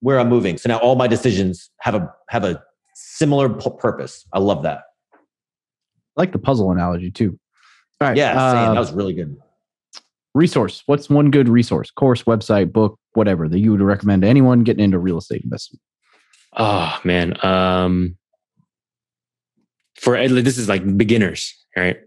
where 0.01 0.19
i'm 0.19 0.29
moving 0.29 0.59
so 0.59 0.69
now 0.69 0.79
all 0.79 0.97
my 0.97 1.07
decisions 1.07 1.71
have 1.81 1.95
a 1.95 2.13
have 2.29 2.45
a 2.45 2.63
similar 2.95 3.49
p- 3.49 3.71
purpose 3.79 4.27
i 4.33 4.39
love 4.39 4.63
that 4.63 4.83
I 5.13 6.21
like 6.21 6.33
the 6.33 6.39
puzzle 6.39 6.71
analogy 6.71 7.11
too 7.11 7.39
all 8.01 8.09
right. 8.09 8.17
Yeah, 8.17 8.41
uh, 8.41 8.75
that 8.75 8.81
was 8.81 8.93
really 8.93 9.13
good. 9.13 9.37
Resource. 10.35 10.83
What's 10.87 11.09
one 11.09 11.31
good 11.31 11.49
resource? 11.49 11.91
Course, 11.91 12.25
website, 12.25 12.73
book, 12.73 12.99
whatever 13.13 13.49
that 13.49 13.59
you 13.59 13.71
would 13.71 13.81
recommend 13.81 14.23
to 14.23 14.29
anyone 14.29 14.65
getting 14.65 14.85
into 14.85 14.99
real 14.99 15.19
estate 15.19 15.43
investment? 15.45 15.81
Oh 16.57 16.99
man. 17.05 17.45
Um 17.45 18.17
for 19.97 20.17
this 20.29 20.59
is 20.59 20.69
like 20.69 20.97
beginners, 20.97 21.55
right? 21.77 21.99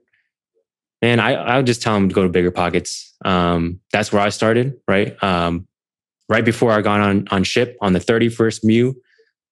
and 1.01 1.21
I 1.21 1.33
I 1.33 1.57
would 1.57 1.65
just 1.65 1.81
tell 1.81 1.93
them 1.93 2.09
to 2.09 2.15
go 2.15 2.27
to 2.27 2.29
BiggerPockets. 2.29 3.11
Um, 3.25 3.79
that's 3.91 4.11
where 4.11 4.21
I 4.21 4.29
started, 4.29 4.75
right? 4.87 5.21
Um, 5.23 5.67
right 6.29 6.43
before 6.43 6.71
I 6.71 6.81
got 6.81 7.01
on 7.01 7.27
on 7.29 7.43
Ship 7.43 7.77
on 7.81 7.93
the 7.93 7.99
31st 7.99 8.63
MEU, 8.63 8.93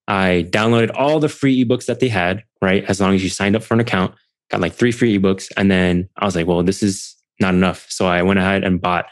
I 0.07 0.47
downloaded 0.49 0.91
all 0.95 1.19
the 1.19 1.29
free 1.29 1.63
ebooks 1.63 1.85
that 1.85 1.99
they 1.99 2.09
had, 2.09 2.43
right? 2.61 2.83
As 2.85 2.99
long 2.99 3.13
as 3.13 3.23
you 3.23 3.29
signed 3.29 3.55
up 3.55 3.63
for 3.63 3.73
an 3.73 3.79
account, 3.79 4.13
got 4.49 4.61
like 4.61 4.73
three 4.73 4.91
free 4.91 5.17
ebooks, 5.17 5.51
and 5.57 5.69
then 5.69 6.09
I 6.17 6.25
was 6.25 6.35
like, 6.35 6.47
well, 6.47 6.63
this 6.63 6.81
is 6.81 7.15
not 7.39 7.53
enough, 7.53 7.85
so 7.89 8.05
I 8.07 8.21
went 8.23 8.39
ahead 8.39 8.63
and 8.63 8.81
bought 8.81 9.05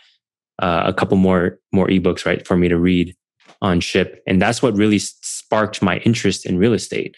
uh, 0.60 0.84
a 0.86 0.94
couple 0.94 1.18
more 1.18 1.60
more 1.72 1.88
ebooks, 1.88 2.26
right, 2.26 2.46
for 2.46 2.58
me 2.58 2.68
to 2.68 2.78
read 2.78 3.16
on 3.62 3.80
Ship, 3.80 4.22
and 4.26 4.42
that's 4.42 4.62
what 4.62 4.76
really 4.76 5.00
sparked 5.00 5.82
my 5.82 5.98
interest 6.00 6.46
in 6.46 6.58
real 6.58 6.74
estate. 6.74 7.16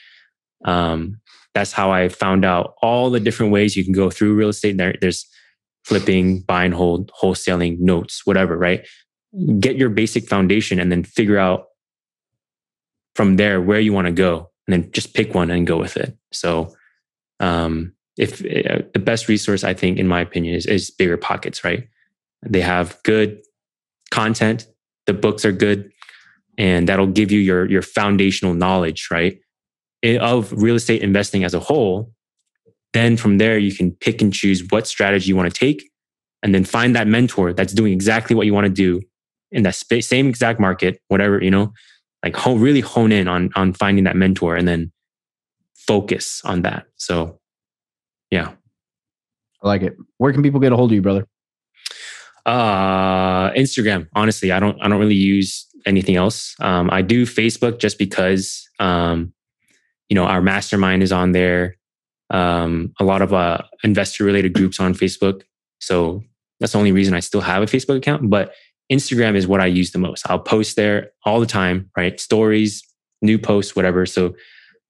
Um, 0.66 1.20
that's 1.56 1.72
how 1.72 1.90
I 1.90 2.10
found 2.10 2.46
out 2.46 2.76
all 2.82 3.10
the 3.10 3.20
different 3.20 3.52
ways 3.52 3.76
you 3.76 3.84
can 3.84 3.94
go 3.94 4.12
through 4.12 4.36
real 4.36 4.50
estate. 4.50 4.78
There, 4.78 4.94
there's 5.00 5.26
flipping, 5.86 6.42
buy 6.42 6.66
and 6.66 6.74
hold, 6.74 7.12
wholesaling, 7.20 7.80
notes, 7.80 8.26
whatever, 8.26 8.58
right? 8.58 8.86
Get 9.60 9.78
your 9.78 9.90
basic 9.90 10.28
foundation 10.28 10.80
and 10.80 10.92
then 10.92 11.04
figure 11.04 11.40
out 11.40 11.68
from 13.16 13.38
there 13.38 13.62
where 13.62 13.80
you 13.80 13.94
want 13.94 14.08
to 14.08 14.12
go 14.12 14.52
and 14.68 14.74
then 14.74 14.92
just 14.92 15.14
pick 15.14 15.34
one 15.34 15.50
and 15.50 15.66
go 15.66 15.78
with 15.78 15.96
it. 15.96 16.18
So, 16.32 16.76
um, 17.40 17.94
if 18.18 18.42
uh, 18.42 18.84
the 18.94 19.00
best 19.00 19.28
resource 19.28 19.64
I 19.64 19.74
think, 19.74 19.98
in 19.98 20.08
my 20.08 20.22
opinion, 20.22 20.56
is, 20.56 20.66
is 20.66 20.92
BiggerPockets, 21.00 21.64
right? 21.64 21.88
They 22.44 22.62
have 22.62 23.02
good 23.04 23.40
content. 24.12 24.68
The 25.06 25.14
books 25.14 25.46
are 25.46 25.52
good 25.52 25.92
and 26.58 26.88
that'll 26.88 27.08
give 27.08 27.32
you 27.32 27.40
your, 27.40 27.70
your 27.70 27.82
foundational 27.82 28.54
knowledge, 28.54 29.10
right? 29.12 29.40
Of 30.20 30.52
real 30.52 30.76
estate 30.76 31.02
investing 31.02 31.44
as 31.44 31.54
a 31.54 31.60
whole, 31.60 32.12
then 32.94 33.18
from 33.18 33.38
there 33.38 33.58
you 33.58 33.76
can 33.76 33.92
pick 33.92 34.22
and 34.22 34.34
choose 34.34 34.64
what 34.70 34.88
strategy 34.88 35.28
you 35.28 35.36
want 35.36 35.54
to 35.54 35.60
take 35.60 35.90
and 36.44 36.54
then 36.54 36.64
find 36.64 36.96
that 36.96 37.08
mentor 37.08 37.54
that's 37.54 37.74
doing 37.74 37.92
exactly 37.92 38.36
what 38.36 38.46
you 38.46 38.54
want 38.54 38.66
to 38.66 38.72
do 38.72 39.02
in 39.52 39.64
that 39.64 39.76
space, 39.76 40.08
same 40.08 40.28
exact 40.28 40.60
market, 40.60 41.02
whatever, 41.08 41.42
you 41.44 41.52
know, 41.52 41.74
like 42.24 42.36
hone, 42.36 42.60
really 42.60 42.82
hone 42.82 43.12
in 43.12 43.28
on, 43.28 43.50
on 43.56 43.74
finding 43.74 44.04
that 44.06 44.16
mentor 44.16 44.56
and 44.56 44.68
then 44.68 44.92
focus 45.74 46.42
on 46.46 46.62
that. 46.62 46.86
So 46.96 47.40
yeah. 48.32 48.52
I 49.62 49.68
like 49.68 49.82
it. 49.82 49.96
Where 50.18 50.32
can 50.34 50.44
people 50.44 50.60
get 50.60 50.72
a 50.72 50.76
hold 50.76 50.92
of 50.92 50.96
you, 50.96 51.02
brother? 51.02 51.28
Uh, 52.46 53.52
Instagram. 53.52 54.08
Honestly, 54.14 54.52
I 54.52 54.60
don't, 54.60 54.80
I 54.82 54.88
don't 54.88 55.00
really 55.00 55.16
use 55.16 55.66
anything 55.86 56.16
else. 56.16 56.56
Um, 56.60 56.90
I 56.92 57.02
do 57.02 57.26
Facebook 57.26 57.80
just 57.80 57.98
because, 57.98 58.68
um, 58.80 59.34
you 60.10 60.16
know, 60.16 60.26
our 60.26 60.42
mastermind 60.42 61.04
is 61.04 61.12
on 61.12 61.32
there. 61.32 61.78
Um, 62.32 62.94
a 63.00 63.04
lot 63.04 63.22
of 63.22 63.34
uh, 63.34 63.60
investor 63.84 64.24
related 64.24 64.54
groups 64.54 64.80
on 64.80 64.94
Facebook. 64.94 65.44
So 65.80 66.24
that's 66.60 66.74
the 66.74 66.80
only 66.80 66.92
reason 66.92 67.14
I 67.14 67.20
still 67.20 67.42
have 67.42 67.62
a 67.62 67.68
Facebook 67.68 67.98
account. 67.98 68.30
But 68.30 68.54
Instagram 68.92 69.36
is 69.36 69.48
what 69.48 69.62
I 69.62 69.66
use 69.66 69.92
the 69.92 70.00
most. 70.00 70.30
I'll 70.30 70.40
post 70.40 70.76
there 70.76 71.12
all 71.26 71.40
the 71.40 71.46
time, 71.46 71.90
right? 71.98 72.20
Stories, 72.20 72.84
new 73.22 73.38
posts, 73.38 73.76
whatever. 73.76 74.06
So 74.06 74.36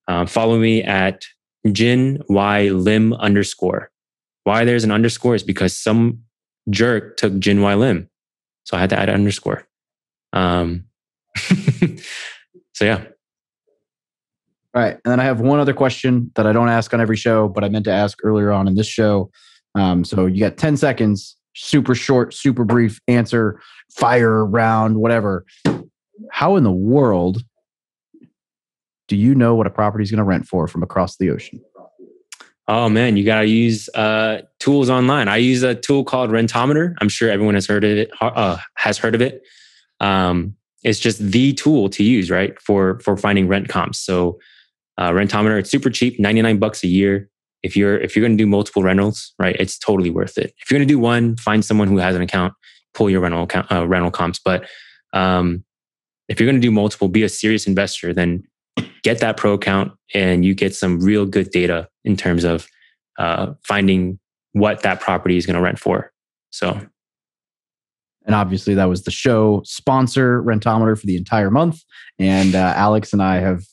um, 0.08 0.28
follow 0.28 0.60
me 0.60 0.84
at 0.84 1.26
Jin 1.72 2.22
Y 2.30 2.70
Lym 2.70 3.14
underscore. 3.14 3.92
Why 4.44 4.66
there's 4.66 4.84
an 4.84 4.92
underscore 4.92 5.36
is 5.36 5.44
because 5.44 5.76
some 5.76 6.22
jerk 6.70 7.18
took 7.18 7.38
Jin 7.40 7.62
Y 7.62 7.74
Lym. 7.74 8.10
So 8.66 8.78
I 8.78 8.80
had 8.80 8.90
to 8.92 9.00
add 9.00 9.10
an 9.10 9.16
underscore. 9.16 9.68
Um, 10.34 10.86
so 12.74 12.86
yeah. 12.86 13.06
All 14.76 14.82
right. 14.82 14.98
And 15.06 15.12
then 15.12 15.22
I 15.22 15.24
have 15.24 15.40
one 15.40 15.60
other 15.60 15.74
question 15.74 16.32
that 16.36 16.46
I 16.46 16.52
don't 16.52 16.68
ask 16.68 16.94
on 16.94 17.00
every 17.00 17.16
show, 17.16 17.48
but 17.48 17.64
I 17.64 17.70
meant 17.70 17.86
to 17.86 17.94
ask 17.94 18.20
earlier 18.24 18.52
on 18.52 18.68
in 18.68 18.76
this 18.76 18.88
show. 18.88 19.32
Um, 19.74 20.04
so 20.04 20.26
you 20.26 20.42
got 20.42 20.58
10 20.58 20.76
seconds, 20.76 21.38
super 21.56 21.96
short, 21.96 22.34
super 22.34 22.66
brief 22.66 23.00
answer, 23.08 23.62
fire 23.98 24.46
round, 24.46 24.98
whatever. 24.98 25.46
How 26.30 26.58
in 26.58 26.64
the 26.64 26.72
world 26.72 27.42
do 29.08 29.16
you 29.16 29.34
know 29.34 29.56
what 29.56 29.66
a 29.66 29.70
property 29.70 30.04
is 30.04 30.12
going 30.12 30.18
to 30.18 30.26
rent 30.26 30.46
for 30.46 30.68
from 30.68 30.84
across 30.84 31.16
the 31.16 31.30
ocean? 31.30 31.62
Oh 32.68 32.90
man, 32.90 33.16
you 33.16 33.24
got 33.24 33.42
to 33.42 33.48
use 33.48 33.88
uh, 33.94 34.42
tools 34.60 34.90
online. 34.90 35.30
I 35.30 35.38
use 35.38 35.64
a 35.64 35.76
tool 35.76 36.04
called 36.04 36.32
Rentometer. 36.32 36.96
I'm 37.00 37.10
sure 37.10 37.30
everyone 37.30 37.54
has 37.54 37.68
heard 37.68 37.84
of 37.84 37.92
it. 37.92 38.10
Uh, 38.20 38.58
has 38.76 38.98
heard 38.98 39.16
of 39.16 39.22
it. 39.22 39.42
Um, 40.00 40.56
it's 40.84 41.00
just 41.00 41.20
the 41.20 41.54
tool 41.54 41.90
to 41.90 42.04
use, 42.04 42.32
right, 42.32 42.60
for 42.60 43.00
for 43.02 43.18
finding 43.18 43.48
rent 43.48 43.70
comps. 43.70 44.00
So 44.00 44.40
uh, 44.98 45.12
Rentometer, 45.12 45.60
it's 45.60 45.70
super 45.70 45.90
cheap, 45.90 46.20
99 46.20 46.58
bucks 46.60 46.84
a 46.84 46.88
year. 46.88 47.30
If 47.64 47.76
you're 47.76 47.98
if 47.98 48.16
you're 48.16 48.22
going 48.26 48.38
to 48.38 48.44
do 48.44 48.48
multiple 48.48 48.84
rentals, 48.84 49.34
right, 49.40 49.56
it's 49.60 49.78
totally 49.80 50.12
worth 50.12 50.38
it. 50.38 50.54
If 50.60 50.70
you're 50.70 50.78
going 50.78 50.88
to 50.88 50.92
do 50.92 51.00
one, 51.00 51.36
find 51.38 51.66
someone 51.66 51.88
who 51.88 51.98
has 51.98 52.16
an 52.16 52.22
account, 52.22 52.54
pull 52.94 53.10
your 53.10 53.22
rental 53.22 53.44
account, 53.44 53.72
uh, 53.72 53.88
rental 53.88 54.12
comps. 54.12 54.40
But 54.44 54.68
um, 55.14 55.64
if 56.28 56.40
you're 56.40 56.48
going 56.48 56.62
to 56.62 56.66
do 56.66 56.72
multiple, 56.72 57.08
be 57.08 57.24
a 57.24 57.30
serious 57.30 57.66
investor, 57.66 58.14
then 58.14 58.44
get 59.04 59.20
that 59.20 59.38
pro 59.38 59.54
account 59.54 59.94
and 60.14 60.44
you 60.44 60.54
get 60.54 60.76
some 60.76 61.00
real 61.00 61.26
good 61.26 61.52
data 61.52 61.88
in 62.04 62.18
terms 62.18 62.44
of 62.44 62.68
uh, 63.18 63.54
finding 63.64 64.20
what 64.54 64.82
that 64.84 65.00
property 65.00 65.38
is 65.38 65.46
going 65.46 65.56
to 65.56 65.62
rent 65.62 65.80
for. 65.80 66.12
So, 66.50 66.80
and 68.26 68.36
obviously 68.36 68.74
that 68.76 68.86
was 68.86 69.04
the 69.04 69.12
show 69.12 69.62
sponsor 69.64 70.42
Rentometer 70.42 71.00
for 71.00 71.06
the 71.06 71.18
entire 71.18 71.52
month. 71.52 71.82
And 72.18 72.56
uh, 72.56 72.74
Alex 72.76 73.14
and 73.14 73.22
I 73.22 73.38
have 73.38 73.64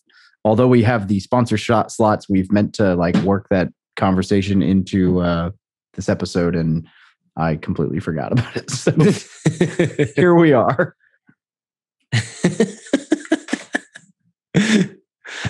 although 0.44 0.68
we 0.68 0.82
have 0.82 1.08
the 1.08 1.20
sponsor 1.20 1.56
shot 1.56 1.90
slots, 1.92 2.28
we've 2.28 2.50
meant 2.52 2.74
to 2.74 2.94
like 2.94 3.16
work 3.18 3.48
that 3.50 3.68
conversation 3.96 4.62
into 4.62 5.20
uh, 5.20 5.50
this 5.94 6.08
episode, 6.08 6.54
and 6.56 6.86
I 7.36 7.56
completely 7.56 8.00
forgot 8.00 8.32
about 8.32 8.56
it. 8.56 8.70
So 8.82 8.92
here 10.16 10.34
we 10.34 10.52
are. 10.52 10.96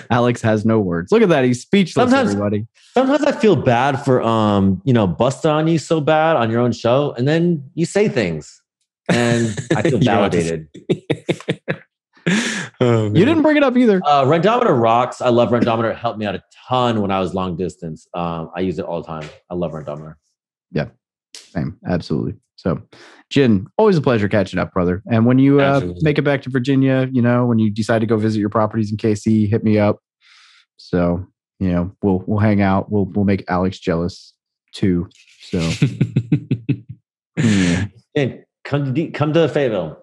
Alex 0.09 0.41
has 0.41 0.65
no 0.65 0.79
words. 0.79 1.11
Look 1.11 1.21
at 1.21 1.29
that; 1.29 1.43
he's 1.43 1.61
speechless. 1.61 2.09
Sometimes, 2.09 2.29
everybody. 2.31 2.65
Sometimes 2.93 3.23
I 3.23 3.31
feel 3.31 3.55
bad 3.55 4.03
for 4.03 4.21
um, 4.21 4.81
you 4.85 4.93
know, 4.93 5.07
busting 5.07 5.51
on 5.51 5.67
you 5.67 5.79
so 5.79 5.99
bad 5.99 6.35
on 6.35 6.49
your 6.51 6.61
own 6.61 6.71
show, 6.71 7.13
and 7.17 7.27
then 7.27 7.69
you 7.73 7.85
say 7.85 8.07
things, 8.07 8.61
and 9.09 9.57
I 9.75 9.81
feel 9.81 9.99
validated. 9.99 10.67
oh, 12.79 13.05
you 13.05 13.25
didn't 13.25 13.41
bring 13.41 13.57
it 13.57 13.63
up 13.63 13.75
either. 13.75 14.01
Uh, 14.05 14.23
Rentometer 14.23 14.79
rocks. 14.79 15.21
I 15.21 15.29
love 15.29 15.49
Rentometer. 15.49 15.91
It 15.91 15.97
helped 15.97 16.19
me 16.19 16.25
out 16.25 16.35
a 16.35 16.43
ton 16.67 17.01
when 17.01 17.11
I 17.11 17.19
was 17.19 17.33
long 17.33 17.55
distance. 17.57 18.07
Um, 18.13 18.49
I 18.55 18.61
use 18.61 18.79
it 18.79 18.85
all 18.85 19.01
the 19.01 19.07
time. 19.07 19.29
I 19.49 19.55
love 19.55 19.71
Rentometer. 19.71 20.15
Yeah, 20.71 20.87
same. 21.35 21.77
Absolutely. 21.87 22.35
So, 22.55 22.81
Jin, 23.29 23.67
always 23.77 23.97
a 23.97 24.01
pleasure 24.01 24.29
catching 24.29 24.59
up, 24.59 24.71
brother. 24.71 25.03
And 25.11 25.25
when 25.25 25.37
you 25.37 25.59
uh, 25.59 25.81
make 26.01 26.17
it 26.17 26.21
back 26.21 26.41
to 26.43 26.49
Virginia, 26.49 27.09
you 27.11 27.21
know, 27.21 27.45
when 27.45 27.59
you 27.59 27.69
decide 27.69 27.99
to 27.99 28.05
go 28.05 28.15
visit 28.15 28.39
your 28.39 28.49
properties 28.49 28.89
in 28.89 28.97
KC, 28.97 29.49
hit 29.49 29.63
me 29.63 29.77
up. 29.79 29.99
So, 30.77 31.25
you 31.59 31.69
know, 31.69 31.95
we'll 32.01 32.23
we'll 32.25 32.39
hang 32.39 32.61
out. 32.61 32.91
We'll 32.91 33.05
we'll 33.05 33.25
make 33.25 33.43
Alex 33.49 33.79
jealous 33.79 34.33
too. 34.73 35.09
So, 35.41 35.59
yeah. 37.37 37.85
And 38.15 38.43
come 38.63 38.93
to 38.93 39.07
come 39.11 39.33
to 39.33 39.49
Fayetteville. 39.49 40.02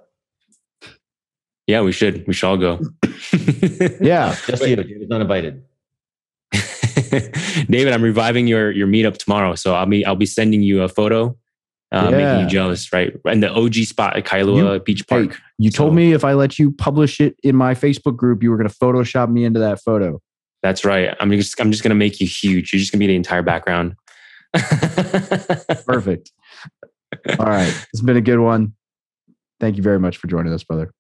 Yeah, 1.71 1.83
we 1.83 1.93
should. 1.93 2.27
We 2.27 2.35
should 2.35 2.49
all 2.49 2.57
go. 2.57 2.81
yeah, 4.01 4.35
just 4.45 4.67
you. 4.67 4.75
David's 4.75 5.09
not 5.09 5.21
invited. 5.21 5.63
David, 6.53 7.93
I'm 7.93 8.03
reviving 8.03 8.49
your 8.49 8.73
your 8.73 8.89
meetup 8.89 9.19
tomorrow, 9.19 9.55
so 9.55 9.75
I'll 9.77 9.87
be 9.87 10.05
I'll 10.05 10.17
be 10.17 10.27
sending 10.27 10.63
you 10.63 10.83
a 10.83 10.89
photo, 10.89 11.37
uh, 11.93 12.09
yeah. 12.11 12.17
making 12.17 12.41
you 12.41 12.47
jealous, 12.49 12.93
right? 12.93 13.17
And 13.25 13.41
the 13.41 13.53
OG 13.53 13.75
spot 13.75 14.17
at 14.17 14.25
Kailua 14.25 14.75
you, 14.75 14.81
Beach 14.81 15.07
Park. 15.07 15.33
Hey, 15.33 15.39
you 15.59 15.71
so, 15.71 15.77
told 15.77 15.95
me 15.95 16.13
if 16.13 16.25
I 16.25 16.33
let 16.33 16.59
you 16.59 16.73
publish 16.73 17.21
it 17.21 17.37
in 17.45 17.55
my 17.55 17.75
Facebook 17.75 18.17
group, 18.17 18.43
you 18.43 18.51
were 18.51 18.57
going 18.57 18.69
to 18.69 18.75
Photoshop 18.75 19.31
me 19.31 19.45
into 19.45 19.61
that 19.61 19.81
photo. 19.81 20.21
That's 20.65 20.85
right. 20.85 21.17
I'm 21.21 21.31
just 21.31 21.61
I'm 21.61 21.71
just 21.71 21.85
going 21.85 21.91
to 21.91 21.95
make 21.95 22.19
you 22.19 22.27
huge. 22.27 22.73
You're 22.73 22.81
just 22.81 22.91
going 22.91 22.99
to 22.99 23.07
be 23.07 23.13
the 23.13 23.17
entire 23.17 23.43
background. 23.43 23.95
Perfect. 25.87 26.33
All 27.39 27.47
right, 27.47 27.87
it's 27.93 28.03
been 28.03 28.17
a 28.17 28.21
good 28.21 28.41
one. 28.41 28.75
Thank 29.61 29.77
you 29.77 29.85
very 29.85 30.01
much 30.01 30.17
for 30.17 30.27
joining 30.27 30.53
us, 30.53 30.65
brother. 30.65 30.91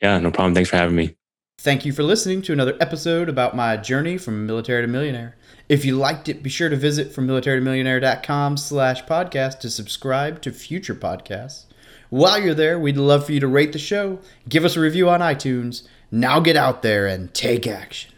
Yeah, 0.00 0.18
no 0.18 0.30
problem. 0.30 0.54
Thanks 0.54 0.70
for 0.70 0.76
having 0.76 0.96
me. 0.96 1.16
Thank 1.60 1.84
you 1.84 1.92
for 1.92 2.04
listening 2.04 2.40
to 2.42 2.52
another 2.52 2.76
episode 2.80 3.28
about 3.28 3.56
my 3.56 3.76
journey 3.76 4.16
from 4.16 4.46
military 4.46 4.82
to 4.82 4.86
millionaire. 4.86 5.36
If 5.68 5.84
you 5.84 5.96
liked 5.96 6.28
it, 6.28 6.42
be 6.42 6.50
sure 6.50 6.68
to 6.68 6.76
visit 6.76 7.12
from 7.12 7.26
militarytomillionaire.com 7.26 8.56
slash 8.56 9.04
podcast 9.04 9.58
to 9.60 9.70
subscribe 9.70 10.40
to 10.42 10.52
future 10.52 10.94
podcasts. 10.94 11.64
While 12.10 12.40
you're 12.40 12.54
there, 12.54 12.78
we'd 12.78 12.96
love 12.96 13.26
for 13.26 13.32
you 13.32 13.40
to 13.40 13.48
rate 13.48 13.72
the 13.72 13.78
show, 13.78 14.20
give 14.48 14.64
us 14.64 14.76
a 14.76 14.80
review 14.80 15.08
on 15.10 15.20
iTunes. 15.20 15.82
Now 16.10 16.40
get 16.40 16.56
out 16.56 16.82
there 16.82 17.06
and 17.06 17.34
take 17.34 17.66
action. 17.66 18.12